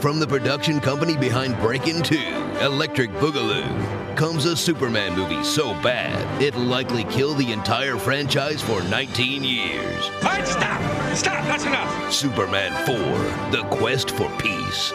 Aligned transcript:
From 0.00 0.18
the 0.18 0.26
production 0.26 0.80
company 0.80 1.14
behind 1.14 1.58
Breakin' 1.58 2.02
2, 2.02 2.16
Electric 2.62 3.10
Boogaloo, 3.10 4.16
comes 4.16 4.46
a 4.46 4.56
Superman 4.56 5.14
movie 5.14 5.44
so 5.44 5.74
bad 5.82 6.42
it 6.42 6.56
likely 6.56 7.04
killed 7.04 7.36
the 7.36 7.52
entire 7.52 7.98
franchise 7.98 8.62
for 8.62 8.82
19 8.84 9.44
years. 9.44 10.10
Right, 10.22 10.48
stop! 10.48 10.80
Stop, 11.14 11.44
that's 11.44 11.66
enough! 11.66 12.10
Superman 12.10 12.72
4 12.86 12.96
The 13.50 13.68
Quest 13.68 14.12
for 14.12 14.30
Peace. 14.38 14.90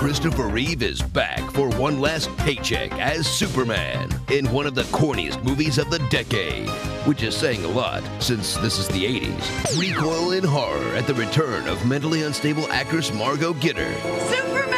Christopher 0.00 0.48
Reeve 0.48 0.82
is 0.82 1.02
back 1.02 1.40
for 1.50 1.68
one 1.76 2.00
last 2.00 2.34
paycheck 2.38 2.90
as 2.92 3.26
Superman 3.26 4.08
in 4.30 4.50
one 4.50 4.64
of 4.64 4.74
the 4.74 4.84
corniest 4.84 5.44
movies 5.44 5.76
of 5.76 5.90
the 5.90 5.98
decade, 6.08 6.70
which 7.06 7.22
is 7.22 7.36
saying 7.36 7.62
a 7.66 7.68
lot 7.68 8.02
since 8.18 8.56
this 8.56 8.78
is 8.78 8.88
the 8.88 9.04
80s. 9.04 9.78
Recoil 9.78 10.30
in 10.32 10.42
horror 10.42 10.96
at 10.96 11.06
the 11.06 11.12
return 11.12 11.68
of 11.68 11.84
mentally 11.84 12.22
unstable 12.22 12.66
actress 12.72 13.12
Margot 13.12 13.52
Kidder 13.52 13.94
Superman! 14.20 14.70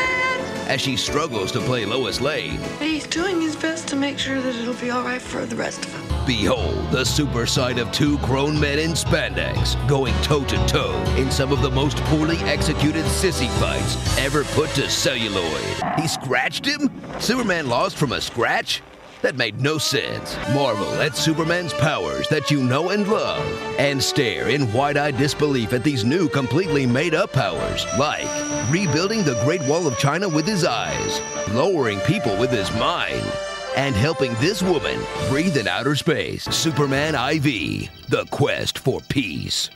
as 0.66 0.80
she 0.80 0.96
struggles 0.96 1.52
to 1.52 1.60
play 1.60 1.84
Lois 1.86 2.20
Lane. 2.20 2.58
He's 2.80 3.06
doing 3.06 3.40
his 3.40 3.54
best 3.54 3.86
to 3.88 3.96
make 3.96 4.18
sure 4.18 4.40
that 4.40 4.56
it'll 4.56 4.74
be 4.74 4.90
all 4.90 5.04
right 5.04 5.22
for 5.22 5.46
the 5.46 5.54
rest 5.54 5.84
of 5.84 5.92
them. 5.92 6.01
Behold 6.26 6.92
the 6.92 7.04
super 7.04 7.46
side 7.46 7.78
of 7.78 7.90
two 7.90 8.16
grown 8.18 8.58
men 8.58 8.78
in 8.78 8.92
spandex 8.92 9.74
going 9.88 10.14
toe 10.22 10.44
to 10.44 10.66
toe 10.68 10.94
in 11.16 11.32
some 11.32 11.50
of 11.50 11.62
the 11.62 11.70
most 11.70 11.96
poorly 12.04 12.36
executed 12.38 13.04
sissy 13.06 13.48
fights 13.58 14.18
ever 14.18 14.44
put 14.44 14.70
to 14.70 14.88
celluloid. 14.88 15.98
He 16.00 16.06
scratched 16.06 16.64
him? 16.64 16.90
Superman 17.18 17.68
lost 17.68 17.96
from 17.96 18.12
a 18.12 18.20
scratch? 18.20 18.82
That 19.22 19.36
made 19.36 19.60
no 19.60 19.78
sense. 19.78 20.36
Marvel 20.54 20.92
at 21.00 21.16
Superman's 21.16 21.72
powers 21.74 22.28
that 22.28 22.52
you 22.52 22.62
know 22.62 22.90
and 22.90 23.06
love, 23.08 23.44
and 23.78 24.02
stare 24.02 24.48
in 24.48 24.72
wide 24.72 24.96
eyed 24.96 25.16
disbelief 25.16 25.72
at 25.72 25.82
these 25.82 26.04
new, 26.04 26.28
completely 26.28 26.86
made 26.86 27.14
up 27.14 27.32
powers, 27.32 27.84
like 27.98 28.26
rebuilding 28.70 29.24
the 29.24 29.40
Great 29.44 29.62
Wall 29.62 29.86
of 29.86 29.98
China 29.98 30.28
with 30.28 30.46
his 30.46 30.64
eyes, 30.64 31.20
lowering 31.50 32.00
people 32.00 32.36
with 32.36 32.50
his 32.50 32.70
mind, 32.72 33.24
and 33.76 33.94
helping 33.94 34.34
this 34.34 34.62
woman 34.62 35.00
breathe 35.28 35.56
in 35.56 35.66
outer 35.68 35.94
space. 35.96 36.44
Superman 36.44 37.14
IV, 37.14 37.88
The 38.08 38.26
Quest 38.30 38.78
for 38.78 39.00
Peace. 39.08 39.70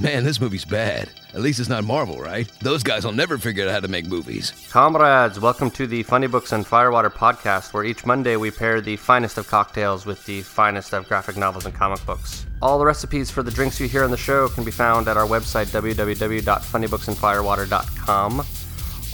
Man, 0.00 0.22
this 0.24 0.40
movie's 0.40 0.64
bad. 0.64 1.10
At 1.34 1.40
least 1.40 1.60
it's 1.60 1.68
not 1.68 1.84
Marvel, 1.84 2.18
right? 2.20 2.50
Those 2.60 2.82
guys 2.82 3.04
will 3.04 3.12
never 3.12 3.36
figure 3.36 3.66
out 3.66 3.72
how 3.72 3.80
to 3.80 3.88
make 3.88 4.06
movies. 4.06 4.52
Comrades, 4.70 5.38
welcome 5.38 5.70
to 5.72 5.86
the 5.86 6.02
Funny 6.04 6.26
Books 6.26 6.52
and 6.52 6.66
Firewater 6.66 7.10
podcast, 7.10 7.74
where 7.74 7.84
each 7.84 8.06
Monday 8.06 8.36
we 8.36 8.50
pair 8.50 8.80
the 8.80 8.96
finest 8.96 9.36
of 9.38 9.46
cocktails 9.48 10.06
with 10.06 10.24
the 10.24 10.40
finest 10.42 10.94
of 10.94 11.06
graphic 11.06 11.36
novels 11.36 11.66
and 11.66 11.74
comic 11.74 12.04
books. 12.06 12.46
All 12.62 12.78
the 12.78 12.86
recipes 12.86 13.30
for 13.30 13.42
the 13.42 13.50
drinks 13.50 13.78
you 13.78 13.88
hear 13.88 14.04
on 14.04 14.10
the 14.10 14.16
show 14.16 14.48
can 14.48 14.64
be 14.64 14.70
found 14.70 15.06
at 15.08 15.18
our 15.18 15.26
website, 15.26 15.66
www.funnybooksandfirewater.com. 15.66 18.42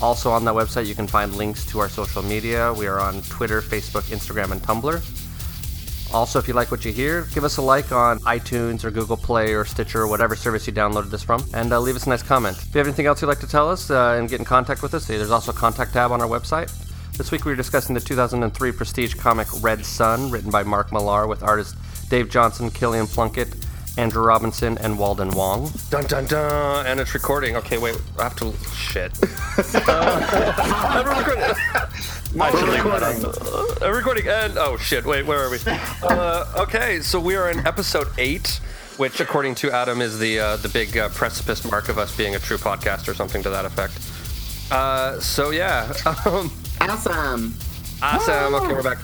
Also, 0.05 0.31
on 0.31 0.45
that 0.45 0.53
website, 0.53 0.85
you 0.85 0.95
can 0.95 1.07
find 1.07 1.35
links 1.35 1.65
to 1.65 1.79
our 1.79 1.89
social 1.89 2.21
media. 2.21 2.71
We 2.75 2.87
are 2.87 3.01
on 3.01 3.23
Twitter, 3.23 3.63
Facebook, 3.63 4.03
Instagram, 4.15 4.53
and 4.53 4.61
Tumblr. 4.61 6.13
Also, 6.13 6.39
if 6.39 6.47
you 6.47 6.53
like 6.53 6.71
what 6.71 6.85
you 6.85 6.93
hear, 6.93 7.27
give 7.33 7.43
us 7.43 7.57
a 7.57 7.63
like 7.63 7.91
on 7.91 8.19
iTunes 8.21 8.85
or 8.85 8.91
Google 8.91 9.17
Play 9.17 9.55
or 9.55 9.65
Stitcher 9.65 10.03
or 10.03 10.07
whatever 10.07 10.37
service 10.37 10.67
you 10.67 10.75
downloaded 10.75 11.09
this 11.09 11.23
from, 11.23 11.43
and 11.55 11.73
uh, 11.73 11.81
leave 11.81 11.97
us 11.97 12.05
a 12.05 12.11
nice 12.11 12.23
comment. 12.23 12.55
If 12.59 12.75
you 12.75 12.79
have 12.81 12.87
anything 12.87 13.07
else 13.07 13.23
you'd 13.23 13.29
like 13.29 13.41
to 13.41 13.47
tell 13.47 13.71
us 13.71 13.91
uh, 13.91 14.17
and 14.19 14.29
get 14.29 14.41
in 14.41 14.45
contact 14.45 14.83
with 14.83 14.93
us, 14.93 15.07
there's 15.07 15.31
also 15.31 15.53
a 15.53 15.55
contact 15.55 15.95
tab 15.95 16.13
on 16.13 16.21
our 16.21 16.29
website. 16.29 16.71
This 17.17 17.33
week 17.33 17.47
we 17.47 17.53
were 17.53 17.57
discussing 17.57 17.95
the 17.95 18.01
2003 18.03 18.73
prestige 18.73 19.15
comic 19.15 19.49
Red 19.63 19.87
Sun, 19.87 20.31
written 20.31 20.51
by 20.51 20.65
Mark 20.65 20.93
Millar, 20.93 21.27
with 21.27 21.43
artists 21.43 21.75
Dave 22.11 22.29
Johnson, 22.29 22.71
Kilian 22.71 23.07
Plunkett, 23.07 23.64
Andrew 23.97 24.25
Robinson, 24.25 24.77
and 24.79 24.99
Walden 24.99 25.31
Wong. 25.31 25.71
Dun 25.91 26.05
dun 26.07 26.27
dun! 26.27 26.87
And 26.87 26.99
it's 27.01 27.15
recording. 27.15 27.57
Okay, 27.57 27.79
wait, 27.79 28.01
I 28.19 28.25
have 28.25 28.37
to. 28.37 28.53
Shit. 28.75 29.13
uh, 29.89 30.55
I'm 30.59 31.07
recording. 31.07 31.45
Actually, 32.41 32.79
Uh, 33.87 33.93
recording 33.93 34.27
and 34.29 34.59
oh 34.59 34.77
shit! 34.77 35.05
Wait, 35.05 35.25
where 35.25 35.39
are 35.45 35.51
we? 35.51 35.59
Uh, 36.03 36.45
okay, 36.59 37.01
so 37.01 37.21
we 37.21 37.37
are 37.37 37.49
in 37.51 37.65
episode 37.67 38.09
eight, 38.19 38.61
which, 38.97 39.21
according 39.21 39.55
to 39.57 39.71
Adam, 39.71 40.01
is 40.01 40.19
the 40.19 40.41
uh, 40.41 40.57
the 40.57 40.69
big 40.69 40.97
uh, 40.99 41.09
precipice 41.11 41.65
mark 41.71 41.89
of 41.89 41.97
us 41.97 42.17
being 42.17 42.35
a 42.35 42.39
true 42.41 42.57
podcast 42.59 43.07
or 43.07 43.15
something 43.15 43.43
to 43.45 43.51
that 43.51 43.65
effect. 43.65 43.93
Uh, 44.73 45.21
so 45.21 45.51
yeah, 45.51 45.93
um, 46.27 46.51
Awesome. 46.81 47.55
awesome. 48.03 48.55
Okay, 48.55 48.73
we're 48.73 48.83
back. 48.83 48.99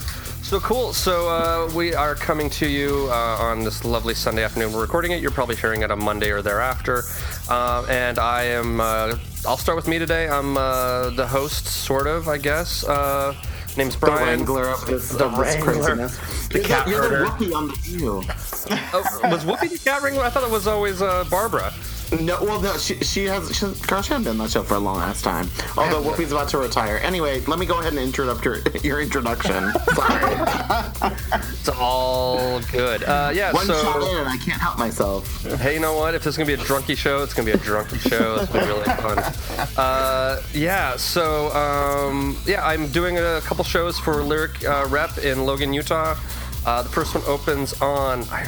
So 0.50 0.58
cool. 0.58 0.92
So 0.92 1.28
uh, 1.28 1.70
we 1.76 1.94
are 1.94 2.16
coming 2.16 2.50
to 2.50 2.66
you 2.68 3.06
uh, 3.08 3.36
on 3.38 3.62
this 3.62 3.84
lovely 3.84 4.14
Sunday 4.14 4.42
afternoon. 4.42 4.72
We're 4.72 4.80
recording 4.80 5.12
it. 5.12 5.22
You're 5.22 5.30
probably 5.30 5.54
hearing 5.54 5.82
it 5.82 5.92
on 5.92 6.02
Monday 6.02 6.32
or 6.32 6.42
thereafter. 6.42 7.04
Uh, 7.48 7.86
and 7.88 8.18
I 8.18 8.42
am. 8.46 8.80
Uh, 8.80 9.16
I'll 9.46 9.56
start 9.56 9.76
with 9.76 9.86
me 9.86 10.00
today. 10.00 10.28
I'm 10.28 10.56
uh, 10.56 11.10
the 11.10 11.24
host, 11.24 11.66
sort 11.66 12.08
of, 12.08 12.26
I 12.26 12.36
guess. 12.38 12.82
Uh, 12.82 13.32
name's 13.76 13.94
The 13.94 14.06
Brian. 14.06 14.40
wrangler 14.40 14.70
of 14.70 14.84
this, 14.86 15.10
The 15.10 15.26
of 15.26 15.36
this 15.36 15.54
wrangler. 15.54 15.72
craziness. 15.72 16.48
The 16.48 16.58
You're 16.58 16.66
cat 16.66 16.88
you're 16.88 17.00
the 17.02 17.08
herder. 17.10 17.22
rookie 17.30 17.52
on 17.52 17.68
the 17.68 17.74
view. 17.74 18.08
Oh, 18.92 19.20
was 19.30 19.44
Whoopi 19.44 19.70
the 19.70 19.78
cat 19.78 20.02
wrangler? 20.02 20.24
I 20.24 20.30
thought 20.30 20.42
it 20.42 20.50
was 20.50 20.66
always 20.66 21.00
uh, 21.00 21.22
Barbara. 21.30 21.72
No, 22.18 22.42
well, 22.42 22.60
no, 22.60 22.76
she, 22.76 22.96
she 22.96 23.24
has, 23.26 23.54
she, 23.54 23.66
girl, 23.86 24.02
she 24.02 24.08
hasn't 24.12 24.24
been 24.24 24.32
on 24.32 24.38
that 24.38 24.50
show 24.50 24.64
for 24.64 24.74
a 24.74 24.80
long 24.80 25.00
ass 25.00 25.22
time. 25.22 25.48
Although 25.76 26.02
Whoopi's 26.02 26.32
about 26.32 26.48
to 26.48 26.58
retire. 26.58 26.96
Anyway, 26.98 27.40
let 27.42 27.58
me 27.58 27.66
go 27.66 27.78
ahead 27.78 27.92
and 27.92 28.02
interrupt 28.02 28.44
your, 28.44 28.58
your 28.82 29.00
introduction. 29.00 29.72
Sorry. 29.94 30.36
It's 31.60 31.68
all 31.68 32.60
good. 32.72 33.04
Uh, 33.04 33.30
yeah. 33.32 33.52
One 33.52 33.66
shot 33.66 33.80
so 33.80 34.10
in 34.10 34.18
and 34.18 34.28
I 34.28 34.36
can't 34.38 34.60
help 34.60 34.78
myself. 34.78 35.44
hey, 35.60 35.74
you 35.74 35.80
know 35.80 35.96
what? 35.96 36.14
If 36.14 36.24
this 36.24 36.34
is 36.34 36.36
gonna 36.36 36.48
be 36.48 36.54
a 36.54 36.64
drunky 36.64 36.96
show, 36.96 37.22
it's 37.22 37.32
gonna 37.32 37.46
be 37.46 37.52
a 37.52 37.58
drunky 37.58 38.00
show. 38.00 38.36
It's 38.40 38.52
gonna 38.52 38.66
be 38.66 38.72
really 38.72 38.84
fun. 38.84 39.68
Uh, 39.76 40.42
yeah. 40.52 40.96
So 40.96 41.50
um, 41.52 42.36
yeah, 42.46 42.66
I'm 42.66 42.88
doing 42.88 43.18
a 43.18 43.40
couple 43.42 43.62
shows 43.64 43.98
for 43.98 44.22
Lyric 44.22 44.64
uh, 44.64 44.86
Rep 44.90 45.18
in 45.18 45.44
Logan, 45.44 45.72
Utah. 45.72 46.16
Uh, 46.66 46.82
the 46.82 46.88
first 46.88 47.14
one 47.14 47.22
opens 47.26 47.80
on. 47.80 48.24
I 48.30 48.46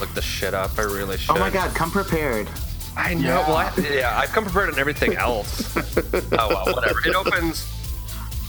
look 0.00 0.12
this 0.14 0.24
shit 0.24 0.54
up. 0.54 0.78
I 0.78 0.82
really 0.82 1.16
should. 1.16 1.36
Oh 1.36 1.40
my 1.40 1.50
god, 1.50 1.74
come 1.74 1.90
prepared. 1.90 2.48
I 2.96 3.14
know. 3.14 3.44
Well, 3.46 3.56
I, 3.56 3.72
yeah, 3.92 4.18
I've 4.18 4.30
come 4.30 4.44
prepared 4.44 4.70
on 4.72 4.78
everything 4.78 5.16
else. 5.16 5.76
oh 5.76 6.48
well, 6.48 6.74
whatever. 6.74 7.00
It 7.06 7.14
opens 7.14 7.66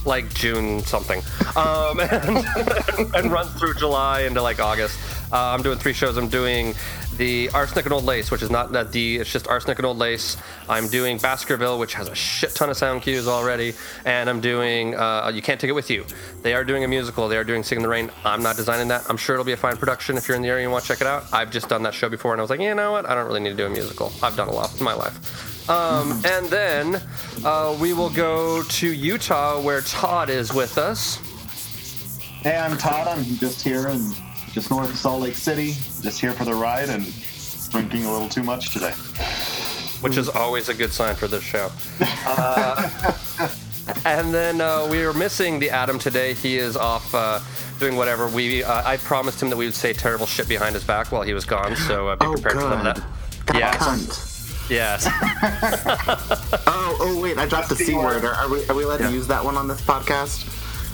like 0.05 0.33
June 0.33 0.81
something, 0.83 1.21
um, 1.55 1.99
and, 1.99 3.15
and 3.15 3.31
runs 3.31 3.51
through 3.59 3.73
July 3.75 4.21
into 4.21 4.41
like 4.41 4.59
August. 4.59 4.97
Uh, 5.31 5.47
I'm 5.47 5.61
doing 5.61 5.77
three 5.77 5.93
shows. 5.93 6.17
I'm 6.17 6.29
doing 6.29 6.73
the 7.17 7.49
Arsenic 7.53 7.85
and 7.85 7.93
Old 7.93 8.05
Lace, 8.05 8.31
which 8.31 8.41
is 8.41 8.51
not 8.51 8.71
that 8.73 8.91
D, 8.91 9.17
it's 9.17 9.31
just 9.31 9.47
Arsenic 9.47 9.79
and 9.79 9.85
Old 9.85 9.97
Lace. 9.97 10.37
I'm 10.69 10.87
doing 10.87 11.17
Baskerville, 11.17 11.79
which 11.79 11.93
has 11.95 12.07
a 12.07 12.15
shit 12.15 12.53
ton 12.55 12.69
of 12.69 12.77
sound 12.77 13.01
cues 13.01 13.27
already, 13.27 13.73
and 14.05 14.29
I'm 14.29 14.39
doing 14.39 14.95
uh, 14.95 15.31
You 15.33 15.41
Can't 15.41 15.59
Take 15.59 15.69
It 15.69 15.73
With 15.73 15.89
You. 15.89 16.05
They 16.43 16.53
are 16.53 16.63
doing 16.63 16.83
a 16.83 16.87
musical. 16.87 17.27
They 17.27 17.37
are 17.37 17.43
doing 17.43 17.63
Singin' 17.63 17.79
in 17.79 17.83
the 17.83 17.89
Rain. 17.89 18.11
I'm 18.23 18.43
not 18.43 18.55
designing 18.55 18.87
that. 18.89 19.05
I'm 19.09 19.17
sure 19.17 19.35
it'll 19.35 19.45
be 19.45 19.53
a 19.53 19.57
fine 19.57 19.77
production 19.77 20.17
if 20.17 20.27
you're 20.27 20.37
in 20.37 20.43
the 20.43 20.49
area 20.49 20.63
and 20.63 20.71
want 20.71 20.83
to 20.83 20.87
check 20.87 21.01
it 21.01 21.07
out. 21.07 21.25
I've 21.33 21.51
just 21.51 21.69
done 21.69 21.83
that 21.83 21.93
show 21.93 22.09
before, 22.09 22.33
and 22.33 22.39
I 22.39 22.43
was 22.43 22.49
like, 22.49 22.59
you 22.59 22.73
know 22.75 22.91
what? 22.91 23.07
I 23.07 23.15
don't 23.15 23.25
really 23.27 23.39
need 23.39 23.51
to 23.51 23.55
do 23.55 23.65
a 23.65 23.69
musical. 23.69 24.11
I've 24.21 24.35
done 24.35 24.47
a 24.47 24.53
lot 24.53 24.77
in 24.77 24.83
my 24.83 24.93
life. 24.93 25.69
Um, 25.69 26.21
and 26.25 26.47
then 26.47 27.01
uh, 27.43 27.77
we 27.79 27.93
will 27.93 28.09
go 28.09 28.63
to 28.63 28.93
Utah, 28.93 29.59
where 29.59 29.81
Todd 29.81 30.29
is 30.29 30.53
with 30.53 30.77
us. 30.77 31.17
Hey, 32.41 32.55
I'm 32.55 32.77
Todd. 32.77 33.07
I'm 33.07 33.23
just 33.23 33.63
here 33.63 33.87
and 33.87 34.15
just 34.57 34.71
north 34.71 34.89
of 34.89 34.97
Salt 34.97 35.21
Lake 35.21 35.35
City. 35.35 35.73
Just 36.01 36.19
here 36.19 36.31
for 36.31 36.43
the 36.43 36.53
ride 36.55 36.89
and 36.89 37.05
drinking 37.69 38.05
a 38.05 38.11
little 38.11 38.27
too 38.27 38.41
much 38.41 38.71
today. 38.73 38.89
which 40.01 40.17
is 40.17 40.29
always 40.29 40.67
a 40.67 40.73
good 40.73 40.91
sign 40.91 41.13
for 41.13 41.27
this 41.27 41.43
show. 41.43 41.69
Uh, 42.25 42.89
and 44.05 44.33
then 44.33 44.59
uh, 44.59 44.87
we 44.89 45.03
are 45.03 45.13
missing 45.13 45.59
the 45.59 45.69
Adam 45.69 45.99
today. 45.99 46.33
He 46.33 46.57
is 46.57 46.75
off 46.75 47.13
uh, 47.13 47.39
doing 47.77 47.97
whatever. 47.97 48.27
We 48.27 48.63
uh, 48.63 48.81
I 48.83 48.97
promised 48.97 49.43
him 49.43 49.51
that 49.51 49.57
we 49.57 49.65
would 49.65 49.75
say 49.75 49.93
terrible 49.93 50.25
shit 50.25 50.49
behind 50.49 50.73
his 50.73 50.83
back 50.83 51.11
while 51.11 51.21
he 51.21 51.35
was 51.35 51.45
gone, 51.45 51.75
so 51.75 52.07
uh, 52.07 52.15
be 52.15 52.25
Oh, 52.25 52.33
prepared 52.33 52.55
for 52.55 52.61
some 52.61 52.71
of 52.73 52.95
good. 52.95 52.95
that. 52.95 53.53
That 53.53 53.57
Yes. 53.59 53.77
cunt. 53.77 54.69
Yes. 54.71 55.07
Oh, 56.69 56.97
oh 56.99 57.21
wait, 57.21 57.37
I 57.37 57.45
dropped 57.45 57.69
the 57.69 57.75
C 57.75 57.93
word. 57.93 58.25
Are, 58.25 58.33
are 58.33 58.49
we, 58.49 58.67
are 58.67 58.73
we 58.75 58.83
allowed 58.83 59.01
Yeah. 59.01 59.09
to 59.09 59.13
use 59.13 59.27
that 59.27 59.43
one 59.45 59.55
on 59.55 59.67
this 59.67 59.81
podcast? 59.81 60.45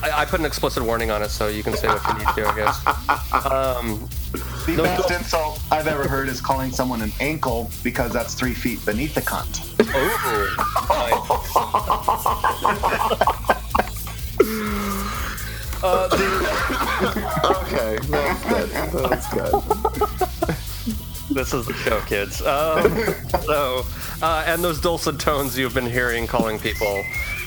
I, 0.03 0.21
I 0.21 0.25
put 0.25 0.39
an 0.39 0.45
explicit 0.45 0.83
warning 0.83 1.11
on 1.11 1.21
it, 1.23 1.29
so 1.29 1.47
you 1.47 1.63
can 1.63 1.73
say 1.75 1.87
what 1.87 2.05
you 2.07 2.13
need 2.25 2.35
to, 2.35 2.47
I 2.47 2.55
guess. 2.55 3.45
Um, 3.45 4.07
The 4.65 4.73
No, 4.77 4.83
best 4.83 5.09
no. 5.09 5.15
insult 5.17 5.61
I've 5.71 5.87
ever 5.87 6.07
heard 6.07 6.27
is 6.29 6.41
calling 6.41 6.71
someone 6.71 7.01
an 7.01 7.11
ankle 7.19 7.69
because 7.83 8.11
that's 8.11 8.33
three 8.33 8.53
feet 8.53 8.85
beneath 8.85 9.13
the 9.15 9.21
cunt. 9.21 9.61
uh, 15.83 16.07
the, 16.07 16.23
Okay, 17.63 17.97
that's 18.07 18.43
good. 18.45 18.69
That's 19.09 19.33
good. 19.33 19.53
This 21.31 21.53
is 21.53 21.65
the 21.65 21.73
show, 21.73 21.99
kids. 22.01 22.41
Um, 22.41 22.95
so, 23.43 23.83
uh, 24.21 24.43
and 24.45 24.63
those 24.63 24.79
dulcet 24.79 25.19
tones 25.19 25.57
you've 25.57 25.73
been 25.73 25.89
hearing 25.89 26.27
calling 26.27 26.59
people 26.59 27.03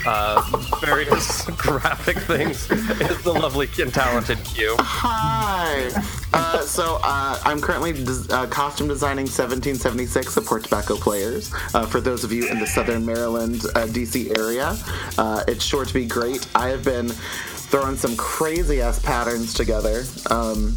uh, 0.06 0.43
various 0.85 1.44
graphic 1.56 2.19
things 2.19 2.70
is 2.70 3.23
the 3.23 3.32
lovely 3.32 3.69
and 3.81 3.93
talented 3.93 4.38
Q. 4.44 4.76
Hi. 4.79 5.91
Uh, 6.32 6.61
so 6.62 6.99
uh, 7.03 7.41
I'm 7.44 7.61
currently 7.61 7.93
des- 7.93 8.32
uh, 8.32 8.47
costume 8.47 8.88
designing 8.88 9.25
1776 9.25 10.32
support 10.32 10.47
Port 10.47 10.64
Tobacco 10.64 10.97
Players. 10.97 11.53
Uh, 11.75 11.87
for 11.87 12.00
those 12.00 12.25
of 12.25 12.32
you 12.32 12.49
in 12.49 12.58
the 12.58 12.67
Southern 12.67 13.05
Maryland, 13.05 13.62
uh, 13.75 13.87
DC 13.87 14.37
area, 14.38 14.76
it's 15.49 15.64
sure 15.64 15.85
to 15.85 15.94
be 15.94 16.06
great. 16.06 16.47
I 16.55 16.69
have 16.69 16.85
been 16.85 17.09
throwing 17.09 17.97
some 17.97 18.17
crazy 18.17 18.81
ass 18.81 18.99
patterns 19.00 19.52
together. 19.52 20.05
Um, 20.31 20.76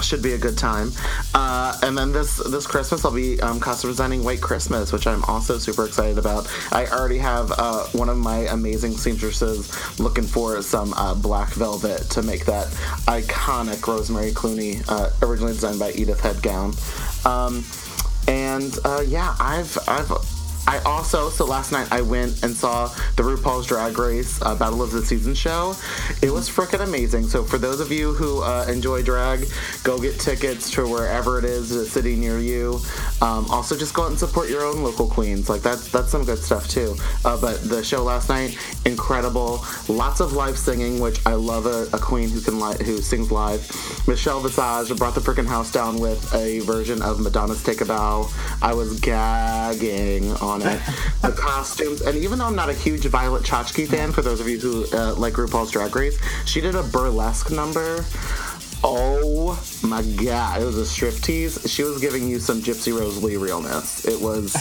should 0.00 0.22
be 0.22 0.32
a 0.32 0.38
good 0.38 0.58
time. 0.58 0.92
Uh, 1.34 1.78
and 1.82 1.96
then 1.96 2.12
this 2.12 2.36
this 2.36 2.66
Christmas, 2.66 3.04
I'll 3.04 3.14
be 3.14 3.40
um, 3.40 3.60
costume 3.60 3.90
designing 3.90 4.24
White 4.24 4.40
Christmas, 4.40 4.92
which 4.92 5.06
I'm 5.06 5.24
also 5.24 5.58
super 5.58 5.86
excited 5.86 6.18
about. 6.18 6.50
I 6.72 6.86
already 6.86 7.18
have 7.18 7.52
uh, 7.56 7.84
one 7.92 8.08
of 8.08 8.16
my 8.16 8.38
amazing 8.50 8.92
seamstresses 8.92 9.70
looking 9.98 10.24
for 10.24 10.62
some 10.62 10.92
uh, 10.94 11.14
black 11.14 11.50
velvet 11.50 12.02
to 12.10 12.22
make 12.22 12.46
that 12.46 12.66
iconic 13.06 13.86
Rosemary 13.86 14.32
Clooney, 14.32 14.84
uh, 14.88 15.10
originally 15.26 15.52
designed 15.52 15.78
by 15.78 15.92
Edith 15.92 16.20
Head 16.20 16.42
gown. 16.42 16.74
Um, 17.24 17.64
and 18.28 18.78
uh, 18.84 19.02
yeah, 19.06 19.34
I've 19.40 19.76
I've 19.88 20.10
I 20.70 20.78
also, 20.84 21.30
so 21.30 21.46
last 21.46 21.72
night 21.72 21.88
I 21.90 22.00
went 22.00 22.44
and 22.44 22.54
saw 22.54 22.86
the 23.16 23.24
RuPaul's 23.24 23.66
Drag 23.66 23.98
Race 23.98 24.40
uh, 24.40 24.54
Battle 24.54 24.82
of 24.82 24.92
the 24.92 25.04
Season 25.04 25.34
show. 25.34 25.74
It 26.22 26.30
was 26.30 26.48
freaking 26.48 26.80
amazing. 26.80 27.24
So, 27.26 27.42
for 27.42 27.58
those 27.58 27.80
of 27.80 27.90
you 27.90 28.14
who 28.14 28.40
uh, 28.40 28.66
enjoy 28.68 29.02
drag, 29.02 29.48
go 29.82 29.98
get 29.98 30.20
tickets 30.20 30.70
to 30.70 30.86
wherever 30.86 31.40
it 31.40 31.44
is, 31.44 31.72
a 31.72 31.84
city 31.84 32.14
near 32.14 32.38
you. 32.38 32.78
Um, 33.20 33.50
also, 33.50 33.76
just 33.76 33.94
go 33.94 34.04
out 34.04 34.10
and 34.10 34.18
support 34.18 34.48
your 34.48 34.64
own 34.64 34.84
local 34.84 35.08
queens. 35.08 35.50
Like, 35.50 35.62
that's 35.62 35.90
that's 35.90 36.10
some 36.10 36.24
good 36.24 36.38
stuff 36.38 36.68
too. 36.68 36.94
Uh, 37.24 37.36
but 37.40 37.60
the 37.68 37.82
show 37.82 38.04
last 38.04 38.28
night, 38.28 38.56
incredible. 38.86 39.64
Lots 39.88 40.20
of 40.20 40.34
live 40.34 40.56
singing, 40.56 41.00
which 41.00 41.18
I 41.26 41.34
love 41.34 41.66
a, 41.66 41.88
a 41.92 41.98
queen 41.98 42.28
who 42.28 42.40
can 42.40 42.60
li- 42.60 42.84
who 42.84 42.98
sings 42.98 43.32
live. 43.32 43.60
Michelle 44.06 44.38
Visage 44.38 44.96
brought 44.96 45.16
the 45.16 45.20
freaking 45.20 45.48
house 45.48 45.72
down 45.72 45.98
with 45.98 46.32
a 46.32 46.60
version 46.60 47.02
of 47.02 47.18
Madonna's 47.18 47.60
Take 47.64 47.80
a 47.80 47.86
Bow. 47.86 48.30
I 48.62 48.72
was 48.72 49.00
gagging 49.00 50.30
on 50.34 50.59
it. 50.62 50.80
the 51.22 51.32
costumes, 51.32 52.02
and 52.02 52.16
even 52.16 52.38
though 52.38 52.46
I'm 52.46 52.56
not 52.56 52.68
a 52.68 52.74
huge 52.74 53.04
Violet 53.06 53.42
Chachki 53.42 53.86
fan, 53.86 54.12
for 54.12 54.22
those 54.22 54.40
of 54.40 54.48
you 54.48 54.58
who 54.58 54.86
uh, 54.92 55.14
like 55.14 55.34
RuPaul's 55.34 55.70
Drag 55.70 55.94
Race, 55.94 56.18
she 56.46 56.60
did 56.60 56.74
a 56.74 56.82
burlesque 56.82 57.50
number. 57.50 58.04
Oh 58.82 59.62
my 59.82 60.02
god, 60.02 60.62
it 60.62 60.64
was 60.64 60.78
a 60.78 60.82
striptease. 60.82 61.68
She 61.68 61.82
was 61.82 62.00
giving 62.00 62.26
you 62.26 62.38
some 62.38 62.60
Gypsy 62.60 62.98
Rose 62.98 63.22
Lee 63.22 63.36
realness. 63.36 64.06
It 64.06 64.20
was 64.20 64.54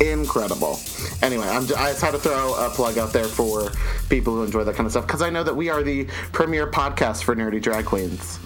incredible. 0.00 0.78
Anyway, 1.22 1.48
I'm, 1.48 1.62
I 1.64 1.90
just 1.90 2.02
had 2.02 2.10
to 2.10 2.18
throw 2.18 2.54
a 2.54 2.70
plug 2.70 2.98
out 2.98 3.12
there 3.12 3.24
for 3.24 3.70
people 4.08 4.34
who 4.34 4.44
enjoy 4.44 4.64
that 4.64 4.74
kind 4.74 4.86
of 4.86 4.92
stuff 4.92 5.06
because 5.06 5.22
I 5.22 5.30
know 5.30 5.42
that 5.42 5.56
we 5.56 5.70
are 5.70 5.82
the 5.82 6.04
premier 6.32 6.66
podcast 6.70 7.24
for 7.24 7.34
nerdy 7.34 7.60
drag 7.62 7.86
queens. 7.86 8.38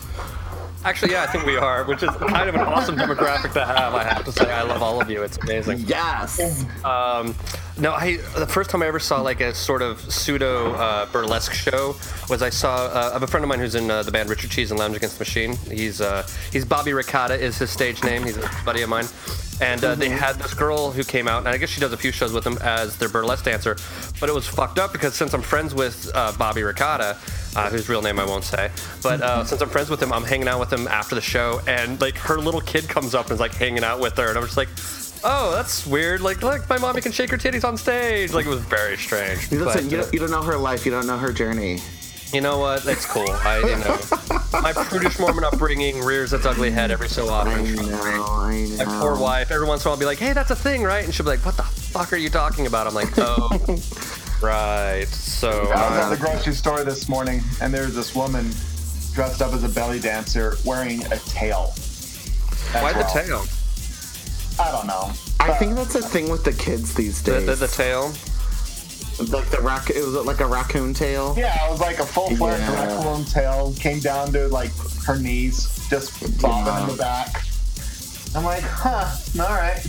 Actually, 0.85 1.13
yeah, 1.13 1.23
I 1.23 1.27
think 1.27 1.45
we 1.45 1.57
are, 1.59 1.85
which 1.85 2.03
is 2.03 2.11
kind 2.11 2.49
of 2.49 2.55
an 2.55 2.63
awesome 2.63 2.97
demographic 2.97 3.53
to 3.53 3.67
have. 3.67 3.95
I 3.95 4.03
have 4.03 4.25
to 4.25 4.33
say, 4.33 4.51
I 4.51 4.63
love 4.63 4.83
all 4.83 5.01
of 5.01 5.11
you. 5.11 5.23
It's 5.23 5.37
amazing. 5.37 5.81
Yes. 5.81 6.65
Um, 6.85 7.35
no, 7.79 7.93
I 7.93 8.17
the 8.37 8.47
first 8.47 8.71
time 8.71 8.83
I 8.83 8.87
ever 8.87 8.99
saw 8.99 9.21
like 9.21 9.41
a 9.41 9.55
sort 9.55 9.83
of 9.83 10.01
pseudo 10.13 10.75
uh, 10.75 11.07
burlesque 11.07 11.53
show 11.53 11.97
was 12.29 12.43
I 12.43 12.51
saw 12.51 12.87
uh, 12.87 13.09
I 13.11 13.13
have 13.13 13.23
a 13.23 13.27
friend 13.27 13.45
of 13.45 13.49
mine 13.49 13.59
who's 13.59 13.75
in 13.75 13.91
uh, 13.91 14.03
the 14.03 14.11
band 14.11 14.29
Richard 14.29 14.51
Cheese 14.51 14.71
and 14.71 14.79
Lounge 14.79 14.97
Against 14.97 15.19
the 15.19 15.23
Machine. 15.23 15.57
He's 15.71 16.01
uh, 16.01 16.27
he's 16.53 16.65
Bobby 16.65 16.93
Ricotta 16.93 17.35
is 17.35 17.59
his 17.59 17.71
stage 17.71 18.03
name. 18.03 18.25
He's 18.25 18.37
a 18.37 18.51
buddy 18.65 18.83
of 18.83 18.89
mine, 18.89 19.07
and 19.61 19.83
uh, 19.85 19.95
they 19.95 20.09
had 20.09 20.37
this 20.37 20.55
girl 20.55 20.91
who 20.91 21.05
came 21.05 21.29
out, 21.29 21.39
and 21.39 21.49
I 21.49 21.57
guess 21.57 21.71
she 21.71 21.81
does 21.81 21.93
a 21.93 21.97
few 21.97 22.13
shows 22.13 22.33
with 22.33 22.45
them 22.45 22.59
as 22.63 22.97
their 22.97 23.09
burlesque 23.09 23.45
dancer. 23.45 23.77
But 24.19 24.29
it 24.29 24.35
was 24.35 24.47
fucked 24.47 24.79
up 24.79 24.93
because 24.93 25.15
since 25.15 25.33
I'm 25.33 25.43
friends 25.43 25.75
with 25.75 26.11
uh, 26.15 26.33
Bobby 26.39 26.63
Ricotta. 26.63 27.17
Uh, 27.57 27.69
whose 27.69 27.89
real 27.89 28.01
name 28.01 28.21
I 28.21 28.25
won't 28.25 28.45
say, 28.45 28.71
but 29.03 29.21
uh, 29.21 29.45
since 29.45 29.61
I'm 29.61 29.69
friends 29.71 29.91
with 29.91 30.01
him, 30.01 30.13
I'm 30.13 30.23
hanging 30.23 30.47
out 30.47 30.61
with 30.61 30.73
him 30.73 30.87
after 30.87 31.17
the 31.17 31.21
show, 31.21 31.61
and 31.67 32.01
like 32.01 32.17
her 32.19 32.39
little 32.39 32.61
kid 32.61 32.89
comes 32.89 33.13
up 33.13 33.25
and 33.25 33.33
is 33.33 33.41
like 33.41 33.55
hanging 33.55 33.83
out 33.83 33.99
with 33.99 34.17
her, 34.19 34.29
and 34.29 34.39
I'm 34.39 34.45
just 34.45 34.57
like, 34.57 34.69
oh, 35.25 35.53
that's 35.55 35.87
weird. 35.87 36.21
Like, 36.21 36.43
look, 36.43 36.69
my 36.69 36.79
mommy 36.79 37.01
can 37.01 37.13
shake 37.13 37.31
her 37.31 37.39
titties 37.39 37.65
on 37.65 37.77
stage. 37.77 38.33
Like, 38.33 38.47
it 38.47 38.49
was 38.49 38.61
very 38.61 38.97
strange. 38.97 39.51
Listen, 39.51 39.65
But, 39.65 39.85
you, 39.85 39.97
don't, 39.99 40.13
you 40.15 40.19
don't 40.21 40.31
know 40.31 40.43
her 40.43 40.57
life, 40.57 40.85
you 40.85 40.93
don't 40.93 41.07
know 41.07 41.19
her 41.19 41.33
journey. 41.33 41.79
you 42.33 42.41
know 42.41 42.59
what? 42.59 42.85
That's 42.85 43.07
cool. 43.07 43.29
I, 43.31 43.59
you 43.59 43.77
know, 43.85 43.99
my 44.63 44.73
prudish 44.73 45.19
Mormon 45.19 45.45
upbringing 45.45 46.01
rears 46.03 46.33
its 46.33 46.47
ugly 46.47 46.71
head 46.71 46.91
every 46.91 47.09
so 47.09 47.27
I 47.29 47.31
often. 47.31 47.75
know, 47.77 47.83
I 47.93 48.67
know. 48.79 48.85
My 48.85 49.01
poor 49.01 49.19
wife. 49.19 49.51
Every 49.51 49.67
once 49.67 49.85
in 49.85 49.89
a 49.89 49.91
while, 49.91 49.95
I'll 49.97 50.01
be 50.01 50.07
like, 50.07 50.19
"Hey, 50.19 50.33
that's 50.33 50.51
a 50.51 50.57
thing, 50.57 50.83
right?" 50.83 51.05
And 51.05 51.13
she'll 51.15 51.25
be 51.25 51.31
like, 51.31 51.45
"What 51.45 51.57
the 51.57 51.65
fuck 51.65 52.13
are 52.13 52.17
you 52.17 52.31
talking 52.31 52.67
about?" 52.69 52.87
I'm 52.87 52.95
like, 52.95 53.13
"Oh, 53.19 53.49
right." 54.43 55.07
So, 55.09 55.51
I 55.51 55.65
was 55.65 55.99
at 55.99 56.03
uh, 56.05 56.09
the 56.11 56.17
grocery 56.19 56.53
store 56.55 56.85
this 56.85 57.09
morning, 57.09 57.41
and 57.61 57.75
there 57.75 57.85
was 57.85 57.95
this 57.97 58.15
woman 58.15 58.49
dressed 59.13 59.43
up 59.43 59.53
as 59.53 59.65
a 59.65 59.69
belly 59.69 59.99
dancer 59.99 60.57
wearing 60.65 61.05
a 61.07 61.17
tail. 61.27 61.73
as 61.75 62.83
why 62.83 62.93
the 62.93 63.03
tail? 63.13 63.45
I 64.61 64.71
don't 64.73 64.87
know. 64.87 65.11
I 65.41 65.55
think 65.59 65.75
that's 65.75 65.95
a 65.95 66.03
thing 66.03 66.29
with 66.31 66.45
the 66.45 66.53
kids 66.53 66.95
these 66.95 67.23
days. 67.23 67.47
the, 67.47 67.55
the 67.55 67.67
tail. 67.69 68.13
like 69.33 69.49
the 69.51 69.61
rac- 69.63 69.91
it 69.91 70.05
was 70.05 70.15
like 70.27 70.41
a 70.41 70.47
raccoon 70.47 70.93
tail. 70.95 71.35
Yeah, 71.37 71.67
it 71.67 71.71
was 71.71 71.81
like 71.81 71.99
a 71.99 72.07
full 72.07 72.35
fledged 72.37 72.61
Yeah. 72.63 72.97
raccoon 72.99 73.25
tail. 73.25 73.75
Came 73.79 74.01
down 74.01 74.33
to 74.33 74.49
like 74.49 74.71
her 75.07 75.19
knees, 75.19 75.89
just 75.89 76.41
bobbing 76.43 76.83
in 76.85 76.91
the 76.91 76.97
back. 77.03 77.43
I'm 78.35 78.45
like, 78.45 78.63
huh, 78.63 79.11
all 79.43 79.55
right. 79.57 79.81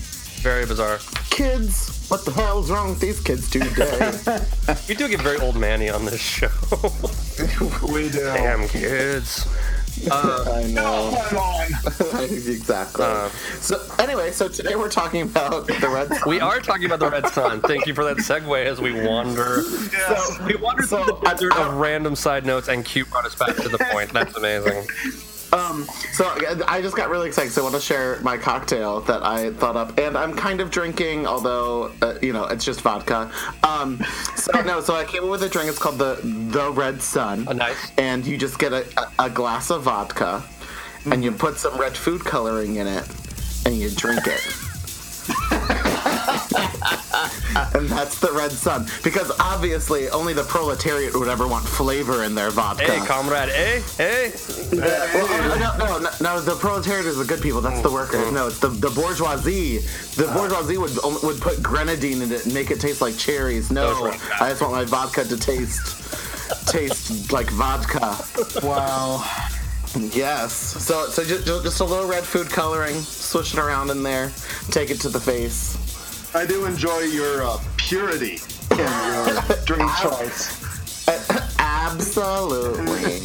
Very 0.42 0.66
bizarre. 0.66 1.00
Kids, 1.30 2.08
what 2.10 2.26
the 2.26 2.32
hell's 2.32 2.72
wrong 2.72 2.90
with 2.90 3.00
these 3.00 3.20
kids 3.20 3.50
today? 3.50 4.12
We 4.88 4.96
do 4.96 5.08
get 5.08 5.22
very 5.22 5.38
old 5.38 5.56
manny 5.58 5.90
on 5.90 6.06
this 6.06 6.20
show. 6.22 6.50
We 7.94 8.10
do. 8.10 8.20
Damn 8.20 8.68
kids. 8.68 9.46
I 10.12 10.64
know. 10.74 11.18
Come 11.28 11.38
on. 11.38 11.66
exactly. 12.24 13.06
Uh, 13.06 13.30
so 13.60 13.80
anyway, 14.00 14.32
so 14.32 14.48
today 14.48 14.76
we're 14.76 14.90
talking 14.90 15.22
about 15.22 15.68
the 15.68 15.90
red. 15.90 16.08
Sun. 16.10 16.20
We 16.30 16.40
are 16.40 16.60
talking 16.60 16.86
about 16.86 17.00
the 17.00 17.10
Red 17.10 17.28
Sun. 17.30 17.62
Thank 17.62 17.86
you 17.88 17.94
for 17.94 18.04
that 18.04 18.18
segue 18.18 18.66
as 18.66 18.80
we 18.82 18.94
wander. 19.06 19.62
Yes. 19.92 20.40
We 20.42 20.56
wandered 20.56 20.88
So, 20.90 21.04
through 21.04 21.20
the 21.22 21.28
I- 21.30 21.34
desert 21.34 21.56
of 21.58 21.76
random 21.76 22.16
side 22.16 22.46
notes, 22.46 22.68
and 22.68 22.84
Q 22.86 23.06
brought 23.06 23.26
us 23.26 23.36
back 23.36 23.56
to 23.58 23.70
the 23.70 23.78
point. 23.92 24.12
That's 24.14 24.36
amazing. 24.36 24.88
Um, 25.54 25.86
so 26.14 26.26
I 26.68 26.82
just 26.82 26.96
got 26.96 27.10
really 27.10 27.28
excited. 27.28 27.52
So 27.52 27.62
I 27.62 27.64
want 27.64 27.76
to 27.76 27.82
share 27.82 28.20
my 28.22 28.38
cocktail 28.38 29.02
that 29.02 29.24
I 29.24 29.52
thought 29.52 29.76
up, 29.76 29.98
and 29.98 30.18
I'm 30.18 30.34
kind 30.34 30.62
of 30.62 30.72
drinking, 30.72 31.28
although 31.28 31.92
uh, 32.02 32.16
you 32.22 32.32
know 32.32 32.46
it's 32.46 32.64
just 32.64 32.82
vodka. 32.82 33.30
Um, 33.64 34.00
so 34.36 34.62
no, 34.62 34.80
so 34.82 34.96
I 34.96 35.04
came 35.04 35.24
up 35.24 35.30
with 35.30 35.44
a 35.44 35.50
drink. 35.50 35.70
It's 35.70 35.80
called 35.80 35.98
the 35.98 36.20
the 36.24 36.72
Red 36.72 37.02
Sun. 37.02 37.48
Oh, 37.50 37.54
nice. 37.54 37.92
And 37.98 38.26
you 38.26 38.38
just 38.38 38.60
get 38.60 38.72
a, 38.72 38.86
a, 38.98 39.26
a 39.26 39.30
glass 39.30 39.70
of 39.72 39.84
vodka, 39.84 40.44
and 41.06 41.24
you 41.24 41.32
put 41.32 41.58
some 41.58 41.78
red 41.78 41.98
food 41.98 42.24
coloring 42.24 42.78
in 42.78 42.88
it, 42.88 43.08
and 43.66 43.76
you 43.76 43.90
drink 43.90 44.28
it. 44.28 44.71
And 47.76 47.88
that's 47.90 48.20
the 48.20 48.32
Red 48.32 48.52
Sun, 48.52 48.88
because 49.04 49.32
obviously 49.40 50.10
only 50.10 50.34
the 50.34 50.44
proletariat 50.44 51.14
would 51.16 51.28
ever 51.28 51.48
want 51.48 51.66
flavor 51.66 52.24
in 52.24 52.36
their 52.36 52.50
vodka. 52.50 52.84
Hey, 52.84 53.06
comrade. 53.06 53.50
Hey, 53.50 53.82
hey. 53.98 54.32
Well, 54.74 55.28
oh, 55.30 55.58
no, 55.60 55.78
no, 55.78 56.00
no, 56.00 56.10
no, 56.22 56.42
the 56.42 56.56
proletariat 56.56 57.06
is 57.06 57.18
the 57.18 57.26
good 57.26 57.42
people. 57.42 57.62
That's 57.62 57.82
the 57.82 57.92
workers. 57.92 58.32
No, 58.32 58.48
it's 58.48 58.60
the, 58.60 58.70
the 58.70 58.90
bourgeoisie. 58.90 59.80
The 60.16 60.28
ah. 60.30 60.34
bourgeoisie 60.34 60.78
would 60.78 60.98
would 61.24 61.42
put 61.42 61.62
grenadine 61.62 62.22
in 62.22 62.32
it 62.32 62.46
and 62.46 62.54
make 62.54 62.72
it 62.72 62.80
taste 62.80 63.02
like 63.02 63.18
cherries. 63.18 63.72
No, 63.72 64.06
Those 64.06 64.22
I 64.40 64.50
just 64.50 64.62
want 64.62 64.74
my 64.74 64.86
vodka 64.86 65.24
to 65.26 65.38
taste 65.38 65.98
taste 66.68 67.32
like 67.32 67.50
vodka. 67.50 68.18
Wow. 68.64 69.24
Yes. 69.96 70.54
So 70.54 71.08
so 71.08 71.24
just, 71.24 71.46
just 71.46 71.80
a 71.82 71.86
little 71.86 72.08
red 72.08 72.24
food 72.24 72.50
coloring. 72.50 72.96
Swish 72.96 73.54
it 73.54 73.60
around 73.60 73.90
in 73.90 74.04
there. 74.04 74.32
Take 74.70 74.90
it 74.90 75.00
to 75.02 75.10
the 75.10 75.20
face. 75.20 75.78
I 76.34 76.46
do 76.46 76.66
enjoy 76.66 77.00
your 77.00 77.44
uh, 77.44 77.60
purity 77.78 78.40
in 78.72 78.78
your 78.78 79.42
drink 79.66 79.90
choice. 80.02 80.62
Absolutely. 81.60 83.22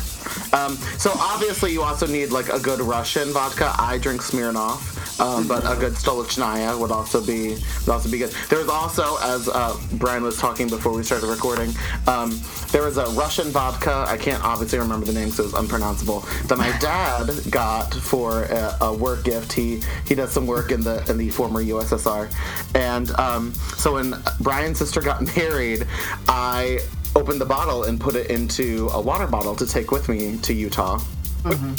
um, 0.52 0.76
so 0.98 1.12
obviously 1.14 1.72
you 1.72 1.82
also 1.82 2.06
need 2.06 2.30
like 2.30 2.48
a 2.48 2.58
good 2.58 2.80
Russian 2.80 3.28
vodka. 3.28 3.72
I 3.78 3.98
drink 3.98 4.20
Smirnoff, 4.20 5.20
um, 5.20 5.46
but 5.46 5.62
a 5.64 5.78
good 5.78 5.92
Stolichnaya 5.92 6.78
would 6.78 6.90
also 6.90 7.24
be 7.24 7.50
would 7.80 7.88
also 7.88 8.10
be 8.10 8.18
good. 8.18 8.30
There's 8.48 8.68
also, 8.68 9.16
as 9.22 9.48
uh, 9.48 9.76
Brian 9.94 10.22
was 10.22 10.38
talking 10.38 10.68
before 10.68 10.92
we 10.92 11.02
started 11.02 11.26
recording, 11.28 11.70
um, 12.06 12.40
there 12.72 12.82
was 12.82 12.96
a 12.96 13.06
Russian 13.10 13.48
vodka. 13.48 14.04
I 14.08 14.16
can't 14.16 14.42
obviously 14.44 14.78
remember 14.78 15.06
the 15.06 15.12
name, 15.12 15.30
so 15.30 15.44
it's 15.44 15.54
unpronounceable. 15.54 16.20
That 16.46 16.58
my 16.58 16.76
dad 16.80 17.30
got 17.50 17.94
for 17.94 18.44
a, 18.44 18.76
a 18.80 18.96
work 18.96 19.24
gift. 19.24 19.52
He 19.52 19.82
he 20.06 20.14
does 20.14 20.32
some 20.32 20.46
work 20.46 20.72
in 20.72 20.80
the 20.80 21.08
in 21.10 21.18
the 21.18 21.30
former 21.30 21.62
USSR, 21.62 22.32
and 22.74 23.10
um, 23.12 23.52
so 23.76 23.94
when 23.94 24.14
Brian's 24.40 24.78
sister 24.78 25.00
got 25.00 25.36
married, 25.36 25.86
I 26.28 26.80
opened 27.16 27.40
the 27.40 27.46
bottle 27.46 27.84
and 27.84 28.00
put 28.00 28.14
it 28.16 28.30
into 28.30 28.88
a 28.92 29.00
water 29.00 29.26
bottle 29.26 29.54
to 29.56 29.66
take 29.66 29.90
with 29.90 30.08
me 30.08 30.38
to 30.38 30.52
Utah. 30.54 31.00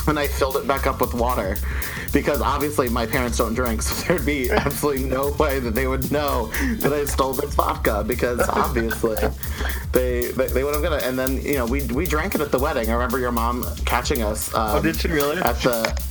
and 0.08 0.18
I 0.18 0.26
filled 0.26 0.58
it 0.58 0.66
back 0.68 0.88
up 0.88 1.00
with 1.02 1.14
water 1.14 1.56
because 2.12 2.42
obviously 2.42 2.90
my 2.90 3.06
parents 3.06 3.38
don't 3.38 3.54
drink, 3.54 3.84
so 3.84 3.94
there'd 4.08 4.26
be 4.26 4.50
absolutely 4.50 5.04
no 5.04 5.32
way 5.34 5.60
that 5.60 5.76
they 5.76 5.86
would 5.86 6.12
know 6.12 6.48
that 6.80 6.92
I 6.92 7.06
stole 7.06 7.34
this 7.34 7.54
vodka 7.54 8.04
because 8.06 8.40
obviously 8.50 9.16
they 9.92 10.32
they, 10.32 10.48
they 10.48 10.64
would 10.64 10.74
have 10.74 10.84
gonna. 10.84 10.96
And 11.04 11.18
then 11.18 11.40
you 11.44 11.54
know 11.56 11.66
we 11.68 11.84
we 11.88 12.08
drank 12.08 12.34
it 12.34 12.42
at 12.42 12.52
the 12.52 12.58
wedding. 12.60 12.90
I 12.90 12.94
remember 12.94 13.20
your 13.20 13.32
mom 13.32 13.64
catching 13.86 14.24
us. 14.24 14.52
Um, 14.56 14.78
Oh, 14.78 14.82
did 14.82 14.96
she 14.96 15.10
really? 15.10 15.38
At 15.38 15.58
the. 15.62 16.11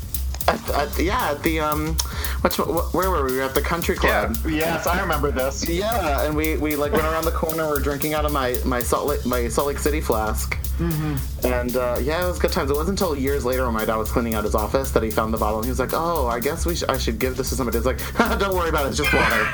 At, 0.50 0.70
at, 0.70 0.98
yeah, 0.98 1.30
at 1.30 1.42
the 1.42 1.60
um, 1.60 1.96
what's 2.40 2.58
where 2.58 3.10
were 3.10 3.24
we? 3.24 3.32
We 3.32 3.36
were 3.38 3.44
at 3.44 3.54
the 3.54 3.60
country 3.60 3.94
club. 3.94 4.36
Yeah. 4.44 4.50
Yes, 4.50 4.86
I 4.86 5.00
remember 5.00 5.30
this. 5.30 5.68
Yeah, 5.68 6.24
and 6.24 6.36
we, 6.36 6.56
we 6.56 6.74
like 6.74 6.92
went 6.92 7.04
around 7.04 7.24
the 7.24 7.30
corner. 7.30 7.68
We're 7.68 7.78
drinking 7.78 8.14
out 8.14 8.24
of 8.24 8.32
my 8.32 8.56
my 8.64 8.80
Salt 8.80 9.06
Lake 9.06 9.24
my 9.24 9.48
Salt 9.48 9.68
Lake 9.68 9.78
City 9.78 10.00
flask. 10.00 10.58
Mm-hmm. 10.80 11.46
And 11.46 11.76
uh, 11.76 11.98
yeah, 12.00 12.24
it 12.24 12.26
was 12.26 12.38
good 12.38 12.52
times. 12.52 12.70
It 12.70 12.74
wasn't 12.74 12.98
until 12.98 13.14
years 13.14 13.44
later 13.44 13.64
when 13.64 13.74
my 13.74 13.84
dad 13.84 13.96
was 13.96 14.10
cleaning 14.10 14.34
out 14.34 14.44
his 14.44 14.54
office 14.54 14.90
that 14.92 15.02
he 15.02 15.10
found 15.10 15.34
the 15.34 15.38
bottle. 15.38 15.58
And 15.58 15.66
he 15.66 15.70
was 15.70 15.78
like, 15.78 15.92
"Oh, 15.92 16.26
I 16.26 16.40
guess 16.40 16.64
we 16.64 16.74
sh- 16.74 16.84
I 16.88 16.96
should 16.96 17.18
give 17.18 17.36
this 17.36 17.50
to 17.50 17.54
somebody." 17.54 17.76
It's 17.76 17.86
like, 17.86 18.00
"Don't 18.38 18.54
worry 18.54 18.70
about 18.70 18.86
it. 18.86 18.88
It's 18.88 18.98
just 18.98 19.12
water." 19.12 19.46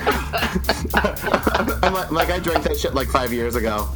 I'm 1.82 1.92
like, 1.92 2.10
like, 2.10 2.30
I 2.30 2.38
drank 2.38 2.64
that 2.64 2.78
shit 2.78 2.94
like 2.94 3.08
five 3.08 3.32
years 3.32 3.54
ago. 3.56 3.88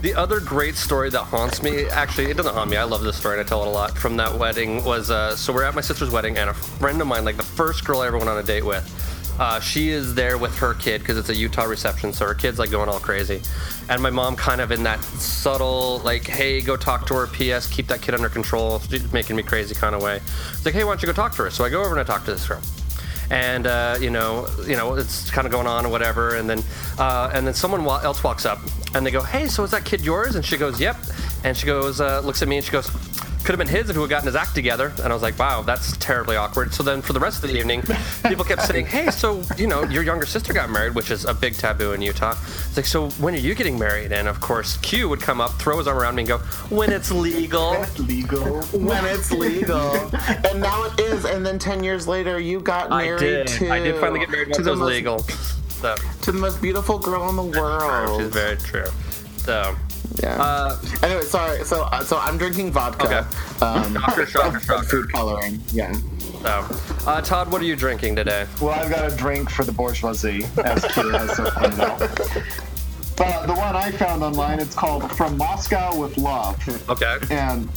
The 0.00 0.14
other 0.16 0.40
great 0.40 0.74
story 0.74 1.10
that 1.10 1.22
haunts 1.22 1.62
me, 1.62 1.86
actually, 1.86 2.30
it 2.30 2.36
doesn't 2.36 2.54
haunt 2.54 2.70
me. 2.70 2.76
I 2.76 2.84
love 2.84 3.02
this 3.02 3.16
story 3.16 3.38
and 3.38 3.46
I 3.46 3.48
tell 3.48 3.62
it 3.62 3.68
a 3.68 3.70
lot. 3.70 3.96
From 3.96 4.16
that 4.16 4.36
wedding 4.36 4.82
was 4.84 5.10
uh, 5.10 5.36
so 5.36 5.52
we're 5.52 5.62
at 5.64 5.74
my 5.74 5.80
sister's 5.80 6.10
wedding 6.10 6.36
and 6.38 6.50
a 6.50 6.54
friend 6.54 7.00
of 7.00 7.06
mine, 7.06 7.24
like 7.24 7.36
the 7.36 7.42
first 7.42 7.84
girl 7.84 8.00
I 8.00 8.08
ever 8.08 8.16
went 8.16 8.28
on 8.28 8.38
a 8.38 8.42
date 8.42 8.64
with, 8.64 8.84
uh, 9.38 9.60
she 9.60 9.90
is 9.90 10.14
there 10.14 10.38
with 10.38 10.56
her 10.58 10.74
kid 10.74 11.00
because 11.00 11.16
it's 11.16 11.28
a 11.28 11.34
Utah 11.34 11.64
reception, 11.64 12.12
so 12.12 12.26
her 12.26 12.34
kid's 12.34 12.58
like 12.58 12.70
going 12.70 12.88
all 12.88 13.00
crazy. 13.00 13.40
And 13.88 14.02
my 14.02 14.10
mom, 14.10 14.36
kind 14.36 14.60
of 14.60 14.70
in 14.70 14.82
that 14.84 15.02
subtle, 15.02 16.00
like, 16.00 16.26
hey, 16.26 16.60
go 16.60 16.76
talk 16.76 17.06
to 17.06 17.14
her. 17.14 17.26
P.S. 17.26 17.66
Keep 17.66 17.88
that 17.88 18.02
kid 18.02 18.14
under 18.14 18.28
control. 18.28 18.78
She's 18.80 19.12
making 19.12 19.36
me 19.36 19.42
crazy 19.42 19.74
kind 19.74 19.94
of 19.94 20.02
way. 20.02 20.16
It's 20.16 20.64
like, 20.64 20.74
hey, 20.74 20.84
why 20.84 20.90
don't 20.92 21.02
you 21.02 21.06
go 21.06 21.12
talk 21.12 21.34
to 21.36 21.44
her? 21.44 21.50
So 21.50 21.64
I 21.64 21.68
go 21.68 21.80
over 21.80 21.90
and 21.90 22.00
I 22.00 22.04
talk 22.04 22.24
to 22.26 22.32
this 22.32 22.46
girl 22.46 22.60
and 23.30 23.66
uh, 23.66 23.96
you 23.98 24.10
know, 24.10 24.46
you 24.66 24.76
know, 24.76 24.94
it's 24.94 25.30
kind 25.30 25.46
of 25.46 25.52
going 25.52 25.66
on 25.66 25.86
or 25.86 25.88
whatever, 25.88 26.36
and 26.36 26.50
then, 26.50 26.62
uh, 26.98 27.30
and 27.32 27.46
then 27.46 27.54
someone 27.54 27.80
else 27.86 28.22
walks 28.22 28.44
up, 28.44 28.58
and 28.94 29.06
they 29.06 29.10
go, 29.10 29.22
"Hey, 29.22 29.46
so 29.46 29.64
is 29.64 29.70
that 29.70 29.86
kid 29.86 30.02
yours?" 30.02 30.34
And 30.34 30.44
she 30.44 30.58
goes, 30.58 30.78
"Yep," 30.78 30.96
and 31.44 31.56
she 31.56 31.66
goes, 31.66 32.00
uh, 32.00 32.20
looks 32.20 32.42
at 32.42 32.48
me, 32.48 32.56
and 32.56 32.64
she 32.64 32.70
goes, 32.70 32.90
"Could 33.44 33.50
have 33.50 33.58
been 33.58 33.68
his 33.68 33.90
if 33.90 33.96
he 33.96 34.00
had 34.00 34.10
gotten 34.10 34.26
his 34.26 34.36
act 34.36 34.54
together." 34.54 34.92
And 35.02 35.12
I 35.12 35.14
was 35.14 35.22
like, 35.22 35.38
"Wow, 35.38 35.62
that's 35.62 35.96
terribly 35.98 36.36
awkward." 36.36 36.72
So 36.74 36.82
then, 36.82 37.02
for 37.02 37.12
the 37.12 37.20
rest 37.20 37.42
of 37.42 37.50
the 37.50 37.58
evening, 37.58 37.82
people 38.28 38.44
kept 38.44 38.62
saying, 38.62 38.86
"Hey, 38.86 39.10
so 39.10 39.42
you 39.56 39.66
know, 39.66 39.84
your 39.84 40.02
younger 40.02 40.26
sister 40.26 40.52
got 40.52 40.70
married, 40.70 40.94
which 40.94 41.10
is 41.10 41.24
a 41.24 41.34
big 41.34 41.54
taboo 41.56 41.92
in 41.92 42.02
Utah." 42.02 42.36
It's 42.68 42.76
like, 42.76 42.86
"So 42.86 43.10
when 43.18 43.34
are 43.34 43.38
you 43.38 43.54
getting 43.54 43.78
married?" 43.78 44.12
And 44.12 44.28
of 44.28 44.40
course, 44.40 44.76
Q 44.78 45.08
would 45.08 45.20
come 45.20 45.40
up, 45.40 45.58
throw 45.60 45.78
his 45.78 45.86
arm 45.86 45.98
around 45.98 46.14
me, 46.16 46.22
and 46.22 46.28
go, 46.28 46.38
"When 46.68 46.92
it's 46.92 47.10
legal." 47.10 47.70
When 47.72 47.82
it's 47.82 47.98
Legal. 47.98 48.62
When 48.72 49.04
it's 49.06 49.30
legal, 49.30 49.94
and 50.48 50.60
now 50.60 50.84
it 50.84 51.00
is. 51.00 51.24
And 51.24 51.44
then 51.44 51.58
ten 51.58 51.82
years 51.84 52.06
later, 52.08 52.38
you 52.38 52.60
got 52.60 52.90
married 52.90 53.14
I 53.14 53.18
did. 53.18 53.46
to. 53.48 53.70
I 53.70 53.78
did 53.80 54.00
finally 54.00 54.20
get 54.20 54.30
married 54.30 54.48
once 54.48 54.56
to 54.56 54.62
it 54.62 54.64
the 54.64 54.70
was 54.72 54.80
most, 54.80 54.88
legal. 54.90 55.18
So, 55.82 55.94
to 56.22 56.32
the 56.32 56.38
most 56.38 56.62
beautiful 56.62 56.98
girl 56.98 57.28
in 57.28 57.36
the 57.36 57.42
world. 57.60 58.18
which 58.18 58.26
is 58.28 58.32
very 58.32 58.56
true. 58.56 58.86
So, 59.38 59.74
Yeah. 60.22 60.40
uh, 60.40 60.78
anyway, 61.02 61.22
sorry. 61.22 61.64
So, 61.64 61.82
uh, 61.84 62.02
so 62.04 62.18
I'm 62.18 62.38
drinking 62.38 62.72
vodka. 62.72 63.06
Okay. 63.06 63.64
Um, 63.64 63.94
shocker, 64.00 64.26
shocker, 64.26 64.60
shocker. 64.60 64.84
food 64.84 65.12
coloring. 65.12 65.60
Yeah. 65.72 65.92
So, 66.42 66.66
uh, 67.06 67.20
Todd, 67.22 67.50
what 67.52 67.62
are 67.62 67.64
you 67.64 67.76
drinking 67.76 68.16
today? 68.16 68.46
Well, 68.60 68.70
I've 68.70 68.90
got 68.90 69.10
a 69.10 69.16
drink 69.16 69.48
for 69.50 69.64
the 69.64 69.72
bourgeoisie, 69.72 70.44
as 70.64 70.84
Kira 70.84 71.18
has 71.18 71.36
so 71.36 71.50
pointed 71.50 71.80
out. 71.80 72.00
But 73.14 73.46
the 73.46 73.52
one 73.52 73.76
I 73.76 73.90
found 73.92 74.22
online, 74.24 74.58
it's 74.58 74.74
called 74.74 75.08
From 75.16 75.36
Moscow 75.36 75.96
with 75.96 76.16
Love. 76.16 76.56
Okay. 76.88 77.18
And 77.30 77.68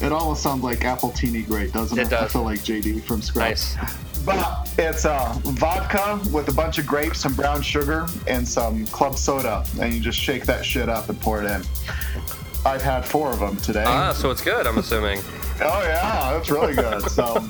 it 0.00 0.12
almost 0.12 0.42
sounds 0.42 0.62
like 0.62 0.80
appletini 0.80 1.46
great, 1.46 1.72
doesn't 1.72 1.98
it? 1.98 2.06
It 2.06 2.10
does. 2.10 2.24
I 2.24 2.28
feel 2.28 2.44
like 2.44 2.60
JD 2.60 3.02
from 3.02 3.22
Scrubs. 3.22 3.76
Nice. 3.76 3.96
But 4.24 4.70
it's 4.78 5.04
uh, 5.04 5.32
vodka 5.42 6.20
with 6.32 6.48
a 6.48 6.52
bunch 6.52 6.78
of 6.78 6.86
grapes, 6.86 7.20
some 7.20 7.34
brown 7.34 7.62
sugar, 7.62 8.06
and 8.26 8.46
some 8.46 8.86
club 8.88 9.16
soda. 9.16 9.64
And 9.80 9.94
you 9.94 10.00
just 10.00 10.18
shake 10.18 10.44
that 10.46 10.64
shit 10.64 10.88
up 10.88 11.08
and 11.08 11.20
pour 11.20 11.42
it 11.42 11.50
in. 11.50 11.62
I've 12.66 12.82
had 12.82 13.04
four 13.04 13.30
of 13.30 13.40
them 13.40 13.56
today. 13.56 13.84
Ah, 13.86 14.12
so 14.12 14.30
it's 14.30 14.42
good, 14.42 14.66
I'm 14.66 14.78
assuming. 14.78 15.20
oh, 15.62 15.82
yeah, 15.82 16.32
that's 16.32 16.50
really 16.50 16.74
good. 16.74 17.02
So, 17.10 17.42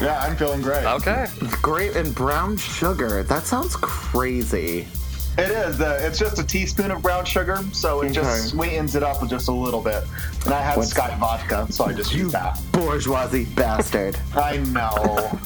yeah, 0.00 0.18
I'm 0.20 0.36
feeling 0.36 0.62
great. 0.62 0.84
Okay. 0.84 1.26
Grape 1.62 1.94
and 1.94 2.14
brown 2.14 2.56
sugar. 2.56 3.22
That 3.22 3.44
sounds 3.44 3.76
crazy. 3.76 4.88
It 5.36 5.50
is. 5.52 5.80
Uh, 5.80 5.98
it's 6.02 6.18
just 6.18 6.38
a 6.38 6.44
teaspoon 6.44 6.90
of 6.90 7.00
brown 7.02 7.24
sugar, 7.24 7.60
so 7.72 8.00
it 8.02 8.12
just 8.12 8.48
sweetens 8.50 8.96
it 8.96 9.02
up 9.04 9.20
with 9.20 9.30
just 9.30 9.48
a 9.48 9.52
little 9.52 9.80
bit. 9.80 10.02
And 10.44 10.52
I 10.54 10.60
have 10.60 10.76
What's- 10.78 10.92
Skyy 10.92 11.16
vodka, 11.18 11.66
so 11.70 11.84
I 11.84 11.92
just 11.92 12.12
use 12.12 12.32
that. 12.32 12.58
Bourgeoisie 12.72 13.44
bastard. 13.54 14.18
I 14.34 14.56
know. 14.58 15.38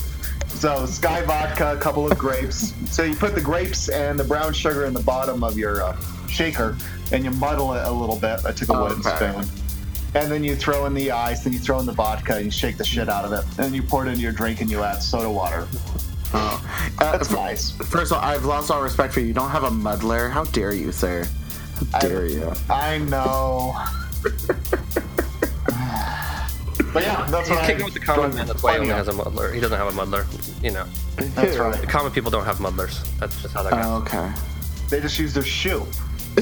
So 0.48 0.84
Skyy 0.86 1.26
vodka, 1.26 1.72
a 1.72 1.76
couple 1.76 2.10
of 2.10 2.16
grapes. 2.16 2.72
So 2.90 3.02
you 3.02 3.14
put 3.14 3.34
the 3.34 3.40
grapes 3.40 3.88
and 3.90 4.18
the 4.18 4.24
brown 4.24 4.54
sugar 4.54 4.86
in 4.86 4.94
the 4.94 5.02
bottom 5.02 5.44
of 5.44 5.58
your 5.58 5.82
uh, 5.82 5.96
shaker, 6.28 6.76
and 7.10 7.22
you 7.24 7.30
muddle 7.32 7.74
it 7.74 7.82
a 7.84 7.90
little 7.90 8.16
bit. 8.16 8.46
I 8.46 8.52
took 8.52 8.70
a 8.70 8.80
wooden 8.80 9.00
Okay. 9.06 9.30
spoon. 9.32 9.44
And 10.14 10.30
then 10.30 10.44
you 10.44 10.54
throw 10.56 10.84
in 10.86 10.94
the 10.94 11.10
ice, 11.10 11.44
then 11.44 11.52
you 11.54 11.58
throw 11.58 11.80
in 11.80 11.86
the 11.86 11.92
vodka, 11.92 12.36
and 12.36 12.44
you 12.46 12.50
shake 12.50 12.76
the 12.78 12.84
shit 12.84 13.08
out 13.10 13.24
of 13.24 13.32
it. 13.32 13.44
And 13.58 13.74
you 13.74 13.82
pour 13.82 14.06
it 14.06 14.08
into 14.10 14.20
your 14.20 14.32
drink, 14.32 14.60
and 14.62 14.70
you 14.70 14.82
add 14.82 15.02
soda 15.02 15.28
water. 15.28 15.66
Uh, 16.34 16.60
That's 16.98 17.30
f- 17.30 17.36
nice. 17.36 17.70
First 17.72 18.12
of 18.12 18.18
all, 18.18 18.24
I've 18.24 18.44
lost 18.44 18.70
all 18.70 18.82
respect 18.82 19.12
for 19.14 19.20
you. 19.20 19.26
You 19.26 19.32
don't 19.34 19.50
have 19.50 19.64
a 19.64 19.70
muddler. 19.70 20.28
How 20.28 20.44
dare 20.44 20.72
you, 20.72 20.92
sir? 20.92 21.26
How 21.92 21.98
dare 22.00 22.26
you? 22.26 22.52
I 22.70 22.98
know. 22.98 23.74
but 26.92 27.02
yeah, 27.02 27.26
that's 27.30 27.48
He's 27.48 27.56
what 27.56 27.66
kicking 27.66 27.82
I 27.82 27.84
with 27.84 27.94
the 27.94 28.00
common 28.00 28.34
man, 28.34 28.46
that's 28.46 28.62
why 28.62 28.72
he 28.72 28.78
only 28.78 28.88
Plenty 28.92 28.98
has 29.06 29.08
a 29.08 29.12
muddler. 29.12 29.52
He 29.52 29.60
doesn't 29.60 29.76
have 29.78 29.88
a 29.88 29.92
muddler, 29.92 30.26
you 30.62 30.70
know. 30.70 30.82
of- 30.82 31.34
That's 31.34 31.56
The 31.56 31.62
right. 31.62 31.88
common 31.88 32.12
people 32.12 32.30
don't 32.30 32.44
have 32.44 32.60
muddlers. 32.60 33.02
That's 33.18 33.40
just 33.42 33.54
how 33.54 33.62
that 33.64 33.72
goes. 33.72 33.84
Oh, 33.84 33.96
okay. 34.02 34.32
They 34.88 35.00
just 35.00 35.18
use 35.18 35.32
their 35.34 35.42
shoe. 35.42 35.86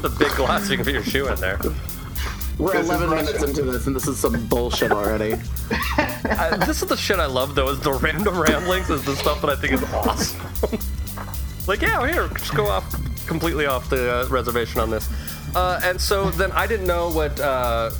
the 0.00 0.14
big 0.18 0.30
glass, 0.32 0.68
you 0.70 0.76
can 0.76 0.84
put 0.84 0.94
your 0.94 1.02
shoe 1.04 1.28
in 1.28 1.38
there. 1.40 1.58
We're 2.60 2.74
This 2.74 2.90
11 2.90 3.08
minutes 3.08 3.42
into 3.42 3.62
this, 3.62 3.86
and 3.86 3.96
this 3.96 4.06
is 4.06 4.18
some 4.18 4.46
bullshit 4.48 4.92
already. 4.92 5.32
I, 5.96 6.62
this 6.66 6.82
is 6.82 6.88
the 6.88 6.96
shit 6.96 7.18
I 7.18 7.24
love, 7.24 7.54
though, 7.54 7.70
is 7.70 7.80
the 7.80 7.94
random 7.94 8.38
ramblings 8.38 8.90
is 8.90 9.02
the 9.02 9.16
stuff 9.16 9.40
that 9.40 9.48
I 9.48 9.56
think 9.56 9.72
is 9.72 9.82
awesome. 9.84 10.78
like, 11.66 11.80
yeah, 11.80 12.06
here, 12.06 12.28
just 12.28 12.54
go 12.54 12.66
off 12.66 12.84
completely 13.26 13.64
off 13.64 13.88
the 13.88 14.14
uh, 14.14 14.28
reservation 14.28 14.78
on 14.78 14.90
this. 14.90 15.08
Uh, 15.54 15.80
and 15.82 15.98
so 15.98 16.28
then 16.32 16.52
I 16.52 16.66
didn't 16.66 16.86
know 16.86 17.10
what, 17.10 17.40
uh, 17.40 17.92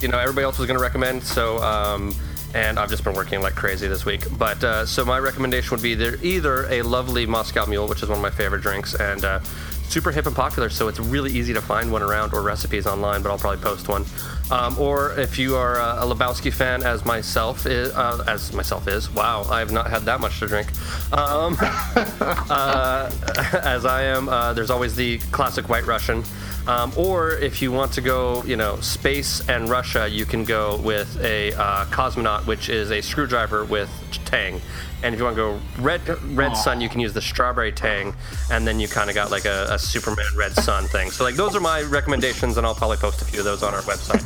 you 0.00 0.08
know, 0.08 0.18
everybody 0.18 0.44
else 0.44 0.58
was 0.58 0.66
going 0.66 0.78
to 0.78 0.82
recommend, 0.82 1.22
so, 1.22 1.62
um, 1.62 2.12
and 2.54 2.76
I've 2.76 2.90
just 2.90 3.04
been 3.04 3.14
working 3.14 3.40
like 3.40 3.54
crazy 3.54 3.86
this 3.86 4.04
week. 4.04 4.24
But 4.36 4.64
uh, 4.64 4.84
so 4.84 5.04
my 5.04 5.20
recommendation 5.20 5.70
would 5.70 5.82
be 5.82 5.94
there 5.94 6.16
either 6.24 6.66
a 6.70 6.82
lovely 6.82 7.24
Moscow 7.24 7.66
Mule, 7.66 7.86
which 7.86 8.02
is 8.02 8.08
one 8.08 8.18
of 8.18 8.22
my 8.22 8.30
favorite 8.30 8.62
drinks, 8.62 8.94
and 8.94 9.24
uh, 9.24 9.38
super 9.88 10.12
hip 10.12 10.26
and 10.26 10.36
popular, 10.36 10.68
so 10.68 10.88
it's 10.88 11.00
really 11.00 11.32
easy 11.32 11.54
to 11.54 11.62
find 11.62 11.90
one 11.90 12.02
around 12.02 12.32
or 12.34 12.42
recipes 12.42 12.86
online, 12.86 13.22
but 13.22 13.30
I'll 13.30 13.38
probably 13.38 13.62
post 13.62 13.88
one. 13.88 14.04
Um, 14.50 14.78
or 14.78 15.18
if 15.18 15.38
you 15.38 15.56
are 15.56 15.76
a 15.76 16.04
Lebowski 16.04 16.52
fan, 16.52 16.82
as 16.82 17.04
myself 17.04 17.66
is, 17.66 17.92
uh, 17.94 18.24
as 18.26 18.52
myself 18.52 18.88
is, 18.88 19.10
wow, 19.10 19.44
I 19.50 19.58
have 19.58 19.72
not 19.72 19.90
had 19.90 20.02
that 20.02 20.20
much 20.20 20.38
to 20.40 20.46
drink. 20.46 20.68
Um, 21.12 21.56
uh, 21.60 23.10
as 23.62 23.84
I 23.84 24.02
am, 24.04 24.28
uh, 24.28 24.52
there's 24.52 24.70
always 24.70 24.94
the 24.94 25.18
classic 25.32 25.68
White 25.68 25.86
Russian. 25.86 26.24
Um, 26.66 26.92
or 26.96 27.32
if 27.32 27.62
you 27.62 27.72
want 27.72 27.92
to 27.92 28.02
go, 28.02 28.44
you 28.44 28.56
know, 28.56 28.78
space 28.80 29.46
and 29.48 29.70
Russia, 29.70 30.06
you 30.06 30.26
can 30.26 30.44
go 30.44 30.76
with 30.76 31.18
a 31.22 31.54
uh, 31.54 31.86
cosmonaut, 31.86 32.46
which 32.46 32.68
is 32.68 32.90
a 32.90 33.00
screwdriver 33.00 33.64
with 33.64 33.90
tang. 34.26 34.60
And 35.02 35.14
if 35.14 35.18
you 35.18 35.24
want 35.24 35.36
to 35.36 35.42
go 35.42 35.60
red 35.82 36.00
red 36.36 36.56
sun, 36.56 36.80
you 36.80 36.88
can 36.88 37.00
use 37.00 37.12
the 37.12 37.22
strawberry 37.22 37.72
tang, 37.72 38.14
and 38.50 38.66
then 38.66 38.80
you 38.80 38.88
kind 38.88 39.08
of 39.08 39.14
got 39.14 39.30
like 39.30 39.44
a, 39.44 39.66
a 39.70 39.78
Superman 39.78 40.26
red 40.36 40.52
sun 40.52 40.84
thing. 40.88 41.10
So 41.10 41.24
like 41.24 41.36
those 41.36 41.54
are 41.54 41.60
my 41.60 41.82
recommendations, 41.82 42.56
and 42.56 42.66
I'll 42.66 42.74
probably 42.74 42.96
post 42.96 43.22
a 43.22 43.24
few 43.24 43.38
of 43.38 43.44
those 43.44 43.62
on 43.62 43.74
our 43.74 43.82
website. 43.82 44.24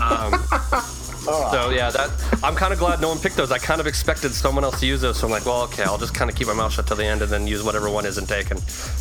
Um, 0.00 0.32
so 1.24 1.70
yeah, 1.70 1.90
that 1.90 2.10
I'm 2.42 2.54
kind 2.54 2.72
of 2.72 2.78
glad 2.78 3.00
no 3.00 3.08
one 3.08 3.18
picked 3.18 3.36
those. 3.36 3.50
I 3.50 3.58
kind 3.58 3.80
of 3.80 3.86
expected 3.86 4.32
someone 4.32 4.62
else 4.62 4.80
to 4.80 4.86
use 4.86 5.00
those, 5.00 5.18
so 5.18 5.26
I'm 5.26 5.32
like, 5.32 5.46
well, 5.46 5.62
okay, 5.62 5.82
I'll 5.82 5.98
just 5.98 6.14
kind 6.14 6.30
of 6.30 6.36
keep 6.36 6.46
my 6.46 6.54
mouth 6.54 6.72
shut 6.72 6.86
till 6.86 6.96
the 6.96 7.04
end 7.04 7.22
and 7.22 7.30
then 7.30 7.46
use 7.46 7.62
whatever 7.62 7.90
one 7.90 8.06
isn't 8.06 8.28
taken. 8.28 8.58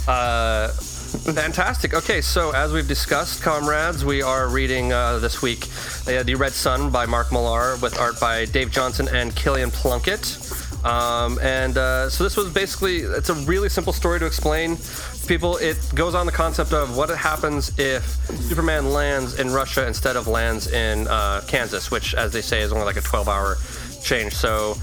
Uh, 0.07 0.69
fantastic. 0.69 1.93
Okay, 1.93 2.21
so 2.21 2.51
as 2.51 2.71
we've 2.71 2.87
discussed, 2.87 3.41
comrades, 3.41 4.05
we 4.05 4.21
are 4.21 4.47
reading 4.47 4.93
uh, 4.93 5.19
this 5.19 5.41
week 5.41 5.67
uh, 6.07 6.23
The 6.23 6.35
Red 6.35 6.53
Sun 6.53 6.89
by 6.89 7.05
Mark 7.05 7.31
Millar 7.31 7.77
with 7.81 7.99
art 7.99 8.19
by 8.19 8.45
Dave 8.45 8.71
Johnson 8.71 9.07
and 9.09 9.31
Kilian 9.35 9.71
Plunkett. 9.71 10.37
Um, 10.83 11.39
and 11.39 11.77
uh, 11.77 12.09
so 12.09 12.23
this 12.23 12.35
was 12.35 12.51
basically 12.51 12.97
it's 12.97 13.29
a 13.29 13.33
really 13.33 13.69
simple 13.69 13.93
story 13.93 14.19
to 14.19 14.25
explain 14.25 14.75
to 14.77 15.27
people. 15.27 15.57
It 15.57 15.77
goes 15.95 16.13
on 16.13 16.25
the 16.25 16.31
concept 16.31 16.73
of 16.73 16.97
what 16.97 17.09
happens 17.09 17.77
if 17.79 18.03
Superman 18.49 18.91
lands 18.91 19.39
in 19.39 19.51
Russia 19.51 19.87
instead 19.87 20.15
of 20.15 20.27
lands 20.27 20.67
in 20.67 21.07
uh, 21.07 21.41
Kansas, 21.47 21.89
which, 21.89 22.13
as 22.15 22.33
they 22.33 22.41
say, 22.41 22.61
is 22.61 22.73
only 22.73 22.85
like 22.85 22.97
a 22.97 23.01
12-hour 23.01 23.57
change. 24.01 24.33
So 24.33 24.75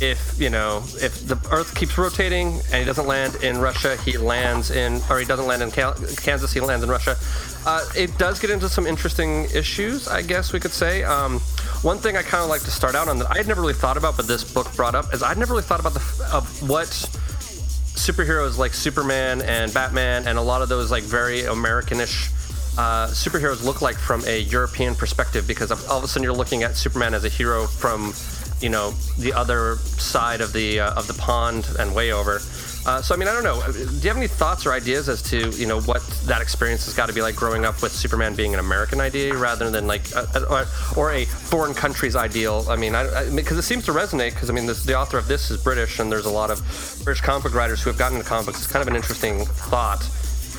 if 0.00 0.40
you 0.40 0.50
know 0.50 0.82
if 0.96 1.26
the 1.26 1.38
Earth 1.52 1.74
keeps 1.74 1.96
rotating 1.96 2.60
and 2.72 2.74
he 2.74 2.84
doesn't 2.84 3.06
land 3.06 3.36
in 3.36 3.58
Russia, 3.58 3.96
he 3.98 4.18
lands 4.18 4.70
in 4.70 5.00
or 5.08 5.18
he 5.18 5.24
doesn't 5.24 5.46
land 5.46 5.62
in 5.62 5.70
Kansas, 5.70 6.52
he 6.52 6.60
lands 6.60 6.82
in 6.82 6.90
Russia. 6.90 7.16
Uh, 7.64 7.84
it 7.96 8.16
does 8.18 8.40
get 8.40 8.50
into 8.50 8.68
some 8.68 8.86
interesting 8.86 9.44
issues, 9.54 10.08
I 10.08 10.22
guess 10.22 10.52
we 10.52 10.60
could 10.60 10.72
say. 10.72 11.04
Um, 11.04 11.40
one 11.84 11.98
thing 11.98 12.16
I 12.16 12.22
kind 12.22 12.42
of 12.42 12.48
like 12.48 12.62
to 12.62 12.70
start 12.70 12.94
out 12.94 13.08
on 13.08 13.18
that 13.18 13.30
I 13.30 13.36
had 13.36 13.46
never 13.46 13.60
really 13.60 13.74
thought 13.74 13.98
about, 13.98 14.16
but 14.16 14.26
this 14.26 14.42
book 14.42 14.74
brought 14.74 14.94
up 14.94 15.12
is 15.12 15.22
I'd 15.22 15.36
never 15.36 15.52
really 15.52 15.64
thought 15.64 15.80
about 15.80 15.92
the 15.92 16.00
of 16.32 16.68
what 16.68 16.86
superheroes 16.86 18.56
like 18.56 18.72
Superman 18.72 19.42
and 19.42 19.72
Batman 19.72 20.26
and 20.26 20.38
a 20.38 20.40
lot 20.40 20.62
of 20.62 20.70
those 20.70 20.90
like 20.90 21.02
very 21.02 21.42
Americanish 21.42 22.30
uh, 22.78 23.08
superheroes 23.08 23.62
look 23.62 23.82
like 23.82 23.96
from 23.96 24.24
a 24.26 24.40
European 24.40 24.94
perspective 24.94 25.46
because 25.46 25.70
all 25.70 25.98
of 25.98 26.04
a 26.04 26.08
sudden 26.08 26.22
you're 26.22 26.32
looking 26.32 26.62
at 26.62 26.74
Superman 26.74 27.12
as 27.12 27.24
a 27.24 27.28
hero 27.28 27.66
from 27.66 28.14
you 28.62 28.70
know 28.70 28.92
the 29.18 29.34
other 29.34 29.76
side 29.76 30.40
of 30.40 30.54
the 30.54 30.80
uh, 30.80 30.94
of 30.94 31.06
the 31.06 31.14
pond 31.14 31.68
and 31.78 31.94
way 31.94 32.12
over. 32.12 32.40
Uh, 32.86 33.00
so 33.00 33.14
I 33.14 33.18
mean 33.18 33.28
I 33.28 33.32
don't 33.32 33.44
know. 33.44 33.60
Do 33.72 33.78
you 33.78 34.08
have 34.08 34.16
any 34.16 34.28
thoughts 34.28 34.66
or 34.66 34.72
ideas 34.72 35.08
as 35.08 35.22
to 35.22 35.50
you 35.50 35.66
know 35.66 35.80
what 35.82 36.02
that 36.26 36.42
experience 36.42 36.84
has 36.84 36.94
got 36.94 37.06
to 37.06 37.14
be 37.14 37.22
like 37.22 37.34
growing 37.34 37.64
up 37.64 37.82
with 37.82 37.92
Superman 37.92 38.34
being 38.34 38.52
an 38.52 38.60
American 38.60 39.00
idea 39.00 39.34
rather 39.34 39.70
than 39.70 39.86
like 39.86 40.10
a, 40.12 40.26
a, 40.50 40.66
or 40.96 41.12
a 41.12 41.24
foreign 41.24 41.72
country's 41.74 42.14
ideal? 42.14 42.66
I 42.68 42.76
mean 42.76 42.92
because 43.34 43.56
it 43.56 43.62
seems 43.62 43.86
to 43.86 43.92
resonate 43.92 44.34
because 44.34 44.50
I 44.50 44.52
mean 44.52 44.66
this, 44.66 44.84
the 44.84 44.98
author 44.98 45.16
of 45.16 45.28
this 45.28 45.50
is 45.50 45.62
British 45.62 45.98
and 45.98 46.12
there's 46.12 46.26
a 46.26 46.30
lot 46.30 46.50
of 46.50 46.60
British 47.04 47.22
comic 47.22 47.44
book 47.44 47.54
writers 47.54 47.82
who 47.82 47.88
have 47.90 47.98
gotten 47.98 48.18
into 48.18 48.28
comics. 48.28 48.58
It's 48.58 48.70
kind 48.70 48.82
of 48.82 48.88
an 48.88 48.96
interesting 48.96 49.46
thought 49.46 50.06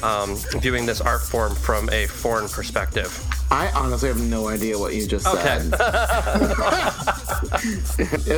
um, 0.03 0.35
viewing 0.61 0.85
this 0.85 1.01
art 1.01 1.21
form 1.21 1.55
from 1.55 1.89
a 1.89 2.07
foreign 2.07 2.49
perspective. 2.49 3.23
I 3.51 3.69
honestly 3.75 4.09
have 4.09 4.21
no 4.21 4.47
idea 4.47 4.77
what 4.77 4.95
you 4.95 5.05
just 5.07 5.27
okay. 5.27 5.59
said. 5.59 5.73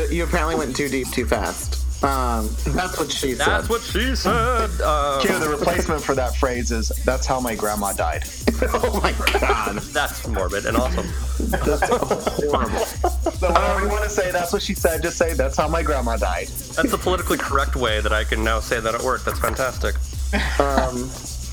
you 0.11 0.25
apparently 0.25 0.55
went 0.55 0.75
too 0.75 0.89
deep 0.89 1.09
too 1.11 1.25
fast. 1.25 1.86
Um, 2.03 2.49
that's 2.67 2.99
what 2.99 3.11
she 3.11 3.33
said. 3.33 3.47
That's 3.47 3.69
what 3.69 3.81
she 3.81 4.15
said. 4.15 4.69
Uh, 4.83 5.19
Q, 5.19 5.39
the 5.39 5.49
replacement 5.49 6.03
for 6.03 6.13
that 6.13 6.35
phrase 6.35 6.71
is 6.71 6.89
"That's 7.05 7.25
how 7.25 7.39
my 7.39 7.55
grandma 7.55 7.91
died." 7.93 8.23
oh 8.73 8.99
my 9.01 9.13
god, 9.39 9.77
that's 9.79 10.27
morbid 10.27 10.67
and 10.67 10.77
awesome. 10.77 11.07
that's 11.39 11.89
horrible. 11.89 12.79
So 12.79 13.47
whenever 13.47 13.81
you 13.81 13.89
want 13.89 14.03
to 14.03 14.11
say 14.11 14.31
that's 14.31 14.53
what 14.53 14.61
she 14.61 14.75
said, 14.75 15.01
just 15.01 15.17
say 15.17 15.33
"That's 15.33 15.57
how 15.57 15.67
my 15.67 15.81
grandma 15.81 16.17
died." 16.17 16.49
That's 16.49 16.91
the 16.91 16.99
politically 16.99 17.39
correct 17.39 17.75
way 17.75 17.99
that 17.99 18.13
I 18.13 18.23
can 18.23 18.43
now 18.43 18.59
say 18.59 18.79
that 18.79 18.93
at 18.93 19.01
work. 19.01 19.23
That's 19.23 19.39
fantastic. 19.39 19.95
Um, 20.59 21.09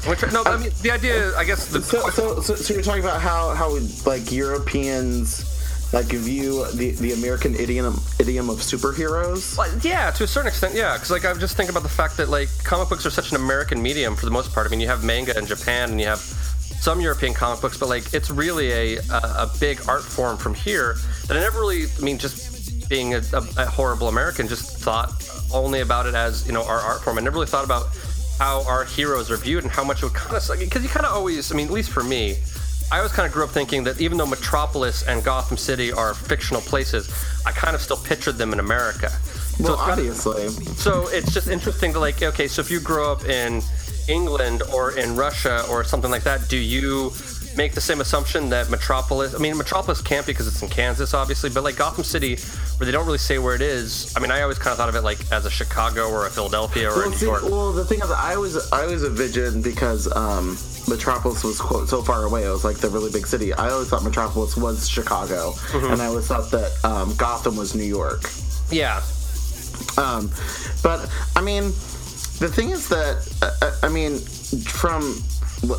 which, 0.07 0.31
no, 0.31 0.43
I 0.45 0.59
mean 0.59 0.71
the 0.83 0.91
idea. 0.91 1.35
I 1.39 1.45
guess 1.45 1.69
the 1.69 1.81
so, 1.81 2.11
so, 2.11 2.41
so, 2.41 2.55
so 2.55 2.75
you're 2.75 2.83
talking 2.83 3.03
about 3.03 3.23
how 3.23 3.55
how 3.55 3.79
like 4.05 4.31
Europeans 4.31 5.54
like 5.95 6.07
view 6.07 6.67
the 6.73 6.91
the 6.91 7.13
American 7.13 7.55
idiom 7.55 8.01
idiom 8.19 8.51
of 8.51 8.59
superheroes. 8.59 9.57
Well, 9.57 9.71
yeah, 9.83 10.11
to 10.11 10.25
a 10.25 10.27
certain 10.27 10.49
extent, 10.49 10.75
yeah. 10.75 10.95
Because 10.95 11.13
like 11.13 11.25
I 11.25 11.33
just 11.35 11.57
think 11.57 11.71
about 11.71 11.85
the 11.85 11.89
fact 11.89 12.17
that 12.17 12.29
like 12.29 12.49
comic 12.65 12.89
books 12.89 13.07
are 13.07 13.11
such 13.11 13.31
an 13.31 13.37
American 13.37 13.81
medium 13.81 14.17
for 14.17 14.27
the 14.27 14.33
most 14.33 14.53
part. 14.53 14.67
I 14.67 14.71
mean, 14.71 14.81
you 14.81 14.89
have 14.89 15.05
manga 15.05 15.39
in 15.39 15.47
Japan 15.47 15.93
and 15.93 16.01
you 16.01 16.07
have 16.07 16.19
some 16.19 17.01
European 17.01 17.33
comic 17.33 17.61
books, 17.61 17.79
but 17.79 17.89
like 17.89 18.13
it's 18.13 18.29
really 18.29 18.73
a 18.73 18.97
a, 18.97 19.47
a 19.47 19.51
big 19.61 19.81
art 19.89 20.03
form 20.03 20.37
from 20.37 20.53
here 20.53 20.97
that 21.29 21.37
I 21.37 21.41
never 21.41 21.61
really. 21.61 21.85
I 21.97 22.01
mean, 22.03 22.19
just 22.19 22.89
being 22.89 23.15
a, 23.15 23.23
a, 23.33 23.43
a 23.59 23.67
horrible 23.67 24.09
American, 24.09 24.49
just 24.49 24.77
thought 24.79 25.13
only 25.53 25.81
about 25.81 26.07
it 26.07 26.15
as 26.15 26.45
you 26.45 26.53
know 26.53 26.65
our 26.65 26.81
art 26.81 27.03
form. 27.03 27.19
I 27.19 27.21
never 27.21 27.35
really 27.35 27.47
thought 27.47 27.65
about 27.65 27.87
how 28.39 28.65
our 28.67 28.85
heroes 28.85 29.31
are 29.31 29.37
viewed 29.37 29.63
and 29.63 29.73
how 29.73 29.85
much 29.85 30.03
it 30.03 30.07
would 30.07 30.15
kind 30.15 30.35
of 30.35 30.59
because 30.59 30.83
you 30.83 30.89
kind 30.89 31.07
of 31.07 31.13
always 31.13 31.53
i 31.53 31.55
mean 31.55 31.67
at 31.67 31.73
least 31.73 31.91
for 31.91 32.03
me 32.03 32.37
i 32.93 32.99
always 32.99 33.13
kind 33.13 33.27
of 33.27 33.33
grew 33.33 33.45
up 33.45 33.51
thinking 33.51 33.85
that 33.85 34.01
even 34.01 34.19
though 34.19 34.27
metropolis 34.27 35.03
and 35.05 35.25
gotham 35.25 35.57
city 35.57 35.93
are 35.93 36.15
fictional 36.15 36.63
places 36.63 37.11
i 37.47 37.51
kind 37.53 37.75
of 37.75 37.81
still 37.81 37.97
pictured 37.97 38.37
them 38.37 38.53
in 38.53 38.59
america. 38.61 39.11
Well 39.61 39.77
so 39.77 39.83
obviously. 39.83 40.49
So 40.75 41.07
it's 41.09 41.33
just 41.33 41.49
interesting 41.49 41.93
to 41.93 42.01
like 42.01 42.23
okay 42.23 42.49
so 42.49 42.61
if 42.61 42.71
you 42.71 42.81
grow 42.81 43.13
up 43.13 43.25
in 43.25 43.63
england 44.09 44.63
or 44.75 44.97
in 44.99 45.17
russia 45.17 45.65
or 45.71 45.85
something 45.85 46.11
like 46.11 46.25
that 46.25 46.49
do 46.49 46.59
you 46.59 47.11
make 47.57 47.73
the 47.73 47.81
same 47.81 48.01
assumption 48.01 48.49
that 48.51 48.71
Metropolis. 48.71 49.35
I 49.35 49.39
mean, 49.39 49.57
Metropolis 49.57 50.01
can't 50.01 50.27
because 50.27 50.47
it's 50.47 50.63
in 50.63 50.69
Kansas, 50.69 51.15
obviously, 51.15 51.51
but 51.51 51.65
like 51.65 51.77
Gotham 51.77 52.05
City, 52.05 52.37
where 52.77 52.87
they 52.87 52.93
don't 52.93 53.07
really 53.07 53.19
say 53.19 53.39
where 53.39 53.55
it 53.55 53.63
is. 53.63 54.13
I 54.17 54.21
mean, 54.21 54.31
I 54.31 54.43
always 54.43 54.59
kind 54.59 54.73
of 54.73 54.79
thought 54.79 54.89
of 54.89 54.95
it 54.95 55.03
like 55.03 55.21
as 55.33 55.47
a 55.47 55.51
Chicago 55.51 56.11
or 56.11 56.27
a 56.27 56.31
Philadelphia 56.31 56.91
or 56.91 56.97
well, 56.97 57.07
a 57.07 57.11
New 57.11 57.17
see, 57.17 57.27
York. 57.27 57.43
Well, 57.43 57.73
the 57.73 57.85
thing 57.85 58.01
is, 58.01 58.11
I 58.11 58.37
was 58.37 58.73
I 58.73 58.87
was 58.87 59.03
a 59.03 59.11
vision 59.11 59.63
because 59.63 60.11
um, 60.15 60.57
Metropolis 60.89 61.45
was 61.45 61.61
quote, 61.61 61.89
so 61.89 62.03
far 62.03 62.25
away. 62.25 62.45
It 62.45 62.51
was 62.51 62.65
like 62.65 62.79
the 62.79 62.89
really 62.89 63.11
big 63.11 63.27
city. 63.27 63.53
I 63.53 63.71
always 63.71 63.89
thought 63.89 64.05
Metropolis 64.05 64.57
was 64.57 64.89
Chicago, 64.89 65.53
mm-hmm. 65.53 65.93
and 65.93 66.03
I 66.03 66.07
always 66.07 66.27
thought 66.27 66.51
that 66.51 66.85
um, 66.85 67.15
Gotham 67.17 67.57
was 67.57 67.75
New 67.75 67.85
York. 67.85 68.31
Yeah. 68.71 69.03
Um, 69.97 70.31
but 70.83 71.11
I 71.37 71.41
mean, 71.41 71.65
the 72.39 72.51
thing 72.53 72.71
is 72.71 72.89
that 72.89 73.27
uh, 73.43 73.73
I 73.83 73.89
mean, 73.89 74.19
from 74.19 75.23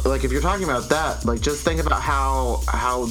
like 0.05 0.23
if 0.23 0.31
you're 0.31 0.41
talking 0.41 0.63
about 0.63 0.89
that 0.89 1.23
like 1.25 1.41
just 1.41 1.63
think 1.63 1.79
about 1.79 2.01
how 2.01 2.61
how 2.67 3.05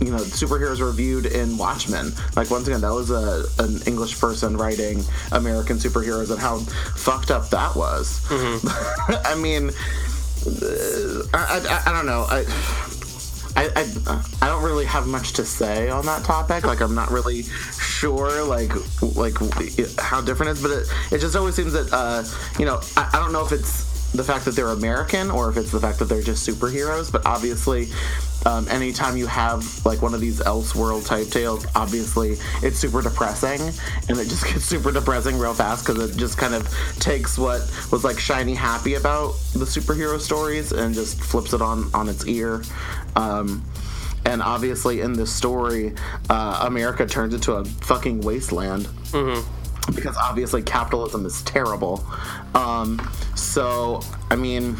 you 0.00 0.10
know 0.10 0.18
superheroes 0.18 0.80
were 0.80 0.92
viewed 0.92 1.26
in 1.26 1.56
watchmen 1.56 2.12
like 2.36 2.50
once 2.50 2.66
again 2.66 2.80
that 2.80 2.92
was 2.92 3.10
a 3.10 3.44
an 3.62 3.80
english 3.86 4.18
person 4.20 4.56
writing 4.56 5.02
american 5.32 5.76
superheroes 5.76 6.30
and 6.30 6.38
how 6.38 6.58
fucked 6.96 7.30
up 7.30 7.48
that 7.50 7.74
was 7.74 8.20
mm-hmm. 8.26 9.14
i 9.26 9.34
mean 9.34 9.70
uh, 10.46 11.22
I, 11.34 11.60
I, 11.68 11.90
I, 11.90 11.92
don't 11.92 12.06
know 12.06 12.26
I, 12.28 12.44
I, 13.56 13.70
I, 13.74 14.24
I 14.42 14.46
don't 14.46 14.62
really 14.62 14.84
have 14.84 15.08
much 15.08 15.32
to 15.34 15.44
say 15.44 15.90
on 15.90 16.06
that 16.06 16.22
topic. 16.22 16.64
Like 16.64 16.80
I'm 16.80 16.94
not 16.94 17.10
really 17.10 17.42
sure 17.42 18.44
like 18.44 18.70
like 19.16 19.34
how 19.98 20.20
different 20.20 20.50
it 20.50 20.52
is, 20.52 20.62
but 20.62 20.70
it, 20.70 20.88
it 21.10 21.18
just 21.18 21.34
always 21.34 21.56
seems 21.56 21.72
that 21.72 21.92
uh, 21.92 22.22
you 22.56 22.64
know 22.64 22.80
I, 22.96 23.10
I 23.14 23.18
don't 23.18 23.32
know 23.32 23.44
if 23.44 23.50
it's 23.50 23.87
the 24.14 24.24
fact 24.24 24.44
that 24.46 24.56
they're 24.56 24.68
American 24.68 25.30
or 25.30 25.50
if 25.50 25.56
it's 25.56 25.70
the 25.70 25.80
fact 25.80 25.98
that 25.98 26.06
they're 26.06 26.22
just 26.22 26.48
superheroes. 26.48 27.12
But 27.12 27.26
obviously, 27.26 27.88
um, 28.46 28.66
anytime 28.68 29.16
you 29.16 29.26
have 29.26 29.84
like 29.84 30.00
one 30.00 30.14
of 30.14 30.20
these 30.20 30.40
Elseworld 30.40 31.06
type 31.06 31.28
tales, 31.28 31.66
obviously 31.74 32.36
it's 32.62 32.78
super 32.78 33.02
depressing, 33.02 33.60
and 34.08 34.18
it 34.18 34.28
just 34.28 34.44
gets 34.52 34.64
super 34.64 34.92
depressing 34.92 35.38
real 35.38 35.54
fast 35.54 35.86
because 35.86 36.10
it 36.10 36.16
just 36.16 36.38
kind 36.38 36.54
of 36.54 36.68
takes 36.98 37.38
what 37.38 37.60
was 37.92 38.04
like 38.04 38.18
shiny 38.18 38.54
happy 38.54 38.94
about 38.94 39.32
the 39.52 39.64
superhero 39.64 40.18
stories 40.18 40.72
and 40.72 40.94
just 40.94 41.20
flips 41.20 41.52
it 41.52 41.60
on 41.60 41.90
on 41.94 42.08
its 42.08 42.26
ear. 42.26 42.62
Um, 43.16 43.64
and 44.24 44.42
obviously, 44.42 45.00
in 45.00 45.14
this 45.14 45.32
story, 45.32 45.94
uh, 46.28 46.64
America 46.66 47.06
turns 47.06 47.34
into 47.34 47.52
a 47.52 47.64
fucking 47.64 48.20
wasteland. 48.22 48.86
Mm-hmm 49.10 49.54
because 49.94 50.16
obviously 50.16 50.62
capitalism 50.62 51.26
is 51.26 51.42
terrible. 51.42 52.04
Um, 52.54 53.00
so, 53.34 54.00
I 54.30 54.36
mean, 54.36 54.76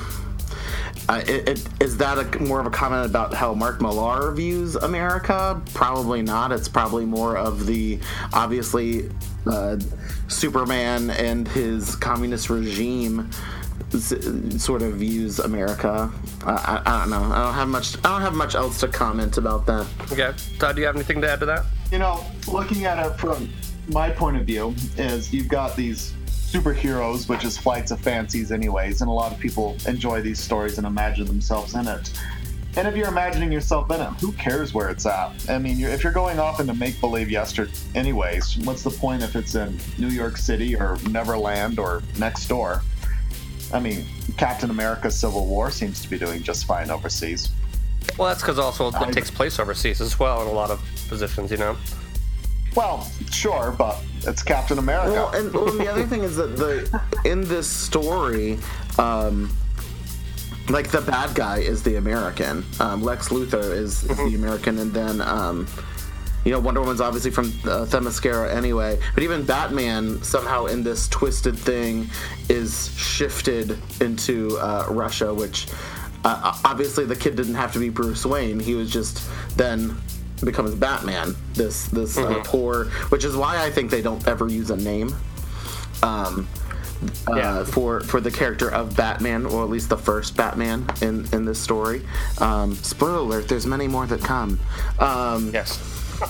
uh, 1.09 1.23
it, 1.27 1.49
it, 1.49 1.69
is 1.81 1.97
that 1.97 2.19
a, 2.19 2.43
more 2.43 2.61
of 2.61 2.67
a 2.67 2.71
comment 2.71 3.07
about 3.07 3.33
how 3.33 3.55
Mark 3.55 3.81
Millar 3.81 4.33
views 4.33 4.77
America? 4.77 5.61
Probably 5.73 6.21
not. 6.21 6.53
It's 6.53 6.69
probably 6.69 7.07
more 7.07 7.37
of 7.37 7.67
the 7.67 7.99
obviously 8.35 9.11
uh, 9.47 9.79
Superman 10.29 11.11
and 11.11 11.49
his 11.49 11.97
communist 11.97 12.51
regime 12.51 13.31
sort 14.59 14.83
of 14.83 14.95
views 14.95 15.39
America. 15.39 16.13
Uh, 16.45 16.51
I, 16.51 16.83
I, 16.85 17.01
don't 17.01 17.11
know. 17.11 17.23
I 17.23 17.45
don't 17.45 17.55
have 17.55 17.69
much. 17.69 17.97
I 17.99 18.11
don't 18.11 18.21
have 18.21 18.35
much 18.35 18.55
else 18.55 18.81
to 18.81 18.89
comment 18.89 19.39
about 19.39 19.65
that. 19.67 19.87
Okay, 20.13 20.33
Todd, 20.59 20.75
do 20.75 20.83
you 20.83 20.87
have 20.87 20.97
anything 20.97 21.23
to 21.23 21.31
add 21.31 21.41
to 21.41 21.47
that? 21.47 21.65
You 21.91 21.99
know, 21.99 22.23
looking 22.47 22.85
at 22.85 23.05
it 23.05 23.19
from 23.19 23.49
my 23.89 24.11
point 24.11 24.37
of 24.37 24.45
view 24.45 24.75
is 24.97 25.33
you've 25.33 25.49
got 25.49 25.77
these 25.77 26.13
superheroes, 26.27 27.29
which 27.29 27.45
is 27.45 27.59
flights 27.59 27.91
of 27.91 28.01
fancies, 28.01 28.53
anyways, 28.53 29.01
and 29.01 29.09
a 29.09 29.13
lot 29.13 29.33
of 29.33 29.39
people 29.39 29.77
enjoy 29.87 30.21
these 30.23 30.41
stories 30.41 30.79
and 30.79 30.87
imagine 30.87 31.27
themselves 31.27 31.75
in 31.75 31.87
it. 31.87 32.11
And 32.77 32.87
if 32.87 32.97
you're 32.97 33.09
imagining 33.09 33.51
yourself 33.51 33.91
in 33.91 34.01
it, 34.01 34.11
who 34.21 34.33
cares 34.33 34.73
where 34.73 34.89
it's 34.89 35.05
at? 35.05 35.33
I 35.51 35.59
mean, 35.59 35.79
you're, 35.79 35.91
if 35.91 36.05
you're 36.05 36.13
going 36.13 36.39
off 36.39 36.61
into 36.61 36.75
make 36.75 37.01
believe 37.01 37.31
yesterday, 37.31 37.73
anyways, 37.95 38.59
what's 38.59 38.83
the 38.83 38.91
point 38.91 39.23
if 39.23 39.37
it's 39.37 39.55
in 39.57 39.79
New 39.99 40.09
York 40.09 40.37
City 40.37 40.77
or 40.77 40.97
Neverland 41.11 41.79
or 41.79 42.03
next 42.19 42.47
door? 42.47 42.83
I 43.73 43.81
mean, 43.81 44.05
Captain 44.37 44.71
America 44.71 45.11
Civil 45.11 45.47
War 45.47 45.71
seems 45.71 46.01
to 46.03 46.09
be 46.09 46.19
doing 46.19 46.43
just 46.43 46.67
fine 46.67 46.91
overseas. 46.91 47.51
Well, 48.17 48.29
that's 48.29 48.43
because 48.43 48.59
also 48.59 48.89
it 48.89 48.95
I, 48.95 49.11
takes 49.11 49.31
place 49.31 49.59
overseas 49.59 50.01
as 50.01 50.19
well 50.19 50.43
in 50.43 50.49
a 50.49 50.53
lot 50.53 50.71
of 50.71 50.81
positions, 51.09 51.51
you 51.51 51.57
know? 51.57 51.77
Well, 52.79 53.11
sure, 53.33 53.75
but 53.77 54.01
it's 54.19 54.45
Captain 54.45 54.79
America. 54.79 55.11
Well, 55.11 55.35
and, 55.35 55.53
well, 55.53 55.73
the 55.73 55.91
other 55.91 56.07
thing 56.07 56.23
is 56.23 56.37
that 56.37 56.57
the 56.57 57.03
in 57.25 57.41
this 57.41 57.67
story, 57.67 58.57
um, 58.99 59.51
like 60.69 60.89
the 60.89 61.01
bad 61.01 61.35
guy 61.35 61.59
is 61.59 61.83
the 61.83 61.97
American. 61.97 62.65
Um, 62.79 63.03
Lex 63.03 63.31
Luthor 63.31 63.73
is, 63.73 64.05
is 64.05 64.07
the 64.07 64.15
mm-hmm. 64.15 64.37
American, 64.37 64.79
and 64.79 64.93
then. 64.93 65.21
Um, 65.21 65.67
you 66.45 66.53
know, 66.53 66.61
Wonder 66.61 66.81
Woman's 66.81 67.01
obviously 67.01 67.33
from 67.33 67.47
uh, 67.65 67.85
Themyscira 67.85 68.55
anyway, 68.55 68.99
but 69.13 69.25
even 69.25 69.45
Batman 69.45 70.23
somehow 70.23 70.67
in 70.67 70.85
this 70.85 71.09
twisted 71.09 71.59
thing 71.59 72.09
is 72.49 72.97
shifted 72.97 73.77
into 74.01 74.57
uh, 74.59 74.87
Russia, 74.89 75.35
which 75.35 75.67
uh, 76.25 76.57
obviously 76.65 77.05
the 77.05 77.17
kid 77.17 77.35
didn't 77.35 77.57
have 77.57 77.73
to 77.73 77.81
be 77.81 77.89
Bruce 77.89 78.25
Wayne. 78.25 78.61
He 78.61 78.77
was 78.77 78.91
just 78.91 79.29
then 79.59 80.01
becomes 80.45 80.75
Batman. 80.75 81.35
This 81.55 81.87
this 81.87 82.17
uh, 82.19 82.23
mm-hmm. 82.23 82.41
uh, 82.41 82.45
poor, 82.45 82.85
which 83.11 83.25
is 83.25 83.37
why 83.37 83.63
I 83.65 83.71
think 83.71 83.91
they 83.91 84.03
don't 84.03 84.27
ever 84.27 84.49
use 84.49 84.71
a 84.71 84.77
name 84.77 85.15
um, 86.03 86.47
uh, 87.29 87.35
Yeah. 87.37 87.65
for 87.65 88.01
for 88.01 88.21
the 88.21 88.31
character 88.31 88.71
of 88.73 88.97
Batman, 88.97 89.47
or 89.47 89.63
at 89.65 89.71
least 89.71 89.89
the 89.89 89.99
first 89.99 90.37
Batman 90.37 90.87
in 91.03 91.27
in 91.33 91.45
this 91.45 91.59
story. 91.61 92.03
Um, 92.39 92.75
spoiler 92.75 93.19
alert: 93.19 93.49
there's 93.49 93.67
many 93.67 93.89
more 93.89 94.07
that 94.07 94.21
come. 94.23 94.59
Um, 94.99 95.51
Yes. 95.53 95.79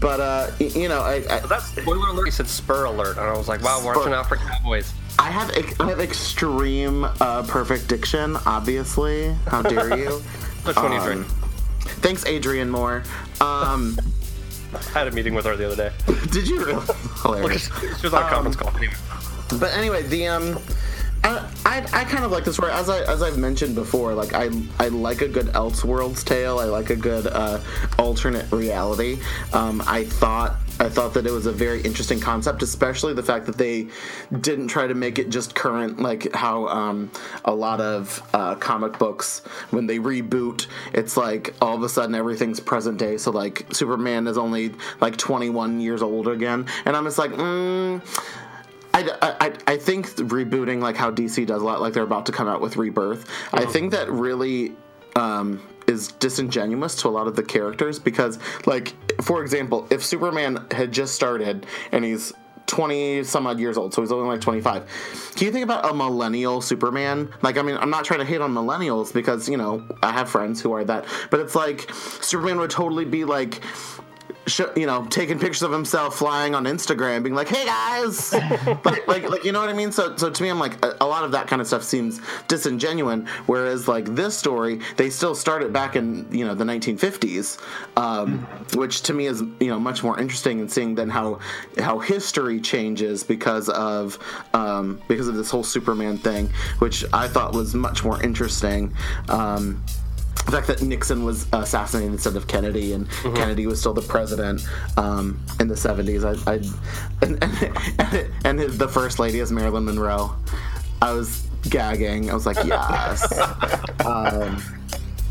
but 0.00 0.20
uh, 0.20 0.50
you 0.60 0.88
know, 0.88 1.00
I, 1.00 1.16
I, 1.28 1.40
That's 1.40 1.64
spoiler 1.66 2.08
alert. 2.08 2.26
He 2.26 2.30
said 2.30 2.46
spur 2.48 2.84
alert, 2.84 3.16
and 3.18 3.26
I 3.26 3.36
was 3.36 3.48
like, 3.48 3.60
wow, 3.62 3.80
Spur. 3.80 3.94
watching 3.96 4.12
out 4.12 4.28
for 4.28 4.36
cowboys. 4.36 4.92
I 5.18 5.30
have 5.30 5.50
I 5.80 5.88
have 5.88 5.98
extreme 6.00 7.04
uh, 7.20 7.42
perfect 7.44 7.88
diction. 7.88 8.36
Obviously, 8.46 9.34
how 9.48 9.62
dare 9.62 9.98
you? 9.98 10.22
Which 10.64 10.76
one 10.76 10.92
are 10.92 10.94
you 10.94 11.00
Um, 11.00 11.04
drinking? 11.04 11.45
Thanks, 11.86 12.24
Adrian 12.26 12.70
Moore. 12.70 13.02
Um, 13.40 13.98
I 14.74 14.98
had 14.98 15.08
a 15.08 15.10
meeting 15.10 15.34
with 15.34 15.46
her 15.46 15.56
the 15.56 15.66
other 15.66 15.76
day. 15.76 15.92
did 16.30 16.48
you 16.48 16.64
really? 16.64 16.84
Hilarious. 17.22 17.70
She 17.98 18.06
was 18.06 18.14
on 18.14 18.22
a 18.24 18.28
conference 18.28 18.56
call. 18.56 18.76
Anyway. 18.76 18.94
But 19.58 19.72
anyway, 19.74 20.02
the 20.02 20.26
um, 20.26 20.58
I, 21.24 21.48
I, 21.64 21.78
I 21.92 22.04
kind 22.04 22.24
of 22.24 22.30
like 22.30 22.44
this 22.44 22.56
story 22.56 22.72
as 22.72 22.88
I 22.88 23.00
as 23.02 23.22
I've 23.22 23.38
mentioned 23.38 23.74
before. 23.74 24.14
Like 24.14 24.34
I 24.34 24.50
I 24.78 24.88
like 24.88 25.22
a 25.22 25.28
good 25.28 25.46
Elseworlds 25.46 26.24
tale. 26.24 26.58
I 26.58 26.64
like 26.64 26.90
a 26.90 26.96
good 26.96 27.26
uh, 27.26 27.60
alternate 27.98 28.50
reality. 28.52 29.20
Um, 29.52 29.82
I 29.86 30.04
thought. 30.04 30.56
I 30.78 30.88
thought 30.88 31.14
that 31.14 31.26
it 31.26 31.32
was 31.32 31.46
a 31.46 31.52
very 31.52 31.80
interesting 31.82 32.20
concept, 32.20 32.62
especially 32.62 33.14
the 33.14 33.22
fact 33.22 33.46
that 33.46 33.56
they 33.56 33.88
didn't 34.40 34.68
try 34.68 34.86
to 34.86 34.94
make 34.94 35.18
it 35.18 35.30
just 35.30 35.54
current, 35.54 36.00
like 36.00 36.34
how 36.34 36.66
um, 36.68 37.10
a 37.44 37.54
lot 37.54 37.80
of 37.80 38.22
uh, 38.34 38.54
comic 38.56 38.98
books, 38.98 39.40
when 39.70 39.86
they 39.86 39.98
reboot, 39.98 40.66
it's 40.92 41.16
like 41.16 41.54
all 41.62 41.74
of 41.74 41.82
a 41.82 41.88
sudden 41.88 42.14
everything's 42.14 42.60
present 42.60 42.98
day. 42.98 43.16
So 43.16 43.30
like 43.30 43.66
Superman 43.72 44.26
is 44.26 44.36
only 44.36 44.74
like 45.00 45.16
21 45.16 45.80
years 45.80 46.02
old 46.02 46.28
again, 46.28 46.66
and 46.84 46.94
I'm 46.94 47.04
just 47.04 47.18
like, 47.18 47.30
mm, 47.30 48.02
I, 48.92 49.36
I, 49.40 49.72
I 49.72 49.76
think 49.76 50.08
rebooting 50.16 50.80
like 50.80 50.96
how 50.96 51.10
DC 51.10 51.46
does 51.46 51.62
a 51.62 51.64
lot, 51.64 51.80
like 51.80 51.94
they're 51.94 52.02
about 52.02 52.26
to 52.26 52.32
come 52.32 52.48
out 52.48 52.60
with 52.60 52.76
Rebirth. 52.76 53.28
I 53.52 53.64
think 53.64 53.92
that 53.92 54.10
really 54.10 54.74
um, 55.14 55.62
is 55.86 56.08
disingenuous 56.08 56.94
to 56.96 57.08
a 57.08 57.10
lot 57.10 57.26
of 57.26 57.36
the 57.36 57.42
characters 57.42 57.98
because, 57.98 58.38
like, 58.66 58.94
for 59.22 59.42
example, 59.42 59.86
if 59.90 60.04
Superman 60.04 60.66
had 60.70 60.92
just 60.92 61.14
started 61.14 61.66
and 61.92 62.04
he's 62.04 62.32
20 62.66 63.24
some 63.24 63.46
odd 63.46 63.58
years 63.58 63.76
old, 63.76 63.94
so 63.94 64.02
he's 64.02 64.12
only 64.12 64.28
like 64.28 64.40
25. 64.40 65.32
Can 65.36 65.46
you 65.46 65.52
think 65.52 65.64
about 65.64 65.88
a 65.88 65.94
millennial 65.94 66.60
Superman? 66.60 67.32
Like, 67.42 67.58
I 67.58 67.62
mean, 67.62 67.76
I'm 67.76 67.90
not 67.90 68.04
trying 68.04 68.20
to 68.20 68.26
hate 68.26 68.40
on 68.40 68.52
millennials 68.52 69.12
because, 69.12 69.48
you 69.48 69.56
know, 69.56 69.86
I 70.02 70.12
have 70.12 70.28
friends 70.28 70.60
who 70.60 70.72
are 70.72 70.84
that, 70.84 71.06
but 71.30 71.40
it's 71.40 71.54
like 71.54 71.90
Superman 72.20 72.58
would 72.58 72.70
totally 72.70 73.04
be 73.04 73.24
like, 73.24 73.62
you 74.76 74.86
know, 74.86 75.04
taking 75.06 75.38
pictures 75.38 75.62
of 75.62 75.72
himself 75.72 76.16
flying 76.16 76.54
on 76.54 76.64
Instagram, 76.64 77.22
being 77.22 77.34
like, 77.34 77.48
"Hey 77.48 77.64
guys," 77.64 78.32
like, 78.84 79.06
like, 79.08 79.28
like, 79.28 79.44
you 79.44 79.52
know 79.52 79.60
what 79.60 79.68
I 79.68 79.72
mean. 79.72 79.90
So, 79.90 80.16
so 80.16 80.30
to 80.30 80.42
me, 80.42 80.48
I'm 80.48 80.60
like, 80.60 80.84
a, 80.84 80.96
a 81.00 81.06
lot 81.06 81.24
of 81.24 81.32
that 81.32 81.48
kind 81.48 81.60
of 81.60 81.66
stuff 81.66 81.82
seems 81.82 82.20
disingenuous. 82.46 83.28
Whereas, 83.46 83.88
like 83.88 84.04
this 84.14 84.36
story, 84.36 84.80
they 84.96 85.10
still 85.10 85.34
started 85.34 85.72
back 85.72 85.96
in 85.96 86.26
you 86.30 86.46
know 86.46 86.54
the 86.54 86.64
1950s, 86.64 87.60
um, 87.96 88.38
which 88.74 89.02
to 89.02 89.14
me 89.14 89.26
is 89.26 89.42
you 89.60 89.68
know 89.68 89.80
much 89.80 90.02
more 90.02 90.18
interesting 90.18 90.60
in 90.60 90.68
seeing 90.68 90.94
than 90.94 91.10
how 91.10 91.40
how 91.78 91.98
history 91.98 92.60
changes 92.60 93.24
because 93.24 93.68
of 93.70 94.18
um, 94.54 95.00
because 95.08 95.28
of 95.28 95.34
this 95.34 95.50
whole 95.50 95.64
Superman 95.64 96.18
thing, 96.18 96.48
which 96.78 97.04
I 97.12 97.26
thought 97.26 97.52
was 97.52 97.74
much 97.74 98.04
more 98.04 98.22
interesting. 98.22 98.94
Um, 99.28 99.82
the 100.46 100.52
fact 100.52 100.68
that 100.68 100.80
Nixon 100.80 101.24
was 101.24 101.46
assassinated 101.52 102.12
instead 102.12 102.36
of 102.36 102.46
Kennedy, 102.46 102.92
and 102.92 103.10
Kennedy 103.10 103.66
was 103.66 103.80
still 103.80 103.92
the 103.92 104.02
president 104.02 104.66
um, 104.96 105.40
in 105.60 105.66
the 105.66 105.74
'70s. 105.74 106.24
I, 106.24 106.52
I 106.52 106.54
and, 107.22 107.42
and, 107.42 108.32
and 108.44 108.58
his, 108.60 108.78
the 108.78 108.88
first 108.88 109.18
lady 109.18 109.40
is 109.40 109.50
Marilyn 109.50 109.84
Monroe. 109.84 110.34
I 111.02 111.12
was 111.12 111.46
gagging. 111.68 112.30
I 112.30 112.34
was 112.34 112.46
like, 112.46 112.64
yes. 112.64 113.38
um, 114.06 114.62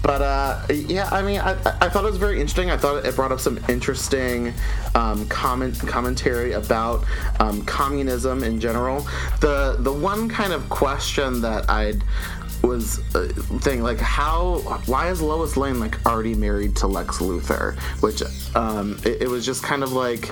but 0.05 0.21
uh, 0.21 0.61
yeah, 0.69 1.09
I 1.11 1.23
mean, 1.23 1.39
I, 1.39 1.53
I 1.53 1.89
thought 1.89 2.03
it 2.03 2.11
was 2.11 2.17
very 2.17 2.39
interesting. 2.39 2.69
I 2.69 2.77
thought 2.77 3.03
it 3.03 3.15
brought 3.15 3.31
up 3.31 3.39
some 3.39 3.59
interesting 3.67 4.53
um, 4.93 5.27
comment 5.29 5.79
commentary 5.79 6.51
about 6.51 7.03
um, 7.39 7.65
communism 7.65 8.43
in 8.43 8.59
general. 8.59 9.07
The 9.39 9.77
the 9.79 9.91
one 9.91 10.29
kind 10.29 10.53
of 10.53 10.69
question 10.69 11.41
that 11.41 11.67
I'd 11.71 12.03
was 12.65 12.99
uh, 13.15 13.27
thing 13.59 13.81
like 13.81 13.99
how 13.99 14.59
why 14.85 15.09
is 15.09 15.21
Lois 15.21 15.57
Lane 15.57 15.79
like 15.79 16.03
already 16.05 16.35
married 16.35 16.75
to 16.77 16.87
Lex 16.87 17.19
Luthor? 17.19 17.77
Which 18.01 18.21
um, 18.55 18.97
it, 19.03 19.23
it 19.23 19.27
was 19.29 19.45
just 19.45 19.63
kind 19.63 19.83
of 19.83 19.93
like 19.93 20.31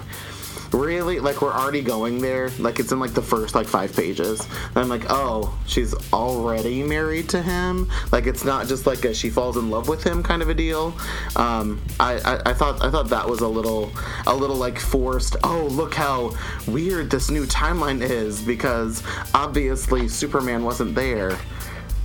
really 0.73 1.19
like 1.19 1.41
we're 1.41 1.53
already 1.53 1.81
going 1.81 2.19
there. 2.19 2.49
Like 2.59 2.79
it's 2.79 2.91
in 2.91 2.99
like 2.99 3.13
the 3.13 3.21
first 3.21 3.55
like 3.55 3.67
five 3.67 3.95
pages. 3.95 4.41
And 4.69 4.77
i'm 4.77 4.89
like 4.89 5.05
oh 5.09 5.57
she's 5.67 5.93
already 6.11 6.83
married 6.83 7.29
to 7.29 7.41
him? 7.41 7.89
Like 8.11 8.25
it's 8.25 8.43
not 8.43 8.67
just 8.67 8.85
like 8.85 9.05
a 9.05 9.13
she 9.13 9.29
falls 9.29 9.57
in 9.57 9.69
love 9.69 9.87
with 9.87 10.03
him 10.03 10.23
kind 10.23 10.41
of 10.41 10.49
a 10.49 10.53
deal. 10.53 10.93
Um 11.35 11.81
I, 11.99 12.15
I 12.19 12.51
i 12.51 12.53
thought 12.53 12.83
i 12.83 12.89
thought 12.89 13.09
that 13.09 13.27
was 13.27 13.41
a 13.41 13.47
little 13.47 13.91
a 14.25 14.35
little 14.35 14.55
like 14.55 14.79
forced 14.79 15.35
oh 15.43 15.67
look 15.71 15.93
how 15.93 16.35
weird 16.67 17.09
this 17.09 17.29
new 17.29 17.45
timeline 17.45 18.01
is 18.01 18.41
because 18.41 19.03
obviously 19.33 20.07
superman 20.07 20.63
wasn't 20.63 20.95
there 20.95 21.37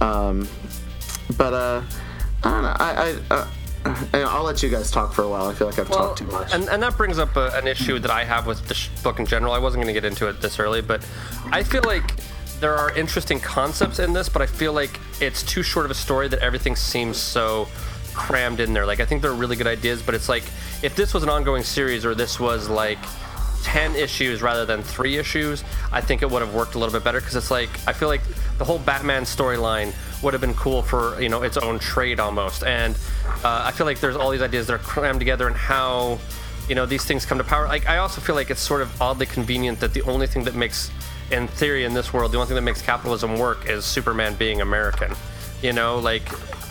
um 0.01 0.49
but 1.37 1.53
uh 1.53 1.83
i 2.45 2.51
don't 2.51 2.63
know 2.63 2.77
i 2.79 3.17
i 3.31 3.35
uh, 3.35 3.49
I'll 4.15 4.45
let 4.45 4.63
you 4.63 4.69
guys 4.69 4.91
talk 4.91 5.13
for 5.13 5.23
a 5.23 5.29
while. 5.29 5.47
I 5.47 5.55
feel 5.55 5.67
like 5.67 5.79
I've 5.79 5.89
talked 5.89 6.19
too 6.19 6.27
much. 6.27 6.53
And, 6.53 6.69
and 6.69 6.83
that 6.83 6.97
brings 6.97 7.19
up 7.19 7.37
a, 7.37 7.51
an 7.55 7.67
issue 7.67 7.99
that 8.01 8.11
I 8.11 8.25
have 8.25 8.47
with 8.47 8.67
the 8.67 8.75
sh- 8.75 8.89
book 9.03 9.19
in 9.19 9.27
general. 9.27 9.53
I 9.53 9.59
wasn't 9.59 9.83
going 9.83 9.95
to 9.95 9.99
get 9.99 10.05
into 10.05 10.29
it 10.29 10.41
this 10.41 10.59
early, 10.59 10.83
but 10.83 11.07
I 11.53 11.63
feel 11.63 11.83
like 11.85 12.13
there 12.61 12.75
are 12.77 12.95
interesting 12.97 13.41
concepts 13.41 13.99
in 13.99 14.13
this, 14.13 14.29
but 14.29 14.43
I 14.43 14.47
feel 14.47 14.73
like 14.73 14.99
it's 15.21 15.43
too 15.43 15.63
short 15.63 15.85
of 15.85 15.91
a 15.91 15.95
story 15.95 16.29
that 16.29 16.41
everything 16.41 16.77
seems 16.77 17.17
so 17.17 17.69
crammed 18.15 18.61
in 18.61 18.73
there. 18.73 18.85
Like, 18.85 19.01
I 19.01 19.05
think 19.05 19.23
they're 19.23 19.33
really 19.33 19.57
good 19.57 19.69
ideas, 19.69 20.03
but 20.03 20.15
it's 20.15 20.29
like 20.29 20.45
if 20.83 20.95
this 20.97 21.15
was 21.15 21.23
an 21.23 21.29
ongoing 21.29 21.63
series 21.63 22.05
or 22.05 22.15
this 22.15 22.41
was 22.41 22.69
like 22.69 22.99
10 23.69 23.97
issues 23.97 24.41
rather 24.41 24.65
than 24.65 24.83
three 24.83 25.19
issues, 25.19 25.63
I 25.93 26.01
think 26.01 26.23
it 26.23 26.31
would 26.31 26.41
have 26.41 26.55
worked 26.55 26.75
a 26.75 26.79
little 26.79 26.93
bit 26.93 27.05
better 27.05 27.21
because 27.21 27.37
it's 27.37 27.51
like, 27.51 27.69
I 27.87 27.93
feel 27.93 28.09
like 28.09 28.23
the 28.57 28.65
whole 28.65 28.79
Batman 28.79 29.25
storyline 29.25 29.93
would 30.23 30.33
have 30.33 30.41
been 30.41 30.55
cool 30.55 30.81
for, 30.81 31.21
you 31.21 31.29
know, 31.29 31.43
its 31.43 31.59
own 31.59 31.79
trade 31.79 32.19
almost. 32.19 32.65
And 32.65 32.95
uh, 33.45 33.65
I 33.67 33.73
feel 33.73 33.85
like 33.85 34.01
there's 34.01 34.17
all 34.17 34.31
these 34.31 34.41
ideas 34.41 34.69
that 34.69 34.73
are 34.73 34.79
crammed 34.79 35.21
together 35.21 35.47
and 35.47 35.55
how, 35.55 36.19
you 36.67 36.75
know, 36.77 36.87
these 36.87 37.05
things 37.05 37.27
come 37.27 37.37
to 37.37 37.45
power. 37.45 37.69
Like, 37.69 37.87
I 37.87 37.99
also 37.99 38.23
feel 38.23 38.35
like 38.35 38.49
it's 38.49 38.63
sort 38.63 38.81
of 38.81 39.03
oddly 39.03 39.27
convenient 39.27 39.81
that 39.81 39.93
the 39.93 40.01
only 40.05 40.27
thing 40.27 40.45
that 40.45 40.55
makes, 40.55 40.91
in 41.31 41.47
theory, 41.47 41.85
in 41.85 41.93
this 41.93 42.11
world, 42.11 42.33
the 42.33 42.39
only 42.39 42.47
thing 42.47 42.57
that 42.57 42.63
makes 42.63 42.81
capitalism 42.81 43.39
work 43.39 43.69
is 43.69 43.85
Superman 43.85 44.35
being 44.37 44.63
American. 44.63 45.13
You 45.61 45.75
know, 45.75 45.99
like, 45.99 46.27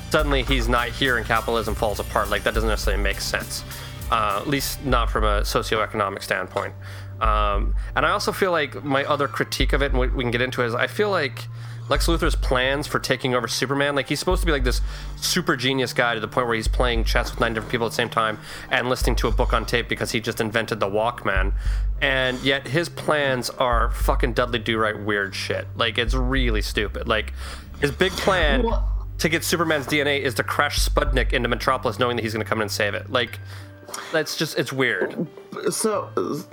suddenly 0.09 0.41
he's 0.41 0.67
not 0.67 0.89
here 0.89 1.17
and 1.17 1.27
capitalism 1.27 1.75
falls 1.75 1.99
apart. 1.99 2.31
Like, 2.31 2.41
that 2.41 2.55
doesn't 2.55 2.69
necessarily 2.69 3.03
make 3.03 3.21
sense 3.21 3.63
uh, 4.11 4.39
at 4.41 4.47
least 4.47 4.83
not 4.85 5.09
from 5.09 5.23
a 5.23 5.41
socioeconomic 5.41 6.23
standpoint. 6.23 6.73
Um, 7.19 7.75
and 7.95 8.05
I 8.05 8.11
also 8.11 8.31
feel 8.31 8.51
like 8.51 8.83
my 8.83 9.03
other 9.05 9.27
critique 9.27 9.73
of 9.73 9.81
it, 9.81 9.87
and 9.91 9.97
what 9.97 10.13
we 10.13 10.23
can 10.23 10.31
get 10.31 10.41
into, 10.41 10.63
is 10.63 10.75
I 10.75 10.87
feel 10.87 11.09
like 11.09 11.47
Lex 11.89 12.07
Luthor's 12.07 12.35
plans 12.35 12.85
for 12.85 12.99
taking 12.99 13.33
over 13.33 13.47
Superman, 13.47 13.95
like 13.95 14.09
he's 14.09 14.19
supposed 14.19 14.41
to 14.41 14.45
be 14.45 14.51
like 14.51 14.63
this 14.63 14.81
super 15.15 15.55
genius 15.55 15.93
guy 15.93 16.13
to 16.13 16.19
the 16.19 16.27
point 16.27 16.47
where 16.47 16.55
he's 16.55 16.67
playing 16.67 17.05
chess 17.05 17.31
with 17.31 17.39
nine 17.39 17.53
different 17.53 17.71
people 17.71 17.87
at 17.87 17.91
the 17.91 17.95
same 17.95 18.09
time 18.09 18.39
and 18.69 18.89
listening 18.89 19.15
to 19.17 19.27
a 19.27 19.31
book 19.31 19.53
on 19.53 19.65
tape 19.65 19.87
because 19.87 20.11
he 20.11 20.19
just 20.19 20.41
invented 20.41 20.79
the 20.79 20.87
Walkman. 20.87 21.53
And 22.01 22.39
yet 22.41 22.67
his 22.67 22.89
plans 22.89 23.49
are 23.49 23.89
fucking 23.91 24.33
Dudley 24.33 24.59
Do 24.59 24.77
Right 24.77 24.99
weird 24.99 25.33
shit. 25.33 25.67
Like 25.75 25.97
it's 25.97 26.13
really 26.13 26.61
stupid. 26.61 27.07
Like 27.07 27.33
his 27.79 27.91
big 27.91 28.11
plan 28.11 28.65
to 29.19 29.29
get 29.29 29.43
Superman's 29.43 29.87
DNA 29.87 30.21
is 30.21 30.35
to 30.35 30.43
crash 30.43 30.79
Sputnik 30.79 31.33
into 31.33 31.47
Metropolis, 31.49 31.99
knowing 31.99 32.17
that 32.17 32.23
he's 32.23 32.33
going 32.33 32.43
to 32.43 32.49
come 32.49 32.59
in 32.59 32.63
and 32.63 32.71
save 32.71 32.93
it. 32.93 33.09
Like 33.09 33.39
that's 34.11 34.35
just 34.35 34.57
it's 34.57 34.73
weird. 34.73 35.27
so 35.69 36.09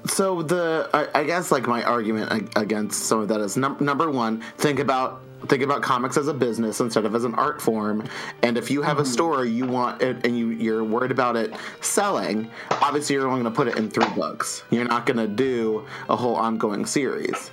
so 0.07 0.43
the 0.43 0.89
I, 0.93 1.21
I 1.21 1.25
guess 1.25 1.51
like 1.51 1.67
my 1.67 1.83
argument 1.83 2.51
against 2.57 3.05
some 3.05 3.21
of 3.21 3.29
that 3.29 3.41
is 3.41 3.57
num- 3.57 3.79
number 3.81 4.11
one 4.11 4.41
think 4.59 4.79
about 4.79 5.21
think 5.49 5.63
about 5.63 5.83
comics 5.83 6.17
as 6.17 6.29
a 6.29 6.35
business 6.35 6.81
instead 6.81 7.05
of 7.05 7.15
as 7.15 7.25
an 7.25 7.35
art 7.35 7.61
form. 7.61 8.07
And 8.43 8.57
if 8.57 8.71
you 8.71 8.81
have 8.83 8.99
a 8.99 9.03
mm-hmm. 9.03 9.13
story 9.13 9.51
you 9.51 9.67
want 9.67 10.03
it 10.03 10.25
and 10.27 10.39
you 10.39 10.51
you're 10.51 10.85
worried 10.85 11.11
about 11.11 11.37
it 11.37 11.53
selling 11.81 12.51
obviously 12.71 13.15
you're 13.15 13.27
only 13.27 13.43
going 13.43 13.53
to 13.53 13.57
put 13.57 13.69
it 13.69 13.77
in 13.77 13.91
three 13.91 14.09
books. 14.15 14.65
You're 14.71 14.87
not 14.87 15.07
going 15.07 15.19
to 15.19 15.29
do 15.29 15.87
a 16.09 16.17
whole 16.17 16.37
ongoing 16.37 16.87
series. 16.87 17.51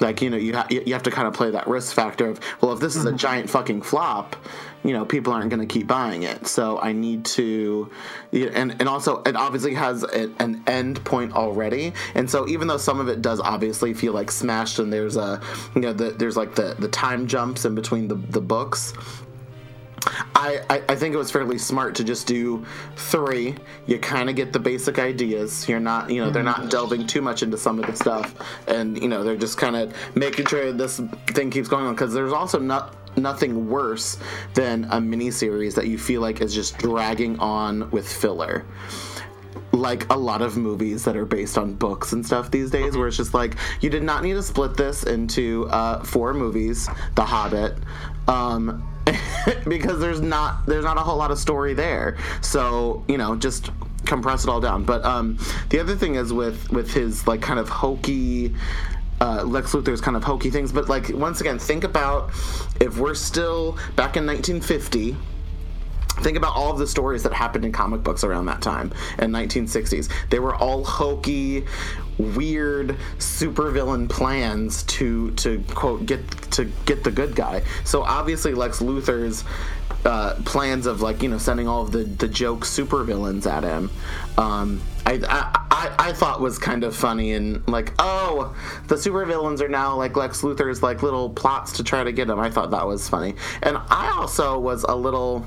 Like 0.00 0.22
you 0.22 0.30
know 0.30 0.36
you, 0.36 0.54
ha- 0.54 0.66
you 0.70 0.92
have 0.92 1.02
to 1.04 1.10
kind 1.10 1.28
of 1.28 1.34
play 1.34 1.50
that 1.50 1.66
risk 1.66 1.94
factor 1.94 2.28
of 2.28 2.40
well 2.60 2.72
if 2.72 2.80
this 2.80 2.96
is 2.96 3.04
a 3.04 3.08
mm-hmm. 3.08 3.16
giant 3.16 3.50
fucking 3.50 3.82
flop 3.82 4.36
you 4.84 4.92
know 4.92 5.04
people 5.04 5.32
aren't 5.32 5.50
going 5.50 5.66
to 5.66 5.72
keep 5.72 5.86
buying 5.86 6.22
it. 6.22 6.46
So 6.46 6.80
i 6.80 6.92
need 6.92 7.24
to 7.36 7.90
and 8.32 8.76
and 8.78 8.88
also 8.88 9.22
it 9.22 9.36
obviously 9.36 9.74
has 9.74 10.02
a, 10.04 10.30
an 10.38 10.62
end 10.66 11.04
point 11.04 11.32
already. 11.34 11.92
And 12.14 12.28
so 12.28 12.48
even 12.48 12.68
though 12.68 12.78
some 12.78 13.00
of 13.00 13.08
it 13.08 13.22
does 13.22 13.40
obviously 13.40 13.94
feel 13.94 14.12
like 14.12 14.30
smashed 14.30 14.78
and 14.78 14.92
there's 14.92 15.16
a 15.16 15.40
you 15.74 15.82
know 15.82 15.92
the, 15.92 16.10
there's 16.10 16.36
like 16.36 16.54
the 16.54 16.74
the 16.78 16.88
time 16.88 17.26
jumps 17.26 17.64
in 17.64 17.74
between 17.74 18.08
the 18.08 18.16
the 18.16 18.40
books 18.40 18.94
I, 20.34 20.62
I, 20.68 20.82
I, 20.88 20.96
think 20.96 21.14
it 21.14 21.18
was 21.18 21.30
fairly 21.30 21.58
smart 21.58 21.94
to 21.96 22.04
just 22.04 22.26
do 22.26 22.64
three. 22.96 23.54
You 23.86 23.98
kind 23.98 24.28
of 24.28 24.36
get 24.36 24.52
the 24.52 24.58
basic 24.58 24.98
ideas. 24.98 25.68
You're 25.68 25.80
not, 25.80 26.10
you 26.10 26.22
know, 26.24 26.30
they're 26.30 26.42
not 26.42 26.70
delving 26.70 27.06
too 27.06 27.22
much 27.22 27.42
into 27.42 27.56
some 27.56 27.78
of 27.78 27.86
the 27.86 27.96
stuff, 27.96 28.34
and 28.66 29.00
you 29.00 29.08
know, 29.08 29.22
they're 29.22 29.36
just 29.36 29.58
kind 29.58 29.76
of 29.76 29.94
making 30.16 30.46
sure 30.46 30.72
this 30.72 31.00
thing 31.28 31.50
keeps 31.50 31.68
going 31.68 31.86
on. 31.86 31.94
Because 31.94 32.12
there's 32.12 32.32
also 32.32 32.58
not 32.58 32.96
nothing 33.16 33.68
worse 33.68 34.18
than 34.54 34.84
a 34.84 34.96
miniseries 34.96 35.74
that 35.74 35.86
you 35.86 35.98
feel 35.98 36.20
like 36.20 36.40
is 36.40 36.54
just 36.54 36.78
dragging 36.78 37.38
on 37.38 37.90
with 37.90 38.10
filler 38.10 38.64
like 39.72 40.10
a 40.12 40.16
lot 40.16 40.42
of 40.42 40.56
movies 40.56 41.04
that 41.04 41.16
are 41.16 41.24
based 41.24 41.56
on 41.56 41.74
books 41.74 42.12
and 42.12 42.24
stuff 42.24 42.50
these 42.50 42.70
days, 42.70 42.96
where 42.96 43.08
it's 43.08 43.16
just 43.16 43.34
like 43.34 43.56
you 43.80 43.88
did 43.88 44.02
not 44.02 44.22
need 44.22 44.34
to 44.34 44.42
split 44.42 44.76
this 44.76 45.02
into 45.04 45.66
uh, 45.70 46.02
four 46.04 46.34
movies, 46.34 46.88
The 47.14 47.24
Hobbit, 47.24 47.76
um, 48.28 48.88
because 49.68 50.00
there's 50.00 50.20
not 50.20 50.66
there's 50.66 50.84
not 50.84 50.96
a 50.96 51.00
whole 51.00 51.16
lot 51.16 51.30
of 51.30 51.38
story 51.38 51.74
there. 51.74 52.16
So 52.40 53.04
you 53.08 53.18
know, 53.18 53.36
just 53.36 53.70
compress 54.04 54.44
it 54.44 54.50
all 54.50 54.60
down. 54.60 54.84
But 54.84 55.04
um, 55.04 55.38
the 55.70 55.80
other 55.80 55.96
thing 55.96 56.16
is 56.16 56.32
with 56.32 56.70
with 56.70 56.92
his 56.92 57.26
like 57.26 57.40
kind 57.42 57.58
of 57.58 57.68
hokey. 57.68 58.54
Uh, 59.20 59.44
Lex 59.44 59.72
Luthor's 59.72 60.00
kind 60.00 60.16
of 60.16 60.24
hokey 60.24 60.50
things, 60.50 60.72
but 60.72 60.88
like 60.88 61.08
once 61.10 61.40
again, 61.40 61.56
think 61.56 61.84
about 61.84 62.30
if 62.80 62.98
we're 62.98 63.14
still 63.14 63.72
back 63.94 64.16
in 64.16 64.26
1950 64.26 65.16
think 66.20 66.36
about 66.36 66.54
all 66.54 66.70
of 66.70 66.78
the 66.78 66.86
stories 66.86 67.22
that 67.22 67.32
happened 67.32 67.64
in 67.64 67.72
comic 67.72 68.02
books 68.02 68.22
around 68.22 68.44
that 68.44 68.60
time 68.60 68.92
in 69.18 69.30
1960s 69.30 70.10
they 70.28 70.38
were 70.38 70.54
all 70.54 70.84
hokey 70.84 71.64
weird 72.18 72.96
supervillain 73.18 74.08
plans 74.08 74.82
to 74.84 75.30
to 75.32 75.62
quote 75.74 76.04
get 76.06 76.28
to 76.50 76.64
get 76.84 77.02
the 77.04 77.10
good 77.10 77.34
guy 77.34 77.62
so 77.84 78.02
obviously 78.02 78.54
lex 78.54 78.80
luthor's 78.80 79.44
uh, 80.04 80.34
plans 80.44 80.86
of 80.86 81.00
like 81.00 81.22
you 81.22 81.28
know 81.28 81.38
sending 81.38 81.68
all 81.68 81.82
of 81.82 81.92
the 81.92 82.02
the 82.02 82.26
joke 82.28 82.60
supervillains 82.60 83.46
at 83.46 83.62
him 83.62 83.88
um, 84.36 84.80
I, 85.06 85.20
I, 85.70 86.08
I 86.08 86.12
thought 86.12 86.40
was 86.40 86.58
kind 86.58 86.84
of 86.84 86.94
funny 86.94 87.32
and 87.32 87.66
like 87.68 87.92
oh 87.98 88.54
the 88.88 88.96
supervillains 88.96 89.60
are 89.60 89.68
now 89.68 89.96
like 89.96 90.16
Lex 90.16 90.42
Luthor's 90.42 90.82
like 90.82 91.02
little 91.02 91.30
plots 91.30 91.72
to 91.72 91.84
try 91.84 92.04
to 92.04 92.12
get 92.12 92.28
him. 92.28 92.38
I 92.38 92.50
thought 92.50 92.70
that 92.70 92.86
was 92.86 93.08
funny, 93.08 93.34
and 93.62 93.76
I 93.90 94.10
also 94.16 94.58
was 94.58 94.84
a 94.84 94.94
little 94.94 95.46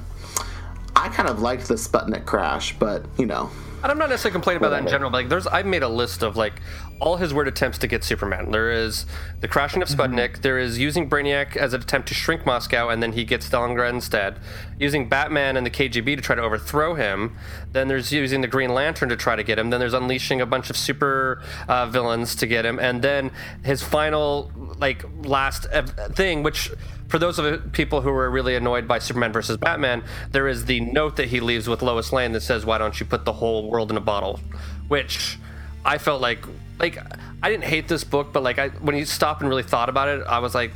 I 0.95 1.09
kind 1.09 1.29
of 1.29 1.41
liked 1.41 1.67
the 1.67 1.75
Sputnik 1.75 2.25
crash, 2.25 2.77
but 2.77 3.05
you 3.17 3.25
know. 3.25 3.49
And 3.83 3.91
I'm 3.91 3.97
not 3.97 4.09
necessarily 4.09 4.33
complaining 4.33 4.61
about 4.61 4.69
that 4.71 4.81
in 4.81 4.87
general. 4.87 5.11
But 5.11 5.17
like, 5.17 5.29
there's 5.29 5.47
I've 5.47 5.65
made 5.65 5.83
a 5.83 5.89
list 5.89 6.23
of 6.23 6.35
like 6.35 6.53
all 6.99 7.17
his 7.17 7.33
weird 7.33 7.47
attempts 7.47 7.77
to 7.79 7.87
get 7.87 8.03
Superman. 8.03 8.51
There 8.51 8.71
is 8.71 9.05
the 9.41 9.47
crashing 9.47 9.81
of 9.81 9.89
Sputnik. 9.89 10.33
Mm-hmm. 10.33 10.41
There 10.41 10.57
is 10.57 10.79
using 10.79 11.09
Brainiac 11.09 11.55
as 11.55 11.73
an 11.73 11.81
attempt 11.81 12.07
to 12.07 12.13
shrink 12.13 12.45
Moscow, 12.45 12.89
and 12.89 13.03
then 13.03 13.13
he 13.13 13.23
gets 13.23 13.47
Stalingrad 13.47 13.89
instead. 13.89 14.39
Using 14.79 15.09
Batman 15.09 15.57
and 15.57 15.65
the 15.65 15.69
KGB 15.69 16.15
to 16.15 16.21
try 16.21 16.35
to 16.35 16.41
overthrow 16.41 16.95
him. 16.95 17.37
Then 17.71 17.87
there's 17.87 18.11
using 18.11 18.41
the 18.41 18.47
Green 18.47 18.73
Lantern 18.73 19.09
to 19.09 19.15
try 19.15 19.35
to 19.35 19.43
get 19.43 19.59
him. 19.59 19.69
Then 19.69 19.79
there's 19.79 19.93
unleashing 19.93 20.41
a 20.41 20.45
bunch 20.45 20.69
of 20.69 20.77
super 20.77 21.41
uh, 21.67 21.85
villains 21.87 22.35
to 22.37 22.47
get 22.47 22.65
him, 22.65 22.79
and 22.79 23.01
then 23.01 23.31
his 23.63 23.83
final 23.83 24.51
like 24.77 25.03
last 25.23 25.67
thing, 26.13 26.43
which 26.43 26.71
for 27.07 27.19
those 27.19 27.37
of 27.39 27.71
people 27.71 28.01
who 28.01 28.11
were 28.11 28.29
really 28.29 28.55
annoyed 28.55 28.87
by 28.87 28.99
Superman 28.99 29.31
versus 29.31 29.57
Batman, 29.57 30.03
there 30.31 30.47
is 30.47 30.65
the 30.65 30.79
note 30.79 31.17
that 31.17 31.27
he 31.27 31.39
leaves 31.39 31.67
with 31.67 31.81
Lois 31.81 32.11
Lane 32.11 32.31
that 32.31 32.41
says, 32.41 32.65
"Why 32.65 32.77
don't 32.77 32.99
you 32.99 33.05
put 33.05 33.25
the 33.25 33.33
whole 33.33 33.69
world 33.69 33.91
in 33.91 33.97
a 33.97 34.01
bottle?" 34.01 34.39
Which 34.87 35.37
I 35.83 35.97
felt 35.97 36.21
like 36.21 36.43
like 36.79 36.97
I 37.43 37.49
didn't 37.49 37.65
hate 37.65 37.87
this 37.87 38.03
book, 38.03 38.33
but 38.33 38.43
like 38.43 38.59
I 38.59 38.69
when 38.69 38.95
you 38.95 39.05
stop 39.05 39.41
and 39.41 39.49
really 39.49 39.63
thought 39.63 39.89
about 39.89 40.07
it, 40.07 40.23
I 40.27 40.39
was 40.39 40.55
like 40.55 40.71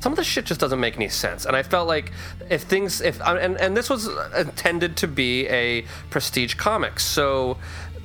some 0.00 0.12
of 0.12 0.16
the 0.16 0.24
shit 0.24 0.44
just 0.44 0.60
doesn't 0.60 0.80
make 0.80 0.96
any 0.96 1.08
sense. 1.08 1.46
And 1.46 1.56
I 1.56 1.62
felt 1.62 1.88
like 1.88 2.12
if 2.50 2.62
things 2.62 3.00
if 3.00 3.20
and 3.22 3.58
and 3.58 3.76
this 3.76 3.88
was 3.90 4.08
intended 4.36 4.96
to 4.98 5.08
be 5.08 5.48
a 5.48 5.84
prestige 6.10 6.54
comic. 6.54 7.00
So 7.00 7.56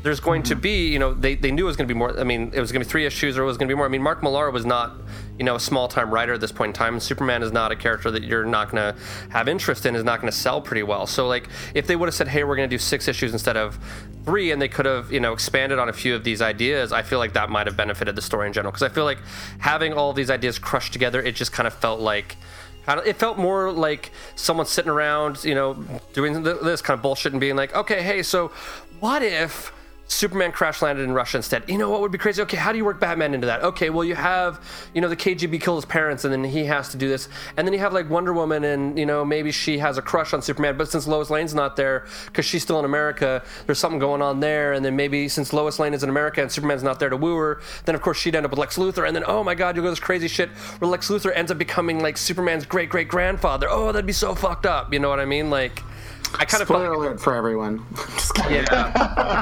there's 0.02 0.20
going 0.20 0.44
mm-hmm. 0.44 0.50
to 0.50 0.56
be, 0.56 0.88
you 0.88 1.00
know, 1.00 1.14
they, 1.14 1.36
they 1.36 1.52
knew 1.52 1.66
it 1.66 1.68
was 1.68 1.76
going 1.76 1.88
to 1.88 1.94
be 1.94 1.98
more. 1.98 2.18
I 2.18 2.24
mean, 2.24 2.52
it 2.54 2.60
was 2.60 2.72
going 2.72 2.82
to 2.82 2.88
be 2.88 2.90
three 2.90 3.06
issues 3.06 3.38
or 3.38 3.44
it 3.44 3.46
was 3.46 3.58
going 3.58 3.68
to 3.68 3.74
be 3.74 3.76
more. 3.76 3.86
I 3.86 3.90
mean, 3.90 4.02
Mark 4.02 4.24
Millar 4.24 4.50
was 4.50 4.66
not, 4.66 4.94
you 5.40 5.46
know, 5.46 5.56
a 5.56 5.60
small 5.60 5.88
time 5.88 6.12
writer 6.12 6.34
at 6.34 6.42
this 6.42 6.52
point 6.52 6.72
in 6.72 6.74
time. 6.74 7.00
Superman 7.00 7.42
is 7.42 7.54
not 7.54 7.72
a 7.72 7.76
character 7.76 8.12
that 8.12 8.24
you're 8.24 8.46
not 8.46 8.70
going 8.70 8.94
to 8.94 9.02
have 9.30 9.48
interest 9.48 9.86
in, 9.86 9.96
is 9.96 10.04
not 10.04 10.20
going 10.20 10.30
to 10.30 10.38
sell 10.38 10.62
pretty 10.62 10.84
well. 10.84 11.08
So, 11.08 11.28
like, 11.28 11.48
if 11.74 11.88
they 11.88 11.96
would 11.96 12.08
have 12.08 12.14
said, 12.14 12.28
hey, 12.28 12.44
we're 12.44 12.58
going 12.58 12.70
to 12.70 12.74
do 12.74 12.78
six 12.78 13.08
issues 13.08 13.32
instead 13.32 13.56
of 13.56 13.80
three, 14.26 14.52
and 14.52 14.62
they 14.62 14.68
could 14.68 14.86
have, 14.86 15.14
you 15.14 15.22
know, 15.22 15.32
expanded 15.32 15.80
on 15.80 15.88
a 15.88 15.94
few 15.94 16.14
of 16.14 16.26
these 16.26 16.42
ideas, 16.42 16.92
I 16.92 17.04
feel 17.04 17.20
like 17.20 17.34
that 17.34 17.50
might 17.50 17.68
have 17.68 17.78
benefited 17.78 18.18
the 18.18 18.22
story 18.22 18.48
in 18.48 18.54
general. 18.54 18.74
Because 18.74 18.84
I 18.84 18.90
feel 18.90 19.06
like 19.06 19.20
having 19.60 19.94
all 19.94 20.12
these 20.12 20.30
ideas 20.30 20.60
crushed 20.60 20.92
together, 20.92 21.22
it 21.22 21.36
just 21.36 21.54
kind 21.54 21.66
of 21.66 21.74
felt 21.74 22.02
like. 22.02 22.36
It 23.06 23.18
felt 23.18 23.38
more 23.38 23.72
like 23.72 24.12
someone 24.36 24.66
sitting 24.66 24.90
around, 24.90 25.44
you 25.44 25.54
know, 25.54 25.78
doing 26.14 26.42
this 26.42 26.82
kind 26.82 26.98
of 26.98 27.04
bullshit 27.04 27.34
and 27.34 27.40
being 27.40 27.56
like, 27.56 27.76
okay, 27.76 28.02
hey, 28.02 28.24
so 28.24 28.52
what 29.00 29.22
if 29.22 29.72
Superman 30.10 30.52
crash 30.52 30.82
landed 30.82 31.04
in 31.04 31.14
Russia 31.14 31.38
instead. 31.38 31.64
You 31.70 31.78
know 31.78 31.90
what 31.90 32.02
would 32.02 32.12
be 32.12 32.18
crazy? 32.18 32.42
Okay, 32.42 32.58
how 32.58 32.72
do 32.72 32.78
you 32.78 32.84
work 32.84 33.00
Batman 33.00 33.34
into 33.34 33.48
that? 33.48 33.62
Okay, 33.62 33.90
well 33.90 34.04
you 34.04 34.16
have, 34.16 34.60
you 34.94 35.02
know, 35.02 35.08
the 35.08 35.16
KGB 35.16 35.62
kill 35.62 35.76
his 35.76 35.86
parents 35.86 36.26
and 36.26 36.34
then 36.34 36.44
he 36.44 36.66
has 36.66 36.90
to 36.90 36.98
do 36.98 37.08
this. 37.08 37.30
And 37.56 37.68
then 37.68 37.74
you 37.74 37.80
have 37.80 37.94
like 37.94 38.10
Wonder 38.10 38.34
Woman 38.34 38.64
and, 38.64 38.98
you 38.98 39.06
know, 39.06 39.24
maybe 39.24 39.52
she 39.52 39.78
has 39.78 39.98
a 39.98 40.02
crush 40.02 40.34
on 40.34 40.42
Superman, 40.42 40.78
but 40.78 40.90
since 40.90 41.08
Lois 41.08 41.30
Lane's 41.30 41.54
not 41.54 41.76
there 41.76 42.08
because 42.26 42.46
she's 42.46 42.64
still 42.64 42.80
in 42.80 42.86
America, 42.86 43.44
there's 43.68 43.80
something 43.80 44.00
going 44.00 44.22
on 44.22 44.40
there. 44.40 44.74
And 44.74 44.84
then 44.84 44.96
maybe 44.96 45.30
since 45.30 45.54
Lois 45.54 45.80
Lane 45.80 45.94
is 45.94 46.04
in 46.04 46.10
America 46.10 46.42
and 46.42 46.52
Superman's 46.52 46.84
not 46.84 47.00
there 47.00 47.10
to 47.10 47.18
woo 47.18 47.36
her, 47.38 47.62
then 47.86 47.94
of 47.94 48.02
course 48.02 48.18
she'd 48.18 48.36
end 48.36 48.46
up 48.46 48.52
with 48.52 48.60
Lex 48.60 48.78
Luthor. 48.78 49.08
And 49.08 49.16
then, 49.16 49.24
oh 49.28 49.44
my 49.44 49.54
god, 49.54 49.76
you 49.76 49.84
go 49.84 49.90
this 49.92 50.00
crazy 50.00 50.28
shit 50.28 50.50
where 50.80 50.90
Lex 50.90 51.10
Luthor 51.10 51.32
ends 51.36 51.52
up 51.52 51.60
becoming 51.60 52.02
like 52.02 52.18
Superman's 52.18 52.66
great 52.66 52.90
great 52.90 53.08
grandfather. 53.08 53.68
Oh, 53.70 53.92
that'd 53.92 54.08
be 54.08 54.14
so 54.14 54.34
fucked 54.34 54.66
up. 54.66 54.92
You 54.92 55.00
know 55.00 55.10
what 55.10 55.20
I 55.20 55.26
mean? 55.26 55.50
Like, 55.50 55.84
I 56.36 56.46
kind 56.46 56.64
Spoiler 56.64 56.94
of 56.94 57.00
alert 57.00 57.20
for 57.20 57.36
everyone. 57.36 57.86
yeah. 58.50 58.92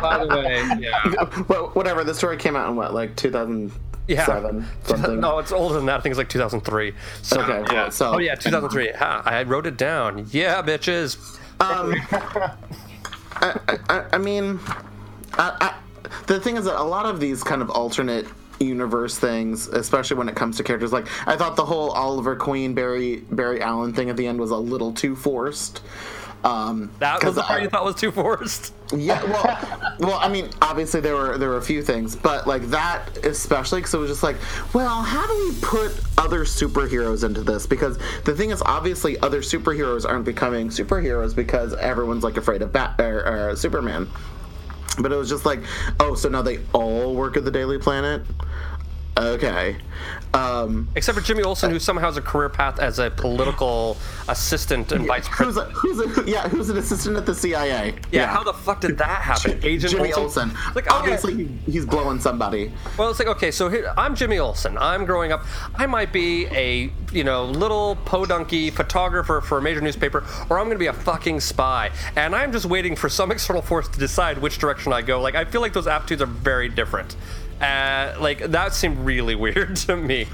By 0.02 0.26
the 0.26 0.36
way, 0.36 0.64
yeah. 0.80 1.44
Well, 1.48 1.68
whatever. 1.70 2.04
The 2.04 2.14
story 2.14 2.38
came 2.38 2.56
out 2.56 2.70
in 2.70 2.76
what, 2.76 2.94
like 2.94 3.16
2007? 3.16 3.74
Yeah. 4.08 4.26
Something. 4.26 5.20
No, 5.20 5.40
it's 5.40 5.52
older 5.52 5.76
than 5.76 5.86
that. 5.88 6.00
I 6.00 6.02
think 6.02 6.12
it's 6.12 6.18
like 6.18 6.30
2003. 6.30 6.94
So, 7.22 7.42
okay. 7.42 7.74
Yeah. 7.74 7.90
So. 7.90 8.16
Oh 8.16 8.18
yeah, 8.20 8.36
2003. 8.36 8.92
Ha, 8.94 9.22
I 9.26 9.44
wrote 9.44 9.68
it 9.68 9.78
down. 9.78 10.28
Yeah, 10.32 10.62
bitches. 10.62 11.18
Um. 11.60 11.96
I, 13.40 13.78
I, 13.90 14.06
I, 14.14 14.18
mean, 14.18 14.60
I, 15.34 15.76
the 16.26 16.40
thing 16.40 16.58
is 16.58 16.66
that 16.66 16.80
a 16.80 16.84
lot 16.84 17.06
of 17.06 17.20
these 17.20 17.44
kind 17.44 17.62
of 17.62 17.70
alternate 17.70 18.26
universe 18.60 19.18
things, 19.18 19.68
especially 19.68 20.18
when 20.18 20.30
it 20.30 20.36
comes 20.36 20.58
to 20.58 20.64
characters. 20.64 20.92
Like 20.92 21.08
I 21.28 21.36
thought 21.36 21.56
the 21.56 21.66
whole 21.66 21.92
Oliver 21.92 22.36
Queen 22.36 22.74
Barry 22.74 23.18
Barry 23.32 23.62
Allen 23.62 23.94
thing 23.94 24.10
at 24.10 24.18
the 24.18 24.28
end 24.28 24.40
was 24.40 24.52
a 24.52 24.58
little 24.58 24.94
too 24.94 25.16
forced. 25.16 25.82
Um, 26.48 26.90
that 27.00 27.22
was 27.24 27.36
the 27.36 27.42
part 27.42 27.60
I, 27.60 27.64
you 27.64 27.70
thought 27.70 27.84
was 27.84 27.96
too 27.96 28.12
forced. 28.12 28.74
Yeah, 28.96 29.22
well, 29.24 29.98
well, 30.00 30.20
I 30.22 30.30
mean, 30.30 30.50
obviously 30.62 31.02
there 31.02 31.14
were 31.16 31.38
there 31.38 31.50
were 31.50 31.58
a 31.58 31.62
few 31.62 31.84
things, 31.84 32.16
but 32.16 32.48
like 32.48 32.64
that 32.70 33.18
especially 33.26 33.82
because 33.82 33.94
it 33.94 33.98
was 33.98 34.10
just 34.10 34.24
like, 34.24 34.38
well, 34.74 35.02
how 35.02 35.28
do 35.28 35.34
we 35.38 35.60
put 35.60 35.92
other 36.18 36.46
superheroes 36.46 37.26
into 37.26 37.42
this? 37.42 37.68
Because 37.68 37.98
the 38.24 38.34
thing 38.34 38.52
is, 38.52 38.62
obviously, 38.66 39.20
other 39.20 39.42
superheroes 39.42 40.08
aren't 40.08 40.24
becoming 40.24 40.70
superheroes 40.70 41.36
because 41.36 41.74
everyone's 41.74 42.24
like 42.24 42.38
afraid 42.38 42.62
of 42.62 42.72
Bat 42.72 43.02
or, 43.02 43.50
or 43.50 43.56
Superman. 43.58 44.08
But 45.00 45.12
it 45.12 45.16
was 45.16 45.30
just 45.30 45.46
like, 45.46 45.60
oh, 46.00 46.16
so 46.16 46.30
now 46.30 46.42
they 46.42 46.60
all 46.74 47.14
work 47.14 47.36
at 47.36 47.44
the 47.44 47.52
Daily 47.52 47.78
Planet. 47.78 48.22
Okay. 49.18 49.76
Um, 50.34 50.88
Except 50.96 51.18
for 51.18 51.24
Jimmy 51.24 51.42
Olsen, 51.44 51.72
who 51.72 51.80
somehow 51.80 52.08
has 52.08 52.18
a 52.18 52.22
career 52.22 52.50
path 52.50 52.80
as 52.80 53.00
a 53.00 53.10
political 53.10 53.98
assistant 54.28 54.92
and 54.92 55.08
vice 55.08 55.28
president. 55.30 55.74
Who's, 55.74 56.00
a, 56.00 56.08
who's 56.08 56.28
a, 56.28 56.30
yeah, 56.30 56.48
who's 56.48 56.70
an 56.70 56.78
assistant 56.78 57.18
at 57.18 57.26
the 57.26 57.34
CIA? 57.34 57.90
Yeah, 57.90 58.00
yeah. 58.12 58.28
how 58.28 58.44
the 58.44 58.54
fuck 58.54 58.82
did 58.82 58.98
that 59.00 59.22
happen? 59.22 59.60
Agent 59.64 59.94
Jimmy 59.94 60.14
Olsen. 60.14 60.52
Olsen. 60.52 60.76
Like, 60.76 60.94
obviously, 60.94 61.34
okay. 61.34 61.48
he's 61.66 61.86
blowing 61.86 62.20
somebody. 62.20 62.72
Well, 62.98 63.10
it's 63.10 63.20
like 63.20 63.28
okay, 63.30 63.52
so 63.52 63.70
here, 63.70 63.92
I'm 63.98 64.16
Jimmy 64.16 64.38
Olsen. 64.38 64.78
I'm 64.78 65.06
growing 65.06 65.32
up. 65.32 65.46
I 65.76 65.88
might 65.88 66.14
be 66.14 66.46
a 66.48 66.92
you 67.12 67.24
know 67.24 67.46
little 67.46 67.96
podunky 68.06 68.72
photographer 68.72 69.42
for 69.42 69.58
a 69.58 69.62
major 69.62 69.82
newspaper, 69.82 70.24
or 70.50 70.60
I'm 70.60 70.66
going 70.66 70.76
to 70.76 70.80
be 70.80 70.88
a 70.88 70.94
fucking 70.94 71.40
spy, 71.40 71.92
and 72.16 72.36
I'm 72.36 72.52
just 72.52 72.66
waiting 72.66 72.96
for 72.96 73.10
some 73.10 73.32
external 73.38 73.62
force 73.62 73.88
to 73.88 74.00
decide 74.00 74.38
which 74.38 74.60
direction 74.60 74.94
I 74.94 75.02
go. 75.02 75.22
Like, 75.22 75.36
I 75.36 75.46
feel 75.46 75.62
like 75.62 75.74
those 75.74 75.88
aptitudes 75.88 76.22
are 76.22 76.28
very 76.28 76.70
different. 76.70 77.16
Uh, 77.62 78.16
like 78.20 78.40
that 78.52 78.74
seemed 78.74 78.98
really 79.00 79.36
weird 79.48 79.76
to 79.76 79.96
me. 79.96 80.28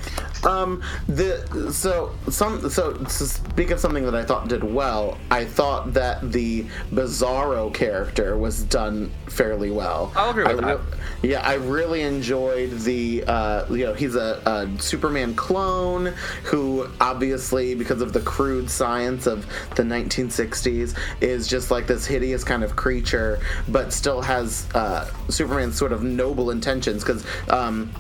Um, 0.44 0.84
the 1.08 1.72
so 1.72 2.14
some 2.30 2.70
so 2.70 2.94
to 2.94 3.10
speak 3.10 3.72
of 3.72 3.80
something 3.80 4.04
that 4.04 4.16
I 4.16 4.26
thought 4.26 4.50
did 4.50 4.64
well, 4.64 5.18
I 5.32 5.46
thought 5.46 5.94
that 5.94 6.32
the 6.32 6.66
Bizarro 6.92 7.74
character 7.74 8.38
was 8.38 8.64
done 8.64 9.12
fairly 9.28 9.72
well. 9.72 10.12
I'll 10.16 10.32
agree 10.32 10.44
with 10.44 10.64
I 10.64 10.76
that. 10.76 10.82
Yeah, 11.22 11.48
I 11.48 11.54
really 11.54 12.02
enjoyed 12.02 12.72
the 12.80 13.24
uh, 13.26 13.66
you 13.70 13.86
know 13.86 13.94
he's 13.94 14.16
a, 14.16 14.42
a 14.46 14.82
Superman 14.82 15.34
clone 15.36 16.08
who 16.44 16.90
obviously 17.00 17.76
because 17.76 18.02
of 18.02 18.12
the 18.12 18.22
crude 18.22 18.70
science 18.70 19.28
of 19.28 19.46
the 19.76 19.84
1960s 19.84 20.98
is 21.22 21.48
just 21.48 21.72
like 21.72 21.88
this 21.88 22.06
hideous 22.06 22.44
kind 22.44 22.64
of 22.64 22.76
creature, 22.76 23.40
but 23.70 23.94
still 23.94 24.22
has 24.22 24.68
uh, 24.76 25.10
Superman's 25.30 25.78
sort 25.78 25.94
of 25.94 26.04
noble 26.04 26.52
intentions 26.52 27.04
because 27.22 27.50
um, 27.50 27.92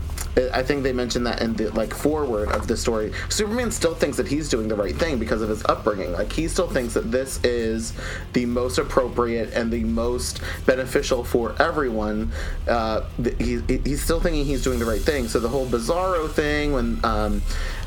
I 0.53 0.63
think 0.63 0.83
they 0.83 0.93
mentioned 0.93 1.27
that 1.27 1.41
in 1.41 1.53
the 1.53 1.69
like 1.71 1.93
forward 1.93 2.49
of 2.49 2.67
the 2.67 2.75
story. 2.75 3.13
Superman 3.29 3.71
still 3.71 3.93
thinks 3.93 4.17
that 4.17 4.27
he's 4.27 4.49
doing 4.49 4.67
the 4.67 4.75
right 4.75 4.95
thing 4.95 5.19
because 5.19 5.41
of 5.41 5.49
his 5.49 5.63
upbringing. 5.65 6.11
Like 6.11 6.31
he 6.31 6.47
still 6.47 6.67
thinks 6.67 6.95
that 6.95 7.11
this 7.11 7.43
is 7.43 7.93
the 8.33 8.45
most 8.45 8.79
appropriate 8.79 9.53
and 9.53 9.71
the 9.71 9.83
most 9.83 10.41
beneficial 10.65 11.23
for 11.23 11.55
everyone. 11.61 12.31
Uh, 12.67 13.03
he, 13.37 13.61
he's 13.85 14.01
still 14.03 14.19
thinking 14.19 14.45
he's 14.45 14.63
doing 14.63 14.79
the 14.79 14.85
right 14.85 15.01
thing. 15.01 15.27
So 15.27 15.39
the 15.39 15.49
whole 15.49 15.67
Bizarro 15.67 16.29
thing 16.29 16.73
when. 16.73 17.03
Um, 17.03 17.41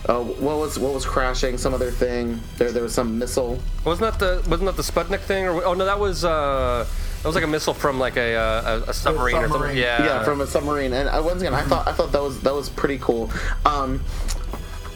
uh, 0.09 0.23
what 0.23 0.59
was 0.59 0.79
what 0.79 0.95
was 0.95 1.05
crashing? 1.05 1.59
Some 1.59 1.75
other 1.75 1.91
thing. 1.91 2.39
There 2.59 2.71
there 2.71 2.85
was 2.85 2.95
some 2.95 3.19
missile. 3.19 3.59
Wasn't 3.85 4.09
that 4.09 4.21
the 4.21 4.49
wasn't 4.49 4.67
that 4.67 4.77
the 4.77 4.83
Sputnik 4.83 5.19
thing? 5.19 5.47
Or 5.47 5.65
oh 5.65 5.75
no, 5.75 5.85
that 5.85 5.99
was 5.99 6.25
uh, 6.25 6.87
was 7.27 7.35
like 7.35 7.45
a 7.45 7.49
missile 7.49 7.75
from 7.75 7.99
like 7.99 8.17
a 8.17 8.35
uh, 8.35 8.81
a, 8.87 8.91
a 8.91 8.95
submarine, 8.95 9.37
or 9.37 9.49
something. 9.49 9.77
Yeah. 9.77 10.05
yeah, 10.05 10.25
from 10.25 10.41
a 10.41 10.47
submarine. 10.47 10.93
And 10.93 11.09
uh, 11.09 11.23
once 11.25 11.41
again, 11.41 11.55
I 11.55 11.63
thought 11.63 11.87
I 11.87 11.93
thought 11.93 12.13
that 12.13 12.23
was 12.23 12.41
that 12.43 12.55
was 12.55 12.69
pretty 12.69 12.99
cool. 12.99 13.31
Um, 13.65 14.03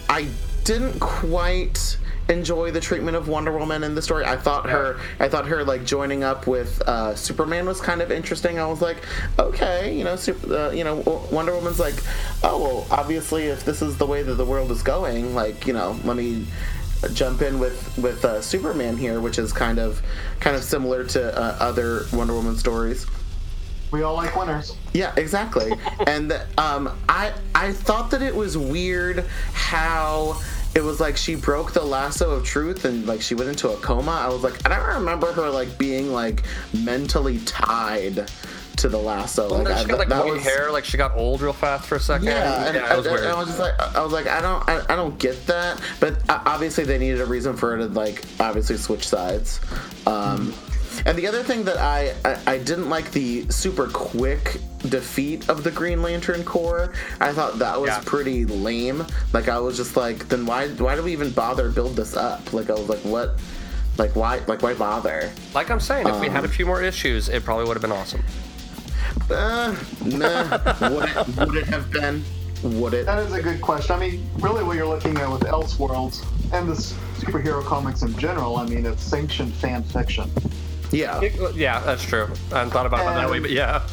I 0.09 0.27
didn't 0.63 0.99
quite 0.99 1.97
enjoy 2.29 2.71
the 2.71 2.79
treatment 2.79 3.17
of 3.17 3.27
Wonder 3.27 3.51
Woman 3.51 3.83
in 3.83 3.95
the 3.95 4.01
story. 4.01 4.25
I 4.25 4.37
thought 4.37 4.69
her 4.69 4.99
I 5.19 5.27
thought 5.27 5.45
her 5.47 5.63
like 5.63 5.83
joining 5.85 6.23
up 6.23 6.47
with 6.47 6.81
uh, 6.83 7.15
Superman 7.15 7.65
was 7.65 7.81
kind 7.81 8.01
of 8.01 8.11
interesting. 8.11 8.59
I 8.59 8.65
was 8.65 8.81
like, 8.81 9.05
okay, 9.37 9.95
you 9.95 10.03
know, 10.03 10.15
super, 10.15 10.53
uh, 10.53 10.71
you 10.71 10.83
know, 10.83 10.95
Wonder 11.31 11.53
Woman's 11.53 11.79
like, 11.79 11.95
oh 12.43 12.61
well, 12.61 12.87
obviously 12.91 13.45
if 13.45 13.65
this 13.65 13.81
is 13.81 13.97
the 13.97 14.05
way 14.05 14.23
that 14.23 14.35
the 14.35 14.45
world 14.45 14.71
is 14.71 14.81
going, 14.83 15.35
like 15.35 15.67
you 15.67 15.73
know, 15.73 15.99
let 16.03 16.17
me 16.17 16.45
jump 17.13 17.41
in 17.41 17.59
with 17.59 17.97
with 17.97 18.23
uh, 18.25 18.41
Superman 18.41 18.97
here, 18.97 19.19
which 19.19 19.39
is 19.39 19.51
kind 19.53 19.79
of 19.79 20.01
kind 20.39 20.55
of 20.55 20.63
similar 20.63 21.03
to 21.05 21.37
uh, 21.37 21.57
other 21.59 22.05
Wonder 22.13 22.33
Woman 22.33 22.57
stories. 22.57 23.05
We 23.91 24.03
all 24.03 24.15
like 24.15 24.35
winners. 24.35 24.75
Yeah, 24.93 25.13
exactly. 25.17 25.73
and 26.07 26.31
um, 26.57 26.97
I 27.09 27.33
I 27.53 27.73
thought 27.73 28.11
that 28.11 28.21
it 28.21 28.35
was 28.35 28.57
weird 28.57 29.25
how 29.53 30.41
it 30.73 30.81
was 30.81 31.01
like 31.01 31.17
she 31.17 31.35
broke 31.35 31.73
the 31.73 31.83
lasso 31.83 32.31
of 32.31 32.45
truth 32.45 32.85
and 32.85 33.05
like 33.05 33.21
she 33.21 33.35
went 33.35 33.49
into 33.49 33.69
a 33.69 33.77
coma. 33.77 34.11
I 34.11 34.29
was 34.29 34.43
like, 34.43 34.65
I 34.65 34.75
don't 34.75 34.95
remember 35.01 35.31
her 35.33 35.49
like 35.49 35.77
being 35.77 36.13
like 36.13 36.43
mentally 36.73 37.39
tied 37.39 38.29
to 38.81 38.89
the 38.89 38.97
lasso. 38.97 39.49
Well, 39.49 39.59
like, 39.59 39.67
then 39.67 39.77
I- 39.77 39.81
she 39.81 39.87
got 39.87 39.99
like 39.99 40.09
that 40.09 40.25
was- 40.25 40.41
hair, 40.43 40.71
like 40.71 40.85
she 40.85 40.97
got 40.97 41.15
old 41.15 41.41
real 41.41 41.53
fast 41.53 41.85
for 41.87 41.95
a 41.95 41.99
second. 41.99 42.27
Yeah, 42.27 42.65
and, 42.67 42.75
was 42.97 43.05
and- 43.05 43.15
weird. 43.15 43.25
and 43.25 43.33
I 43.33 43.39
was 43.39 43.47
just 43.47 43.59
like, 43.59 43.79
I 43.95 44.03
was 44.03 44.11
like, 44.13 44.27
I 44.27 44.41
don't, 44.41 44.67
I, 44.69 44.81
I 44.93 44.95
don't 44.95 45.17
get 45.19 45.45
that. 45.47 45.79
But 45.99 46.17
obviously, 46.29 46.83
they 46.83 46.97
needed 46.97 47.21
a 47.21 47.25
reason 47.25 47.55
for 47.55 47.71
her 47.71 47.77
to 47.77 47.85
like, 47.87 48.23
obviously 48.39 48.77
switch 48.77 49.07
sides. 49.07 49.59
Um, 50.05 50.53
and 51.05 51.17
the 51.17 51.25
other 51.27 51.41
thing 51.41 51.63
that 51.63 51.77
I, 51.77 52.13
I, 52.25 52.53
I 52.53 52.57
didn't 52.57 52.89
like 52.89 53.11
the 53.11 53.49
super 53.49 53.87
quick 53.87 54.57
defeat 54.89 55.47
of 55.49 55.63
the 55.63 55.71
Green 55.71 56.01
Lantern 56.01 56.43
Corps. 56.43 56.93
I 57.19 57.31
thought 57.31 57.59
that 57.59 57.79
was 57.79 57.89
Yeah. 57.89 58.01
pretty 58.05 58.45
lame. 58.45 59.05
Like, 59.33 59.47
I 59.47 59.57
was 59.59 59.77
just 59.77 59.95
like, 59.95 60.27
then 60.27 60.45
why, 60.45 60.67
why 60.69 60.95
do 60.95 61.03
we 61.03 61.13
even 61.13 61.31
bother 61.31 61.69
build 61.69 61.95
this 61.95 62.15
up? 62.15 62.51
Like, 62.51 62.69
I 62.69 62.73
was 62.73 62.89
like, 62.89 62.99
what? 62.99 63.39
Like 63.97 64.15
why? 64.15 64.41
Like 64.47 64.61
why 64.63 64.73
bother? 64.73 65.29
like 65.53 65.69
I'm 65.69 65.81
saying, 65.81 66.07
if 66.07 66.19
we 66.21 66.27
Um, 66.27 66.33
had 66.33 66.45
a 66.45 66.47
few 66.47 66.65
more 66.65 66.81
issues, 66.81 67.27
it 67.29 67.43
probably 67.43 67.65
would 67.65 67.73
have 67.75 67.81
been 67.81 67.91
awesome. 67.91 68.23
Uh, 69.29 69.75
nah. 70.05 70.89
would 70.89 71.09
it? 71.09 71.37
Would 71.37 71.55
it 71.55 71.65
have 71.67 71.91
been? 71.91 72.23
Would 72.63 72.93
it? 72.93 73.05
That 73.05 73.19
is 73.19 73.33
a 73.33 73.41
good 73.41 73.61
question. 73.61 73.95
I 73.95 73.99
mean, 73.99 74.29
really, 74.39 74.63
what 74.63 74.75
you're 74.77 74.87
looking 74.87 75.17
at 75.17 75.31
with 75.31 75.41
Elseworlds 75.43 76.23
and 76.53 76.69
the 76.69 76.73
superhero 76.73 77.63
comics 77.63 78.01
in 78.03 78.15
general, 78.17 78.57
I 78.57 78.67
mean, 78.67 78.85
it's 78.85 79.03
sanctioned 79.03 79.53
fan 79.55 79.83
fiction. 79.83 80.29
Yeah. 80.91 81.21
It- 81.21 81.55
yeah, 81.55 81.79
that's 81.79 82.03
true. 82.03 82.27
I 82.51 82.59
hadn't 82.59 82.71
thought 82.71 82.85
about 82.85 83.01
it 83.01 83.15
that 83.15 83.29
way, 83.29 83.39
but 83.39 83.51
yeah. 83.51 83.87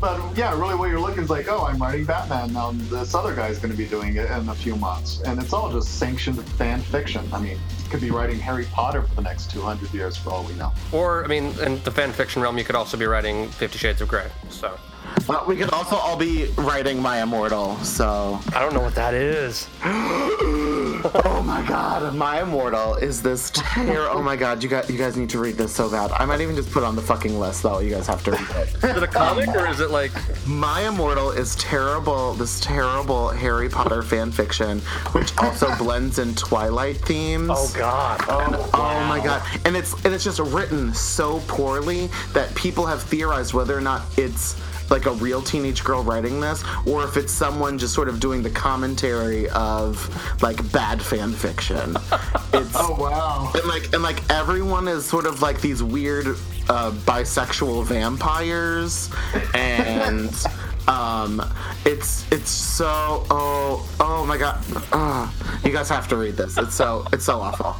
But 0.00 0.36
yeah, 0.36 0.58
really, 0.58 0.74
what 0.74 0.90
you're 0.90 1.00
looking 1.00 1.22
is 1.22 1.30
like, 1.30 1.48
oh, 1.48 1.64
I'm 1.64 1.80
writing 1.80 2.04
Batman 2.04 2.52
now. 2.52 2.72
This 2.72 3.14
other 3.14 3.34
guy's 3.34 3.58
going 3.58 3.70
to 3.70 3.76
be 3.76 3.86
doing 3.86 4.16
it 4.16 4.30
in 4.30 4.48
a 4.48 4.54
few 4.54 4.76
months, 4.76 5.22
and 5.22 5.40
it's 5.40 5.52
all 5.52 5.70
just 5.72 5.98
sanctioned 5.98 6.42
fan 6.52 6.80
fiction. 6.80 7.26
I 7.32 7.40
mean, 7.40 7.58
could 7.90 8.00
be 8.00 8.10
writing 8.10 8.38
Harry 8.38 8.66
Potter 8.66 9.02
for 9.02 9.14
the 9.14 9.22
next 9.22 9.50
200 9.50 9.92
years, 9.94 10.16
for 10.16 10.30
all 10.30 10.44
we 10.44 10.54
know. 10.54 10.72
Or, 10.92 11.24
I 11.24 11.28
mean, 11.28 11.58
in 11.60 11.82
the 11.84 11.90
fan 11.90 12.12
fiction 12.12 12.42
realm, 12.42 12.58
you 12.58 12.64
could 12.64 12.74
also 12.74 12.96
be 12.96 13.06
writing 13.06 13.48
Fifty 13.48 13.78
Shades 13.78 14.00
of 14.00 14.08
Grey. 14.08 14.28
So 14.50 14.78
But 15.26 15.46
we 15.46 15.56
could 15.56 15.70
also 15.70 15.96
all 15.96 16.16
be 16.16 16.46
writing 16.56 17.00
My 17.00 17.22
Immortal, 17.22 17.76
so. 17.78 18.38
I 18.54 18.60
don't 18.60 18.74
know 18.74 18.82
what 18.82 18.94
that 18.96 19.14
is. 19.14 19.68
Oh 21.04 21.42
my 21.42 21.66
god, 21.66 22.14
My 22.14 22.42
Immortal 22.42 22.94
is 22.96 23.22
this 23.22 23.50
terror. 23.54 24.08
Oh 24.10 24.22
my 24.22 24.36
god, 24.36 24.62
you 24.62 24.68
guys, 24.68 24.88
you 24.90 24.98
guys 24.98 25.16
need 25.16 25.30
to 25.30 25.38
read 25.38 25.56
this 25.56 25.74
so 25.74 25.90
bad. 25.90 26.10
I 26.12 26.24
might 26.24 26.40
even 26.40 26.56
just 26.56 26.70
put 26.70 26.82
it 26.82 26.86
on 26.86 26.96
the 26.96 27.02
fucking 27.02 27.38
list 27.38 27.62
though. 27.62 27.80
You 27.80 27.90
guys 27.90 28.06
have 28.06 28.22
to 28.24 28.32
read 28.32 28.50
it. 28.56 28.74
Is 28.76 28.96
it 28.96 29.02
a 29.02 29.06
comic 29.06 29.48
or 29.48 29.66
is 29.68 29.80
it 29.80 29.90
like? 29.90 30.12
My 30.46 30.82
Immortal 30.82 31.30
is 31.30 31.56
terrible. 31.56 32.34
This 32.34 32.60
terrible 32.60 33.28
Harry 33.28 33.68
Potter 33.68 34.02
fan 34.02 34.30
fiction, 34.32 34.80
which 35.12 35.36
also 35.38 35.74
blends 35.78 36.18
in 36.18 36.34
Twilight 36.34 36.96
themes. 36.98 37.50
Oh 37.52 37.72
God. 37.76 38.20
Oh. 38.28 38.70
Oh 38.74 39.04
my 39.08 39.20
god! 39.22 39.42
And 39.64 39.76
it's 39.76 39.92
and 40.04 40.14
it's 40.14 40.24
just 40.24 40.40
written 40.40 40.92
so 40.94 41.40
poorly 41.46 42.08
that 42.32 42.54
people 42.54 42.86
have 42.86 43.02
theorized 43.02 43.54
whether 43.54 43.76
or 43.76 43.80
not 43.80 44.02
it's 44.16 44.56
like 44.90 45.06
a 45.06 45.12
real 45.12 45.42
teenage 45.42 45.82
girl 45.82 46.02
writing 46.02 46.40
this, 46.40 46.62
or 46.86 47.04
if 47.04 47.16
it's 47.16 47.32
someone 47.32 47.78
just 47.78 47.92
sort 47.94 48.08
of 48.08 48.20
doing 48.20 48.42
the 48.42 48.50
commentary 48.50 49.48
of 49.50 50.08
like 50.42 50.62
bad 50.86 51.02
fan 51.02 51.32
fiction. 51.32 51.96
It's 52.52 52.72
Oh 52.74 52.96
wow! 52.98 53.50
and 53.54 53.64
like 53.66 53.92
and 53.92 54.02
like 54.02 54.18
everyone 54.30 54.88
is 54.88 55.04
sort 55.04 55.26
of 55.26 55.42
like 55.42 55.60
these 55.60 55.82
weird 55.82 56.26
uh, 56.70 56.90
bisexual 57.04 57.84
vampires 57.84 59.10
and 59.52 60.30
um 60.88 61.42
it's 61.84 62.24
it's 62.32 62.48
so 62.50 63.26
oh 63.30 63.86
oh 64.00 64.24
my 64.24 64.38
god 64.38 64.58
uh, 64.92 65.30
you 65.64 65.72
guys 65.72 65.88
have 65.90 66.08
to 66.08 66.16
read 66.16 66.34
this 66.36 66.56
it's 66.56 66.74
so 66.74 67.04
it's 67.12 67.24
so 67.26 67.40
awful 67.40 67.76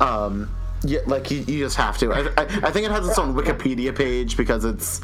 um 0.00 0.48
yeah 0.84 1.00
like 1.06 1.30
you, 1.30 1.38
you 1.46 1.58
just 1.64 1.76
have 1.76 1.98
to 1.98 2.12
I, 2.12 2.20
I, 2.38 2.44
I 2.68 2.70
think 2.70 2.86
it 2.86 2.90
has 2.92 3.06
its 3.06 3.18
own 3.18 3.34
wikipedia 3.34 3.94
page 3.94 4.36
because 4.38 4.64
it's 4.64 5.02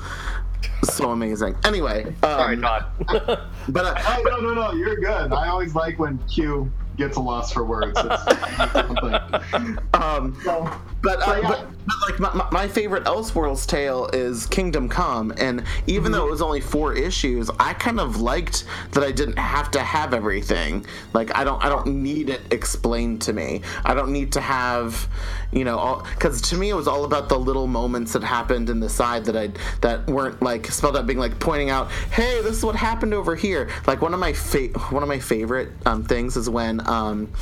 so 0.85 1.11
amazing 1.11 1.55
anyway 1.65 2.07
um, 2.07 2.15
Sorry, 2.23 2.57
Todd. 2.57 2.87
but 3.69 3.85
uh, 3.85 3.95
Oh 4.07 4.23
no 4.25 4.41
no 4.41 4.55
no! 4.55 4.73
You're 4.73 4.97
good. 4.97 5.33
I 5.33 5.49
always 5.49 5.75
like 5.75 5.99
when 5.99 6.19
Q 6.29 6.71
gets 6.97 7.17
a 7.17 7.21
loss 7.21 7.53
for 7.53 7.65
words. 7.65 7.99
It's 7.99 9.79
um 9.95 10.37
So, 10.45 10.71
But, 11.03 11.19
uh, 11.21 11.25
So, 11.25 11.35
yeah. 11.41 11.49
but, 11.49 11.69
but 11.87 11.97
like 12.09 12.35
my, 12.35 12.49
my- 12.53 12.69
favorite 12.69 13.05
Elseworlds 13.05 13.67
tale 13.67 14.09
is 14.13 14.47
Kingdom 14.47 14.89
Come, 14.89 15.33
and 15.37 15.65
even 15.89 16.13
though 16.13 16.27
it 16.27 16.31
was 16.31 16.41
only 16.41 16.61
four 16.61 16.95
issues, 16.95 17.51
I 17.59 17.75
kind 17.75 17.99
of 18.01 18.21
liked 18.21 18.65
that 18.93 19.03
I 19.03 19.11
didn't 19.11 19.39
have 19.39 19.71
to 19.73 19.81
have 19.81 20.15
everything. 20.15 20.87
Like 21.13 21.37
I 21.37 21.43
don't 21.45 21.63
I 21.63 21.69
don't 21.69 21.87
need 22.03 22.31
it 22.31 22.41
explained 22.53 23.21
to 23.23 23.33
me. 23.33 23.63
I 23.85 23.95
don't 23.95 24.13
need 24.13 24.33
to 24.33 24.41
have, 24.41 25.09
you 25.53 25.65
know, 25.65 25.77
all 25.77 26.07
because 26.15 26.41
to 26.43 26.57
me 26.57 26.71
it 26.71 26.75
was 26.75 26.87
all 26.87 27.05
about 27.05 27.29
the 27.29 27.39
little 27.39 27.67
moments 27.67 28.13
that 28.13 28.23
happened 28.23 28.71
in 28.71 28.79
the 28.81 28.89
side 28.89 29.25
that 29.25 29.37
I 29.37 29.51
that 29.81 30.07
weren't 30.07 30.41
like 30.41 30.67
spelled 30.67 30.97
out, 30.97 31.07
being 31.07 31.19
like 31.19 31.39
pointing 31.41 31.69
out, 31.69 31.91
hey, 32.13 32.41
this 32.43 32.57
is 32.57 32.65
what 32.65 32.77
happened 32.77 33.13
over 33.13 33.35
here. 33.35 33.69
Like 33.87 34.01
one 34.01 34.15
of 34.15 34.21
my 34.21 34.33
fa- 34.33 34.69
one 34.91 35.03
of 35.03 35.09
my 35.09 35.19
favorite 35.19 35.73
um, 35.85 36.05
things 36.05 36.37
is 36.37 36.49
when 36.49 36.87
um, 36.89 37.33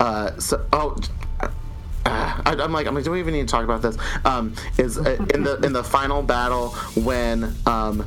uh, 0.00 0.38
so 0.38 0.66
oh. 0.72 0.96
Uh, 2.06 2.42
I, 2.46 2.52
I'm 2.58 2.72
like, 2.72 2.86
I'm 2.86 2.94
like, 2.94 3.04
do 3.04 3.10
we 3.10 3.20
even 3.20 3.34
need 3.34 3.46
to 3.48 3.52
talk 3.52 3.64
about 3.64 3.82
this? 3.82 3.96
Um, 4.24 4.54
is 4.78 4.98
uh, 4.98 5.26
in 5.34 5.44
the 5.44 5.60
in 5.62 5.72
the 5.72 5.84
final 5.84 6.22
battle 6.22 6.70
when 6.96 7.52
um, 7.66 8.06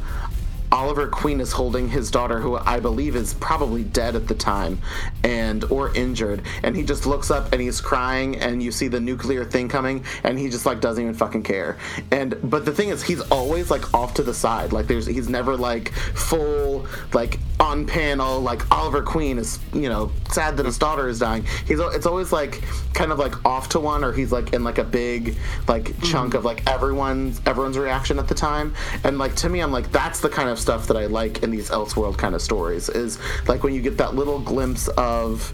Oliver 0.73 1.07
Queen 1.07 1.39
is 1.39 1.51
holding 1.51 1.87
his 1.87 2.09
daughter, 2.09 2.39
who 2.39 2.57
I 2.57 2.79
believe 2.79 3.15
is 3.15 3.35
probably 3.35 3.83
dead 3.83 4.15
at 4.15 4.27
the 4.27 4.33
time, 4.33 4.79
and 5.23 5.63
or 5.65 5.95
injured, 5.95 6.41
and 6.63 6.75
he 6.75 6.83
just 6.83 7.05
looks 7.05 7.29
up 7.29 7.53
and 7.53 7.61
he's 7.61 7.79
crying, 7.79 8.37
and 8.37 8.61
you 8.61 8.71
see 8.71 8.87
the 8.87 8.99
nuclear 8.99 9.45
thing 9.45 9.69
coming, 9.69 10.03
and 10.23 10.39
he 10.39 10.49
just 10.49 10.65
like 10.65 10.81
doesn't 10.81 11.03
even 11.03 11.13
fucking 11.13 11.43
care. 11.43 11.77
And 12.09 12.35
but 12.43 12.65
the 12.65 12.71
thing 12.71 12.89
is, 12.89 13.03
he's 13.03 13.21
always 13.29 13.69
like 13.69 13.93
off 13.93 14.15
to 14.15 14.23
the 14.23 14.33
side, 14.33 14.73
like 14.73 14.87
there's 14.87 15.05
he's 15.05 15.29
never 15.29 15.55
like 15.55 15.93
full 15.93 16.87
like 17.13 17.37
on 17.59 17.85
panel, 17.85 18.41
like 18.41 18.69
Oliver 18.71 19.03
Queen 19.03 19.37
is 19.37 19.59
you 19.73 19.89
know 19.89 20.11
sad 20.31 20.57
that 20.57 20.65
his 20.65 20.79
daughter 20.79 21.07
is 21.07 21.19
dying. 21.19 21.45
He's 21.67 21.79
it's 21.79 22.07
always 22.07 22.31
like 22.31 22.63
kind 22.93 23.11
of 23.11 23.19
like 23.19 23.45
off 23.45 23.69
to 23.69 23.79
one, 23.79 24.03
or 24.03 24.11
he's 24.11 24.31
like 24.31 24.53
in 24.53 24.63
like 24.63 24.79
a 24.79 24.83
big 24.83 25.37
like 25.67 25.99
chunk 26.01 26.29
mm-hmm. 26.29 26.37
of 26.37 26.45
like 26.45 26.67
everyone's 26.67 27.41
everyone's 27.45 27.77
reaction 27.77 28.17
at 28.17 28.27
the 28.27 28.35
time. 28.35 28.73
And 29.03 29.19
like 29.19 29.35
to 29.35 29.49
me, 29.49 29.59
I'm 29.59 29.71
like 29.71 29.91
that's 29.91 30.19
the 30.19 30.29
kind 30.29 30.49
of 30.49 30.62
stuff 30.63 30.87
that 30.87 30.97
I 30.97 31.05
like 31.05 31.43
in 31.43 31.51
these 31.51 31.69
Elseworld 31.69 32.17
kind 32.17 32.33
of 32.33 32.41
stories. 32.41 32.89
Is 32.89 33.19
like 33.47 33.63
when 33.63 33.75
you 33.75 33.81
get 33.81 33.97
that 33.97 34.15
little 34.15 34.39
glimpse 34.39 34.87
of 34.97 35.53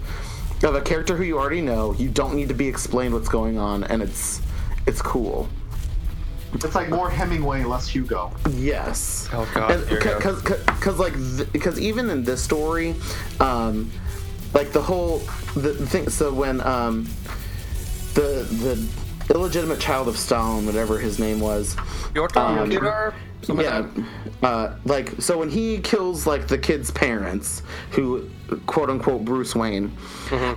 of 0.67 0.75
a 0.75 0.81
character 0.81 1.15
who 1.15 1.23
you 1.23 1.37
already 1.37 1.61
know. 1.61 1.93
You 1.93 2.09
don't 2.09 2.35
need 2.35 2.49
to 2.49 2.53
be 2.53 2.67
explained 2.67 3.13
what's 3.13 3.29
going 3.29 3.57
on, 3.57 3.83
and 3.85 4.01
it's 4.01 4.41
it's 4.85 5.01
cool. 5.01 5.47
it's 6.53 6.75
like 6.75 6.89
more 6.89 7.09
Hemingway, 7.09 7.63
less 7.63 7.87
Hugo. 7.87 8.31
Yes. 8.51 9.29
Oh, 9.31 9.49
God, 9.53 9.87
here 9.87 9.99
we 9.99 10.03
go. 10.03 10.17
Because 10.17 10.41
because 10.41 10.99
like 10.99 11.13
because 11.51 11.79
even 11.79 12.09
in 12.09 12.23
this 12.23 12.41
story, 12.41 12.95
um, 13.39 13.91
like 14.53 14.71
the 14.71 14.81
whole 14.81 15.19
the, 15.55 15.73
the 15.73 15.87
thing. 15.87 16.09
So 16.09 16.33
when 16.33 16.61
um, 16.61 17.07
the 18.15 18.45
the 18.49 18.87
illegitimate 19.29 19.79
child 19.79 20.07
of 20.07 20.17
Stalin, 20.17 20.65
whatever 20.65 20.99
his 20.99 21.19
name 21.19 21.39
was. 21.39 21.75
Um, 23.47 23.61
yeah, 23.61 23.79
like 23.79 24.05
uh, 24.43 24.75
like 24.85 25.21
so 25.21 25.37
when 25.37 25.49
he 25.49 25.79
kills 25.79 26.27
like 26.27 26.47
the 26.47 26.57
kid's 26.57 26.91
parents, 26.91 27.61
who 27.91 28.29
quote 28.65 28.89
unquote 28.89 29.23
Bruce 29.23 29.55
Wayne, 29.55 29.95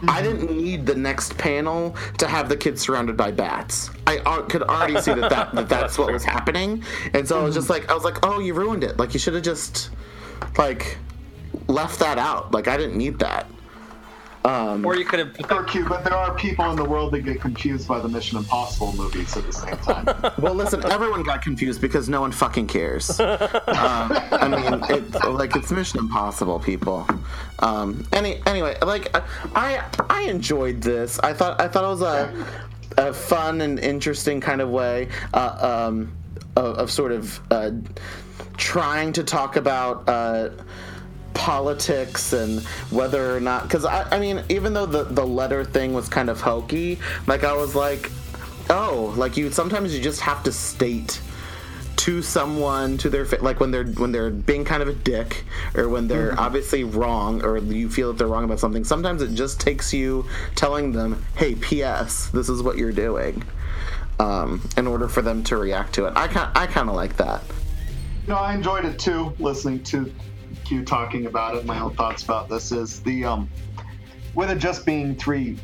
I 0.08 0.20
didn't 0.22 0.50
need 0.50 0.86
the 0.86 0.94
next 0.94 1.38
panel 1.38 1.96
to 2.18 2.26
have 2.26 2.48
the 2.48 2.56
kid 2.56 2.78
surrounded 2.78 3.16
by 3.16 3.30
bats. 3.30 3.90
I 4.06 4.18
uh, 4.18 4.42
could 4.42 4.62
already 4.62 5.00
see 5.00 5.14
that, 5.14 5.30
that, 5.30 5.54
that 5.54 5.68
that's 5.68 5.98
what 5.98 6.12
was 6.12 6.24
happening, 6.24 6.82
and 7.14 7.26
so 7.26 7.40
I 7.40 7.44
was 7.44 7.54
just 7.54 7.70
like, 7.70 7.90
I 7.90 7.94
was 7.94 8.04
like, 8.04 8.24
oh, 8.26 8.40
you 8.40 8.54
ruined 8.54 8.84
it. 8.84 8.98
Like 8.98 9.14
you 9.14 9.20
should 9.20 9.34
have 9.34 9.44
just 9.44 9.90
like 10.58 10.98
left 11.68 11.98
that 12.00 12.18
out. 12.18 12.52
Like 12.52 12.68
I 12.68 12.76
didn't 12.76 12.96
need 12.96 13.18
that. 13.20 13.46
That. 14.42 14.84
Or 14.84 14.96
you 14.96 15.04
could 15.04 15.18
have. 15.18 15.34
They're 15.48 15.64
cute, 15.64 15.88
but 15.88 16.04
there 16.04 16.14
are 16.14 16.34
people 16.34 16.68
in 16.70 16.76
the 16.76 16.84
world 16.84 17.12
that 17.12 17.20
get 17.20 17.40
confused 17.40 17.86
by 17.88 18.00
the 18.00 18.08
Mission 18.08 18.38
Impossible 18.38 18.92
movies 18.94 19.36
at 19.36 19.44
the 19.46 19.52
same 19.52 19.76
time. 19.78 20.06
Well, 20.42 20.54
listen, 20.54 20.84
everyone 20.90 21.22
got 21.22 21.42
confused 21.42 21.80
because 21.80 22.08
no 22.08 22.20
one 22.20 22.32
fucking 22.32 22.66
cares. 22.66 23.20
Um, 23.82 24.12
I 24.32 24.48
mean, 24.48 24.84
it's 24.90 25.24
like 25.24 25.56
it's 25.56 25.70
Mission 25.70 25.98
Impossible, 26.00 26.58
people. 26.60 27.06
Um, 27.60 28.06
any 28.12 28.40
anyway, 28.46 28.76
like 28.82 29.14
I 29.56 29.84
I 30.08 30.22
enjoyed 30.22 30.80
this. 30.80 31.18
I 31.20 31.32
thought 31.32 31.60
I 31.60 31.68
thought 31.68 31.84
it 31.84 31.88
was 31.88 32.02
a 32.02 32.46
a 32.98 33.12
fun 33.12 33.60
and 33.60 33.78
interesting 33.78 34.40
kind 34.40 34.60
of 34.60 34.70
way 34.70 35.08
uh, 35.34 35.88
um, 35.88 36.12
of, 36.56 36.76
of 36.78 36.90
sort 36.90 37.12
of 37.12 37.40
uh, 37.50 37.70
trying 38.56 39.12
to 39.14 39.24
talk 39.24 39.56
about. 39.56 40.08
Politics 41.34 42.32
and 42.32 42.60
whether 42.90 43.36
or 43.36 43.40
not 43.40 43.64
because 43.64 43.84
I, 43.84 44.08
I 44.10 44.18
mean 44.18 44.42
even 44.48 44.72
though 44.72 44.86
the, 44.86 45.04
the 45.04 45.26
letter 45.26 45.64
thing 45.64 45.92
was 45.92 46.08
kind 46.08 46.30
of 46.30 46.40
hokey 46.40 46.98
like 47.26 47.42
i 47.42 47.52
was 47.52 47.74
like 47.74 48.10
oh 48.70 49.12
like 49.16 49.36
you 49.36 49.50
sometimes 49.50 49.94
you 49.94 50.00
just 50.00 50.20
have 50.20 50.42
to 50.44 50.52
state 50.52 51.20
to 51.96 52.22
someone 52.22 52.96
to 52.98 53.10
their 53.10 53.24
like 53.40 53.60
when 53.60 53.70
they're 53.70 53.84
when 53.84 54.12
they're 54.12 54.30
being 54.30 54.64
kind 54.64 54.82
of 54.82 54.88
a 54.88 54.92
dick 54.92 55.44
or 55.74 55.88
when 55.88 56.06
they're 56.06 56.38
obviously 56.38 56.84
wrong 56.84 57.42
or 57.42 57.58
you 57.58 57.88
feel 57.88 58.08
that 58.08 58.18
they're 58.18 58.28
wrong 58.28 58.44
about 58.44 58.60
something 58.60 58.84
sometimes 58.84 59.22
it 59.22 59.34
just 59.34 59.60
takes 59.60 59.92
you 59.92 60.24
telling 60.54 60.92
them 60.92 61.24
hey 61.36 61.54
ps 61.54 62.28
this 62.28 62.48
is 62.48 62.62
what 62.62 62.78
you're 62.78 62.92
doing 62.92 63.42
um, 64.22 64.60
in 64.76 64.86
order 64.86 65.08
for 65.08 65.22
them 65.22 65.42
to 65.44 65.56
react 65.56 65.94
to 65.94 66.06
it. 66.06 66.12
I 66.16 66.28
kind 66.28 66.50
i 66.54 66.66
kind 66.66 66.88
of 66.88 66.94
like 66.94 67.16
that. 67.16 67.42
No, 68.26 68.36
I 68.36 68.54
enjoyed 68.54 68.84
it 68.84 68.98
too, 68.98 69.32
listening 69.38 69.82
to 69.84 70.12
Q 70.72 70.82
talking 70.86 71.26
about 71.26 71.54
it. 71.54 71.66
My 71.66 71.78
own 71.80 71.94
thoughts 71.96 72.22
about 72.22 72.48
this 72.48 72.72
is 72.72 73.02
the 73.02 73.26
um, 73.26 73.50
with 74.34 74.50
it 74.50 74.56
just 74.56 74.86
being 74.86 75.14
three 75.14 75.58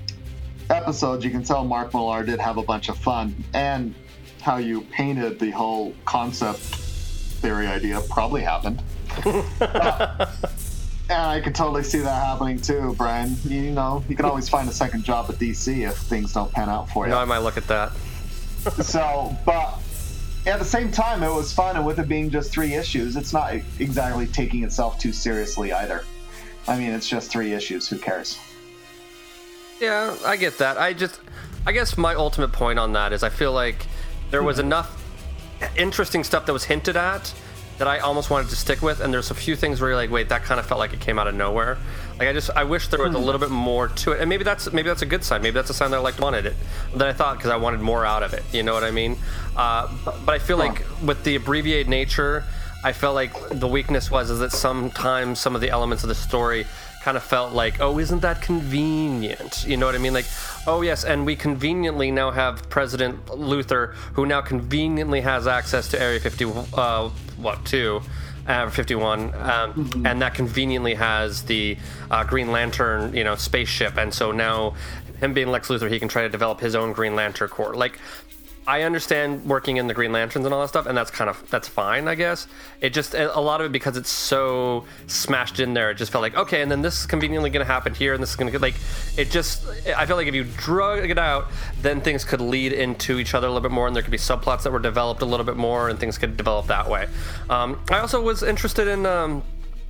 episodes, 0.69 1.25
you 1.25 1.31
can 1.31 1.43
tell 1.43 1.65
Mark 1.65 1.95
Millar 1.95 2.23
did 2.23 2.39
have 2.39 2.59
a 2.59 2.63
bunch 2.63 2.91
of 2.91 2.99
fun, 2.99 3.35
and 3.55 3.95
how 4.43 4.59
you 4.59 4.83
painted 4.83 5.41
the 5.41 5.51
whole 5.51 5.95
concept 6.05 6.59
theory 6.59 7.67
idea 7.67 8.03
probably 8.11 8.43
happened. 8.43 8.83
Uh, 9.25 10.27
and 11.09 11.23
I 11.23 11.41
could 11.41 11.55
totally 11.55 11.85
see 11.85 12.01
that 12.01 12.27
happening 12.27 12.61
too, 12.61 12.95
Brian. 12.99 13.35
You 13.45 13.71
know, 13.71 14.05
you 14.11 14.15
can 14.15 14.27
always 14.27 14.51
find 14.51 14.69
a 14.69 14.73
second 14.73 15.05
job 15.05 15.31
at 15.31 15.37
DC 15.37 15.89
if 15.89 15.97
things 15.97 16.35
don't 16.35 16.53
pan 16.53 16.69
out 16.69 16.91
for 16.91 17.07
you. 17.07 17.13
No, 17.13 17.19
I 17.19 17.25
might 17.25 17.39
look 17.39 17.57
at 17.57 17.67
that. 17.69 17.93
So, 18.83 19.35
but 19.47 19.81
at 20.47 20.59
the 20.59 20.64
same 20.64 20.91
time, 20.91 21.22
it 21.22 21.32
was 21.32 21.53
fun, 21.53 21.76
and 21.76 21.84
with 21.84 21.99
it 21.99 22.09
being 22.09 22.30
just 22.30 22.51
three 22.53 22.74
issues, 22.74 23.16
it's 23.16 23.32
not 23.32 23.55
exactly 23.78 24.26
taking 24.26 24.64
itself 24.64 24.99
too 24.99 25.12
seriously 25.12 25.72
either. 25.72 26.05
I 26.66 26.78
mean, 26.78 26.91
it's 26.91 27.09
just 27.09 27.30
three 27.30 27.53
issues. 27.53 27.89
Who 27.89 27.99
cares? 27.99 28.39
Yeah, 29.80 30.16
I 30.24 30.36
get 30.36 30.59
that. 30.59 30.78
I 30.78 30.93
just, 30.93 31.20
I 31.66 31.72
guess 31.72 31.97
my 31.97 32.14
ultimate 32.14 32.53
point 32.53 32.78
on 32.78 32.93
that 32.93 33.12
is 33.12 33.22
I 33.22 33.28
feel 33.28 33.53
like 33.53 33.86
there 34.30 34.43
was 34.43 34.57
hmm. 34.57 34.66
enough 34.66 35.05
interesting 35.76 36.24
stuff 36.24 36.47
that 36.47 36.53
was 36.53 36.64
hinted 36.64 36.97
at 36.97 37.32
that 37.78 37.89
I 37.89 37.99
almost 38.01 38.28
wanted 38.28 38.51
to 38.51 38.57
stick 38.57 38.82
with, 38.82 39.01
and 39.01 39.14
there's 39.14 39.30
a 39.30 39.34
few 39.34 39.55
things 39.55 39.80
where 39.80 39.91
you're 39.91 39.97
like, 39.97 40.11
wait, 40.11 40.28
that 40.30 40.43
kind 40.43 40.59
of 40.59 40.66
felt 40.66 40.80
like 40.80 40.93
it 40.93 41.01
came 41.01 41.18
out 41.18 41.28
of 41.28 41.34
nowhere. 41.34 41.78
Like 42.19 42.29
I 42.29 42.33
just, 42.33 42.51
I 42.57 42.64
wish 42.64 42.89
there 42.89 43.01
was 43.01 43.14
a 43.14 43.19
little 43.19 43.39
bit 43.39 43.51
more 43.51 43.89
to 43.89 44.12
it, 44.12 44.21
and 44.21 44.29
maybe 44.29 44.43
that's 44.43 44.73
maybe 44.73 44.89
that's 44.89 45.03
a 45.03 45.07
good 45.07 45.23
sign. 45.23 45.41
Maybe 45.43 45.55
that's 45.55 45.71
a 45.71 45.75
sign 45.75 45.93
that 45.93 45.99
I 45.99 46.01
liked 46.01 46.21
wanted 46.21 46.47
it 46.47 46.57
than 46.93 47.03
I 47.03 47.12
thought 47.12 47.37
because 47.37 47.51
I 47.51 47.57
wanted 47.57 47.81
more 47.81 48.05
out 48.05 48.23
of 48.23 48.35
it. 48.35 48.43
You 48.53 48.62
know 48.64 48.75
what 48.75 48.85
I 48.85 48.91
mean? 48.91 49.16
Uh, 49.57 49.89
but, 50.05 50.27
but 50.27 50.35
I 50.35 50.39
feel 50.39 50.57
like 50.57 50.85
with 51.03 51.23
the 51.25 51.37
abbreviated 51.37 51.89
nature. 51.89 52.45
I 52.85 52.93
felt 52.93 53.16
like 53.16 53.33
the 53.51 53.66
weakness 53.66 54.09
was 54.09 54.31
is 54.31 54.39
that 54.39 54.53
sometimes 54.53 55.41
some 55.41 55.57
of 55.57 55.61
the 55.61 55.69
elements 55.69 56.05
of 56.05 56.09
the 56.09 56.14
story 56.14 56.64
kind 57.03 57.16
of 57.16 57.23
felt 57.23 57.53
like, 57.53 57.81
oh, 57.81 57.99
isn't 57.99 58.21
that 58.21 58.43
convenient? 58.43 59.64
You 59.66 59.77
know 59.77 59.87
what 59.87 59.95
I 59.95 59.99
mean? 59.99 60.12
Like, 60.12 60.27
oh 60.66 60.83
yes, 60.83 61.05
and 61.05 61.25
we 61.25 61.37
conveniently 61.37 62.11
now 62.11 62.31
have 62.31 62.69
President 62.69 63.25
Luthor, 63.27 63.95
who 64.12 64.27
now 64.27 64.41
conveniently 64.41 65.23
has 65.23 65.47
access 65.47 65.89
to 65.89 66.01
Area 66.01 66.21
50, 66.21 66.45
uh, 66.75 67.09
what 67.39 67.64
two, 67.64 68.03
uh, 68.49 68.71
51, 68.71 69.35
um, 69.35 70.03
and 70.05 70.21
that 70.23 70.35
conveniently 70.35 70.95
has 70.95 71.43
the 71.43 71.77
uh, 72.11 72.25
Green 72.25 72.51
Lantern, 72.51 73.15
you 73.15 73.23
know, 73.23 73.37
spaceship, 73.37 73.97
and 73.97 74.13
so 74.13 74.33
now 74.33 74.75
him 75.21 75.35
being 75.35 75.49
Lex 75.49 75.69
Luthor, 75.69 75.91
he 75.91 75.99
can 75.99 76.09
try 76.09 76.23
to 76.23 76.29
develop 76.29 76.61
his 76.61 76.75
own 76.75 76.93
Green 76.93 77.15
Lantern 77.15 77.49
Corps. 77.49 77.75
Like, 77.75 77.99
I 78.69 78.83
understand 78.83 79.47
working 79.47 79.79
in 79.79 79.87
the 79.87 79.95
Green 79.95 80.12
Lanterns 80.12 80.45
and 80.45 80.53
all 80.53 80.61
that 80.61 80.69
stuff, 80.69 80.85
and 80.85 80.95
that's 80.95 81.11
kind 81.11 81.31
of 81.31 81.43
that's 81.49 81.66
fine, 81.66 82.07
I 82.07 82.14
guess. 82.14 82.47
It 82.83 82.91
just 82.91 83.14
a 83.14 83.41
lot 83.41 83.62
of 83.62 83.69
it 83.69 83.73
because 83.73 83.97
it's 83.97 84.11
so 84.11 84.85
smashed 85.07 85.59
in 85.59 85.73
there. 85.73 85.91
It 85.91 85.95
just 85.95 86.12
felt 86.12 86.21
like 86.21 86.37
okay, 86.37 86.61
and 86.61 86.71
then 86.71 86.83
this 86.83 87.01
is 87.01 87.07
conveniently 87.07 87.49
going 87.49 87.64
to 87.64 87.73
happen 87.73 87.95
here, 87.95 88.12
and 88.12 88.23
this 88.23 88.29
is 88.29 88.37
going 88.37 88.53
to 88.53 88.59
like 88.59 88.75
it 89.16 89.31
just. 89.31 89.66
I 89.97 90.05
feel 90.05 90.16
like 90.16 90.27
if 90.27 90.35
you 90.35 90.45
drug 90.45 91.09
it 91.09 91.19
out, 91.19 91.47
then 91.81 92.03
things 92.03 92.27
could 92.27 92.43
lead 92.43 92.75
into 92.75 93.19
each 93.19 93.33
other 93.33 93.47
a 93.47 93.51
little 93.51 93.66
bit 93.66 93.73
more, 93.73 93.87
and 93.87 93.97
there 93.97 94.03
could 94.03 94.12
be 94.12 94.19
subplots 94.19 94.64
that 94.64 94.71
were 94.71 94.79
developed 94.79 95.23
a 95.23 95.27
little 95.27 95.47
bit 95.47 95.57
more, 95.57 95.89
and 95.89 95.99
things 95.99 96.19
could 96.19 96.37
develop 96.37 96.66
that 96.66 96.91
way. 96.91 97.09
Um, 97.49 97.81
I 97.91 98.01
also 98.01 98.21
was 98.21 98.43
interested 98.43 98.87
in. 98.87 99.07
Um, 99.07 99.43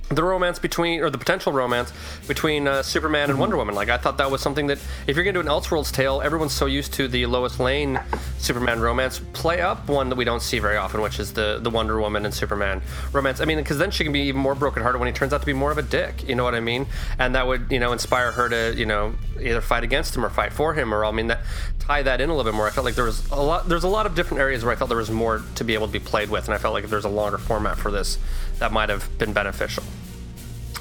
the 0.09 0.23
romance 0.23 0.59
between, 0.59 1.01
or 1.01 1.09
the 1.09 1.17
potential 1.17 1.53
romance 1.53 1.93
between 2.27 2.67
uh, 2.67 2.81
Superman 2.81 3.29
and 3.29 3.39
Wonder 3.39 3.57
Woman. 3.57 3.75
Like, 3.75 3.89
I 3.89 3.97
thought 3.97 4.17
that 4.17 4.31
was 4.31 4.41
something 4.41 4.67
that, 4.67 4.79
if 5.07 5.15
you're 5.15 5.25
to 5.25 5.33
do 5.33 5.39
an 5.39 5.45
Elseworlds 5.45 5.91
tale, 5.91 6.21
everyone's 6.21 6.53
so 6.53 6.65
used 6.65 6.93
to 6.93 7.07
the 7.07 7.25
Lois 7.27 7.59
Lane 7.59 7.99
Superman 8.39 8.79
romance. 8.79 9.21
Play 9.33 9.61
up 9.61 9.87
one 9.87 10.09
that 10.09 10.15
we 10.15 10.25
don't 10.25 10.41
see 10.41 10.59
very 10.59 10.77
often, 10.77 11.01
which 11.01 11.19
is 11.19 11.33
the, 11.33 11.59
the 11.61 11.69
Wonder 11.69 11.99
Woman 11.99 12.25
and 12.25 12.33
Superman 12.33 12.81
romance. 13.13 13.39
I 13.39 13.45
mean, 13.45 13.57
because 13.57 13.77
then 13.77 13.91
she 13.91 14.03
can 14.03 14.13
be 14.13 14.21
even 14.21 14.41
more 14.41 14.55
brokenhearted 14.55 14.99
when 14.99 15.07
he 15.07 15.13
turns 15.13 15.31
out 15.31 15.41
to 15.41 15.45
be 15.45 15.53
more 15.53 15.71
of 15.71 15.77
a 15.77 15.83
dick. 15.83 16.27
You 16.27 16.35
know 16.35 16.43
what 16.43 16.55
I 16.55 16.59
mean? 16.59 16.87
And 17.19 17.35
that 17.35 17.45
would, 17.45 17.67
you 17.71 17.79
know, 17.79 17.91
inspire 17.91 18.31
her 18.31 18.49
to, 18.49 18.73
you 18.75 18.85
know, 18.85 19.13
either 19.39 19.61
fight 19.61 19.83
against 19.83 20.15
him 20.15 20.25
or 20.25 20.29
fight 20.29 20.53
for 20.53 20.73
him, 20.73 20.93
or 20.93 21.05
I 21.05 21.11
mean, 21.11 21.27
that 21.27 21.41
tie 21.79 22.01
that 22.03 22.21
in 22.21 22.29
a 22.29 22.35
little 22.35 22.51
bit 22.51 22.55
more. 22.55 22.67
I 22.67 22.71
felt 22.71 22.85
like 22.85 22.95
there 22.95 23.05
was 23.05 23.29
a 23.29 23.41
lot. 23.41 23.69
There's 23.69 23.83
a 23.83 23.87
lot 23.87 24.05
of 24.05 24.15
different 24.15 24.41
areas 24.41 24.63
where 24.63 24.73
I 24.73 24.75
felt 24.75 24.89
there 24.89 24.97
was 24.97 25.11
more 25.11 25.41
to 25.55 25.63
be 25.63 25.73
able 25.73 25.87
to 25.87 25.93
be 25.93 25.99
played 25.99 26.29
with, 26.29 26.45
and 26.45 26.53
I 26.53 26.57
felt 26.57 26.73
like 26.73 26.83
if 26.83 26.89
there's 26.89 27.05
a 27.05 27.09
longer 27.09 27.37
format 27.37 27.77
for 27.77 27.91
this, 27.91 28.17
that 28.59 28.71
might 28.71 28.89
have 28.89 29.09
been 29.17 29.33
beneficial. 29.33 29.83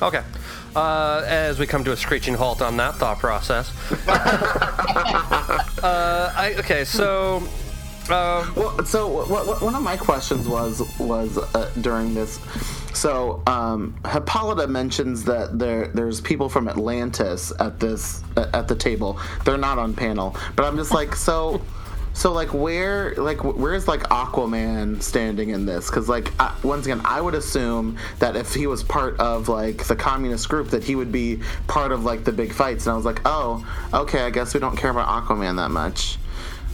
Okay. 0.00 0.22
Uh, 0.76 1.22
as 1.26 1.58
we 1.58 1.66
come 1.66 1.82
to 1.84 1.92
a 1.92 1.96
screeching 1.96 2.34
halt 2.34 2.62
on 2.62 2.76
that 2.76 2.94
thought 2.96 3.18
process. 3.18 3.72
uh, 5.82 6.32
I, 6.36 6.54
okay, 6.58 6.84
so. 6.84 7.42
Uh, 8.10 8.46
Well, 8.56 8.84
so 8.86 9.08
w- 9.22 9.28
w- 9.44 9.64
one 9.64 9.74
of 9.74 9.82
my 9.82 9.96
questions 9.96 10.48
was 10.48 10.80
was 10.98 11.36
uh, 11.36 11.70
during 11.82 12.14
this. 12.14 12.40
So 12.94 13.42
um, 13.46 13.94
Hippolyta 14.10 14.66
mentions 14.66 15.24
that 15.24 15.58
there 15.58 15.88
there's 15.88 16.20
people 16.20 16.48
from 16.48 16.68
Atlantis 16.68 17.52
at 17.60 17.78
this 17.80 18.22
at 18.36 18.66
the 18.66 18.74
table. 18.74 19.18
They're 19.44 19.58
not 19.58 19.78
on 19.78 19.94
panel, 19.94 20.34
but 20.56 20.64
I'm 20.64 20.76
just 20.76 20.92
like 20.92 21.14
so. 21.14 21.60
So 22.18 22.32
like 22.32 22.52
where 22.52 23.14
like 23.14 23.44
where's 23.44 23.86
like 23.86 24.00
Aquaman 24.08 25.00
standing 25.00 25.50
in 25.50 25.66
this? 25.66 25.88
Because 25.88 26.08
like 26.08 26.32
I, 26.40 26.52
once 26.64 26.84
again, 26.84 27.00
I 27.04 27.20
would 27.20 27.36
assume 27.36 27.96
that 28.18 28.34
if 28.34 28.52
he 28.52 28.66
was 28.66 28.82
part 28.82 29.16
of 29.20 29.48
like 29.48 29.84
the 29.84 29.94
communist 29.94 30.48
group, 30.48 30.70
that 30.70 30.82
he 30.82 30.96
would 30.96 31.12
be 31.12 31.38
part 31.68 31.92
of 31.92 32.04
like 32.04 32.24
the 32.24 32.32
big 32.32 32.52
fights. 32.52 32.86
And 32.86 32.94
I 32.94 32.96
was 32.96 33.04
like, 33.04 33.20
oh, 33.24 33.64
okay, 33.94 34.22
I 34.22 34.30
guess 34.30 34.52
we 34.52 34.58
don't 34.58 34.76
care 34.76 34.90
about 34.90 35.06
Aquaman 35.06 35.54
that 35.58 35.70
much. 35.70 36.18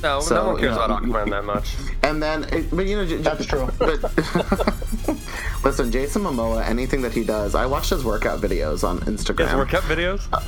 no, 0.02 0.20
So, 0.20 0.34
no 0.34 0.46
one 0.46 0.56
cares 0.60 0.72
you 0.72 0.78
know, 0.78 0.84
about 0.86 1.02
Aquaman 1.02 1.30
that 1.30 1.44
much. 1.44 1.74
And 2.02 2.22
then, 2.22 2.44
it, 2.44 2.70
but 2.74 2.86
you 2.86 2.96
know, 2.96 3.04
j- 3.04 3.18
j- 3.18 3.22
That's 3.22 3.44
true. 3.44 3.68
But 3.78 4.00
listen, 5.62 5.92
Jason 5.92 6.22
Momoa, 6.22 6.66
anything 6.66 7.02
that 7.02 7.12
he 7.12 7.22
does, 7.22 7.54
I 7.54 7.66
watched 7.66 7.90
his 7.90 8.02
workout 8.02 8.40
videos 8.40 8.82
on 8.82 9.00
Instagram. 9.00 9.48
His 9.48 9.56
workout 9.56 9.82
videos? 9.82 10.26
Uh, 10.32 10.40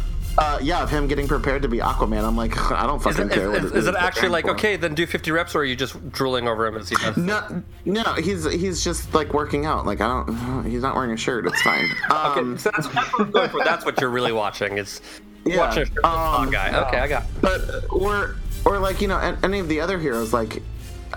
yeah, 0.63 0.83
of 0.83 0.91
him 0.91 1.07
getting 1.09 1.27
prepared 1.29 1.63
to 1.63 1.69
be 1.69 1.79
Aquaman. 1.79 2.25
I'm 2.25 2.37
like, 2.37 2.57
I 2.71 2.87
don't 2.87 2.99
Is 2.99 3.05
fucking 3.05 3.31
it, 3.31 3.33
care. 3.33 3.55
is, 3.57 3.65
is 3.73 3.87
it 3.87 3.93
they're 3.93 4.03
actually 4.03 4.29
like 4.29 4.45
for. 4.45 4.51
okay, 4.53 4.77
then 4.77 4.95
do 4.95 5.07
50 5.07 5.31
reps, 5.31 5.55
or 5.55 5.61
are 5.61 5.65
you 5.65 5.77
just 5.77 6.11
drooling 6.13 6.47
over 6.49 6.67
him 6.67 6.77
as 6.77 6.89
he 6.89 6.97
does? 6.97 7.17
No, 7.17 7.63
no, 7.85 8.03
he's 8.15 8.45
he's 8.53 8.83
just 8.85 9.15
like 9.15 9.33
working 9.33 9.65
out. 9.67 9.87
Like 9.87 10.01
I 10.01 10.07
don't, 10.27 10.65
he's 10.71 10.83
not 10.83 10.95
wearing 10.95 11.13
a 11.13 11.17
shirt. 11.17 11.47
It's 11.47 11.63
fine. 11.63 11.85
Okay, 12.11 12.41
Um, 12.41 12.59
so 12.59 12.71
that's, 12.71 12.89
that's 12.89 13.13
what 13.13 13.21
I'm 13.23 13.31
going 13.31 13.51
for. 13.51 13.65
That's 13.65 13.85
what 13.85 14.01
you're 14.01 14.11
really 14.11 14.33
watching. 14.33 14.79
Is 14.79 15.01
Yeah, 15.47 15.59
watching 15.59 15.85
a 15.85 15.87
shirtless 15.87 16.05
um, 16.05 16.51
guy. 16.51 16.87
Okay, 16.89 16.99
I 16.99 17.07
got. 17.09 17.23
it. 17.23 17.29
but 17.41 17.85
or 17.91 18.37
or 18.65 18.79
like 18.81 19.01
you 19.01 19.07
know, 19.09 19.19
any 19.45 19.61
of 19.61 19.69
the 19.69 19.81
other 19.81 19.97
heroes, 19.99 20.33
like 20.33 20.61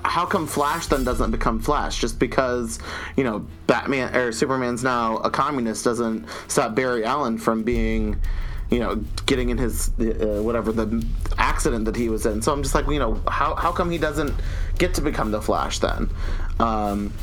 how 0.06 0.24
come 0.26 0.46
Flash 0.46 0.86
then 0.86 1.04
doesn't 1.04 1.32
become 1.32 1.60
Flash? 1.60 2.00
Just 2.00 2.20
because 2.20 2.78
you 3.18 3.24
know 3.24 3.40
Batman 3.66 4.16
or 4.16 4.32
Superman's 4.32 4.84
now 4.84 5.18
a 5.18 5.32
communist 5.32 5.84
doesn't 5.84 6.26
stop 6.48 6.76
Barry 6.76 7.04
Allen 7.04 7.40
from 7.40 7.64
being 7.64 8.22
you 8.70 8.80
know, 8.80 8.96
getting 9.26 9.50
in 9.50 9.58
his 9.58 9.90
uh, 10.00 10.42
whatever 10.44 10.72
the 10.72 11.06
accident 11.38 11.86
that 11.86 11.96
he 11.96 12.10
was 12.10 12.26
in. 12.26 12.42
So 12.42 12.54
I'm 12.54 12.62
just 12.64 12.76
like, 12.76 12.88
you 12.88 13.00
know, 13.00 13.22
how 13.28 13.56
how 13.56 13.72
come 13.72 13.90
he 13.92 13.98
doesn't 13.98 14.34
get 14.78 14.94
to 14.96 15.02
become 15.02 15.32
the 15.32 15.42
Flash 15.42 15.80
then? 15.80 16.10
Um, 16.60 17.14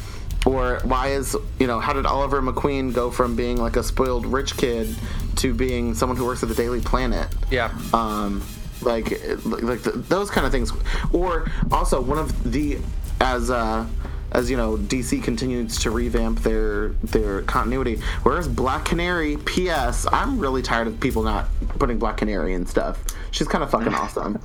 or 0.44 0.80
why 0.84 1.08
is 1.08 1.36
you 1.58 1.66
know 1.66 1.80
how 1.80 1.92
did 1.92 2.06
Oliver 2.06 2.40
McQueen 2.42 2.92
go 2.94 3.10
from 3.10 3.36
being 3.36 3.56
like 3.56 3.76
a 3.76 3.82
spoiled 3.82 4.26
rich 4.26 4.56
kid 4.56 4.94
to 5.36 5.52
being 5.54 5.94
someone 5.94 6.16
who 6.16 6.24
works 6.24 6.42
at 6.42 6.48
the 6.48 6.54
Daily 6.54 6.80
Planet? 6.80 7.28
Yeah. 7.50 7.76
um, 7.92 8.42
like 8.82 9.10
like 9.44 9.82
the, 9.82 9.92
those 10.08 10.30
kind 10.30 10.46
of 10.46 10.52
things 10.52 10.70
or 11.12 11.50
also 11.72 12.00
one 12.00 12.18
of 12.18 12.52
the 12.52 12.78
as 13.20 13.50
uh 13.50 13.86
as 14.32 14.50
you 14.50 14.56
know 14.56 14.76
dc 14.76 15.22
continues 15.22 15.78
to 15.78 15.90
revamp 15.90 16.40
their 16.40 16.88
their 17.04 17.42
continuity. 17.42 18.00
Whereas 18.22 18.48
black 18.48 18.84
canary 18.84 19.36
ps 19.38 20.06
i'm 20.12 20.38
really 20.38 20.62
tired 20.62 20.86
of 20.88 20.98
people 21.00 21.22
not 21.22 21.48
putting 21.78 21.98
black 21.98 22.16
canary 22.18 22.54
and 22.54 22.68
stuff. 22.68 23.02
She's 23.30 23.48
kind 23.48 23.62
of 23.64 23.70
fucking 23.70 23.94
awesome. 24.02 24.38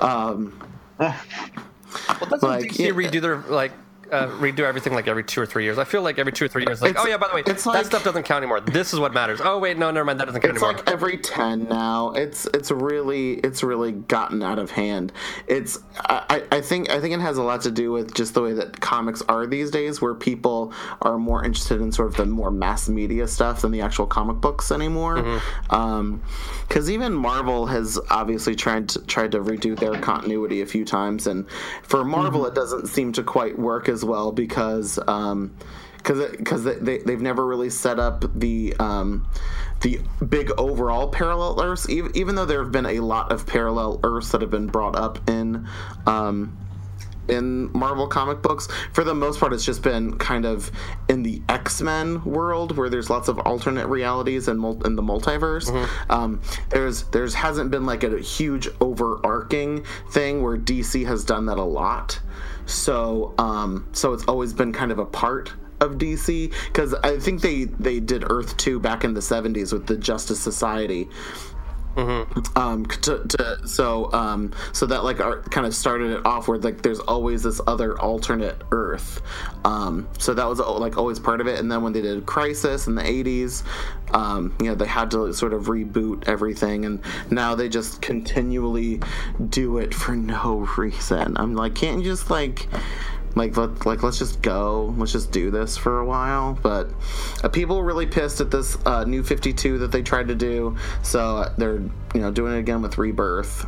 Um 0.00 0.58
Well, 0.98 2.28
doesn't 2.30 2.48
Like, 2.48 2.64
DC 2.72 2.78
yeah. 2.78 2.90
redo 2.90 3.20
their 3.20 3.38
like 3.38 3.72
uh, 4.10 4.28
redo 4.38 4.60
everything 4.60 4.92
like 4.94 5.08
every 5.08 5.24
two 5.24 5.40
or 5.40 5.46
three 5.46 5.64
years? 5.64 5.78
I 5.78 5.84
feel 5.84 6.02
like 6.02 6.18
every 6.18 6.32
two 6.32 6.44
or 6.44 6.48
three 6.48 6.64
years, 6.66 6.82
like, 6.82 6.90
It's- 6.90 7.04
oh 7.04 7.08
yeah, 7.08 7.16
by 7.16 7.28
the 7.28 7.34
way, 7.34 7.42
it's 7.46 7.64
that 7.64 7.70
like- 7.70 7.86
stuff 7.86 8.04
doesn't 8.04 8.24
count 8.24 8.42
anymore. 8.42 8.60
This 8.60 8.92
is 8.92 9.00
what 9.00 9.12
matters. 9.12 9.40
Oh 9.42 9.58
wait, 9.58 9.78
no, 9.78 9.90
never 9.90 10.04
mind, 10.04 10.20
that 10.20 10.26
doesn't 10.26 10.40
count 10.40 10.54
it's 10.54 10.62
anymore. 10.62 10.82
like 10.84 10.90
every 10.90 11.18
10 11.18 11.68
now 11.68 12.10
it's 12.12 12.46
it's 12.54 12.70
really 12.70 13.34
it's 13.34 13.62
really 13.62 13.92
gotten 13.92 14.42
out 14.42 14.58
of 14.58 14.70
hand 14.70 15.12
it's 15.46 15.78
I, 15.98 16.42
I 16.52 16.60
think 16.60 16.90
i 16.90 17.00
think 17.00 17.14
it 17.14 17.20
has 17.20 17.38
a 17.38 17.42
lot 17.42 17.62
to 17.62 17.70
do 17.70 17.90
with 17.90 18.14
just 18.14 18.34
the 18.34 18.42
way 18.42 18.52
that 18.52 18.80
comics 18.80 19.22
are 19.22 19.46
these 19.46 19.70
days 19.70 20.00
where 20.00 20.14
people 20.14 20.72
are 21.02 21.18
more 21.18 21.44
interested 21.44 21.80
in 21.80 21.92
sort 21.92 22.08
of 22.08 22.16
the 22.16 22.26
more 22.26 22.50
mass 22.50 22.88
media 22.88 23.26
stuff 23.26 23.62
than 23.62 23.72
the 23.72 23.80
actual 23.80 24.06
comic 24.06 24.40
books 24.40 24.70
anymore 24.70 25.16
mm-hmm. 25.16 25.74
um, 25.74 26.22
because 26.68 26.90
even 26.90 27.12
marvel 27.12 27.66
has 27.66 27.98
obviously 28.10 28.54
tried 28.54 28.88
to 28.88 29.00
tried 29.06 29.32
to 29.32 29.40
redo 29.40 29.78
their 29.78 29.98
continuity 30.00 30.60
a 30.60 30.66
few 30.66 30.84
times 30.84 31.26
and 31.26 31.48
for 31.82 32.04
marvel 32.04 32.40
mm-hmm. 32.40 32.52
it 32.52 32.54
doesn't 32.54 32.86
seem 32.86 33.12
to 33.12 33.22
quite 33.22 33.58
work 33.58 33.88
as 33.94 34.04
well 34.04 34.32
because 34.32 34.98
um 35.08 35.56
because 36.04 36.30
because 36.36 36.64
they, 36.64 36.74
they 36.74 36.98
they've 36.98 37.20
never 37.20 37.46
really 37.46 37.70
set 37.70 37.98
up 37.98 38.24
the 38.38 38.74
um, 38.78 39.26
the 39.80 40.00
big 40.28 40.50
overall 40.58 41.08
parallel 41.08 41.60
Earths. 41.60 41.88
Even, 41.88 42.14
even 42.14 42.34
though 42.34 42.44
there 42.44 42.62
have 42.62 42.72
been 42.72 42.86
a 42.86 43.00
lot 43.00 43.32
of 43.32 43.46
parallel 43.46 44.00
Earths 44.04 44.30
that 44.32 44.42
have 44.42 44.50
been 44.50 44.66
brought 44.66 44.96
up 44.96 45.28
in 45.30 45.66
um, 46.06 46.56
in 47.26 47.72
Marvel 47.72 48.06
comic 48.06 48.42
books, 48.42 48.68
for 48.92 49.02
the 49.02 49.14
most 49.14 49.40
part, 49.40 49.54
it's 49.54 49.64
just 49.64 49.82
been 49.82 50.18
kind 50.18 50.44
of 50.44 50.70
in 51.08 51.22
the 51.22 51.40
X 51.48 51.80
Men 51.80 52.22
world 52.24 52.76
where 52.76 52.90
there's 52.90 53.08
lots 53.08 53.28
of 53.28 53.38
alternate 53.38 53.86
realities 53.86 54.46
and 54.46 54.60
mul- 54.60 54.84
in 54.84 54.96
the 54.96 55.02
multiverse. 55.02 55.70
Um, 56.10 56.42
there's 56.68 57.04
there's 57.04 57.32
hasn't 57.34 57.70
been 57.70 57.86
like 57.86 58.04
a 58.04 58.18
huge 58.18 58.68
overarching 58.80 59.84
thing 60.10 60.42
where 60.42 60.58
DC 60.58 61.06
has 61.06 61.24
done 61.24 61.46
that 61.46 61.56
a 61.56 61.64
lot. 61.64 62.20
So 62.66 63.34
um, 63.38 63.88
so 63.92 64.12
it's 64.12 64.24
always 64.24 64.52
been 64.52 64.72
kind 64.72 64.92
of 64.92 64.98
a 64.98 65.06
part 65.06 65.52
of 65.80 65.92
DC 65.98 66.52
because 66.66 66.94
I 66.94 67.18
think 67.18 67.42
they 67.42 67.64
they 67.64 68.00
did 68.00 68.24
Earth 68.30 68.56
two 68.56 68.80
back 68.80 69.04
in 69.04 69.14
the 69.14 69.20
'70s 69.20 69.72
with 69.72 69.86
the 69.86 69.96
Justice 69.96 70.40
Society. 70.40 71.08
Um, 71.96 72.86
to, 73.02 73.24
to 73.24 73.68
so 73.68 74.12
um, 74.12 74.52
so 74.72 74.86
that 74.86 75.04
like 75.04 75.20
our, 75.20 75.42
kind 75.42 75.66
of 75.66 75.74
started 75.74 76.10
it 76.10 76.26
off 76.26 76.48
where 76.48 76.58
like 76.58 76.82
there's 76.82 77.00
always 77.00 77.42
this 77.42 77.60
other 77.66 77.98
alternate 78.00 78.60
Earth. 78.72 79.22
Um, 79.64 80.08
so 80.18 80.34
that 80.34 80.48
was 80.48 80.58
like 80.58 80.96
always 80.96 81.18
part 81.18 81.40
of 81.40 81.46
it. 81.46 81.60
And 81.60 81.70
then 81.70 81.82
when 81.82 81.92
they 81.92 82.02
did 82.02 82.26
Crisis 82.26 82.86
in 82.86 82.94
the 82.96 83.02
'80s, 83.02 83.62
um, 84.12 84.54
you 84.60 84.66
know 84.66 84.74
they 84.74 84.86
had 84.86 85.10
to 85.12 85.32
sort 85.32 85.52
of 85.52 85.64
reboot 85.66 86.26
everything, 86.26 86.84
and 86.84 87.00
now 87.30 87.54
they 87.54 87.68
just 87.68 88.02
continually 88.02 89.00
do 89.48 89.78
it 89.78 89.94
for 89.94 90.16
no 90.16 90.66
reason. 90.76 91.36
I'm 91.36 91.54
like, 91.54 91.74
can't 91.74 91.98
you 91.98 92.04
just 92.04 92.30
like 92.30 92.68
like 93.34 93.56
let, 93.56 93.84
like 93.86 94.02
let's 94.02 94.18
just 94.18 94.42
go. 94.42 94.94
Let's 94.96 95.12
just 95.12 95.32
do 95.32 95.50
this 95.50 95.76
for 95.76 96.00
a 96.00 96.04
while. 96.04 96.58
But 96.62 96.90
uh, 97.42 97.48
people 97.48 97.76
were 97.78 97.84
really 97.84 98.06
pissed 98.06 98.40
at 98.40 98.50
this 98.50 98.76
uh, 98.86 99.04
new 99.04 99.22
52 99.22 99.78
that 99.78 99.92
they 99.92 100.02
tried 100.02 100.28
to 100.28 100.34
do. 100.34 100.76
So 101.02 101.52
they're 101.58 101.78
you 102.14 102.20
know 102.20 102.30
doing 102.30 102.54
it 102.54 102.58
again 102.58 102.82
with 102.82 102.98
rebirth. 102.98 103.66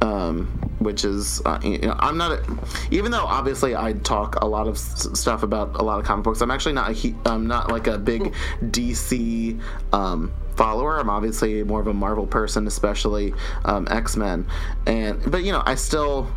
Um, 0.00 0.46
which 0.78 1.04
is 1.04 1.42
uh, 1.44 1.58
you 1.62 1.78
know 1.78 1.96
I'm 1.98 2.16
not 2.16 2.30
a, 2.30 2.58
even 2.92 3.10
though 3.10 3.24
obviously 3.24 3.74
I 3.74 3.94
talk 3.94 4.36
a 4.36 4.46
lot 4.46 4.68
of 4.68 4.76
s- 4.76 5.08
stuff 5.18 5.42
about 5.42 5.74
a 5.74 5.82
lot 5.82 5.98
of 5.98 6.04
comic 6.04 6.22
books 6.22 6.40
I'm 6.40 6.52
actually 6.52 6.74
not 6.74 6.90
a, 6.90 6.92
he- 6.92 7.16
I'm 7.26 7.48
not 7.48 7.72
like 7.72 7.88
a 7.88 7.98
big 7.98 8.32
DC 8.62 9.60
um, 9.92 10.32
follower. 10.54 11.00
I'm 11.00 11.10
obviously 11.10 11.64
more 11.64 11.80
of 11.80 11.88
a 11.88 11.92
Marvel 11.94 12.28
person 12.28 12.68
especially 12.68 13.34
um, 13.64 13.88
X-Men. 13.90 14.46
And 14.86 15.20
but 15.28 15.42
you 15.42 15.50
know 15.50 15.64
I 15.66 15.74
still 15.74 16.30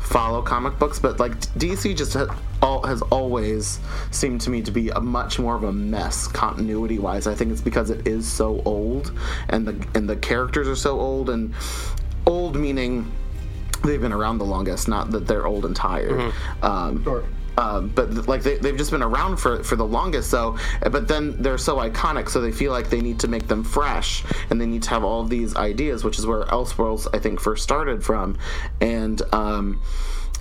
follow 0.00 0.42
comic 0.42 0.78
books, 0.78 0.98
but 0.98 1.20
like 1.20 1.32
DC 1.56 1.96
just 1.96 2.14
ha- 2.14 2.34
all, 2.62 2.82
has 2.84 3.00
always 3.02 3.78
seemed 4.10 4.40
to 4.42 4.50
me 4.50 4.60
to 4.62 4.70
be 4.70 4.88
a 4.90 5.00
much 5.00 5.38
more 5.38 5.54
of 5.54 5.62
a 5.64 5.72
mess 5.72 6.26
continuity 6.26 6.98
wise. 6.98 7.26
I 7.26 7.34
think 7.34 7.52
it's 7.52 7.60
because 7.60 7.90
it 7.90 8.06
is 8.08 8.30
so 8.30 8.60
old, 8.64 9.12
and 9.48 9.66
the 9.66 9.86
and 9.94 10.08
the 10.08 10.16
characters 10.16 10.66
are 10.68 10.76
so 10.76 10.98
old, 10.98 11.30
and 11.30 11.54
old 12.26 12.56
meaning 12.56 13.10
they've 13.84 14.00
been 14.00 14.12
around 14.12 14.38
the 14.38 14.44
longest, 14.44 14.88
not 14.88 15.10
that 15.12 15.26
they're 15.26 15.46
old 15.46 15.64
and 15.64 15.74
tired. 15.76 16.32
Um, 16.62 17.02
Sure. 17.04 17.24
Um, 17.60 17.88
but 17.88 18.26
like 18.26 18.42
they, 18.42 18.56
they've 18.56 18.76
just 18.76 18.90
been 18.90 19.02
around 19.02 19.36
for, 19.36 19.62
for 19.62 19.76
the 19.76 19.84
longest 19.84 20.30
so 20.30 20.56
but 20.90 21.06
then 21.06 21.40
they're 21.42 21.58
so 21.58 21.76
iconic 21.76 22.28
so 22.28 22.40
they 22.40 22.52
feel 22.52 22.72
like 22.72 22.88
they 22.88 23.00
need 23.00 23.18
to 23.20 23.28
make 23.28 23.46
them 23.48 23.62
fresh 23.62 24.24
and 24.48 24.60
they 24.60 24.66
need 24.66 24.82
to 24.82 24.90
have 24.90 25.04
all 25.04 25.24
these 25.24 25.54
ideas 25.56 26.04
which 26.04 26.18
is 26.18 26.26
where 26.26 26.44
elseworlds 26.44 27.06
i 27.14 27.18
think 27.18 27.40
first 27.40 27.62
started 27.62 28.02
from. 28.02 28.38
And 28.80 29.20
um 29.32 29.82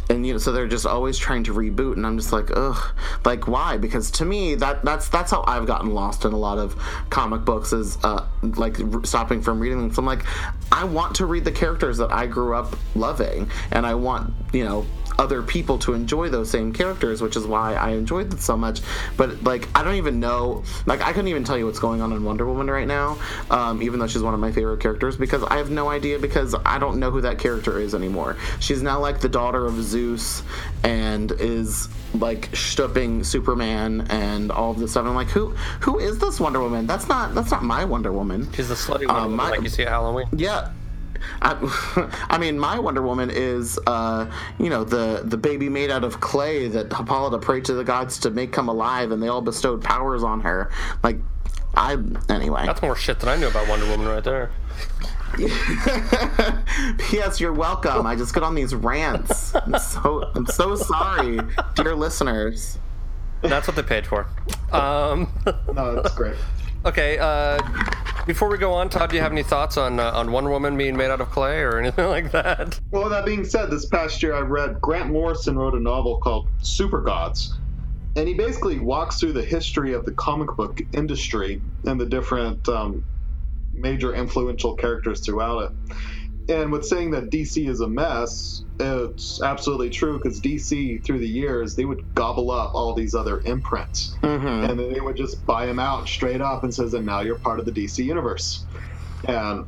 and 0.10 0.26
you 0.26 0.34
know 0.34 0.40
so 0.40 0.52
they're 0.52 0.68
just 0.68 0.88
always 0.88 1.18
trying 1.18 1.44
to 1.44 1.54
reboot 1.54 1.94
and 1.94 2.06
i'm 2.06 2.18
just 2.18 2.32
like 2.32 2.50
ugh. 2.56 2.96
Like 3.26 3.48
why? 3.48 3.78
Because 3.78 4.10
to 4.12 4.26
me 4.26 4.56
that 4.56 4.84
that's 4.84 5.10
that's 5.10 5.32
how 5.32 5.44
i've 5.48 5.68
gotten 5.68 5.94
lost 5.94 6.26
in 6.26 6.34
a 6.34 6.38
lot 6.38 6.58
of 6.58 6.76
comic 7.10 7.46
books 7.46 7.74
is 7.74 7.98
uh 8.04 8.26
like 8.42 8.78
stopping 9.04 9.42
from 9.42 9.60
reading 9.60 9.80
them. 9.80 9.94
So 9.94 10.02
i'm 10.02 10.06
like 10.06 10.26
i 10.72 10.84
want 10.84 11.16
to 11.18 11.26
read 11.26 11.46
the 11.46 11.52
characters 11.52 11.98
that 11.98 12.12
i 12.12 12.26
grew 12.26 12.56
up 12.56 12.76
loving 12.96 13.50
and 13.72 13.86
i 13.86 13.94
want 13.94 14.34
you 14.54 14.64
know 14.64 14.86
other 15.20 15.44
people 15.44 15.78
to 15.78 15.94
enjoy 15.94 16.30
those 16.30 16.50
same 16.50 16.72
characters, 16.72 17.22
which 17.22 17.36
is 17.36 17.46
why 17.46 17.76
I 17.76 17.90
enjoyed 17.92 18.34
it 18.34 18.40
so 18.42 18.56
much. 18.58 18.80
But 19.18 19.44
like, 19.44 19.68
I 19.76 19.84
don't 19.84 19.96
even 19.96 20.20
know, 20.20 20.64
like, 20.86 21.02
I 21.02 21.12
couldn't 21.12 21.28
even 21.28 21.44
tell 21.44 21.58
you 21.58 21.66
what's 21.66 21.78
going 21.78 22.02
on 22.02 22.14
in 22.14 22.24
Wonder 22.24 22.46
Woman 22.46 22.70
right 22.72 22.88
now, 22.88 23.18
um, 23.52 23.82
even 23.84 24.00
though 24.00 24.08
she's 24.08 24.24
one 24.24 24.34
of 24.34 24.40
my 24.40 24.52
favorite 24.52 24.80
characters, 24.80 25.18
because 25.18 25.44
I 25.44 25.58
have 25.58 25.70
no 25.70 25.90
idea 25.90 26.18
because 26.20 26.56
I 26.66 26.80
don't 26.80 27.00
know 27.00 27.12
who 27.12 27.22
that 27.22 27.38
character 27.38 27.80
is 27.80 27.94
anymore. 27.94 28.38
She's 28.62 28.82
now 28.82 29.00
like 29.00 29.20
the 29.20 29.30
daughter 29.30 29.66
of 29.66 29.76
Zeus 29.84 30.42
and 30.84 31.32
is 31.34 31.90
like 32.14 32.50
stooping 32.56 33.24
Superman 33.24 34.08
and 34.10 34.52
all 34.52 34.72
of 34.72 34.80
this 34.80 34.92
stuff. 34.92 35.06
I'm 35.06 35.16
like, 35.16 35.28
who 35.28 35.50
who 35.82 36.00
is 36.00 36.18
this 36.18 36.40
Wonder 36.40 36.62
Woman? 36.62 36.88
That's 36.88 37.08
not 37.10 37.36
that's 37.36 37.52
not 37.52 37.64
my 37.64 37.84
Wonder 37.86 38.12
Woman. 38.14 38.52
She's 38.54 38.70
the 38.70 38.76
slutty 38.76 39.06
one, 39.06 39.16
Um, 39.16 39.36
my- 39.36 39.50
like 39.50 39.62
you 39.62 39.70
see 39.70 39.84
at 39.84 39.90
Halloween. 39.90 40.28
Yeah. 40.32 40.72
I, 41.42 42.12
I 42.30 42.38
mean, 42.38 42.58
my 42.60 42.80
Wonder 42.80 43.02
Woman 43.02 43.30
is, 43.32 43.80
uh, 43.88 44.30
you 44.60 44.70
know, 44.70 44.84
the 44.84 45.22
the 45.24 45.38
baby 45.38 45.70
made 45.70 45.92
out 45.92 46.04
of 46.04 46.20
clay 46.20 46.68
that 46.70 46.92
Hippolyta 46.92 47.38
prayed 47.40 47.66
to 47.66 47.74
the 47.74 47.84
gods 47.84 48.20
to 48.20 48.30
make 48.30 48.52
come 48.52 48.70
alive, 48.70 49.12
and 49.12 49.22
they 49.22 49.28
all 49.28 49.42
bestowed 49.42 49.84
powers 49.84 50.24
on 50.24 50.42
her. 50.42 50.72
Like, 51.04 51.18
I 51.76 51.98
anyway. 52.30 52.66
That's 52.66 52.82
more 52.82 52.96
shit 52.96 53.20
than 53.20 53.30
I 53.30 53.36
knew 53.36 53.48
about 53.48 53.68
Wonder 53.68 53.88
Woman 53.88 54.08
right 54.08 54.24
there. 54.24 54.52
P.S. 56.98 57.40
You're 57.40 57.54
welcome. 57.54 58.06
I 58.08 58.16
just 58.16 58.34
get 58.34 58.42
on 58.44 58.56
these 58.56 58.74
rants. 58.74 59.54
I'm 59.56 59.78
so 59.78 60.30
I'm 60.34 60.48
so 60.48 60.76
sorry, 60.76 61.40
dear 61.76 61.96
listeners. 61.96 62.80
That's 63.42 63.68
what 63.68 63.76
they 63.76 63.84
paid 63.84 64.06
for. 64.06 64.28
Um, 64.72 65.32
No, 65.74 65.96
that's 65.96 66.14
great. 66.16 66.36
Okay, 66.86 67.18
uh, 67.20 67.62
before 68.26 68.50
we 68.50 68.58
go 68.58 68.72
on, 68.72 68.90
Todd, 68.90 69.10
do 69.10 69.18
you 69.18 69.22
have 69.22 69.32
any 69.32 69.44
thoughts 69.44 69.76
on 69.76 70.00
uh, 70.00 70.12
on 70.12 70.32
Wonder 70.32 70.50
Woman 70.50 70.78
being 70.78 70.96
made 70.96 71.10
out 71.10 71.20
of 71.20 71.30
clay 71.30 71.60
or 71.60 71.78
anything 71.78 72.08
like 72.10 72.32
that? 72.32 72.80
Well, 72.92 73.10
that 73.10 73.26
being 73.26 73.44
said, 73.44 73.70
this 73.70 73.86
past 73.86 74.24
year 74.24 74.34
I 74.34 74.40
read 74.40 74.80
Grant 74.80 75.10
Morrison 75.10 75.58
wrote 75.58 75.74
a 75.74 75.80
novel 75.80 76.18
called 76.18 76.48
Supergods. 76.62 77.54
And 78.16 78.28
he 78.28 78.34
basically 78.34 78.80
walks 78.80 79.20
through 79.20 79.34
the 79.34 79.44
history 79.44 79.94
of 79.94 80.06
the 80.06 80.12
comic 80.12 80.56
book 80.56 80.82
industry 80.94 81.62
and 81.86 82.00
the 82.00 82.06
different 82.06 82.68
um, 82.68 83.04
major 83.74 84.14
influential 84.14 84.76
characters 84.76 85.26
throughout 85.26 85.72
it. 85.72 85.96
And 86.50 86.72
with 86.72 86.86
saying 86.86 87.12
that 87.12 87.30
DC 87.30 87.70
is 87.70 87.80
a 87.82 87.88
mess, 87.88 88.64
it's 88.80 89.42
absolutely 89.42 89.90
true 89.92 90.18
because 90.18 90.42
DC, 90.42 91.04
through 91.06 91.20
the 91.20 91.28
years, 91.28 91.76
they 91.76 91.86
would 91.86 92.16
gobble 92.16 92.50
up 92.52 92.74
all 92.74 92.94
these 92.94 93.14
other 93.14 93.40
imprints. 93.42 94.16
Mm-hmm. 94.24 94.48
and 94.70 94.80
then 94.80 94.92
they 94.94 95.00
would 95.00 95.16
just 95.16 95.46
buy 95.46 95.66
them 95.66 95.80
out 95.80 96.08
straight 96.08 96.42
up 96.42 96.64
and 96.64 96.74
says, 96.74 96.94
"And 96.94 97.06
now 97.06 97.22
you're 97.22 97.38
part 97.38 97.60
of 97.60 97.66
the 97.66 97.72
DC 97.72 98.04
universe." 98.04 98.66
And 99.28 99.66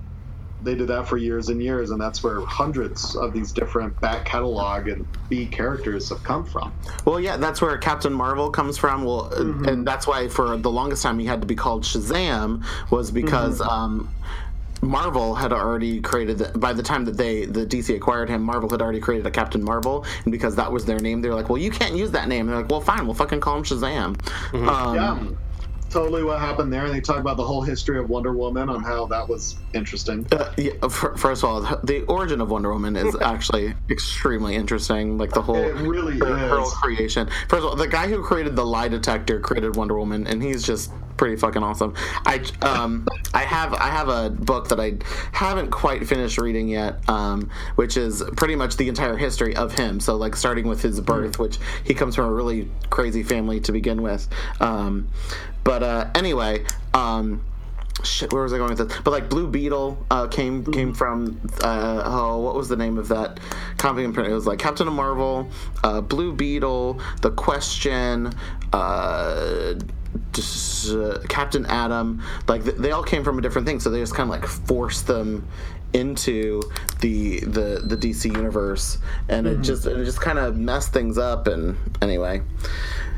they 0.63 0.75
did 0.75 0.87
that 0.89 1.07
for 1.07 1.17
years 1.17 1.49
and 1.49 1.61
years, 1.61 1.89
and 1.89 1.99
that's 1.99 2.23
where 2.23 2.39
hundreds 2.41 3.15
of 3.15 3.33
these 3.33 3.51
different 3.51 3.99
back 3.99 4.25
catalog 4.25 4.87
and 4.87 5.07
B 5.27 5.47
characters 5.47 6.09
have 6.09 6.23
come 6.23 6.45
from. 6.45 6.71
Well, 7.03 7.19
yeah, 7.19 7.37
that's 7.37 7.61
where 7.61 7.75
Captain 7.79 8.13
Marvel 8.13 8.49
comes 8.51 8.77
from. 8.77 9.03
Well, 9.03 9.31
Mm-hmm. 9.31 9.65
and 9.65 9.87
that's 9.87 10.05
why 10.05 10.27
for 10.27 10.57
the 10.57 10.69
longest 10.71 11.01
time 11.03 11.17
he 11.19 11.25
had 11.25 11.41
to 11.41 11.47
be 11.47 11.55
called 11.55 11.83
Shazam 11.83 12.63
was 12.91 13.09
because 13.11 13.59
Mm-hmm. 13.59 13.69
um, 13.69 14.09
Marvel 14.81 15.35
had 15.35 15.53
already 15.53 16.01
created. 16.01 16.39
The, 16.39 16.57
by 16.57 16.73
the 16.73 16.83
time 16.83 17.05
that 17.05 17.17
they 17.17 17.45
the 17.45 17.65
DC 17.65 17.95
acquired 17.95 18.29
him, 18.29 18.41
Marvel 18.41 18.69
had 18.69 18.81
already 18.81 18.99
created 18.99 19.25
a 19.27 19.31
Captain 19.31 19.63
Marvel, 19.63 20.05
and 20.23 20.31
because 20.31 20.55
that 20.55 20.71
was 20.71 20.85
their 20.85 20.99
name, 20.99 21.21
they're 21.21 21.35
like, 21.35 21.49
"Well, 21.49 21.59
you 21.59 21.71
can't 21.71 21.95
use 21.95 22.11
that 22.11 22.27
name." 22.27 22.47
they're 22.47 22.55
like, 22.55 22.69
"Well, 22.69 22.81
fine, 22.81 23.05
we'll 23.05 23.13
fucking 23.13 23.41
call 23.41 23.57
him 23.57 23.63
Shazam." 23.63 24.15
Mm-hmm. 24.15 24.69
Um, 24.69 24.95
Yeah, 24.95 25.27
totally 25.91 26.23
what 26.23 26.39
happened 26.39 26.71
there. 26.71 26.85
And 26.85 26.93
they 26.93 27.01
talk 27.01 27.17
about 27.17 27.37
the 27.37 27.43
whole 27.43 27.61
history 27.61 27.99
of 27.99 28.09
Wonder 28.09 28.33
Woman 28.33 28.69
on 28.69 28.83
how 28.83 29.05
that 29.07 29.27
was 29.27 29.57
interesting. 29.73 30.25
Uh, 30.31 30.51
yeah, 30.57 30.73
fir- 30.87 31.15
first 31.15 31.43
of 31.43 31.49
all, 31.49 31.61
the 31.83 32.03
origin 32.07 32.41
of 32.41 32.49
Wonder 32.49 32.71
Woman 32.71 32.95
is 32.95 33.15
actually 33.21 33.73
extremely 33.89 34.55
interesting. 34.55 35.17
Like 35.17 35.31
the 35.31 35.41
whole 35.41 35.55
It 35.55 35.75
really 35.75 36.17
her, 36.19 36.35
her 36.35 36.59
whole 36.59 36.71
creation. 36.71 37.29
First 37.47 37.63
of 37.63 37.65
all, 37.65 37.75
the 37.75 37.87
guy 37.87 38.07
who 38.07 38.23
created 38.23 38.55
the 38.55 38.65
lie 38.65 38.87
detector 38.87 39.39
created 39.39 39.75
Wonder 39.75 39.97
Woman, 39.97 40.27
and 40.27 40.41
he's 40.41 40.63
just 40.63 40.91
pretty 41.17 41.35
fucking 41.35 41.61
awesome. 41.61 41.93
I 42.25 42.43
um 42.63 43.07
I 43.33 43.43
have 43.43 43.75
I 43.75 43.89
have 43.89 44.09
a 44.09 44.31
book 44.31 44.69
that 44.69 44.79
I 44.79 44.97
haven't 45.31 45.69
quite 45.69 46.07
finished 46.07 46.39
reading 46.39 46.67
yet, 46.67 47.07
um, 47.07 47.51
which 47.75 47.95
is 47.95 48.23
pretty 48.37 48.55
much 48.55 48.77
the 48.77 48.87
entire 48.87 49.15
history 49.15 49.55
of 49.55 49.73
him. 49.73 49.99
So 49.99 50.15
like 50.15 50.35
starting 50.35 50.67
with 50.67 50.81
his 50.81 50.99
birth, 50.99 51.37
which 51.37 51.59
he 51.83 51.93
comes 51.93 52.15
from 52.15 52.25
a 52.25 52.31
really 52.31 52.71
crazy 52.89 53.21
family 53.21 53.59
to 53.61 53.71
begin 53.71 54.01
with. 54.01 54.27
Um, 54.59 55.09
but 55.63 55.80
uh, 55.83 56.09
anyway. 56.15 56.65
Um, 56.93 57.43
shit 58.03 58.31
where 58.33 58.43
was 58.43 58.53
i 58.53 58.57
going 58.57 58.75
with 58.75 58.87
this? 58.87 59.01
But 59.03 59.11
like 59.11 59.29
blue 59.29 59.47
beetle 59.47 60.05
uh, 60.09 60.27
came 60.27 60.65
came 60.71 60.93
from 60.93 61.39
uh, 61.61 62.03
oh 62.05 62.39
what 62.39 62.55
was 62.55 62.69
the 62.69 62.75
name 62.75 62.97
of 62.97 63.07
that 63.09 63.39
comic 63.77 64.05
imprint? 64.05 64.29
It 64.29 64.33
was 64.33 64.47
like 64.47 64.59
captain 64.59 64.87
of 64.87 64.93
marvel 64.93 65.49
uh, 65.83 66.01
blue 66.01 66.33
beetle 66.33 66.99
the 67.21 67.31
question 67.31 68.33
uh, 68.73 69.75
just, 70.33 70.91
uh, 70.91 71.19
captain 71.29 71.65
adam. 71.65 72.23
Like 72.47 72.63
th- 72.63 72.77
they 72.77 72.91
all 72.91 73.03
came 73.03 73.23
from 73.23 73.37
a 73.37 73.41
different 73.41 73.67
thing 73.67 73.79
so 73.79 73.89
they 73.89 73.99
just 73.99 74.15
kind 74.15 74.29
of 74.33 74.39
like 74.39 74.47
forced 74.47 75.07
them 75.07 75.47
into 75.93 76.61
the 77.01 77.41
the 77.41 77.81
the 77.83 77.97
dc 77.97 78.23
universe. 78.25 78.97
And 79.27 79.45
it 79.45 79.61
just 79.61 79.85
it 79.85 80.03
just 80.05 80.21
kind 80.21 80.39
of 80.39 80.57
messed 80.57 80.93
things 80.93 81.17
up 81.17 81.47
and 81.47 81.77
anyway 82.01 82.41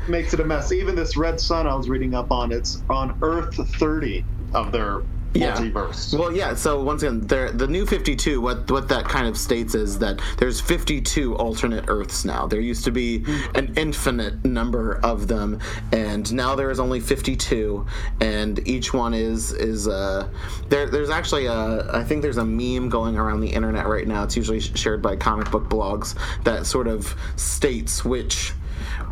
Makes 0.08 0.34
it 0.34 0.40
a 0.40 0.44
mess. 0.44 0.70
Even 0.72 0.94
this 0.94 1.16
Red 1.16 1.40
Son 1.40 1.66
I 1.66 1.74
was 1.74 1.88
reading 1.88 2.14
up 2.14 2.30
on, 2.30 2.52
it's 2.52 2.82
on 2.90 3.16
Earth 3.22 3.54
30 3.78 4.24
of 4.52 4.70
their 4.70 5.02
Yeah. 5.32 5.56
multiverse. 5.56 6.16
Well, 6.16 6.30
yeah. 6.32 6.54
So 6.54 6.80
once 6.82 7.02
again, 7.02 7.22
there 7.26 7.50
the 7.50 7.66
new 7.66 7.86
Fifty 7.86 8.14
Two. 8.14 8.40
What 8.40 8.70
what 8.70 8.88
that 8.90 9.08
kind 9.08 9.26
of 9.26 9.36
states 9.36 9.74
is 9.74 9.98
that 9.98 10.20
there's 10.38 10.60
52 10.60 11.34
alternate 11.34 11.86
Earths 11.88 12.24
now. 12.24 12.46
There 12.46 12.60
used 12.60 12.84
to 12.84 12.92
be 12.92 13.24
an 13.56 13.72
infinite 13.76 14.44
number 14.44 15.00
of 15.02 15.26
them, 15.26 15.58
and 15.90 16.32
now 16.32 16.54
there 16.54 16.70
is 16.70 16.78
only 16.78 17.00
52. 17.00 17.84
And 18.20 18.60
each 18.68 18.94
one 18.94 19.12
is 19.12 19.50
is 19.52 19.88
uh 19.88 20.28
there. 20.68 20.86
There's 20.86 21.10
actually 21.10 21.46
a 21.46 21.90
I 21.92 22.04
think 22.04 22.22
there's 22.22 22.38
a 22.38 22.44
meme 22.44 22.88
going 22.88 23.16
around 23.16 23.40
the 23.40 23.48
internet 23.48 23.88
right 23.88 24.06
now. 24.06 24.22
It's 24.22 24.36
usually 24.36 24.60
shared 24.60 25.02
by 25.02 25.16
comic 25.16 25.50
book 25.50 25.68
blogs 25.68 26.14
that 26.44 26.64
sort 26.64 26.86
of 26.86 27.12
states 27.34 28.04
which 28.04 28.52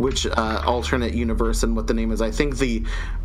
which 0.03 0.27
uh, 0.27 0.63
alternate 0.67 1.15
universe 1.15 1.63
and 1.63 1.77
what 1.77 1.87
the 1.87 1.95
name 1.95 2.11
is. 2.11 2.21
I 2.21 2.31
think 2.31 2.59
the 2.59 2.85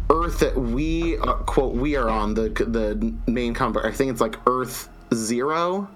Earth 0.09 0.39
that 0.39 0.55
we 0.55 1.17
uh, 1.17 1.33
quote 1.33 1.73
we 1.73 1.95
are 1.95 2.09
on 2.09 2.33
the 2.35 2.49
the 2.49 3.13
main 3.29 3.53
comic. 3.53 3.83
I 3.83 3.91
think 3.91 4.11
it's 4.11 4.21
like 4.21 4.37
Earth 4.47 4.87
Zero, 5.13 5.89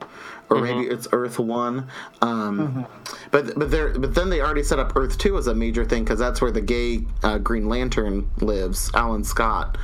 or 0.49 0.57
maybe 0.59 0.87
it's 0.87 1.07
Earth 1.11 1.37
One. 1.39 1.87
Um, 2.21 2.85
But 3.31 3.57
but 3.57 3.71
there 3.71 3.89
but 3.97 4.13
then 4.15 4.29
they 4.29 4.41
already 4.41 4.63
set 4.63 4.79
up 4.79 4.95
Earth 4.95 5.17
Two 5.17 5.37
as 5.37 5.47
a 5.47 5.55
major 5.55 5.85
thing 5.85 6.03
because 6.03 6.19
that's 6.19 6.41
where 6.41 6.51
the 6.51 6.61
gay 6.61 7.01
uh, 7.23 7.37
Green 7.37 7.69
Lantern 7.69 8.29
lives, 8.41 8.91
Alan 8.93 9.23
Scott. 9.23 9.77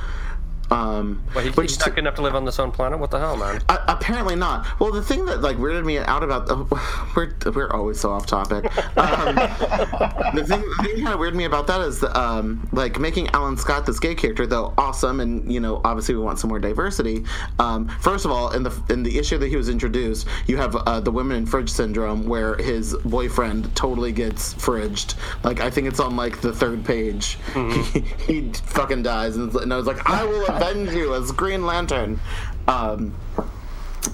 Um, 0.70 1.22
Well, 1.34 1.44
he, 1.44 1.50
which 1.50 1.70
he's 1.70 1.78
not 1.78 1.90
good 1.90 1.98
enough 2.00 2.14
to 2.16 2.22
live 2.22 2.34
on 2.34 2.44
this 2.44 2.58
own 2.58 2.70
planet. 2.70 2.98
What 2.98 3.10
the 3.10 3.18
hell, 3.18 3.36
man? 3.36 3.62
uh, 3.68 3.78
apparently 3.88 4.36
not. 4.36 4.66
Well, 4.80 4.92
the 4.92 5.02
thing 5.02 5.24
that 5.26 5.40
like 5.40 5.56
weirded 5.56 5.84
me 5.84 5.98
out 5.98 6.22
about 6.22 6.46
the 6.46 6.56
we're 7.16 7.34
we're 7.52 7.70
always 7.72 8.00
so 8.00 8.10
off 8.10 8.26
topic. 8.26 8.64
Um, 8.96 9.34
the 10.34 10.44
thing 10.46 10.60
the 10.60 10.82
thing 10.82 11.04
kind 11.04 11.08
of 11.14 11.20
weirded 11.20 11.34
me 11.34 11.44
about 11.44 11.66
that 11.68 11.80
is 11.80 12.02
um, 12.04 12.68
like 12.72 12.98
making 12.98 13.28
Alan 13.30 13.56
Scott 13.56 13.86
this 13.86 13.98
gay 13.98 14.14
character, 14.14 14.46
though 14.46 14.74
awesome, 14.78 15.20
and 15.20 15.50
you 15.52 15.60
know 15.60 15.80
obviously 15.84 16.14
we 16.14 16.20
want 16.22 16.38
some 16.38 16.48
more 16.48 16.58
diversity. 16.58 17.24
Um, 17.58 17.88
first 18.00 18.24
of 18.24 18.30
all, 18.30 18.52
in 18.52 18.62
the 18.62 18.82
in 18.90 19.02
the 19.02 19.18
issue 19.18 19.38
that 19.38 19.48
he 19.48 19.56
was 19.56 19.68
introduced, 19.68 20.26
you 20.46 20.56
have 20.56 20.74
uh, 20.76 21.00
the 21.00 21.10
women 21.10 21.36
in 21.36 21.46
fridge 21.46 21.70
syndrome, 21.70 22.26
where 22.26 22.56
his 22.56 22.94
boyfriend 23.04 23.74
totally 23.74 24.12
gets 24.12 24.54
fridged. 24.54 25.14
Like 25.44 25.60
I 25.60 25.70
think 25.70 25.86
it's 25.88 26.00
on 26.00 26.16
like 26.16 26.40
the 26.40 26.52
third 26.52 26.84
page. 26.84 27.38
He, 27.88 28.00
he 28.00 28.52
fucking 28.52 29.02
dies, 29.02 29.36
and, 29.36 29.54
and 29.54 29.72
I 29.72 29.76
was 29.76 29.86
like, 29.86 30.08
I 30.08 30.24
will 30.24 30.46
avenge 30.60 30.92
you 30.92 31.14
as 31.14 31.30
Green 31.32 31.64
Lantern. 31.64 32.20
Um, 32.66 33.14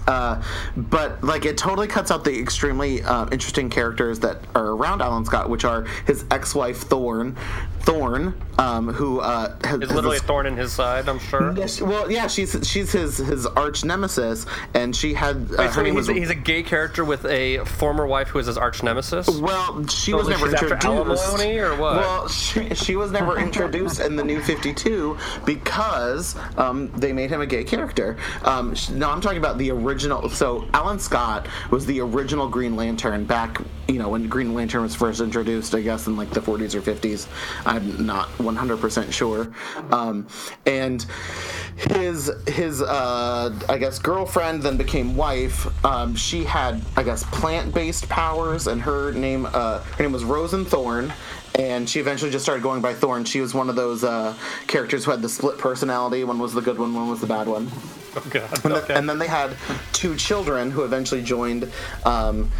uh, 0.06 0.42
but 0.76 1.22
like 1.22 1.44
it 1.44 1.56
totally 1.56 1.86
cuts 1.86 2.10
out 2.10 2.24
the 2.24 2.38
extremely 2.38 3.02
uh, 3.02 3.24
interesting 3.30 3.70
characters 3.70 4.20
that 4.20 4.38
are 4.54 4.68
around 4.70 5.02
Alan 5.02 5.24
Scott, 5.24 5.48
which 5.48 5.64
are 5.64 5.82
his 6.06 6.24
ex-wife 6.30 6.78
Thorn, 6.78 7.36
Thorn, 7.80 8.34
um, 8.58 8.88
who 8.88 9.20
uh, 9.20 9.56
has, 9.64 9.80
has 9.80 9.92
literally 9.92 10.16
a 10.16 10.20
thorn 10.20 10.46
in 10.46 10.56
his 10.56 10.72
side. 10.72 11.08
I'm 11.08 11.18
sure. 11.18 11.54
Yes, 11.56 11.80
well, 11.80 12.10
yeah, 12.10 12.26
she's 12.26 12.56
she's 12.68 12.92
his 12.92 13.18
his 13.18 13.46
arch 13.46 13.84
nemesis, 13.84 14.46
and 14.74 14.94
she 14.94 15.12
had 15.14 15.36
uh, 15.52 15.56
Wait, 15.58 15.72
so 15.72 15.84
he's, 15.84 15.94
was. 15.94 16.08
he's 16.08 16.30
a 16.30 16.34
gay 16.34 16.62
character 16.62 17.04
with 17.04 17.24
a 17.26 17.58
former 17.64 18.06
wife 18.06 18.28
who 18.28 18.38
is 18.38 18.46
his 18.46 18.56
arch 18.56 18.82
nemesis. 18.82 19.28
well, 19.28 19.86
she 19.86 20.12
So 20.12 20.18
was 20.18 20.28
never 20.28 20.48
introduced. 20.50 20.84
alimony 20.84 21.58
or 21.58 21.76
what? 21.76 21.96
Well, 21.96 22.28
she, 22.28 22.74
she 22.74 22.96
was 22.96 23.10
never 23.10 23.38
introduced 23.38 24.00
in 24.00 24.16
the 24.16 24.24
new 24.24 24.40
52 24.40 25.16
because 25.44 26.36
um, 26.56 26.90
they 26.92 27.12
made 27.12 27.30
him 27.30 27.40
a 27.40 27.46
gay 27.46 27.64
character. 27.64 28.16
Um, 28.44 28.74
no, 28.92 29.10
I'm 29.10 29.20
talking 29.20 29.38
about 29.38 29.58
the 29.58 29.70
original. 29.74 30.28
So 30.28 30.66
Alan 30.74 30.98
Scott 30.98 31.48
was 31.70 31.86
the 31.86 32.00
original 32.00 32.48
Green 32.48 32.76
Lantern 32.76 33.24
back, 33.24 33.60
you 33.88 33.98
know, 33.98 34.08
when 34.08 34.28
Green 34.28 34.54
Lantern 34.54 34.82
was 34.82 34.94
first 34.94 35.20
introduced, 35.20 35.74
I 35.74 35.80
guess 35.80 36.06
in 36.06 36.16
like 36.16 36.30
the 36.30 36.40
40s 36.40 36.74
or 36.74 36.80
50s. 36.80 37.26
I'm 37.66 38.04
not 38.04 38.28
100% 38.38 39.12
sure. 39.12 39.52
Um, 39.90 40.26
and 40.66 41.04
his 41.76 42.30
his 42.46 42.82
uh, 42.82 43.58
I 43.68 43.78
guess 43.78 43.98
girlfriend 43.98 44.62
then 44.62 44.76
became 44.76 45.16
wife. 45.16 45.66
Um, 45.84 46.14
she 46.14 46.44
had 46.44 46.80
I 46.96 47.02
guess 47.02 47.24
plant 47.24 47.74
based 47.74 48.08
powers, 48.08 48.66
and 48.66 48.80
her 48.82 49.12
name 49.12 49.46
uh, 49.46 49.80
her 49.80 50.02
name 50.02 50.12
was 50.12 50.24
Rose 50.24 50.54
and 50.54 50.66
Thorn. 50.66 51.12
And 51.56 51.88
she 51.88 52.00
eventually 52.00 52.32
just 52.32 52.44
started 52.44 52.64
going 52.64 52.82
by 52.82 52.94
Thorn. 52.94 53.24
She 53.24 53.40
was 53.40 53.54
one 53.54 53.70
of 53.70 53.76
those 53.76 54.02
uh, 54.02 54.34
characters 54.66 55.04
who 55.04 55.12
had 55.12 55.22
the 55.22 55.28
split 55.28 55.56
personality. 55.56 56.24
One 56.24 56.40
was 56.40 56.52
the 56.52 56.60
good 56.60 56.78
one, 56.78 56.92
one 56.94 57.08
was 57.08 57.20
the 57.20 57.28
bad 57.28 57.46
one. 57.46 57.70
Oh 58.16 58.22
God. 58.30 58.42
And, 58.52 58.62
then, 58.62 58.72
Okay. 58.84 58.94
and 58.94 59.08
then 59.08 59.18
they 59.18 59.26
had 59.26 59.56
two 59.92 60.16
children 60.16 60.70
who 60.70 60.84
eventually 60.84 61.22
joined. 61.22 61.70
Um, 62.04 62.50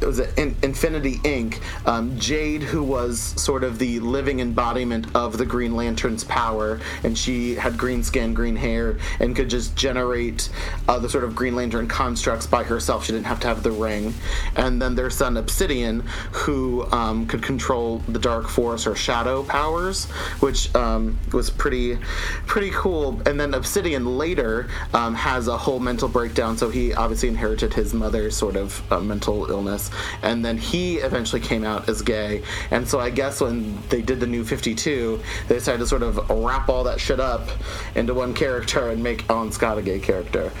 it 0.00 0.06
was 0.06 0.20
in, 0.20 0.56
Infinity 0.62 1.16
Inc. 1.18 1.60
Um, 1.86 2.18
Jade, 2.18 2.62
who 2.62 2.82
was 2.82 3.18
sort 3.18 3.64
of 3.64 3.78
the 3.78 4.00
living 4.00 4.40
embodiment 4.40 5.06
of 5.14 5.38
the 5.38 5.46
Green 5.46 5.76
Lantern's 5.76 6.24
power, 6.24 6.80
and 7.04 7.16
she 7.16 7.54
had 7.54 7.76
green 7.76 8.02
skin, 8.02 8.34
green 8.34 8.56
hair, 8.56 8.98
and 9.18 9.36
could 9.36 9.50
just 9.50 9.76
generate 9.76 10.48
uh, 10.88 10.98
the 10.98 11.08
sort 11.08 11.24
of 11.24 11.34
Green 11.34 11.54
Lantern 11.54 11.88
constructs 11.88 12.46
by 12.46 12.62
herself. 12.62 13.04
She 13.04 13.12
didn't 13.12 13.26
have 13.26 13.40
to 13.40 13.48
have 13.48 13.62
the 13.62 13.70
ring. 13.70 14.14
And 14.56 14.80
then 14.80 14.94
their 14.94 15.10
son 15.10 15.36
Obsidian, 15.36 16.00
who 16.32 16.90
um, 16.92 17.26
could 17.26 17.42
control 17.42 17.98
the 18.08 18.18
Dark 18.18 18.48
Force 18.48 18.86
or 18.86 18.94
Shadow 18.94 19.42
powers, 19.44 20.06
which 20.40 20.74
um, 20.74 21.18
was 21.32 21.50
pretty, 21.50 21.98
pretty 22.46 22.70
cool. 22.70 23.20
And 23.26 23.38
then 23.38 23.54
Obsidian 23.54 24.18
later 24.18 24.68
um, 24.94 25.14
has 25.14 25.48
a 25.48 25.56
whole 25.56 25.80
mental 25.80 26.08
breakdown, 26.08 26.56
so 26.56 26.70
he 26.70 26.94
obviously 26.94 27.28
inherited 27.28 27.74
his 27.74 27.92
mother's 27.94 28.36
sort 28.36 28.56
of 28.56 28.80
uh, 28.92 29.00
mental 29.00 29.50
illness, 29.50 29.89
and 30.22 30.44
then 30.44 30.58
he 30.58 30.96
eventually 30.96 31.40
came 31.40 31.64
out 31.64 31.88
as 31.88 32.02
gay. 32.02 32.42
And 32.70 32.88
so 32.88 33.00
I 33.00 33.10
guess 33.10 33.40
when 33.40 33.78
they 33.88 34.02
did 34.02 34.20
the 34.20 34.26
new 34.26 34.44
52, 34.44 35.20
they 35.48 35.54
decided 35.54 35.78
to 35.78 35.86
sort 35.86 36.02
of 36.02 36.28
wrap 36.30 36.68
all 36.68 36.84
that 36.84 37.00
shit 37.00 37.20
up 37.20 37.48
into 37.94 38.14
one 38.14 38.34
character 38.34 38.88
and 38.90 39.02
make 39.02 39.28
Alan 39.30 39.52
Scott 39.52 39.78
a 39.78 39.82
gay 39.82 40.00
character. 40.00 40.52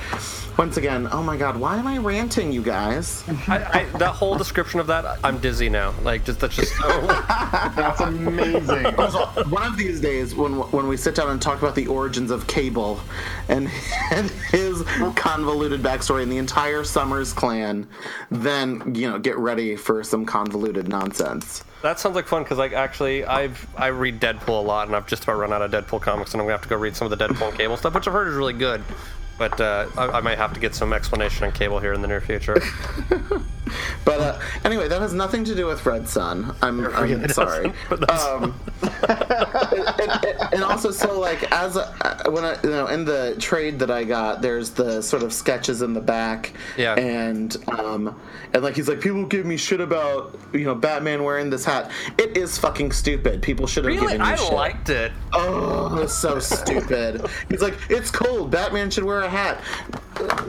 Once 0.60 0.76
again, 0.76 1.08
oh 1.10 1.22
my 1.22 1.38
god, 1.38 1.56
why 1.56 1.78
am 1.78 1.86
I 1.86 1.96
ranting, 1.96 2.52
you 2.52 2.62
guys? 2.62 3.24
I, 3.48 3.64
I, 3.64 3.84
that 3.96 4.14
whole 4.14 4.36
description 4.36 4.78
of 4.78 4.88
that, 4.88 5.18
I'm 5.24 5.38
dizzy 5.38 5.70
now. 5.70 5.94
Like, 6.02 6.26
just 6.26 6.38
that's 6.38 6.54
just 6.54 6.76
so. 6.76 7.06
That's 7.06 8.02
amazing. 8.02 8.84
One 9.48 9.62
of 9.62 9.78
these 9.78 10.02
days, 10.02 10.34
when 10.34 10.52
when 10.70 10.86
we 10.86 10.98
sit 10.98 11.14
down 11.14 11.30
and 11.30 11.40
talk 11.40 11.62
about 11.62 11.74
the 11.74 11.86
origins 11.86 12.30
of 12.30 12.46
Cable 12.46 13.00
and, 13.48 13.70
and 14.10 14.28
his 14.50 14.82
convoluted 15.16 15.80
backstory 15.80 16.24
and 16.24 16.30
the 16.30 16.36
entire 16.36 16.84
Summers 16.84 17.32
clan, 17.32 17.88
then 18.30 18.94
you 18.94 19.08
know 19.08 19.18
get 19.18 19.38
ready 19.38 19.76
for 19.76 20.04
some 20.04 20.26
convoluted 20.26 20.88
nonsense. 20.88 21.64
That 21.80 21.98
sounds 21.98 22.14
like 22.14 22.26
fun 22.26 22.42
because, 22.42 22.58
like, 22.58 22.74
actually, 22.74 23.24
I've 23.24 23.66
I 23.78 23.86
read 23.86 24.20
Deadpool 24.20 24.48
a 24.48 24.52
lot, 24.66 24.88
and 24.88 24.94
I've 24.94 25.06
just 25.06 25.22
about 25.22 25.38
run 25.38 25.54
out 25.54 25.62
of 25.62 25.70
Deadpool 25.70 26.02
comics, 26.02 26.34
and 26.34 26.40
I'm 26.42 26.46
gonna 26.46 26.58
have 26.58 26.62
to 26.64 26.68
go 26.68 26.76
read 26.76 26.94
some 26.94 27.10
of 27.10 27.18
the 27.18 27.28
Deadpool 27.28 27.48
and 27.48 27.56
Cable 27.56 27.78
stuff, 27.78 27.94
which 27.94 28.06
I've 28.06 28.12
heard 28.12 28.28
is 28.28 28.34
really 28.34 28.52
good. 28.52 28.84
But 29.40 29.58
uh, 29.58 29.86
I, 29.96 30.18
I 30.18 30.20
might 30.20 30.36
have 30.36 30.52
to 30.52 30.60
get 30.60 30.74
some 30.74 30.92
explanation 30.92 31.44
on 31.46 31.52
cable 31.52 31.78
here 31.80 31.94
in 31.94 32.02
the 32.02 32.08
near 32.08 32.20
future. 32.20 32.60
But 34.04 34.20
uh, 34.20 34.40
anyway, 34.64 34.88
that 34.88 35.00
has 35.00 35.12
nothing 35.14 35.44
to 35.44 35.54
do 35.54 35.66
with 35.66 35.86
Red 35.86 36.08
Son. 36.08 36.56
I'm, 36.60 36.84
I'm 36.86 37.28
sorry. 37.28 37.68
doesn't, 37.68 37.74
but 37.88 38.00
that's- 38.00 38.24
Um, 38.26 38.60
and, 39.08 40.24
and- 40.24 40.54
and 40.54 40.64
also, 40.64 40.90
so 40.90 41.20
like 41.20 41.50
as 41.52 41.76
a, 41.76 41.82
uh, 42.04 42.30
when 42.32 42.44
I 42.44 42.60
you 42.64 42.70
know 42.70 42.88
in 42.88 43.04
the 43.04 43.36
trade 43.38 43.78
that 43.78 43.90
I 43.90 44.02
got, 44.02 44.42
there's 44.42 44.70
the 44.70 45.00
sort 45.00 45.22
of 45.22 45.32
sketches 45.32 45.82
in 45.82 45.92
the 45.92 46.00
back. 46.00 46.52
Yeah. 46.76 46.94
And 46.98 47.56
um 47.68 48.20
and 48.52 48.62
like 48.64 48.74
he's 48.74 48.88
like 48.88 49.00
people 49.00 49.24
give 49.26 49.46
me 49.46 49.56
shit 49.56 49.80
about 49.80 50.36
you 50.52 50.64
know 50.64 50.74
Batman 50.74 51.22
wearing 51.22 51.48
this 51.50 51.64
hat. 51.64 51.92
It 52.18 52.36
is 52.36 52.58
fucking 52.58 52.90
stupid. 52.90 53.40
People 53.42 53.68
should 53.68 53.84
have 53.84 53.94
really, 53.94 54.14
given 54.14 54.26
you 54.26 54.32
I 54.32 54.34
shit. 54.34 54.52
liked 54.52 54.88
it. 54.88 55.12
Oh, 55.32 55.96
it's 55.98 56.14
so 56.14 56.40
stupid. 56.40 57.24
He's 57.48 57.62
like, 57.62 57.74
it's 57.88 58.10
cold. 58.10 58.50
Batman 58.50 58.90
should 58.90 59.04
wear 59.04 59.20
a 59.20 59.29
hat. 59.30 59.62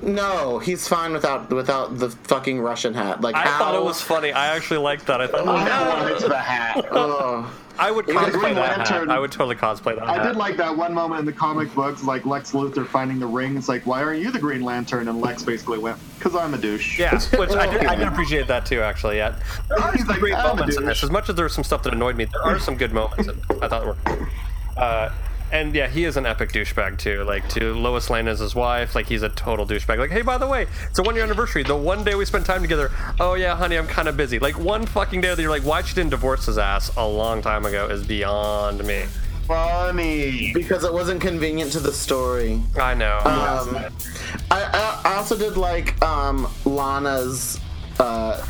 No, 0.04 0.60
he's 0.60 0.88
fine 0.88 1.14
without 1.14 1.50
without 1.50 1.98
the 1.98 2.10
fucking 2.10 2.60
Russian 2.60 2.94
hat. 2.94 3.22
Like 3.22 3.36
I 3.36 3.44
how? 3.44 3.58
thought 3.60 3.76
it 3.76 3.84
was 3.84 4.02
funny. 4.02 4.32
I 4.34 4.56
actually 4.56 4.80
liked 4.80 5.06
that. 5.08 5.22
I 5.22 5.28
thought, 5.28 5.48
oh, 5.48 5.52
I 5.52 5.88
wanted 6.02 6.30
the 6.30 6.38
hat. 6.38 6.86
Oh, 6.92 7.50
I 7.80 7.90
would 7.90 8.06
cosplay 8.06 8.32
Green 8.34 8.56
that 8.56 8.78
Lantern- 8.78 9.08
hat. 9.08 9.16
I 9.16 9.20
would 9.20 9.32
totally 9.32 9.56
cosplay 9.56 9.96
that 9.98 10.04
I 10.08 10.16
hat. 10.16 10.24
did 10.28 10.36
like 10.36 10.58
that 10.58 10.76
one 10.76 10.94
moment 10.94 11.20
in 11.22 11.26
the 11.26 11.32
comic 11.32 11.74
books, 11.74 12.04
like 12.04 12.26
Lex 12.26 12.52
Luthor 12.52 12.86
finding 12.86 13.18
the 13.18 13.26
ring. 13.26 13.56
It's 13.58 13.70
like, 13.70 13.88
why 13.88 14.04
aren't 14.04 14.22
you 14.22 14.30
the 14.30 14.38
Green 14.40 14.62
Lantern? 14.62 15.08
And 15.08 15.22
Lex 15.22 15.42
basically 15.44 15.78
went, 15.80 15.98
"Cause 16.20 16.36
I'm 16.36 16.54
a 16.54 16.58
douche." 16.58 17.00
Yeah, 17.00 17.18
which 17.38 17.52
I 17.52 17.66
did, 17.72 17.86
I 17.86 17.96
did 17.96 18.08
appreciate 18.10 18.48
that 18.48 18.66
too. 18.66 18.82
Actually, 18.82 19.18
yeah. 19.18 19.40
There 19.70 19.80
are 19.80 19.92
He's 19.94 20.02
some 20.02 20.10
like, 20.10 20.20
great 20.20 20.34
"I'm 20.36 20.58
moments 20.58 20.78
in 20.78 20.86
this. 20.86 21.02
As 21.04 21.10
much 21.10 21.30
as 21.30 21.36
there 21.36 21.46
was 21.46 21.54
some 21.54 21.64
stuff 21.64 21.82
that 21.84 21.94
annoyed 21.94 22.18
me, 22.18 22.26
there 22.26 22.42
are 22.44 22.60
some 22.60 22.76
good 22.76 22.92
moments 22.94 23.28
that 23.28 23.64
I 23.64 23.68
thought 23.70 23.86
were. 23.86 23.98
Uh, 24.78 25.10
and 25.52 25.74
yeah, 25.76 25.88
he 25.88 26.04
is 26.06 26.18
an 26.18 26.26
epic 26.26 26.52
douchebag 26.52 26.98
too. 26.98 27.24
Like 27.24 27.48
to 27.50 27.74
Lois 27.74 28.10
Lane 28.10 28.28
as 28.28 28.40
his 28.40 28.56
wife, 28.56 28.96
like 28.96 29.08
he's 29.08 29.24
a 29.24 29.30
total 29.30 29.66
douchebag. 29.66 29.98
Like, 29.98 30.12
hey, 30.12 30.22
by 30.22 30.38
the 30.38 30.48
way, 30.48 30.68
it's 30.90 31.00
a 31.00 31.04
one 31.04 31.16
year 31.16 31.24
anniversary. 31.24 31.64
The 31.64 31.76
one 31.76 32.04
day 32.04 32.16
we 32.16 32.26
spent 32.26 32.46
time 32.46 32.62
together. 32.62 32.92
Oh 33.20 33.34
yeah, 33.36 33.56
honey, 33.56 33.78
I'm 33.78 33.88
kind 33.88 34.08
of 34.08 34.18
busy. 34.18 34.40
Like 34.40 34.58
one 34.60 34.86
fucking 34.86 35.22
day 35.22 35.34
that 35.34 35.42
you're 35.42 35.52
like, 35.52 35.66
why 35.66 35.82
she 35.82 35.94
didn't 35.96 36.12
divorce 36.12 36.46
his 36.46 36.58
ass 36.58 36.96
a 36.96 37.08
long 37.08 37.42
time 37.42 37.66
ago 37.66 37.88
is 37.88 38.06
beyond 38.06 38.84
me. 38.86 39.06
Funny. 39.48 40.54
because 40.54 40.86
it 40.86 40.94
wasn't 40.94 41.20
convenient 41.20 41.74
to 41.74 41.80
the 41.80 41.92
story. 41.92 42.62
I 42.80 42.94
know. 42.94 43.18
Um, 43.18 43.76
I, 44.50 44.62
I 44.62 45.02
I 45.04 45.16
also 45.16 45.38
did 45.38 45.58
like 45.58 46.02
um, 46.02 46.48
Lana's 46.64 47.60
uh, 48.02 48.44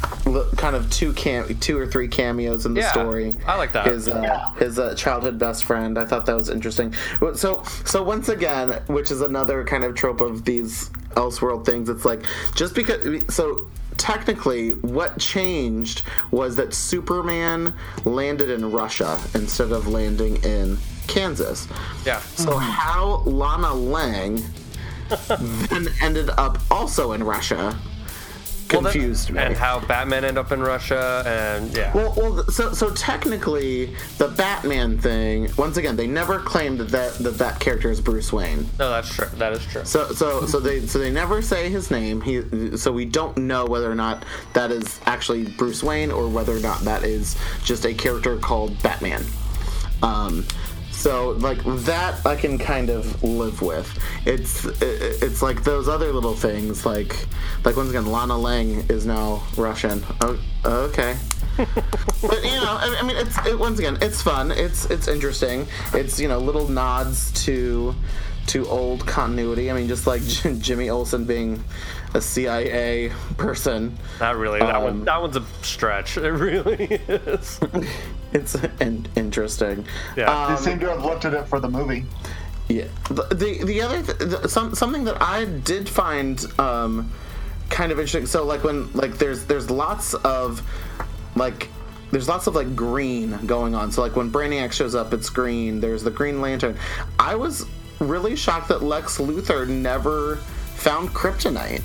kind 0.55 0.75
of 0.75 0.89
two 0.89 1.11
cam 1.13 1.57
two 1.59 1.77
or 1.77 1.85
three 1.85 2.07
cameos 2.07 2.65
in 2.65 2.73
the 2.73 2.81
Yeah, 2.81 2.91
story. 2.91 3.35
I 3.45 3.57
like 3.57 3.73
that. 3.73 3.85
His 3.87 4.07
uh, 4.07 4.39
his 4.57 4.79
uh, 4.79 4.95
childhood 4.95 5.37
best 5.37 5.63
friend. 5.65 5.97
I 5.97 6.05
thought 6.05 6.25
that 6.27 6.35
was 6.35 6.49
interesting. 6.49 6.93
So 7.35 7.63
so 7.85 8.01
once 8.03 8.29
again, 8.29 8.81
which 8.87 9.11
is 9.11 9.21
another 9.21 9.63
kind 9.65 9.83
of 9.83 9.95
trope 9.95 10.21
of 10.21 10.45
these 10.45 10.89
Elseworld 11.15 11.65
things. 11.65 11.89
It's 11.89 12.05
like 12.05 12.21
just 12.55 12.73
because 12.75 13.01
so. 13.33 13.67
Technically, 13.97 14.71
what 14.71 15.19
changed 15.19 16.03
was 16.31 16.55
that 16.55 16.73
Superman 16.73 17.75
landed 18.03 18.49
in 18.49 18.71
Russia 18.71 19.19
instead 19.35 19.71
of 19.71 19.85
landing 19.87 20.37
in 20.43 20.77
Kansas. 21.07 21.67
yeah. 22.03 22.19
So 22.35 22.57
how 22.57 23.17
Lana 23.25 23.73
Lang 23.75 24.41
then 25.69 25.89
ended 26.01 26.29
up 26.31 26.57
also 26.71 27.11
in 27.11 27.23
Russia 27.23 27.77
Well, 28.71 28.81
that- 28.81 28.91
confused 28.93 29.31
me. 29.31 29.39
And 29.39 29.55
how 29.55 29.79
Batman 29.79 30.23
ended 30.23 30.37
up 30.37 30.51
in 30.51 30.61
Russia, 30.61 31.23
and 31.25 31.75
yeah. 31.75 31.93
well, 31.93 32.13
well, 32.15 32.43
so 32.45 32.73
so 32.73 32.91
technically, 32.91 33.95
the 34.17 34.27
Batman 34.29 34.97
thing. 34.97 35.49
Once 35.57 35.77
again, 35.77 35.95
they 35.95 36.07
never 36.07 36.39
claimed 36.39 36.79
that 36.79 36.89
that, 36.89 37.13
that, 37.15 37.37
that 37.37 37.59
character 37.59 37.89
is 37.91 38.01
Bruce 38.01 38.31
Wayne. 38.31 38.69
no, 38.79 38.89
that's 38.89 39.13
true. 39.13 39.27
That 39.37 39.53
is 39.53 39.65
true. 39.65 39.85
So 39.85 40.11
so 40.13 40.45
so 40.45 40.59
they 40.59 40.85
so 40.87 40.99
they 40.99 41.11
never 41.11 41.41
say 41.41 41.69
his 41.69 41.91
name. 41.91 42.21
He 42.21 42.77
so 42.77 42.91
we 42.91 43.05
don't 43.05 43.37
know 43.37 43.65
whether 43.65 43.91
or 43.91 43.95
not 43.95 44.25
that 44.53 44.71
is 44.71 44.99
actually 45.05 45.47
Bruce 45.57 45.83
Wayne 45.83 46.11
or 46.11 46.27
whether 46.27 46.55
or 46.55 46.59
not 46.59 46.81
that 46.81 47.03
is 47.03 47.37
just 47.63 47.85
a 47.85 47.93
character 47.93 48.37
called 48.37 48.81
Batman. 48.81 49.23
Um, 50.03 50.45
so 51.01 51.31
like 51.31 51.63
that 51.85 52.23
I 52.25 52.35
can 52.35 52.57
kind 52.59 52.89
of 52.89 53.23
live 53.23 53.61
with. 53.61 53.87
It's 54.25 54.65
it's 54.81 55.41
like 55.41 55.63
those 55.63 55.87
other 55.87 56.13
little 56.13 56.35
things 56.35 56.85
like 56.85 57.27
like 57.65 57.75
once 57.75 57.89
again 57.89 58.05
Lana 58.05 58.37
Lang 58.37 58.85
is 58.89 59.05
now 59.05 59.43
Russian. 59.57 60.03
Oh, 60.21 60.39
okay. 60.65 61.17
but 61.57 62.43
you 62.43 62.51
know, 62.51 62.77
I, 62.79 62.97
I 62.99 63.03
mean, 63.03 63.17
it's 63.17 63.35
it, 63.45 63.57
once 63.57 63.79
again, 63.79 63.97
it's 64.01 64.21
fun. 64.21 64.51
It's 64.51 64.85
it's 64.85 65.07
interesting. 65.07 65.67
It's 65.93 66.19
you 66.19 66.27
know 66.27 66.37
little 66.39 66.67
nods 66.67 67.31
to 67.45 67.95
to 68.47 68.67
old 68.67 69.05
continuity. 69.07 69.71
I 69.71 69.73
mean, 69.73 69.87
just 69.87 70.05
like 70.05 70.21
Jimmy 70.59 70.89
Olsen 70.89 71.25
being 71.25 71.63
a 72.13 72.21
CIA 72.21 73.11
person. 73.37 73.97
Not 74.19 74.37
really. 74.37 74.59
That 74.59 74.75
Um, 74.75 74.83
one. 74.83 75.05
That 75.05 75.21
one's 75.21 75.35
a 75.35 75.43
stretch. 75.63 76.17
It 76.21 76.29
really 76.29 76.85
is. 77.07 77.59
It's 78.39 78.55
in, 78.79 79.05
interesting. 79.15 79.85
Yeah. 80.15 80.25
They 80.47 80.53
Um, 80.55 80.57
seem 80.57 80.79
to 80.79 80.89
have 80.89 81.03
looked 81.03 81.25
at 81.25 81.33
it 81.33 81.47
for 81.47 81.59
the 81.59 81.69
movie. 81.69 82.05
Yeah. 82.69 82.85
The 83.09 83.23
the, 83.35 83.63
the 83.65 83.81
other 83.81 84.01
th- 84.03 84.17
the, 84.19 84.47
some 84.47 84.73
something 84.75 85.03
that 85.03 85.21
I 85.21 85.45
did 85.45 85.89
find 85.89 86.41
um, 86.59 87.11
kind 87.69 87.91
of 87.91 87.99
interesting. 87.99 88.25
So 88.25 88.45
like 88.45 88.63
when 88.63 88.91
like 88.93 89.17
there's 89.17 89.45
there's 89.45 89.69
lots 89.69 90.13
of 90.13 90.61
like 91.35 91.67
there's 92.11 92.29
lots 92.29 92.47
of 92.47 92.55
like 92.55 92.73
green 92.75 93.37
going 93.45 93.75
on. 93.75 93.91
So 93.91 94.01
like 94.01 94.15
when 94.15 94.31
Brainiac 94.31 94.71
shows 94.71 94.95
up, 94.95 95.13
it's 95.13 95.29
green. 95.29 95.79
There's 95.81 96.03
the 96.03 96.11
Green 96.11 96.39
Lantern. 96.41 96.77
I 97.19 97.35
was 97.35 97.65
really 97.99 98.35
shocked 98.35 98.67
that 98.69 98.81
Lex 98.81 99.17
Luthor 99.17 99.67
never 99.67 100.37
found 100.75 101.09
kryptonite. 101.09 101.83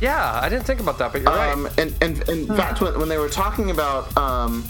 yeah, 0.00 0.38
I 0.42 0.48
didn't 0.48 0.64
think 0.64 0.80
about 0.80 0.98
that, 0.98 1.12
but 1.12 1.22
you're 1.22 1.30
Um, 1.30 1.64
right. 1.64 1.78
and, 1.78 1.94
and, 2.00 2.28
and 2.28 2.48
in 2.50 2.56
fact, 2.56 2.80
when, 2.80 2.98
when 2.98 3.08
they 3.08 3.18
were 3.18 3.28
talking 3.28 3.70
about, 3.70 4.16
um, 4.16 4.64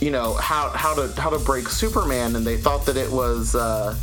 you 0.00 0.10
know, 0.10 0.34
how, 0.34 0.68
how 0.70 0.94
to 0.94 1.20
how 1.20 1.30
to 1.30 1.38
break 1.38 1.68
Superman, 1.68 2.36
and 2.36 2.46
they 2.46 2.56
thought 2.56 2.86
that 2.86 2.96
it 2.96 3.10
was, 3.10 3.54
uh, 3.54 3.96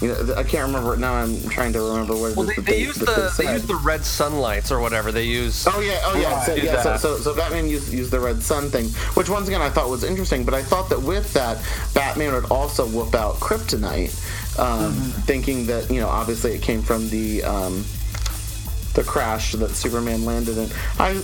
you 0.00 0.08
know, 0.08 0.34
I 0.36 0.42
can't 0.42 0.66
remember 0.66 0.96
now. 0.96 1.14
I'm 1.14 1.40
trying 1.48 1.72
to 1.74 1.80
remember 1.80 2.14
what 2.14 2.32
it 2.32 2.36
Well, 2.36 2.48
is 2.48 2.56
they, 2.56 2.62
that 2.62 2.70
they 2.70 2.80
use 2.80 2.96
the 2.96 3.04
they 3.38 3.44
said. 3.44 3.52
use 3.54 3.66
the 3.66 3.76
red 3.76 4.04
sunlights 4.04 4.72
or 4.72 4.80
whatever. 4.80 5.12
They 5.12 5.24
use. 5.24 5.66
Oh 5.68 5.80
yeah, 5.80 6.00
oh 6.04 6.18
yeah, 6.20 6.42
so, 6.42 6.54
yeah. 6.54 6.82
So, 6.82 6.96
so, 6.96 7.16
so 7.18 7.36
Batman 7.36 7.68
used, 7.68 7.92
used 7.92 8.10
the 8.10 8.18
red 8.20 8.42
sun 8.42 8.68
thing, 8.70 8.88
which 9.14 9.28
once 9.28 9.46
again 9.48 9.60
I 9.62 9.68
thought 9.70 9.88
was 9.88 10.02
interesting. 10.04 10.44
But 10.44 10.54
I 10.54 10.62
thought 10.62 10.88
that 10.88 11.00
with 11.00 11.32
that, 11.34 11.62
Batman 11.94 12.32
would 12.32 12.50
also 12.50 12.86
whoop 12.86 13.14
out 13.14 13.36
kryptonite, 13.36 14.58
um, 14.58 14.92
thinking 15.24 15.66
that 15.66 15.90
you 15.90 16.00
know 16.00 16.08
obviously 16.08 16.52
it 16.52 16.62
came 16.62 16.82
from 16.82 17.08
the 17.10 17.44
um, 17.44 17.84
the 18.94 19.04
crash 19.04 19.52
that 19.52 19.70
Superman 19.70 20.24
landed 20.24 20.58
in. 20.58 20.68
I 20.98 21.20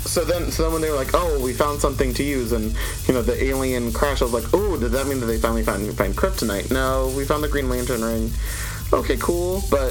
so 0.00 0.24
then 0.24 0.50
so 0.50 0.62
then 0.64 0.72
when 0.72 0.82
they 0.82 0.90
were 0.90 0.96
like, 0.96 1.10
oh, 1.14 1.40
we 1.42 1.52
found 1.52 1.80
something 1.80 2.12
to 2.14 2.22
use, 2.22 2.52
and 2.52 2.74
you 3.06 3.14
know 3.14 3.22
the 3.22 3.42
alien 3.44 3.92
crash, 3.92 4.20
I 4.22 4.24
was 4.24 4.32
like, 4.34 4.52
oh, 4.52 4.76
did 4.78 4.92
that 4.92 5.06
mean 5.06 5.20
that 5.20 5.26
they 5.26 5.38
finally 5.38 5.62
found 5.62 5.96
find 5.96 6.14
kryptonite? 6.16 6.70
No, 6.70 7.12
we 7.16 7.24
found 7.24 7.42
the 7.44 7.48
Green 7.48 7.68
Lantern 7.68 8.02
ring. 8.02 8.30
Okay, 8.92 9.16
cool, 9.18 9.62
but. 9.70 9.90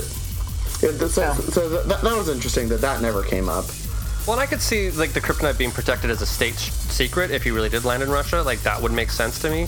it- 0.81 0.99
So, 1.09 1.33
so 1.33 1.69
that, 1.69 2.01
that 2.01 2.15
was 2.17 2.29
interesting 2.29 2.69
that 2.69 2.81
that 2.81 3.01
never 3.01 3.23
came 3.23 3.49
up. 3.49 3.65
Well, 4.27 4.33
and 4.33 4.41
I 4.41 4.45
could 4.45 4.61
see 4.61 4.91
like 4.91 5.13
the 5.13 5.21
kryptonite 5.21 5.57
being 5.57 5.71
protected 5.71 6.09
as 6.09 6.21
a 6.21 6.25
state 6.25 6.55
sh- 6.59 6.69
secret 6.71 7.31
if 7.31 7.45
you 7.45 7.55
really 7.55 7.69
did 7.69 7.85
land 7.85 8.03
in 8.03 8.09
Russia. 8.09 8.41
Like 8.43 8.59
that 8.63 8.81
would 8.81 8.91
make 8.91 9.09
sense 9.09 9.39
to 9.39 9.49
me. 9.49 9.67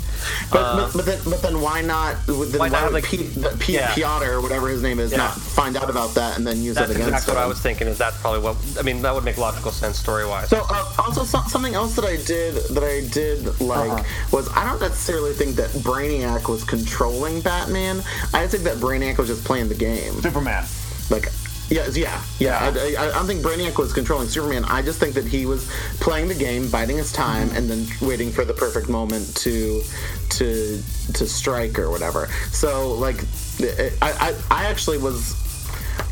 But, 0.51 0.59
Uh, 0.59 0.75
but, 0.75 0.93
but 0.97 1.05
then 1.05 1.19
but 1.23 1.41
then 1.41 1.61
why 1.61 1.81
not? 1.81 2.17
Then 2.27 2.35
Why 2.35 2.57
why, 2.57 2.67
not 2.67 2.83
would 2.91 2.93
like- 2.95 3.05
P, 3.05 3.17
the 3.23 3.55
P, 3.57 3.73
Yeah. 3.75 3.93
Piotr 3.95 4.25
or 4.33 4.41
whatever 4.41 4.67
his 4.67 4.81
name 4.81 4.99
is 4.99 5.11
Yeah. 5.11 5.19
not 5.19 5.35
find 5.39 5.77
out 5.77 5.89
about 5.89 6.13
that 6.15 6.37
and 6.37 6.45
then 6.45 6.61
use 6.61 6.75
That's 6.75 6.91
it 6.91 6.95
against 6.95 7.09
exactly 7.13 7.35
what? 7.35 7.43
I 7.43 7.45
was 7.47 7.59
thinking. 7.59 7.87
Is 7.87 7.97
that's 7.97 8.17
probably 8.17 8.41
what 8.41 8.57
I 8.77 8.81
mean. 8.81 9.01
That 9.01 9.15
would 9.15 9.23
make 9.23 9.37
logical 9.37 9.71
sense 9.71 9.97
story 9.97 10.25
wise. 10.25 10.49
So 10.49 10.65
uh, 10.69 10.91
also 10.99 11.23
so, 11.23 11.39
something 11.47 11.73
else 11.73 11.95
that 11.95 12.03
I 12.05 12.17
did 12.17 12.55
that 12.55 12.83
I 12.83 13.07
did 13.13 13.61
like 13.61 13.89
Uh-huh. 13.91 14.03
was 14.31 14.49
I 14.49 14.65
don't 14.65 14.81
necessarily 14.81 15.31
think 15.33 15.55
that 15.55 15.69
Brainiac 15.69 16.49
was 16.49 16.65
controlling 16.65 17.39
Batman. 17.39 18.03
I 18.33 18.45
think 18.47 18.63
that 18.65 18.75
Brainiac 18.77 19.17
was 19.19 19.29
just 19.29 19.45
playing 19.45 19.69
the 19.69 19.75
game. 19.75 20.21
Superman. 20.21 20.65
Like. 21.09 21.29
Yeah, 21.69 21.87
yeah, 21.93 22.21
yeah. 22.39 22.57
I, 22.59 22.67
I, 22.67 23.09
I 23.09 23.13
don't 23.13 23.27
think 23.27 23.41
Brainiac 23.43 23.77
was 23.77 23.93
controlling 23.93 24.27
Superman. 24.27 24.65
I 24.65 24.81
just 24.81 24.99
think 24.99 25.13
that 25.13 25.25
he 25.25 25.45
was 25.45 25.69
playing 25.99 26.27
the 26.27 26.35
game, 26.35 26.69
biding 26.69 26.97
his 26.97 27.11
time, 27.11 27.49
and 27.51 27.69
then 27.69 27.85
waiting 28.01 28.31
for 28.31 28.43
the 28.43 28.53
perfect 28.53 28.89
moment 28.89 29.35
to 29.37 29.83
to 30.29 30.81
to 31.13 31.27
strike 31.27 31.77
or 31.77 31.91
whatever. 31.91 32.27
So, 32.51 32.93
like, 32.93 33.23
I, 33.61 33.91
I, 34.01 34.35
I 34.49 34.65
actually 34.65 34.97
was 34.97 35.35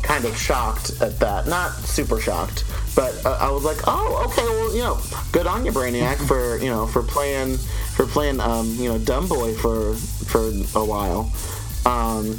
kind 0.02 0.24
of 0.24 0.36
shocked 0.38 1.00
at 1.00 1.18
that. 1.18 1.48
Not 1.48 1.72
super 1.72 2.20
shocked, 2.20 2.64
but 2.94 3.20
uh, 3.26 3.38
I 3.40 3.50
was 3.50 3.64
like, 3.64 3.78
oh, 3.86 4.24
okay, 4.26 4.44
well, 4.44 4.72
you 4.72 4.82
know, 4.82 5.00
good 5.32 5.48
on 5.48 5.64
you, 5.64 5.72
Brainiac, 5.72 6.24
for 6.28 6.58
you 6.58 6.70
know 6.70 6.86
for 6.86 7.02
playing 7.02 7.56
for 7.96 8.06
playing 8.06 8.38
um, 8.38 8.68
you 8.76 8.88
know 8.88 8.98
dumb 8.98 9.26
boy 9.26 9.54
for 9.54 9.94
for 9.94 10.50
a 10.78 10.84
while. 10.84 11.32
Um, 11.84 12.38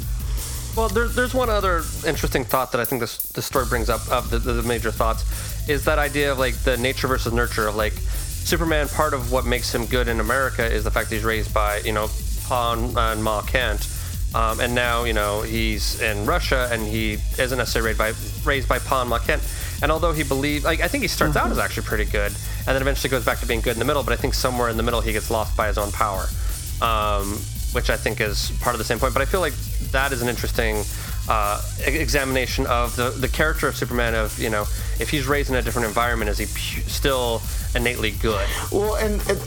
Well, 0.76 0.88
there's 0.88 1.14
there's 1.14 1.34
one 1.34 1.50
other 1.50 1.82
interesting 2.06 2.44
thought 2.44 2.72
that 2.72 2.80
I 2.80 2.84
think 2.84 3.00
this 3.00 3.18
this 3.32 3.44
story 3.44 3.66
brings 3.66 3.90
up 3.90 4.08
of 4.10 4.30
the, 4.30 4.38
the 4.38 4.62
major 4.62 4.90
thoughts 4.90 5.24
is 5.68 5.84
that 5.84 5.98
idea 5.98 6.32
of 6.32 6.38
like 6.38 6.54
the 6.64 6.76
nature 6.76 7.06
versus 7.08 7.32
nurture 7.32 7.68
of 7.68 7.76
like 7.76 7.92
Superman. 7.92 8.88
Part 8.88 9.12
of 9.12 9.30
what 9.30 9.44
makes 9.44 9.74
him 9.74 9.84
good 9.86 10.08
in 10.08 10.20
America 10.20 10.64
is 10.64 10.84
the 10.84 10.90
fact 10.90 11.10
that 11.10 11.16
he's 11.16 11.24
raised 11.24 11.52
by 11.52 11.78
you 11.78 11.92
know 11.92 12.08
Pa 12.46 12.72
and, 12.72 12.96
and 12.96 13.22
Ma 13.22 13.42
Kent, 13.42 13.86
Um, 14.34 14.60
and 14.60 14.74
now, 14.74 15.04
you 15.04 15.12
know, 15.12 15.42
he's 15.42 16.00
in 16.00 16.24
Russia 16.24 16.68
and 16.70 16.82
he 16.82 17.18
isn't 17.38 17.58
necessarily 17.58 17.88
raised 17.88 17.98
by, 17.98 18.12
raised 18.48 18.68
by 18.68 18.78
Pawn 18.78 19.08
Ma 19.08 19.18
Kent. 19.18 19.42
And 19.82 19.90
although 19.90 20.12
he 20.12 20.22
believes, 20.22 20.64
like, 20.64 20.80
I 20.80 20.88
think 20.88 21.02
he 21.02 21.08
starts 21.08 21.36
out 21.36 21.50
as 21.50 21.58
actually 21.58 21.86
pretty 21.86 22.04
good 22.04 22.32
and 22.58 22.68
then 22.68 22.82
eventually 22.82 23.10
goes 23.10 23.24
back 23.24 23.40
to 23.40 23.46
being 23.46 23.60
good 23.60 23.72
in 23.72 23.78
the 23.80 23.84
middle, 23.84 24.04
but 24.04 24.12
I 24.12 24.16
think 24.16 24.34
somewhere 24.34 24.68
in 24.68 24.76
the 24.76 24.84
middle 24.84 25.00
he 25.00 25.12
gets 25.12 25.30
lost 25.30 25.56
by 25.56 25.66
his 25.66 25.78
own 25.78 25.90
power, 25.90 26.28
um, 26.80 27.38
which 27.72 27.90
I 27.90 27.96
think 27.96 28.20
is 28.20 28.50
part 28.60 28.74
of 28.74 28.78
the 28.78 28.84
same 28.84 28.98
point. 28.98 29.14
But 29.14 29.22
I 29.22 29.26
feel 29.26 29.40
like 29.40 29.54
that 29.92 30.12
is 30.12 30.22
an 30.22 30.28
interesting 30.28 30.84
uh, 31.28 31.62
examination 31.86 32.66
of 32.66 32.96
the, 32.96 33.10
the 33.10 33.28
character 33.28 33.68
of 33.68 33.76
Superman, 33.76 34.14
of, 34.14 34.38
you 34.38 34.50
know, 34.50 34.62
if 34.98 35.10
he's 35.10 35.26
raised 35.26 35.50
in 35.50 35.56
a 35.56 35.62
different 35.62 35.88
environment, 35.88 36.30
is 36.30 36.38
he 36.38 36.46
pu- 36.46 36.88
still 36.88 37.42
innately 37.74 38.10
good? 38.10 38.48
Well, 38.72 38.96
and 38.96 39.20
it, 39.28 39.38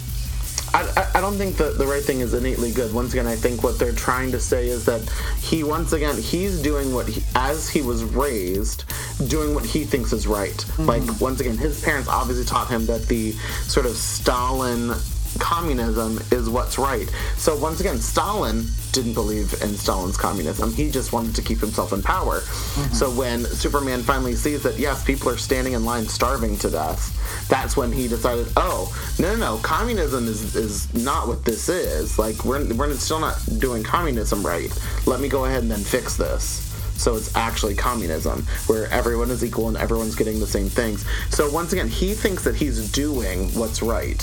I, 0.76 1.08
I 1.14 1.22
don't 1.22 1.36
think 1.36 1.58
that 1.58 1.78
the 1.78 1.86
right 1.86 2.02
thing 2.02 2.22
is 2.22 2.34
innately 2.34 2.72
good. 2.72 2.94
Once 2.94 3.14
again, 3.14 3.28
I 3.28 3.36
think 3.36 3.62
what 3.62 3.78
they're 3.78 3.92
trying 3.92 4.32
to 4.32 4.40
say 4.40 4.70
is 4.70 4.86
that 4.86 5.08
he, 5.40 5.64
once 5.64 5.94
again, 5.94 6.18
he's 6.20 6.62
doing 6.62 6.96
what 6.96 7.08
he, 7.08 7.22
as 7.36 7.70
he 7.70 7.84
was 7.84 8.04
raised, 8.04 8.84
doing 9.28 9.54
what 9.54 9.66
he 9.66 9.84
thinks 9.84 10.14
is 10.14 10.26
right. 10.26 10.58
Mm-hmm. 10.58 10.86
Like, 10.86 11.22
once 11.22 11.40
again, 11.42 11.58
his 11.58 11.80
parents 11.84 12.08
obviously 12.10 12.46
taught 12.46 12.70
him 12.70 12.88
that 12.88 13.08
the 13.08 13.34
sort 13.68 13.86
of 13.86 13.96
Stalin 13.96 14.94
communism 15.40 16.20
is 16.32 16.50
what's 16.50 16.78
right. 16.78 17.10
So 17.38 17.58
once 17.58 17.80
again, 17.80 17.98
Stalin 17.98 18.66
didn't 18.92 19.14
believe 19.14 19.54
in 19.62 19.70
Stalin's 19.76 20.18
communism. 20.18 20.72
He 20.74 20.90
just 20.92 21.14
wanted 21.14 21.36
to 21.36 21.42
keep 21.42 21.60
himself 21.60 21.94
in 21.94 22.02
power. 22.02 22.40
Mm-hmm. 22.42 22.94
So 22.94 23.10
when 23.12 23.46
Superman 23.46 24.04
finally 24.04 24.36
sees 24.36 24.64
that 24.64 24.78
yes, 24.78 25.04
people 25.04 25.30
are 25.30 25.38
standing 25.38 25.74
in 25.74 25.84
line 25.84 26.06
starving 26.06 26.58
to 26.60 26.70
death, 26.70 27.48
that's 27.50 27.76
when 27.76 27.92
he 27.92 28.08
decided, 28.08 28.48
oh 28.56 28.94
no 29.20 29.36
no 29.36 29.40
no, 29.40 29.58
communism 29.64 30.28
is 30.28 30.56
is 30.56 30.94
not 30.94 31.28
what 31.28 31.44
this 31.44 31.70
is. 31.70 32.20
Like 32.20 32.46
we're 32.46 32.72
we're 32.74 32.94
still 32.94 33.20
not 33.20 33.40
doing 33.58 33.84
communism 33.84 34.46
right. 34.46 34.72
Let 35.06 35.20
me 35.20 35.30
go 35.30 35.46
ahead 35.46 35.64
and 35.64 35.72
then 35.72 35.80
fix 35.80 36.16
this. 36.16 36.70
So 36.96 37.16
it's 37.16 37.36
actually 37.36 37.76
communism, 37.76 38.44
where 38.68 38.88
everyone 38.90 39.32
is 39.32 39.44
equal 39.44 39.68
and 39.68 39.76
everyone's 39.76 40.16
getting 40.16 40.40
the 40.40 40.48
same 40.48 40.70
things. 40.70 41.06
So 41.30 41.52
once 41.52 41.74
again, 41.74 41.88
he 41.88 42.14
thinks 42.14 42.44
that 42.44 42.56
he's 42.56 42.92
doing 42.92 43.50
what's 43.56 43.82
right 43.82 44.22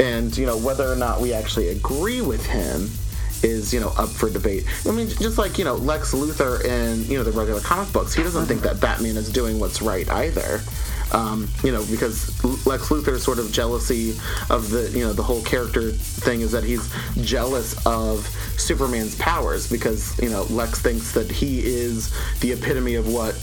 and 0.00 0.36
you 0.36 0.46
know 0.46 0.56
whether 0.56 0.90
or 0.90 0.96
not 0.96 1.20
we 1.20 1.32
actually 1.32 1.68
agree 1.68 2.22
with 2.22 2.44
him 2.46 2.88
is 3.42 3.72
you 3.72 3.80
know 3.80 3.92
up 3.98 4.08
for 4.08 4.30
debate. 4.30 4.64
I 4.86 4.90
mean, 4.90 5.08
just 5.08 5.38
like 5.38 5.58
you 5.58 5.64
know 5.64 5.76
Lex 5.76 6.14
Luthor 6.14 6.64
in 6.64 7.04
you 7.04 7.18
know 7.18 7.24
the 7.24 7.32
regular 7.32 7.60
comic 7.60 7.92
books, 7.92 8.14
he 8.14 8.22
doesn't 8.22 8.46
think 8.46 8.62
that 8.62 8.80
Batman 8.80 9.16
is 9.16 9.30
doing 9.30 9.60
what's 9.60 9.82
right 9.82 10.08
either. 10.10 10.60
Um, 11.12 11.48
you 11.64 11.72
know, 11.72 11.84
because 11.90 12.42
Lex 12.66 12.88
Luthor's 12.88 13.24
sort 13.24 13.40
of 13.40 13.50
jealousy 13.50 14.10
of 14.48 14.70
the 14.70 14.90
you 14.92 15.04
know 15.04 15.12
the 15.12 15.22
whole 15.22 15.42
character 15.42 15.90
thing 15.90 16.40
is 16.40 16.52
that 16.52 16.64
he's 16.64 16.92
jealous 17.24 17.84
of 17.86 18.26
Superman's 18.56 19.16
powers 19.16 19.68
because 19.70 20.18
you 20.20 20.30
know 20.30 20.44
Lex 20.44 20.80
thinks 20.80 21.12
that 21.12 21.30
he 21.30 21.60
is 21.64 22.14
the 22.40 22.52
epitome 22.52 22.94
of 22.94 23.12
what 23.12 23.34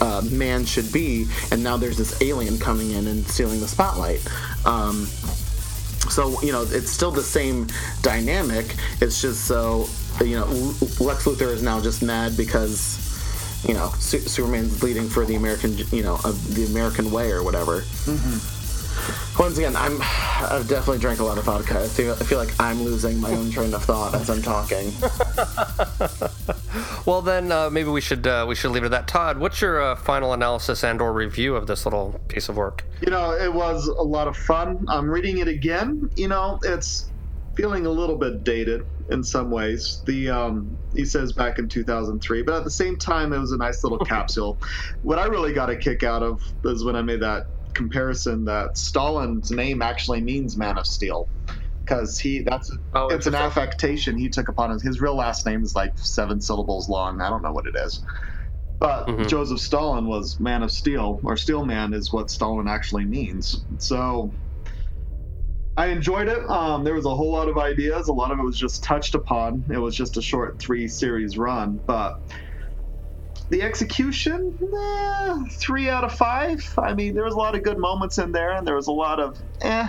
uh, 0.00 0.22
man 0.30 0.64
should 0.64 0.92
be, 0.92 1.26
and 1.50 1.62
now 1.64 1.76
there's 1.76 1.98
this 1.98 2.20
alien 2.22 2.58
coming 2.58 2.92
in 2.92 3.06
and 3.06 3.26
stealing 3.26 3.60
the 3.60 3.68
spotlight. 3.68 4.24
Um, 4.64 5.08
so 6.10 6.40
you 6.42 6.52
know 6.52 6.62
it's 6.62 6.90
still 6.90 7.10
the 7.10 7.22
same 7.22 7.66
dynamic 8.02 8.76
it's 9.00 9.20
just 9.20 9.44
so 9.44 9.86
you 10.24 10.36
know 10.36 10.46
lex 11.00 11.24
luthor 11.24 11.52
is 11.52 11.62
now 11.62 11.80
just 11.80 12.02
mad 12.02 12.36
because 12.36 13.02
you 13.66 13.74
know 13.74 13.92
Su- 13.98 14.20
superman's 14.20 14.82
leading 14.82 15.08
for 15.08 15.24
the 15.24 15.34
american 15.34 15.76
you 15.92 16.02
know 16.02 16.18
of 16.24 16.54
the 16.54 16.66
american 16.66 17.10
way 17.10 17.30
or 17.30 17.42
whatever 17.42 17.80
mm-hmm 17.80 18.52
once 19.38 19.58
again, 19.58 19.76
I'm 19.76 19.98
I've 20.00 20.66
definitely 20.68 20.98
drank 20.98 21.20
a 21.20 21.24
lot 21.24 21.38
of 21.38 21.44
vodka. 21.44 21.80
I 21.80 21.86
feel, 21.86 22.14
I 22.14 22.24
feel 22.24 22.38
like 22.38 22.54
I'm 22.58 22.82
losing 22.82 23.20
my 23.20 23.30
own 23.32 23.50
train 23.50 23.74
of 23.74 23.84
thought 23.84 24.14
as 24.14 24.30
I'm 24.30 24.42
talking. 24.42 24.92
well, 27.06 27.22
then 27.22 27.52
uh, 27.52 27.70
maybe 27.70 27.88
we 27.88 28.00
should 28.00 28.26
uh, 28.26 28.44
we 28.48 28.54
should 28.54 28.70
leave 28.70 28.82
it 28.82 28.86
at 28.86 28.90
that. 28.92 29.08
Todd, 29.08 29.38
what's 29.38 29.60
your 29.60 29.80
uh, 29.80 29.96
final 29.96 30.32
analysis 30.32 30.84
and 30.84 31.00
or 31.00 31.12
review 31.12 31.56
of 31.56 31.66
this 31.66 31.84
little 31.84 32.20
piece 32.28 32.48
of 32.48 32.56
work? 32.56 32.84
You 33.00 33.10
know, 33.10 33.32
it 33.32 33.52
was 33.52 33.88
a 33.88 34.02
lot 34.02 34.28
of 34.28 34.36
fun. 34.36 34.84
I'm 34.88 35.08
reading 35.08 35.38
it 35.38 35.48
again. 35.48 36.10
You 36.16 36.28
know, 36.28 36.58
it's 36.62 37.10
feeling 37.54 37.86
a 37.86 37.90
little 37.90 38.16
bit 38.16 38.44
dated 38.44 38.86
in 39.10 39.22
some 39.22 39.50
ways. 39.50 40.02
The 40.06 40.30
um, 40.30 40.76
he 40.94 41.04
says 41.04 41.32
back 41.32 41.58
in 41.58 41.68
2003, 41.68 42.42
but 42.42 42.54
at 42.54 42.64
the 42.64 42.70
same 42.70 42.96
time, 42.96 43.32
it 43.32 43.38
was 43.38 43.52
a 43.52 43.56
nice 43.56 43.82
little 43.82 43.98
capsule. 44.04 44.58
What 45.02 45.18
I 45.18 45.26
really 45.26 45.52
got 45.52 45.70
a 45.70 45.76
kick 45.76 46.02
out 46.02 46.22
of 46.22 46.42
is 46.64 46.84
when 46.84 46.96
I 46.96 47.02
made 47.02 47.20
that 47.20 47.46
comparison 47.74 48.44
that 48.46 48.78
Stalin's 48.78 49.50
name 49.50 49.82
actually 49.82 50.22
means 50.22 50.56
Man 50.56 50.78
of 50.78 50.86
Steel 50.86 51.28
because 51.86 52.18
he 52.18 52.40
that's 52.40 52.76
oh, 52.94 53.08
it's 53.08 53.26
an 53.26 53.34
affectation 53.34 54.18
he 54.18 54.28
took 54.28 54.48
upon 54.48 54.70
his 54.70 54.82
his 54.82 55.00
real 55.00 55.14
last 55.14 55.46
name 55.46 55.62
is 55.62 55.74
like 55.74 55.96
seven 55.96 56.40
syllables 56.40 56.88
long. 56.88 57.20
I 57.20 57.30
don't 57.30 57.42
know 57.42 57.52
what 57.52 57.66
it 57.66 57.76
is. 57.76 58.02
But 58.78 59.06
mm-hmm. 59.06 59.26
Joseph 59.26 59.60
Stalin 59.60 60.06
was 60.06 60.38
Man 60.38 60.62
of 60.62 60.70
Steel, 60.70 61.20
or 61.22 61.36
Steel 61.36 61.64
Man 61.64 61.94
is 61.94 62.12
what 62.12 62.30
Stalin 62.30 62.68
actually 62.68 63.06
means. 63.06 63.64
So 63.78 64.30
I 65.78 65.86
enjoyed 65.86 66.28
it. 66.28 66.48
Um, 66.50 66.84
there 66.84 66.94
was 66.94 67.06
a 67.06 67.14
whole 67.14 67.32
lot 67.32 67.48
of 67.48 67.56
ideas. 67.56 68.08
A 68.08 68.12
lot 68.12 68.32
of 68.32 68.38
it 68.38 68.42
was 68.42 68.58
just 68.58 68.82
touched 68.82 69.14
upon. 69.14 69.64
It 69.70 69.78
was 69.78 69.96
just 69.96 70.16
a 70.18 70.22
short 70.22 70.58
three 70.58 70.88
series 70.88 71.38
run, 71.38 71.80
but 71.86 72.20
the 73.48 73.62
execution, 73.62 74.58
eh, 74.60 75.44
three 75.52 75.88
out 75.88 76.04
of 76.04 76.12
five. 76.12 76.62
I 76.76 76.94
mean, 76.94 77.14
there 77.14 77.24
was 77.24 77.34
a 77.34 77.38
lot 77.38 77.54
of 77.54 77.62
good 77.62 77.78
moments 77.78 78.18
in 78.18 78.32
there, 78.32 78.52
and 78.52 78.66
there 78.66 78.74
was 78.74 78.88
a 78.88 78.92
lot 78.92 79.20
of 79.20 79.38
eh. 79.62 79.88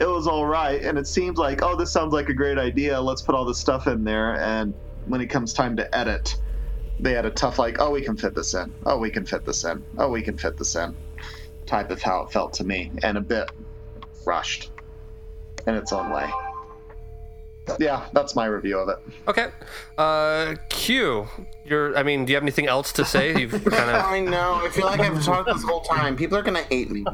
It 0.00 0.06
was 0.06 0.26
all 0.26 0.46
right, 0.46 0.82
and 0.82 0.98
it 0.98 1.06
seems 1.06 1.38
like, 1.38 1.62
oh, 1.62 1.76
this 1.76 1.92
sounds 1.92 2.12
like 2.12 2.28
a 2.28 2.34
great 2.34 2.58
idea. 2.58 3.00
Let's 3.00 3.22
put 3.22 3.34
all 3.34 3.44
this 3.44 3.58
stuff 3.58 3.86
in 3.86 4.02
there. 4.02 4.40
And 4.40 4.72
when 5.06 5.20
it 5.20 5.26
comes 5.26 5.52
time 5.52 5.76
to 5.76 5.96
edit, 5.96 6.36
they 6.98 7.12
had 7.12 7.26
a 7.26 7.30
tough 7.30 7.58
like, 7.58 7.80
oh, 7.80 7.90
we 7.90 8.00
can 8.00 8.16
fit 8.16 8.34
this 8.34 8.54
in. 8.54 8.72
Oh, 8.86 8.98
we 8.98 9.10
can 9.10 9.26
fit 9.26 9.44
this 9.44 9.64
in. 9.64 9.84
Oh, 9.98 10.08
we 10.08 10.22
can 10.22 10.38
fit 10.38 10.56
this 10.56 10.74
in. 10.74 10.96
Type 11.66 11.90
of 11.90 12.00
how 12.02 12.22
it 12.22 12.32
felt 12.32 12.54
to 12.54 12.64
me, 12.64 12.90
and 13.02 13.18
a 13.18 13.20
bit 13.20 13.50
rushed 14.24 14.70
in 15.66 15.74
its 15.74 15.92
own 15.92 16.10
way 16.10 16.30
yeah, 17.78 18.06
that's 18.12 18.34
my 18.34 18.46
review 18.46 18.78
of 18.78 18.88
it. 18.88 18.98
Okay, 19.28 19.48
uh, 19.98 20.54
Q, 20.68 21.28
you're. 21.64 21.96
I 21.96 22.02
mean, 22.02 22.24
do 22.24 22.32
you 22.32 22.36
have 22.36 22.42
anything 22.42 22.66
else 22.66 22.92
to 22.92 23.04
say? 23.04 23.38
You've 23.38 23.52
kind 23.64 23.90
of. 23.90 24.04
I 24.04 24.20
know. 24.20 24.60
I 24.64 24.68
feel 24.70 24.86
like 24.86 25.00
I've 25.00 25.22
talked 25.24 25.48
this 25.48 25.62
whole 25.62 25.82
time. 25.82 26.16
People 26.16 26.36
are 26.36 26.42
gonna 26.42 26.62
hate 26.64 26.90
me. 26.90 27.04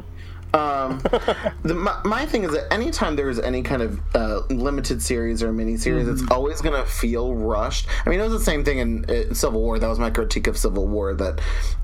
Um, 0.53 0.99
the, 1.63 1.73
my, 1.73 1.99
my, 2.05 2.25
thing 2.25 2.43
is 2.43 2.51
that 2.51 2.71
anytime 2.71 3.15
there's 3.15 3.37
any 3.39 3.61
kind 3.61 3.81
of 3.81 3.99
uh, 4.15 4.41
limited 4.49 5.01
series 5.01 5.43
or 5.43 5.51
mini 5.51 5.77
series, 5.77 6.05
mm-hmm. 6.05 6.23
it's 6.23 6.31
always 6.31 6.61
going 6.61 6.75
to 6.75 6.89
feel 6.89 7.35
rushed. 7.35 7.87
I 8.05 8.09
mean, 8.09 8.19
it 8.19 8.23
was 8.23 8.31
the 8.31 8.39
same 8.39 8.63
thing 8.63 8.79
in, 8.79 9.03
in, 9.09 9.35
Civil 9.35 9.61
War. 9.61 9.77
That 9.77 9.87
was 9.87 9.99
my 9.99 10.09
critique 10.09 10.47
of 10.47 10.57
Civil 10.57 10.87
War. 10.87 11.13
That 11.13 11.41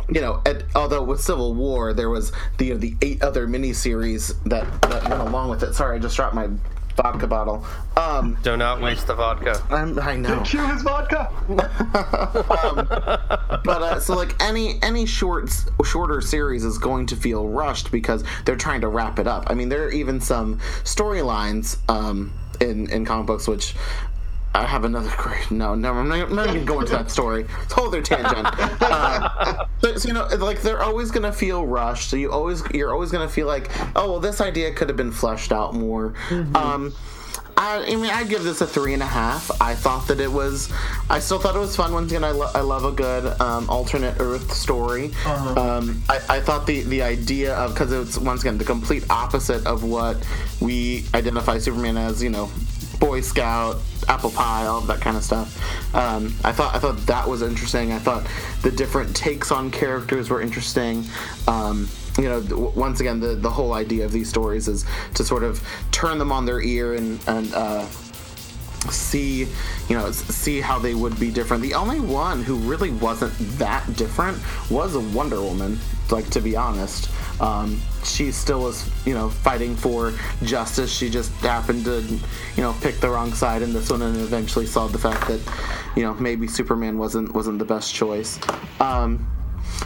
you 0.10 0.22
know, 0.22 0.42
at, 0.46 0.64
although 0.76 1.04
with 1.04 1.22
Civil 1.22 1.54
War 1.54 1.94
there 1.94 2.10
was 2.10 2.32
the 2.58 2.66
you 2.66 2.74
know, 2.74 2.80
the 2.80 2.96
eight 3.02 3.22
other 3.22 3.48
mini 3.48 3.74
series 3.74 4.34
that, 4.46 4.82
that 4.84 5.10
went 5.10 5.22
along 5.22 5.50
with 5.50 5.64
it. 5.64 5.74
Sorry, 5.74 5.98
I 5.98 6.00
just 6.00 6.16
dropped 6.16 6.36
my 6.36 6.50
vodka 6.96 7.28
bottle. 7.28 7.66
Um, 7.98 8.38
Do 8.44 8.58
not 8.58 8.82
waste 8.82 9.08
the 9.08 9.16
vodka. 9.16 9.62
I'm, 9.70 9.98
i 10.00 10.16
know. 10.16 10.42
Cue 10.42 10.66
his 10.68 10.82
vodka. 10.82 11.30
um, 11.50 12.88
but 13.64 13.82
uh, 13.82 14.00
so 14.00 14.16
like 14.16 14.42
any 14.42 14.82
any 14.82 15.06
short 15.06 15.52
shorter 15.86 16.22
series 16.22 16.64
is 16.64 16.78
going 16.78 17.06
to 17.08 17.16
feel 17.16 17.48
rushed 17.48 17.92
because 17.92 18.24
they're 18.46 18.56
trying 18.56 18.82
to 18.82 18.88
wrap 18.88 19.20
it 19.20 19.28
up. 19.28 19.46
I 19.48 19.54
mean, 19.54 19.70
there 19.70 19.84
are 19.84 19.92
even 19.92 20.20
some 20.22 20.60
storylines 20.84 21.78
um, 21.90 22.34
in 22.62 22.90
in 22.90 23.06
comic 23.06 23.28
books 23.28 23.48
which 23.48 23.76
I 24.56 24.66
have 24.66 24.86
another 24.86 25.12
great. 25.18 25.50
No, 25.50 25.74
no, 25.74 25.94
I'm 25.94 26.08
not, 26.08 26.32
not 26.32 26.50
even 26.50 26.66
going 26.66 26.86
to 26.86 26.92
that 26.94 27.10
story. 27.10 27.46
It's 27.64 27.72
a 27.72 27.76
whole 27.76 27.88
other 27.88 28.02
tangent. 28.02 28.48
Uh, 28.84 29.66
so, 29.82 29.96
so, 29.96 30.08
you 30.08 30.14
know, 30.14 30.26
like 30.38 30.62
they're 30.62 30.82
always 30.82 31.10
gonna 31.10 31.32
feel 31.32 31.66
rushed. 31.66 32.10
So 32.10 32.16
you 32.16 32.32
always, 32.32 32.64
you're 32.74 32.94
always 32.94 33.12
gonna 33.12 33.30
feel 33.30 33.48
like, 33.48 33.72
oh, 33.96 34.12
well, 34.12 34.20
this 34.20 34.42
idea 34.42 34.72
could 34.74 34.90
have 34.90 34.98
been 34.98 35.12
fleshed 35.12 35.52
out 35.52 35.74
more. 35.74 36.14
Mm-hmm. 36.30 36.56
Um, 36.56 36.94
I, 37.58 37.86
I, 37.88 37.96
mean, 37.96 38.06
I'd 38.06 38.30
give 38.30 38.44
this 38.44 38.62
a 38.62 38.68
three 38.68 38.94
and 38.94 39.02
a 39.02 39.08
half. 39.08 39.50
I 39.62 39.76
thought 39.76 40.08
that 40.08 40.20
it 40.20 40.32
was. 40.32 40.72
I 41.10 41.20
still 41.20 41.40
thought 41.40 41.56
it 41.56 41.60
was 41.60 41.76
fun. 41.76 41.94
Once 41.94 42.12
again, 42.12 42.24
I, 42.24 42.32
lo- 42.32 42.50
I 42.54 42.62
love 42.62 42.84
a 42.84 42.92
good 42.92 43.40
um, 43.40 43.70
alternate 43.70 44.16
Earth 44.20 44.52
story. 44.54 45.12
Uh-huh. 45.26 45.60
Um, 45.60 46.04
I, 46.10 46.20
I, 46.30 46.40
thought 46.42 46.66
the 46.66 46.82
the 46.84 47.02
idea 47.02 47.56
of 47.56 47.74
because 47.74 47.92
it's 47.92 48.18
once 48.18 48.42
again 48.42 48.58
the 48.58 48.66
complete 48.66 49.06
opposite 49.10 49.66
of 49.66 49.84
what 49.84 50.28
we 50.62 51.06
identify 51.14 51.58
Superman 51.58 51.98
as. 51.98 52.24
You 52.24 52.32
know, 52.32 52.52
Boy 53.00 53.22
Scout, 53.22 53.78
apple 54.10 54.32
pie, 54.32 54.66
all 54.66 54.80
of 54.80 54.88
that 54.88 55.02
kind 55.02 55.18
of 55.18 55.24
stuff. 55.24 55.96
Um, 55.96 56.34
I 56.44 56.52
thought 56.52 56.76
I 56.76 56.80
thought 56.80 56.98
that 57.08 57.28
was 57.28 57.42
interesting. 57.42 57.92
I 57.92 58.00
thought 58.00 58.28
the 58.62 58.72
different 58.72 59.16
takes 59.16 59.52
on 59.52 59.72
characters 59.72 60.30
were 60.30 60.42
interesting. 60.42 61.04
Um, 61.48 61.90
you 62.18 62.26
know, 62.26 62.72
once 62.76 63.00
again, 63.00 63.20
the 63.20 63.36
the 63.36 63.50
whole 63.50 63.74
idea 63.74 64.06
of 64.06 64.12
these 64.12 64.30
stories 64.30 64.68
is 64.68 64.86
to 65.16 65.24
sort 65.24 65.44
of 65.44 65.66
turn 65.92 66.18
them 66.18 66.32
on 66.32 66.46
their 66.46 66.62
ear 66.62 66.94
and 66.96 67.20
and. 67.28 67.54
Uh, 67.54 67.88
see 68.90 69.48
you 69.88 69.96
know 69.96 70.12
see 70.12 70.60
how 70.60 70.78
they 70.78 70.94
would 70.94 71.18
be 71.18 71.32
different 71.32 71.64
the 71.64 71.74
only 71.74 72.02
one 72.02 72.44
who 72.44 72.58
really 72.58 72.92
wasn't 72.92 73.32
that 73.58 73.86
different 73.96 74.38
was 74.70 74.98
wonder 74.98 75.42
woman 75.42 75.80
like 76.14 76.30
to 76.30 76.40
be 76.40 76.56
honest 76.56 77.10
Um, 77.42 77.82
she 78.04 78.32
still 78.32 78.62
was, 78.62 78.90
you 79.06 79.14
know, 79.14 79.30
fighting 79.30 79.76
for 79.76 80.14
justice. 80.44 80.92
She 80.94 81.10
just 81.10 81.32
happened 81.42 81.86
to, 81.86 82.02
you 82.56 82.64
know, 82.64 82.74
pick 82.82 83.00
the 83.00 83.10
wrong 83.10 83.34
side 83.34 83.62
in 83.62 83.74
this 83.74 83.90
one, 83.90 84.02
and 84.02 84.16
eventually 84.18 84.66
saw 84.66 84.88
the 84.88 85.00
fact 85.00 85.28
that, 85.28 85.42
you 85.96 86.04
know, 86.04 86.14
maybe 86.14 86.48
Superman 86.48 86.98
wasn't 86.98 87.34
wasn't 87.34 87.60
the 87.60 87.66
best 87.66 87.94
choice. 87.94 88.40
Um, 88.80 89.28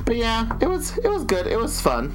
but 0.06 0.18
yeah, 0.18 0.58
it 0.60 0.68
was 0.68 0.98
it 0.98 1.08
was 1.08 1.24
good. 1.24 1.48
It 1.48 1.58
was 1.58 1.80
fun. 1.80 2.14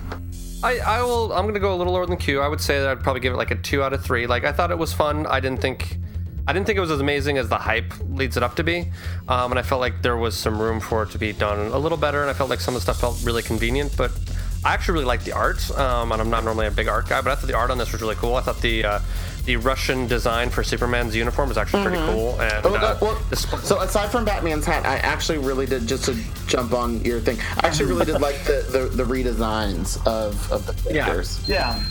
I, 0.62 0.78
I 0.78 1.02
will. 1.02 1.32
I'm 1.32 1.46
gonna 1.46 1.58
go 1.58 1.74
a 1.74 1.78
little 1.78 1.92
lower 1.92 2.06
than 2.06 2.18
Q. 2.18 2.40
I 2.40 2.48
would 2.48 2.60
say 2.60 2.78
that 2.78 2.88
I'd 2.88 3.00
probably 3.02 3.20
give 3.20 3.32
it 3.32 3.36
like 3.36 3.50
a 3.50 3.56
two 3.56 3.82
out 3.82 3.92
of 3.92 4.04
three. 4.04 4.26
Like 4.26 4.44
I 4.44 4.52
thought 4.52 4.70
it 4.70 4.78
was 4.78 4.92
fun. 4.92 5.26
I 5.26 5.40
didn't 5.40 5.60
think, 5.60 5.98
I 6.46 6.52
didn't 6.52 6.66
think 6.66 6.76
it 6.76 6.80
was 6.80 6.90
as 6.90 7.00
amazing 7.00 7.38
as 7.38 7.48
the 7.48 7.56
hype 7.58 7.92
leads 8.10 8.36
it 8.36 8.42
up 8.42 8.56
to 8.56 8.64
be. 8.64 8.90
Um, 9.28 9.52
and 9.52 9.58
I 9.58 9.62
felt 9.62 9.80
like 9.80 10.02
there 10.02 10.16
was 10.16 10.36
some 10.36 10.60
room 10.60 10.80
for 10.80 11.04
it 11.04 11.10
to 11.10 11.18
be 11.18 11.32
done 11.32 11.58
a 11.72 11.78
little 11.78 11.98
better. 11.98 12.20
And 12.22 12.30
I 12.30 12.32
felt 12.34 12.50
like 12.50 12.60
some 12.60 12.74
of 12.74 12.80
the 12.84 12.92
stuff 12.92 13.00
felt 13.00 13.22
really 13.24 13.42
convenient. 13.42 13.96
But 13.96 14.10
I 14.64 14.74
actually 14.74 14.94
really 14.94 15.04
liked 15.06 15.24
the 15.24 15.32
art. 15.32 15.70
Um, 15.78 16.10
and 16.12 16.20
I'm 16.20 16.30
not 16.30 16.42
normally 16.44 16.66
a 16.66 16.70
big 16.72 16.88
art 16.88 17.08
guy, 17.08 17.20
but 17.20 17.30
I 17.30 17.34
thought 17.36 17.46
the 17.46 17.56
art 17.56 17.70
on 17.70 17.78
this 17.78 17.92
was 17.92 18.00
really 18.02 18.16
cool. 18.16 18.34
I 18.36 18.40
thought 18.40 18.60
the 18.60 18.84
uh, 18.84 18.98
the 19.44 19.56
Russian 19.56 20.06
design 20.06 20.50
for 20.50 20.62
Superman's 20.62 21.16
uniform 21.16 21.48
was 21.48 21.58
actually 21.58 21.82
pretty 21.84 21.98
cool. 21.98 22.40
And 22.40 22.64
Oh, 22.66 22.74
uh, 22.76 22.96
well, 23.00 23.20
this- 23.28 23.42
so 23.68 23.80
aside 23.80 24.10
from 24.12 24.24
Batman's 24.24 24.64
hat, 24.64 24.86
I 24.86 24.96
actually 24.98 25.38
really 25.38 25.66
did 25.66 25.86
just 25.88 26.04
to 26.04 26.16
jump 26.46 26.72
on 26.72 27.04
your 27.04 27.18
thing. 27.20 27.38
I 27.58 27.66
actually 27.66 27.86
really 27.90 28.04
did 28.04 28.20
like 28.20 28.36
the, 28.44 28.64
the, 28.70 28.78
the 28.96 29.02
redesigns 29.04 29.96
of, 30.06 30.50
of 30.52 30.66
the 30.84 30.92
characters. 30.92 31.40
Yeah. 31.48 31.82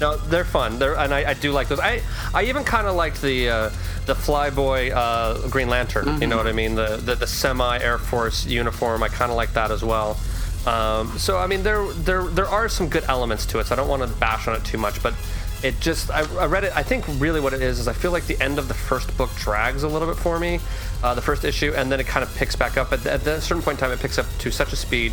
No, 0.00 0.16
they're 0.16 0.44
fun. 0.44 0.78
They're 0.78 0.96
and 0.96 1.12
I, 1.12 1.30
I 1.30 1.34
do 1.34 1.52
like 1.52 1.68
those. 1.68 1.78
I 1.80 2.02
I 2.32 2.44
even 2.44 2.64
kind 2.64 2.86
of 2.86 2.96
like 2.96 3.20
the 3.20 3.48
uh, 3.48 3.70
the 4.06 4.14
Flyboy 4.14 4.92
uh, 4.94 5.48
Green 5.48 5.68
Lantern. 5.68 6.20
You 6.20 6.26
know 6.26 6.36
what 6.36 6.46
I 6.46 6.52
mean? 6.52 6.74
The 6.74 6.96
the, 6.96 7.14
the 7.14 7.26
semi 7.26 7.78
Air 7.78 7.98
Force 7.98 8.46
uniform. 8.46 9.02
I 9.02 9.08
kind 9.08 9.30
of 9.30 9.36
like 9.36 9.52
that 9.52 9.70
as 9.70 9.84
well. 9.84 10.18
Um, 10.66 11.18
so 11.18 11.38
I 11.38 11.46
mean, 11.46 11.62
there 11.62 11.84
there 11.92 12.24
there 12.24 12.46
are 12.46 12.68
some 12.68 12.88
good 12.88 13.04
elements 13.08 13.44
to 13.46 13.58
it. 13.58 13.66
So 13.66 13.74
I 13.74 13.76
don't 13.76 13.88
want 13.88 14.02
to 14.02 14.08
bash 14.18 14.48
on 14.48 14.56
it 14.56 14.64
too 14.64 14.78
much, 14.78 15.02
but 15.02 15.14
it 15.62 15.78
just 15.80 16.10
I, 16.10 16.20
I 16.36 16.46
read 16.46 16.64
it. 16.64 16.74
I 16.74 16.82
think 16.82 17.04
really 17.18 17.40
what 17.40 17.52
it 17.52 17.60
is 17.60 17.78
is 17.78 17.88
I 17.88 17.92
feel 17.92 18.10
like 18.10 18.26
the 18.26 18.40
end 18.42 18.58
of 18.58 18.68
the 18.68 18.74
first 18.74 19.14
book 19.18 19.30
drags 19.36 19.82
a 19.82 19.88
little 19.88 20.08
bit 20.08 20.16
for 20.16 20.38
me, 20.38 20.60
uh, 21.02 21.14
the 21.14 21.22
first 21.22 21.44
issue, 21.44 21.72
and 21.76 21.92
then 21.92 22.00
it 22.00 22.06
kind 22.06 22.22
of 22.22 22.34
picks 22.36 22.56
back 22.56 22.76
up. 22.76 22.92
At, 22.92 23.06
at 23.06 23.26
a 23.26 23.40
certain 23.40 23.62
point 23.62 23.78
in 23.78 23.80
time, 23.80 23.92
it 23.92 24.00
picks 24.00 24.18
up 24.18 24.26
to 24.38 24.50
such 24.50 24.72
a 24.72 24.76
speed 24.76 25.12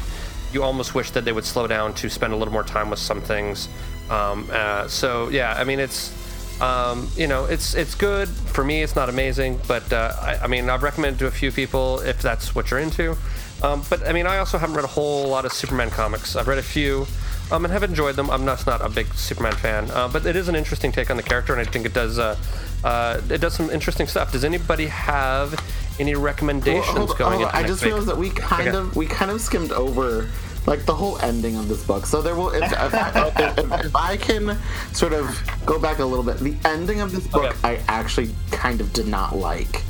you 0.54 0.64
almost 0.64 0.96
wish 0.96 1.12
that 1.12 1.26
they 1.26 1.32
would 1.32 1.46
slow 1.46 1.68
down 1.68 1.94
to 1.96 2.10
spend 2.10 2.34
a 2.34 2.36
little 2.36 2.54
more 2.54 2.64
time 2.64 2.90
with 2.90 3.00
some 3.00 3.22
things. 3.22 3.68
Um, 4.10 4.50
uh, 4.52 4.88
so 4.88 5.30
yeah, 5.30 5.54
I 5.58 5.64
mean 5.64 5.80
it's 5.80 6.14
um, 6.62 7.10
you 7.16 7.28
know 7.28 7.46
it's 7.46 7.76
it's 7.76 7.96
good 7.96 8.30
for 8.30 8.64
me. 8.64 8.82
It's 8.82 8.96
not 8.96 9.10
amazing, 9.10 9.60
but 9.68 9.92
uh, 9.92 10.14
I, 10.22 10.38
I 10.44 10.48
mean 10.48 10.70
I've 10.70 10.84
recommended 10.84 11.20
to 11.20 11.28
a 11.28 11.32
few 11.32 11.52
people 11.52 12.00
if 12.00 12.22
that's 12.22 12.56
what 12.56 12.72
you're 12.72 12.80
into. 12.80 13.18
Um, 13.64 13.84
but 13.90 14.08
I 14.08 14.14
mean 14.14 14.28
I 14.28 14.38
also 14.38 14.58
haven't 14.58 14.76
read 14.76 14.86
a 14.86 14.90
whole 14.90 15.28
lot 15.28 15.46
of 15.46 15.54
Superman 15.54 15.90
comics. 15.90 16.36
I've 16.36 16.48
read 16.48 16.60
a 16.60 16.64
few. 16.64 17.08
Um, 17.50 17.64
and 17.64 17.72
have 17.72 17.84
enjoyed 17.84 18.18
them. 18.18 18.30
I'm 18.30 18.44
not, 18.44 18.68
not 18.68 18.82
a 18.82 18.90
big 18.90 19.08
Superman 19.14 19.54
fan, 19.54 19.90
uh, 19.92 20.10
but 20.10 20.26
it 20.26 20.36
is 20.36 20.50
an 20.50 20.56
interesting 20.58 20.92
take 20.92 21.10
on 21.10 21.16
the 21.16 21.24
character, 21.24 21.54
and 21.54 21.66
I 21.66 21.72
think 21.72 21.86
it 21.86 21.94
does 21.94 22.20
uh, 22.20 22.36
uh, 22.84 23.22
it 23.30 23.40
does 23.40 23.54
some 23.54 23.70
interesting 23.70 24.06
stuff. 24.06 24.34
Does 24.34 24.44
anybody 24.44 24.88
have 24.88 25.54
any 26.00 26.16
recommendations 26.16 26.86
Hold- 26.86 27.08
hold- 27.10 27.18
going 27.18 27.40
hold 27.40 27.46
on. 27.50 27.56
I 27.56 27.66
just 27.66 27.84
realized 27.84 28.08
that 28.08 28.18
we 28.18 28.30
kind 28.30 28.70
Okay. 28.70 28.78
of 28.78 28.96
we 28.96 29.06
kind 29.06 29.32
of 29.32 29.42
skimmed 29.42 29.72
over 29.72 30.28
like 30.66 30.86
the 30.86 30.94
whole 30.94 31.18
ending 31.20 31.56
of 31.56 31.68
this 31.70 31.84
book. 31.84 32.06
So 32.06 32.22
there 32.22 32.36
will 32.36 32.50
if, 32.50 32.64
if, 32.64 32.94
I, 32.94 33.32
if, 33.58 33.86
if 33.86 33.96
I 33.96 34.18
can 34.18 34.58
sort 34.94 35.14
of 35.14 35.26
go 35.66 35.80
back 35.80 36.00
a 36.00 36.06
little 36.06 36.26
bit, 36.26 36.38
the 36.40 36.56
ending 36.66 37.00
of 37.02 37.12
this 37.12 37.26
book 37.28 37.46
Okay. 37.46 37.58
I 37.64 37.80
actually 37.88 38.32
kind 38.52 38.82
of 38.82 38.92
did 38.94 39.08
not 39.08 39.36
like. 39.36 39.82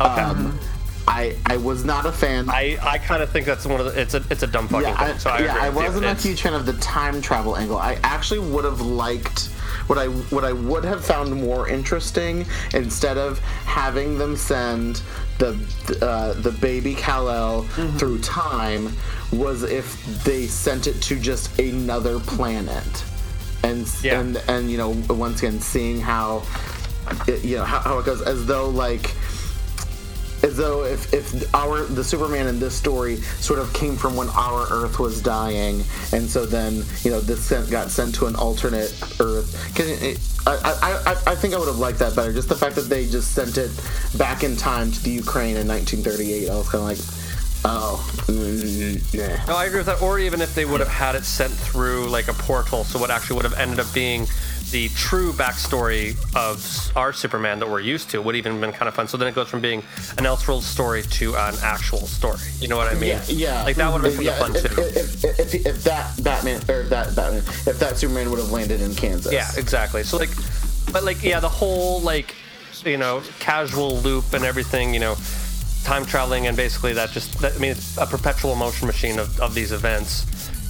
Okay. 0.00 0.20
Um, 0.20 0.58
I 1.08 1.36
I 1.46 1.56
was 1.56 1.84
not 1.84 2.06
a 2.06 2.12
fan. 2.12 2.48
I, 2.48 2.78
I 2.82 2.98
kind 2.98 3.22
of 3.22 3.30
think 3.30 3.44
that's 3.46 3.66
one 3.66 3.80
of 3.80 3.86
the 3.86 4.00
it's 4.00 4.14
a 4.14 4.22
it's 4.30 4.42
a 4.42 4.46
dumb 4.46 4.68
fucking 4.68 4.88
yeah, 4.88 5.06
thing. 5.08 5.18
So 5.18 5.30
I, 5.30 5.40
yeah, 5.40 5.56
I 5.56 5.68
wasn't 5.68 6.04
a 6.04 6.14
huge 6.14 6.42
fan 6.42 6.54
of 6.54 6.64
the 6.64 6.74
time 6.74 7.20
travel 7.20 7.56
angle. 7.56 7.76
I 7.78 7.98
actually 8.04 8.38
would 8.38 8.64
have 8.64 8.80
liked 8.80 9.48
what 9.88 9.98
I 9.98 10.06
what 10.06 10.44
I 10.44 10.52
would 10.52 10.84
have 10.84 11.04
found 11.04 11.34
more 11.34 11.68
interesting 11.68 12.46
instead 12.72 13.18
of 13.18 13.40
having 13.40 14.16
them 14.16 14.36
send 14.36 15.02
the 15.42 16.06
uh, 16.06 16.32
the 16.46 16.52
baby 16.52 16.94
Kal 16.94 17.28
El 17.28 17.62
Mm-hmm. 17.62 17.96
through 17.98 18.18
time 18.20 18.92
was 19.32 19.62
if 19.62 19.86
they 20.24 20.46
sent 20.46 20.86
it 20.86 21.00
to 21.08 21.18
just 21.18 21.58
another 21.58 22.18
planet 22.20 22.92
and 23.64 23.86
Yeah. 24.02 24.20
and 24.20 24.36
and 24.48 24.70
you 24.70 24.78
know 24.78 24.90
once 25.08 25.38
again 25.42 25.60
seeing 25.60 26.00
how 26.00 26.42
it, 27.26 27.44
you 27.44 27.56
know 27.56 27.64
how, 27.64 27.80
how 27.80 27.98
it 27.98 28.06
goes 28.06 28.22
as 28.22 28.46
though 28.46 28.68
like 28.68 29.14
as 30.42 30.56
though 30.56 30.84
if, 30.84 31.12
if 31.12 31.54
our 31.54 31.82
the 31.84 32.02
Superman 32.04 32.46
in 32.48 32.58
this 32.58 32.74
story 32.74 33.16
sort 33.16 33.58
of 33.58 33.72
came 33.72 33.96
from 33.96 34.16
when 34.16 34.28
our 34.30 34.66
Earth 34.70 34.98
was 34.98 35.22
dying, 35.22 35.84
and 36.12 36.28
so 36.28 36.44
then 36.46 36.84
you 37.02 37.10
know 37.10 37.20
this 37.20 37.44
sent, 37.44 37.70
got 37.70 37.90
sent 37.90 38.14
to 38.16 38.26
an 38.26 38.36
alternate 38.36 38.92
Earth. 39.20 39.78
it- 39.78 40.18
I, 40.44 41.04
I, 41.06 41.32
I, 41.32 41.34
think 41.36 41.54
I 41.54 41.58
would 41.58 41.68
have 41.68 41.78
liked 41.78 42.00
that 42.00 42.16
better. 42.16 42.32
Just 42.32 42.48
the 42.48 42.56
fact 42.56 42.74
that 42.74 42.88
they 42.88 43.06
just 43.06 43.30
sent 43.30 43.58
it 43.58 43.70
back 44.18 44.42
in 44.42 44.56
time 44.56 44.90
to 44.90 45.00
the 45.04 45.10
Ukraine 45.10 45.56
in 45.56 45.68
1938. 45.68 46.50
I 46.50 46.56
was 46.56 46.68
kind 46.68 46.82
of 46.82 46.88
like, 46.88 46.98
oh, 47.64 48.10
mm, 48.26 49.14
yeah. 49.14 49.44
No, 49.46 49.54
I 49.56 49.66
agree 49.66 49.78
with 49.78 49.86
that. 49.86 50.02
Or 50.02 50.18
even 50.18 50.40
if 50.40 50.52
they 50.56 50.64
would 50.64 50.80
have 50.80 50.88
had 50.88 51.14
it 51.14 51.24
sent 51.24 51.52
through 51.52 52.08
like 52.08 52.26
a 52.26 52.32
portal, 52.32 52.82
so 52.82 52.98
what 52.98 53.10
actually 53.12 53.36
would 53.36 53.44
have 53.44 53.54
ended 53.54 53.78
up 53.78 53.94
being 53.94 54.26
the 54.72 54.88
true 54.96 55.32
backstory 55.32 56.16
of 56.34 56.96
our 56.96 57.12
Superman 57.12 57.58
that 57.60 57.68
we're 57.68 57.80
used 57.80 58.10
to 58.10 58.22
would 58.22 58.34
even 58.34 58.58
been 58.58 58.72
kind 58.72 58.88
of 58.88 58.94
fun. 58.94 59.06
So 59.06 59.18
then 59.18 59.28
it 59.28 59.34
goes 59.34 59.48
from 59.48 59.60
being 59.60 59.80
an 60.16 60.24
Elseworld 60.24 60.62
story 60.62 61.02
to 61.02 61.36
an 61.36 61.54
actual 61.62 62.06
story. 62.06 62.40
You 62.58 62.68
know 62.68 62.78
what 62.78 62.88
I 62.88 62.94
mean? 62.94 63.10
Yeah, 63.10 63.22
yeah. 63.28 63.62
Like 63.64 63.76
that 63.76 63.92
would 63.92 64.02
have 64.02 64.16
been 64.16 64.24
Yeah, 64.24 64.38
kind 64.38 64.56
of 64.56 64.62
fun 64.62 64.72
if, 64.72 64.76
too. 64.76 64.82
If, 64.82 65.24
if, 65.24 65.54
if, 65.54 65.66
if 65.66 65.84
that 65.84 66.24
Batman 66.24 66.62
or 66.70 66.84
that 66.84 67.14
Batman, 67.14 67.42
if 67.66 67.78
that 67.78 67.98
Superman 67.98 68.30
would 68.30 68.38
have 68.38 68.50
landed 68.50 68.80
in 68.80 68.94
Kansas. 68.94 69.32
Yeah, 69.32 69.48
exactly. 69.56 70.02
So 70.02 70.16
like, 70.16 70.30
but 70.90 71.04
like, 71.04 71.22
yeah, 71.22 71.38
the 71.38 71.50
whole 71.50 72.00
like, 72.00 72.34
you 72.84 72.96
know, 72.96 73.22
casual 73.40 73.98
loop 73.98 74.32
and 74.32 74.42
everything, 74.42 74.94
you 74.94 75.00
know, 75.00 75.16
time 75.84 76.06
traveling 76.06 76.46
and 76.46 76.56
basically 76.56 76.94
that 76.94 77.10
just, 77.10 77.38
that, 77.40 77.54
I 77.54 77.58
mean, 77.58 77.72
it's 77.72 77.98
a 77.98 78.06
perpetual 78.06 78.54
motion 78.54 78.86
machine 78.86 79.18
of, 79.18 79.38
of 79.38 79.54
these 79.54 79.70
events, 79.70 80.24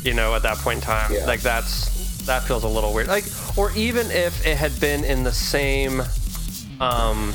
you 0.05 0.12
know, 0.12 0.34
at 0.34 0.42
that 0.42 0.59
point 0.59 0.80
in 0.80 0.82
time. 0.82 1.12
Yeah. 1.12 1.24
Like 1.24 1.40
that's, 1.40 2.01
that 2.27 2.43
feels 2.45 2.64
a 2.64 2.68
little 2.68 2.93
weird. 2.95 3.09
Like, 3.09 3.25
or 3.57 3.73
even 3.73 4.11
if 4.11 4.47
it 4.47 4.57
had 4.57 4.79
been 4.81 5.05
in 5.05 5.23
the 5.25 5.33
same, 5.33 6.03
um, 6.81 7.33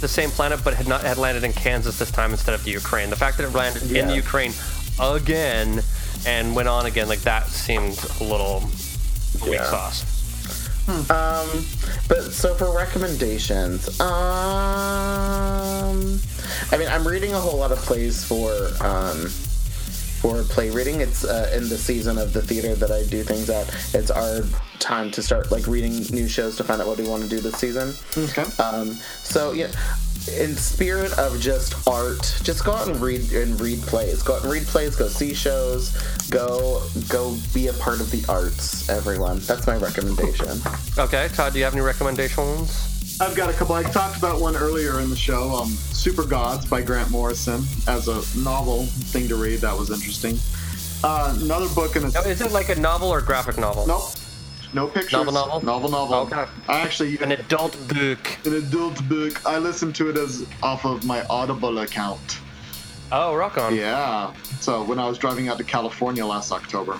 the 0.00 0.08
same 0.08 0.30
planet, 0.30 0.60
but 0.64 0.74
had 0.74 0.86
not 0.88 1.02
had 1.02 1.18
landed 1.18 1.44
in 1.44 1.52
Kansas 1.52 1.98
this 1.98 2.10
time 2.10 2.30
instead 2.32 2.54
of 2.54 2.64
the 2.64 2.70
Ukraine. 2.70 3.10
The 3.10 3.16
fact 3.16 3.36
that 3.38 3.44
it 3.46 3.52
landed 3.54 3.90
in 3.90 4.06
the 4.08 4.14
Ukraine 4.14 4.52
again 5.00 5.82
and 6.26 6.54
went 6.56 6.68
on 6.68 6.86
again, 6.86 7.08
like 7.08 7.20
that 7.20 7.46
seemed 7.48 7.98
a 8.20 8.24
little 8.24 8.62
weak 9.44 9.54
Yeah. 9.54 9.70
sauce. 9.70 10.04
Um, 11.10 11.66
but 12.08 12.32
so 12.32 12.54
for 12.54 12.74
recommendations, 12.74 14.00
um, 14.00 14.06
I 16.72 16.76
mean, 16.78 16.88
I'm 16.88 17.06
reading 17.06 17.34
a 17.34 17.38
whole 17.40 17.58
lot 17.58 17.72
of 17.72 17.78
plays 17.78 18.24
for 18.24 18.52
um 18.80 19.30
for 20.20 20.42
play 20.44 20.70
reading. 20.70 21.00
It's 21.00 21.24
uh, 21.24 21.50
in 21.54 21.68
the 21.68 21.78
season 21.78 22.18
of 22.18 22.32
the 22.32 22.42
theater 22.42 22.74
that 22.74 22.90
I 22.90 23.04
do 23.04 23.22
things 23.22 23.48
at. 23.50 23.68
It's 23.94 24.10
our 24.10 24.42
time 24.78 25.10
to 25.12 25.22
start 25.22 25.50
like 25.50 25.66
reading 25.66 26.04
new 26.10 26.28
shows 26.28 26.56
to 26.56 26.64
find 26.64 26.80
out 26.80 26.86
what 26.86 26.98
we 26.98 27.08
want 27.08 27.22
to 27.22 27.28
do 27.28 27.40
this 27.40 27.56
season. 27.56 27.94
Okay. 28.16 28.44
Um, 28.62 28.92
so 29.22 29.52
yeah, 29.52 29.70
in 30.36 30.54
spirit 30.54 31.16
of 31.18 31.40
just 31.40 31.86
art, 31.88 32.40
just 32.42 32.64
go 32.64 32.72
out 32.72 32.88
and 32.88 33.00
read 33.00 33.32
and 33.32 33.60
read 33.60 33.80
plays. 33.82 34.22
Go 34.22 34.36
out 34.36 34.42
and 34.42 34.52
read 34.52 34.64
plays. 34.64 34.96
Go 34.96 35.08
see 35.08 35.34
shows. 35.34 35.96
Go 36.30 36.82
go 37.08 37.36
be 37.54 37.68
a 37.68 37.72
part 37.74 38.00
of 38.00 38.10
the 38.10 38.24
arts. 38.28 38.88
Everyone, 38.88 39.38
that's 39.40 39.66
my 39.66 39.76
recommendation. 39.76 40.60
Okay, 40.98 41.28
Todd, 41.34 41.52
do 41.52 41.58
you 41.58 41.64
have 41.64 41.74
any 41.74 41.82
recommendations? 41.82 42.87
I've 43.20 43.34
got 43.34 43.50
a 43.50 43.52
couple. 43.52 43.74
I 43.74 43.82
talked 43.82 44.16
about 44.16 44.40
one 44.40 44.56
earlier 44.56 45.00
in 45.00 45.10
the 45.10 45.16
show, 45.16 45.50
um, 45.50 45.68
Supergods 45.70 46.68
by 46.70 46.82
Grant 46.82 47.10
Morrison, 47.10 47.64
as 47.88 48.06
a 48.06 48.22
novel 48.38 48.84
thing 48.86 49.26
to 49.28 49.34
read. 49.34 49.60
That 49.60 49.76
was 49.76 49.90
interesting. 49.90 50.38
Uh, 51.02 51.36
another 51.40 51.68
book 51.74 51.96
in 51.96 52.04
a 52.04 52.08
Is 52.28 52.40
it 52.40 52.52
like 52.52 52.68
a 52.68 52.76
novel 52.78 53.08
or 53.08 53.20
graphic 53.20 53.58
novel? 53.58 53.86
nope, 53.86 54.10
no 54.72 54.86
pictures. 54.86 55.12
Novel, 55.12 55.32
novel? 55.32 55.60
novel, 55.64 55.90
novel. 55.90 56.14
Okay. 56.38 56.50
I 56.68 56.80
actually 56.80 57.18
An 57.18 57.32
adult 57.32 57.72
book. 57.88 58.38
an 58.46 58.54
adult 58.54 59.08
book. 59.08 59.44
I 59.46 59.58
listened 59.58 59.94
to 59.96 60.10
it 60.10 60.16
as 60.16 60.46
off 60.62 60.84
of 60.84 61.04
my 61.04 61.24
Audible 61.28 61.78
account. 61.80 62.38
Oh, 63.10 63.34
rock 63.34 63.58
on. 63.58 63.74
Yeah. 63.74 64.32
So 64.60 64.84
when 64.84 64.98
I 65.00 65.08
was 65.08 65.18
driving 65.18 65.48
out 65.48 65.58
to 65.58 65.64
California 65.64 66.24
last 66.24 66.52
October. 66.52 66.98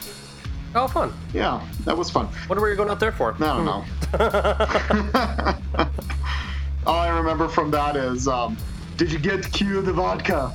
Oh, 0.74 0.86
fun. 0.86 1.12
Yeah, 1.32 1.66
that 1.84 1.96
was 1.96 2.10
fun. 2.10 2.26
What 2.46 2.58
were 2.58 2.66
you're 2.68 2.76
going 2.76 2.90
out 2.90 3.00
there 3.00 3.12
for. 3.12 3.34
I 3.34 3.38
don't 3.38 3.64
know. 3.64 3.84
All 6.86 6.94
I 7.00 7.08
remember 7.08 7.48
from 7.48 7.70
that 7.72 7.96
is, 7.96 8.28
um, 8.28 8.56
did 8.96 9.10
you 9.12 9.18
get 9.18 9.40
Skyy 9.40 9.84
the 9.84 9.92
vodka? 9.92 10.54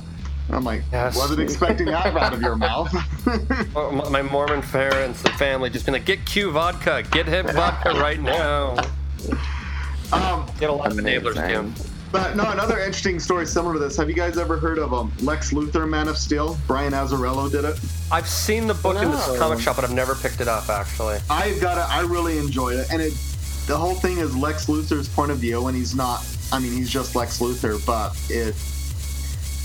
I'm 0.50 0.64
like, 0.64 0.82
Yes. 0.92 1.16
wasn't 1.16 1.40
expecting 1.40 1.86
that 1.86 2.14
out 2.16 2.32
of 2.32 2.42
your 2.42 2.56
mouth. 2.56 2.92
Oh, 3.76 3.90
my- 4.10 4.22
Mormon 4.22 4.62
parents, 4.62 5.22
the 5.22 5.30
family, 5.30 5.70
just 5.70 5.84
been 5.86 5.94
like, 5.94 6.04
get 6.04 6.24
Skyy 6.24 6.52
vodka, 6.52 7.02
get 7.10 7.26
him 7.26 7.46
vodka 7.46 7.90
right 7.90 8.20
now. 8.20 8.76
um, 10.12 10.46
Get 10.60 10.70
a 10.70 10.72
lot 10.72 10.92
of 10.92 10.98
enablers. 10.98 11.34
Kim. 11.34 11.74
But 12.14 12.36
no, 12.36 12.48
another 12.52 12.78
interesting 12.78 13.18
story 13.18 13.44
similar 13.44 13.72
to 13.72 13.80
this. 13.80 13.96
Have 13.96 14.08
you 14.08 14.14
guys 14.14 14.38
ever 14.38 14.56
heard 14.56 14.78
of 14.78 14.94
um, 14.94 15.12
Lex 15.20 15.52
Luthor, 15.52 15.88
Man 15.88 16.06
of 16.06 16.16
Steel? 16.16 16.56
Brian 16.68 16.92
Azzarello 16.92 17.50
did 17.50 17.64
it. 17.64 17.76
I've 18.12 18.28
seen 18.28 18.68
the 18.68 18.74
book 18.74 19.02
in 19.02 19.10
this 19.10 19.36
comic 19.36 19.58
shop, 19.58 19.74
but 19.74 19.84
I've 19.84 19.92
never 19.92 20.14
picked 20.14 20.40
it 20.40 20.46
up 20.46 20.68
actually. 20.68 21.18
I've 21.28 21.60
got 21.60 21.76
it. 21.76 21.92
I 21.92 22.02
really 22.02 22.38
enjoyed 22.38 22.78
it, 22.78 22.86
and 22.92 23.02
it. 23.02 23.12
The 23.66 23.76
whole 23.76 23.94
thing 23.94 24.18
is 24.18 24.36
Lex 24.36 24.66
Luthor's 24.66 25.08
point 25.08 25.32
of 25.32 25.38
view, 25.38 25.66
and 25.66 25.76
he's 25.76 25.96
not. 25.96 26.24
I 26.52 26.60
mean, 26.60 26.70
he's 26.70 26.88
just 26.88 27.16
Lex 27.16 27.40
Luthor, 27.40 27.84
but 27.84 28.16
it. 28.30 28.54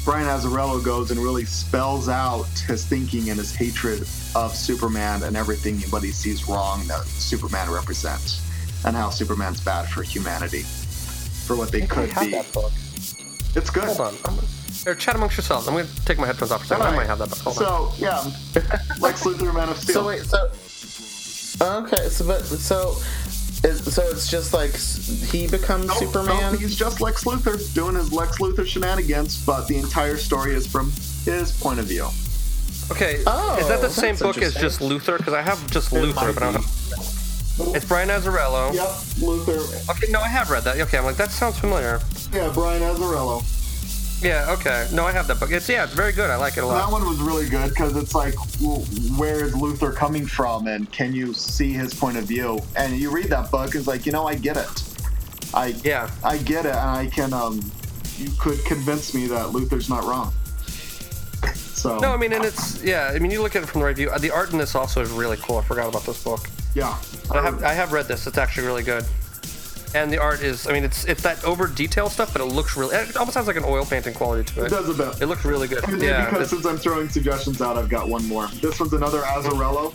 Brian 0.04 0.26
Azzarello 0.26 0.84
goes 0.84 1.12
and 1.12 1.20
really 1.20 1.45
spells 1.45 2.10
out 2.10 2.47
his 2.66 2.84
thinking 2.84 3.30
and 3.30 3.38
his 3.38 3.54
hatred 3.54 4.00
of 4.34 4.56
Superman 4.56 5.22
and 5.22 5.38
everything 5.38 5.78
what 5.91 6.02
he 6.02 6.10
sees 6.10 6.50
wrong 6.50 6.88
that 6.88 7.04
Superman 7.04 7.70
represents, 7.70 8.43
and 8.86 8.95
how 8.95 9.12
Superman's 9.12 9.62
bad 9.64 9.88
for 9.88 10.02
humanity, 10.02 10.64
for 11.50 11.56
what 11.56 11.72
they 11.72 11.82
could 11.82 12.10
have 12.10 12.26
be. 12.26 12.32
that 12.34 12.52
book. 12.54 12.72
It's 13.56 13.72
good. 13.72 13.86
Hold 13.86 14.02
on. 14.02 14.14
I'm, 14.26 14.38
here, 14.84 14.93
chat 14.93 15.16
amongst 15.16 15.36
yourselves. 15.36 15.68
I'm 15.68 15.74
gonna 15.74 15.88
take 16.06 16.20
my 16.20 16.28
headphones 16.28 16.52
off 16.52 16.60
for 16.60 16.66
a 16.76 16.78
second. 16.78 16.86
I 16.86 16.95
might 16.95 17.08
have 17.08 17.18
that 17.18 17.30
book. 17.30 17.39
Hold 17.39 17.58
on. 17.58 17.91
So 17.91 17.93
yeah, 17.97 18.18
Lex 19.00 19.24
Luthor, 19.24 19.52
Man 19.52 19.68
of 19.68 19.78
Steel. 19.78 19.93
So 19.95 20.08
wait, 20.08 20.22
so 20.22 20.45
okay, 21.82 22.08
so 22.10 22.28
but 22.28 22.45
so 22.45 22.91
is, 23.68 23.93
so 23.93 24.04
it's 24.04 24.30
just 24.30 24.54
like 24.54 24.76
he 25.32 25.47
becomes 25.47 25.88
Nope, 25.88 25.97
Superman. 25.97 26.52
nope, 26.54 26.62
he's 26.62 26.76
just 26.76 27.02
Lex 27.02 27.24
Luthor 27.24 27.58
doing 27.74 27.95
his 27.95 28.14
Lex 28.14 28.38
Luthor 28.38 28.64
shenanigans, 28.66 29.43
but 29.43 29.68
the 29.68 29.78
entire 29.78 30.18
story 30.18 30.54
is 30.54 30.68
from 30.68 30.91
his 31.26 31.52
point 31.60 31.80
of 31.80 31.86
view. 31.86 32.06
Okay, 32.91 33.24
Oh, 33.28 33.58
is 33.60 33.68
that 33.68 33.80
oh, 33.80 33.82
the 33.82 33.89
same 33.89 34.16
book 34.16 34.38
as 34.38 34.54
just 34.54 34.80
Luthor? 34.82 35.18
Because 35.18 35.34
I 35.34 35.41
have 35.41 35.60
just 35.72 35.91
It 35.91 35.95
Luthor, 35.97 36.16
might 36.16 36.34
but 36.36 36.43
I 36.43 36.52
don't 36.54 36.62
be. 36.62 36.68
have. 36.68 36.78
It's 37.60 37.86
Brian 37.86 38.10
Azzarello. 38.10 38.74
Yep, 38.74 38.88
Luthor. 39.20 39.89
Okay, 39.89 40.12
no, 40.12 40.20
I 40.22 40.28
have 40.28 40.49
read 40.49 40.64
that. 40.64 40.80
Okay, 40.80 40.97
I'm 40.97 41.03
like 41.05 41.18
that 41.18 41.32
sounds 41.32 41.60
familiar. 41.60 41.99
Yeah, 42.34 42.51
Brian 42.53 42.82
Azzarello. 42.82 43.43
Yeah, 44.22 44.53
okay. 44.60 44.88
No, 44.91 45.05
I 45.05 45.12
have 45.12 45.28
that 45.28 45.39
book. 45.39 45.51
It's 45.51 45.70
yeah, 45.70 45.86
it's 45.86 45.93
very 45.93 46.12
good. 46.12 46.30
I 46.30 46.36
like 46.36 46.57
it 46.57 46.64
a 46.64 46.66
lot. 46.66 46.86
That 46.86 46.91
one 46.91 47.05
was 47.07 47.20
really 47.20 47.47
good 47.47 47.70
because 47.70 47.95
it's 47.95 48.14
like, 48.14 48.36
where 49.18 49.45
is 49.45 49.53
Luthor 49.53 49.95
coming 49.95 50.26
from, 50.26 50.68
and 50.68 50.91
can 50.91 51.14
you 51.14 51.34
see 51.34 51.72
his 51.72 51.93
point 51.93 52.18
of 52.18 52.26
view? 52.26 52.60
And 52.76 52.97
you 52.97 53.12
read 53.12 53.28
that 53.28 53.49
book, 53.49 53.76
it's 53.76 53.88
like, 53.88 54.05
you 54.05 54.12
know, 54.12 54.28
I 54.28 54.36
get 54.36 54.57
it. 54.57 54.84
I 55.53 55.68
Yeah. 55.84 56.10
I 56.24 56.38
get 56.38 56.66
it, 56.66 56.76
and 56.76 56.89
I 56.89 57.07
can. 57.07 57.34
Um, 57.34 57.62
you 58.18 58.30
could 58.38 58.64
convince 58.66 59.14
me 59.14 59.28
that 59.28 59.47
Luthor's 59.47 59.89
not 59.89 60.03
wrong. 60.03 60.34
So 61.55 61.97
No, 61.99 62.12
I 62.12 62.18
mean, 62.18 62.34
and 62.34 62.43
it's 62.43 62.84
yeah. 62.84 63.12
I 63.16 63.20
mean, 63.20 63.32
you 63.32 63.41
look 63.41 63.55
at 63.55 63.64
it 63.64 63.68
from 63.68 63.80
the 63.80 63.86
right 63.86 63.95
view. 63.95 64.12
The 64.20 64.32
art 64.32 64.51
in 64.51 64.57
this 64.57 64.76
also 64.76 65.01
is 65.01 65.10
really 65.12 65.38
cool. 65.38 65.57
I 65.57 65.62
forgot 65.64 65.88
about 65.88 66.05
this 66.05 66.22
book. 66.22 66.49
Yeah, 66.76 66.97
I 67.32 67.41
have 67.41 67.63
I 67.63 67.74
have 67.74 67.91
read 67.93 68.07
this. 68.07 68.28
It's 68.28 68.38
actually 68.38 68.67
really 68.67 68.84
good. 68.84 69.05
And 69.95 70.13
the 70.13 70.20
art 70.20 70.41
is, 70.41 70.67
I 70.67 70.74
mean, 70.74 70.84
it's 70.84 71.05
it's 71.05 71.24
that 71.24 71.43
over 71.43 71.65
detail 71.65 72.09
stuff, 72.09 72.32
but 72.32 72.41
it 72.41 72.45
looks 72.45 72.78
really. 72.78 72.95
It 72.95 73.17
almost 73.17 73.36
has 73.38 73.47
like 73.47 73.55
an 73.55 73.63
oil 73.65 73.86
painting 73.86 74.13
quality 74.13 74.43
to 74.53 74.61
it 74.61 74.65
it. 74.67 74.70
does 74.70 74.88
a 74.89 74.93
bit. 74.93 75.20
It 75.22 75.26
looks 75.26 75.43
really 75.45 75.67
good. 75.67 75.84
And 75.88 75.99
Yeah. 76.01 76.30
because 76.30 76.51
since 76.51 76.65
I'm 76.65 76.78
throwing 76.78 77.09
suggestions 77.09 77.59
out, 77.59 77.76
I've 77.76 77.89
got 77.89 78.07
one 78.07 78.24
more. 78.28 78.47
This 78.61 78.80
one's 78.80 78.93
another 78.93 79.22
Azzarello. 79.22 79.91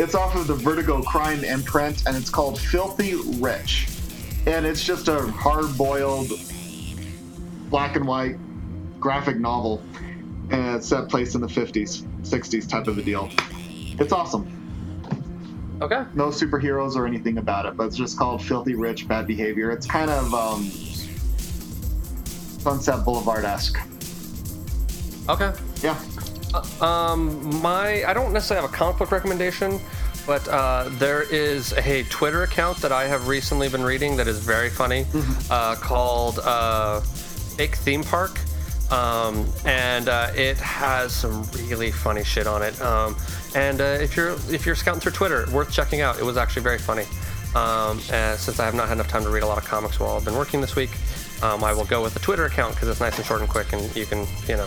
It's 0.00 0.14
off 0.14 0.34
of 0.34 0.46
the 0.46 0.54
Vertigo 0.54 1.02
Crime 1.02 1.44
imprint, 1.44 2.04
and 2.06 2.16
it's 2.16 2.30
called 2.30 2.58
Filthy 2.58 3.14
Rich. 3.38 3.88
And 4.46 4.66
it's 4.66 4.82
just 4.82 5.08
a 5.08 5.20
hard-boiled, 5.30 6.30
black 7.70 7.96
and 7.96 8.06
white 8.06 8.36
graphic 8.98 9.36
novel, 9.36 9.82
and 10.50 10.82
set 10.82 11.08
place 11.08 11.34
in 11.34 11.40
the 11.40 11.46
50s, 11.46 12.02
60s 12.22 12.68
type 12.68 12.88
of 12.88 12.98
a 12.98 13.02
deal. 13.02 13.30
It's 14.00 14.12
awesome. 14.12 14.50
Okay. 15.80 16.04
No 16.14 16.28
superheroes 16.28 16.96
or 16.96 17.06
anything 17.06 17.38
about 17.38 17.66
it, 17.66 17.76
but 17.76 17.86
it's 17.86 17.96
just 17.96 18.18
called 18.18 18.42
Filthy 18.42 18.74
Rich 18.74 19.08
Bad 19.08 19.26
Behavior. 19.26 19.70
It's 19.70 19.86
kind 19.86 20.10
of 20.10 20.34
um, 20.34 20.64
Sunset 22.64 23.04
Boulevard-esque. 23.04 23.78
Okay. 25.28 25.52
Yeah. 25.82 25.98
Um, 26.80 27.60
my 27.60 28.04
I 28.04 28.12
don't 28.14 28.32
necessarily 28.32 28.62
have 28.64 28.72
a 28.72 28.76
comic 28.76 28.98
book 28.98 29.10
recommendation, 29.10 29.80
but 30.26 30.46
uh, 30.48 30.88
there 30.92 31.22
is 31.22 31.72
a 31.72 32.04
Twitter 32.04 32.44
account 32.44 32.78
that 32.78 32.92
I 32.92 33.04
have 33.04 33.26
recently 33.26 33.68
been 33.68 33.82
reading 33.82 34.16
that 34.16 34.28
is 34.28 34.38
very 34.38 34.70
funny, 34.70 35.04
uh, 35.50 35.74
called 35.76 36.38
uh, 36.38 37.00
Fake 37.00 37.74
Theme 37.76 38.04
Park, 38.04 38.38
um, 38.92 39.46
and 39.64 40.08
uh, 40.08 40.30
it 40.36 40.56
has 40.58 41.12
some 41.12 41.42
really 41.54 41.90
funny 41.90 42.22
shit 42.22 42.46
on 42.46 42.62
it. 42.62 42.80
Um, 42.80 43.16
and 43.54 43.80
uh, 43.80 43.84
if 44.00 44.16
you're 44.16 44.32
if 44.50 44.66
you're 44.66 44.74
scouting 44.74 45.00
through 45.00 45.12
Twitter, 45.12 45.46
worth 45.52 45.70
checking 45.70 46.00
out. 46.00 46.18
It 46.18 46.24
was 46.24 46.36
actually 46.36 46.62
very 46.62 46.78
funny. 46.78 47.04
Um, 47.54 48.00
and 48.10 48.38
since 48.38 48.58
I 48.58 48.64
have 48.64 48.74
not 48.74 48.88
had 48.88 48.94
enough 48.94 49.08
time 49.08 49.22
to 49.22 49.30
read 49.30 49.44
a 49.44 49.46
lot 49.46 49.58
of 49.58 49.64
comics 49.64 50.00
while 50.00 50.16
I've 50.16 50.24
been 50.24 50.34
working 50.34 50.60
this 50.60 50.74
week, 50.74 50.90
um, 51.40 51.62
I 51.62 51.72
will 51.72 51.84
go 51.84 52.02
with 52.02 52.12
the 52.12 52.20
Twitter 52.20 52.46
account 52.46 52.74
because 52.74 52.88
it's 52.88 53.00
nice 53.00 53.16
and 53.16 53.24
short 53.24 53.40
and 53.40 53.48
quick, 53.48 53.72
and 53.72 53.94
you 53.94 54.06
can 54.06 54.26
you 54.48 54.56
know 54.56 54.66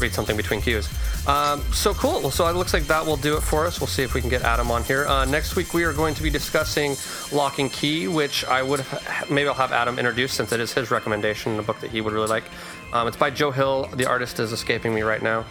read 0.00 0.12
something 0.12 0.36
between 0.36 0.60
cues. 0.60 0.88
Um, 1.26 1.62
so 1.72 1.94
cool. 1.94 2.30
So 2.30 2.46
it 2.46 2.54
looks 2.54 2.72
like 2.72 2.84
that 2.84 3.04
will 3.04 3.16
do 3.16 3.36
it 3.36 3.42
for 3.42 3.66
us. 3.66 3.80
We'll 3.80 3.86
see 3.86 4.02
if 4.02 4.14
we 4.14 4.20
can 4.20 4.30
get 4.30 4.42
Adam 4.42 4.70
on 4.70 4.84
here. 4.84 5.06
Uh, 5.06 5.24
next 5.24 5.56
week 5.56 5.74
we 5.74 5.84
are 5.84 5.92
going 5.92 6.14
to 6.14 6.22
be 6.22 6.30
discussing 6.30 6.96
Locke 7.32 7.58
and 7.58 7.72
Key, 7.72 8.08
which 8.08 8.44
I 8.44 8.62
would 8.62 8.84
maybe 9.30 9.48
I'll 9.48 9.54
have 9.54 9.72
Adam 9.72 9.98
introduce 9.98 10.32
since 10.32 10.52
it 10.52 10.60
is 10.60 10.72
his 10.72 10.90
recommendation, 10.90 11.58
a 11.58 11.62
book 11.62 11.80
that 11.80 11.90
he 11.90 12.00
would 12.00 12.12
really 12.12 12.28
like. 12.28 12.44
Um, 12.92 13.08
it's 13.08 13.16
by 13.16 13.30
Joe 13.30 13.50
Hill. 13.50 13.88
The 13.94 14.06
artist 14.06 14.38
is 14.38 14.52
escaping 14.52 14.94
me 14.94 15.02
right 15.02 15.22
now. 15.22 15.44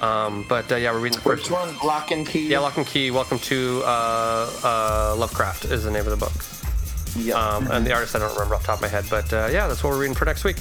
Um, 0.00 0.44
but 0.48 0.70
uh, 0.72 0.76
yeah, 0.76 0.92
we're 0.92 1.00
reading 1.00 1.16
the 1.16 1.22
first 1.22 1.44
Which 1.44 1.50
one? 1.50 1.76
Locke 1.84 2.10
and 2.10 2.26
Key. 2.26 2.48
Yeah, 2.48 2.60
Locke 2.60 2.78
and 2.78 2.86
Key. 2.86 3.10
Welcome 3.10 3.38
to 3.40 3.82
uh, 3.84 4.50
uh, 4.64 5.14
Lovecraft 5.16 5.66
is 5.66 5.84
the 5.84 5.90
name 5.90 6.06
of 6.06 6.10
the 6.10 6.16
book. 6.16 6.32
Yeah. 7.16 7.34
Um, 7.34 7.70
and 7.70 7.86
the 7.86 7.92
artist 7.92 8.14
I 8.16 8.18
don't 8.18 8.32
remember 8.32 8.54
off 8.54 8.62
the 8.62 8.66
top 8.68 8.76
of 8.76 8.82
my 8.82 8.88
head, 8.88 9.04
but 9.10 9.32
uh, 9.32 9.48
yeah, 9.50 9.66
that's 9.66 9.82
what 9.82 9.90
we're 9.90 10.00
reading 10.00 10.14
for 10.14 10.24
next 10.24 10.44
week. 10.44 10.58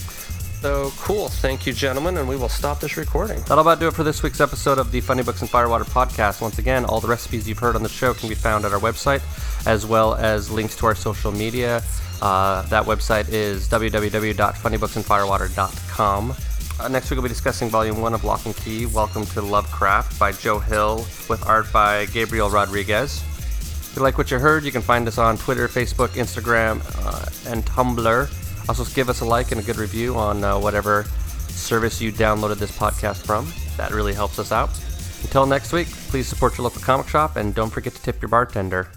So 0.62 0.92
cool. 0.98 1.30
Thank 1.30 1.66
you, 1.66 1.72
gentlemen, 1.72 2.18
and 2.18 2.28
we 2.28 2.36
will 2.36 2.50
stop 2.50 2.82
this 2.82 2.98
recording. 2.98 3.40
That'll 3.42 3.60
about 3.60 3.80
do 3.80 3.88
it 3.88 3.94
for 3.94 4.04
this 4.04 4.22
week's 4.22 4.42
episode 4.42 4.78
of 4.78 4.92
the 4.92 5.00
Funny 5.00 5.24
Books 5.24 5.42
and 5.42 5.50
Firewater 5.50 5.86
podcast. 5.86 6.42
Once 6.42 6.60
again, 6.60 6.84
all 6.84 7.00
the 7.00 7.08
recipes 7.08 7.48
you've 7.48 7.60
heard 7.60 7.78
on 7.78 7.84
the 7.84 7.88
show 7.90 8.14
can 8.14 8.28
be 8.28 8.36
found 8.36 8.66
at 8.66 8.74
our 8.74 8.80
website, 8.80 9.22
as 9.66 9.86
well 9.86 10.16
as 10.16 10.52
links 10.52 10.76
to 10.78 10.86
our 10.86 10.96
social 10.96 11.32
media. 11.32 11.82
Uh, 12.22 12.64
that 12.64 12.86
website 12.86 13.30
is 13.30 13.70
www.funnybooksandfirewater.com. 13.70 16.36
Uh, 16.80 16.88
next 16.88 17.10
week, 17.10 17.18
we'll 17.18 17.24
be 17.24 17.30
discussing 17.30 17.70
Volume 17.70 18.02
1 18.02 18.14
of 18.14 18.24
Locke 18.24 18.46
and 18.46 18.56
Key 18.56 18.86
Welcome 18.86 19.26
to 19.28 19.42
Lovecraft 19.42 20.18
by 20.18 20.32
Joe 20.32 20.60
Hill, 20.60 21.06
with 21.30 21.46
art 21.46 21.72
by 21.74 22.06
Gabriel 22.08 22.50
Rodriguez. 22.50 23.22
If 23.90 23.96
you 23.96 24.02
like 24.02 24.18
what 24.18 24.32
you 24.32 24.40
heard, 24.40 24.64
you 24.64 24.72
can 24.72 24.82
find 24.82 25.08
us 25.08 25.18
on 25.18 25.38
Twitter, 25.38 25.68
Facebook, 25.68 26.10
Instagram, 26.10 26.82
uh, 27.06 27.52
and 27.52 27.66
Tumblr. 27.66 28.70
Also, 28.70 28.86
give 28.94 29.10
us 29.10 29.22
a 29.22 29.26
like 29.26 29.52
and 29.52 29.60
a 29.60 29.64
good 29.64 29.78
review 29.78 30.16
on 30.16 30.44
uh, 30.44 30.60
whatever 30.60 31.06
service 31.50 32.00
you 32.00 32.12
downloaded 32.12 32.58
this 32.58 32.72
podcast 32.72 33.26
from. 33.26 33.52
That 33.78 33.92
really 33.92 34.14
helps 34.14 34.40
us 34.40 34.52
out. 34.52 34.70
Until 35.24 35.46
next 35.46 35.74
week, 35.74 35.88
please 35.88 36.28
support 36.28 36.58
your 36.58 36.64
local 36.64 36.82
comic 36.82 37.08
shop 37.08 37.36
and 37.36 37.54
don't 37.54 37.70
forget 37.70 37.94
to 37.94 38.02
tip 38.02 38.22
your 38.22 38.30
bartender. 38.30 38.88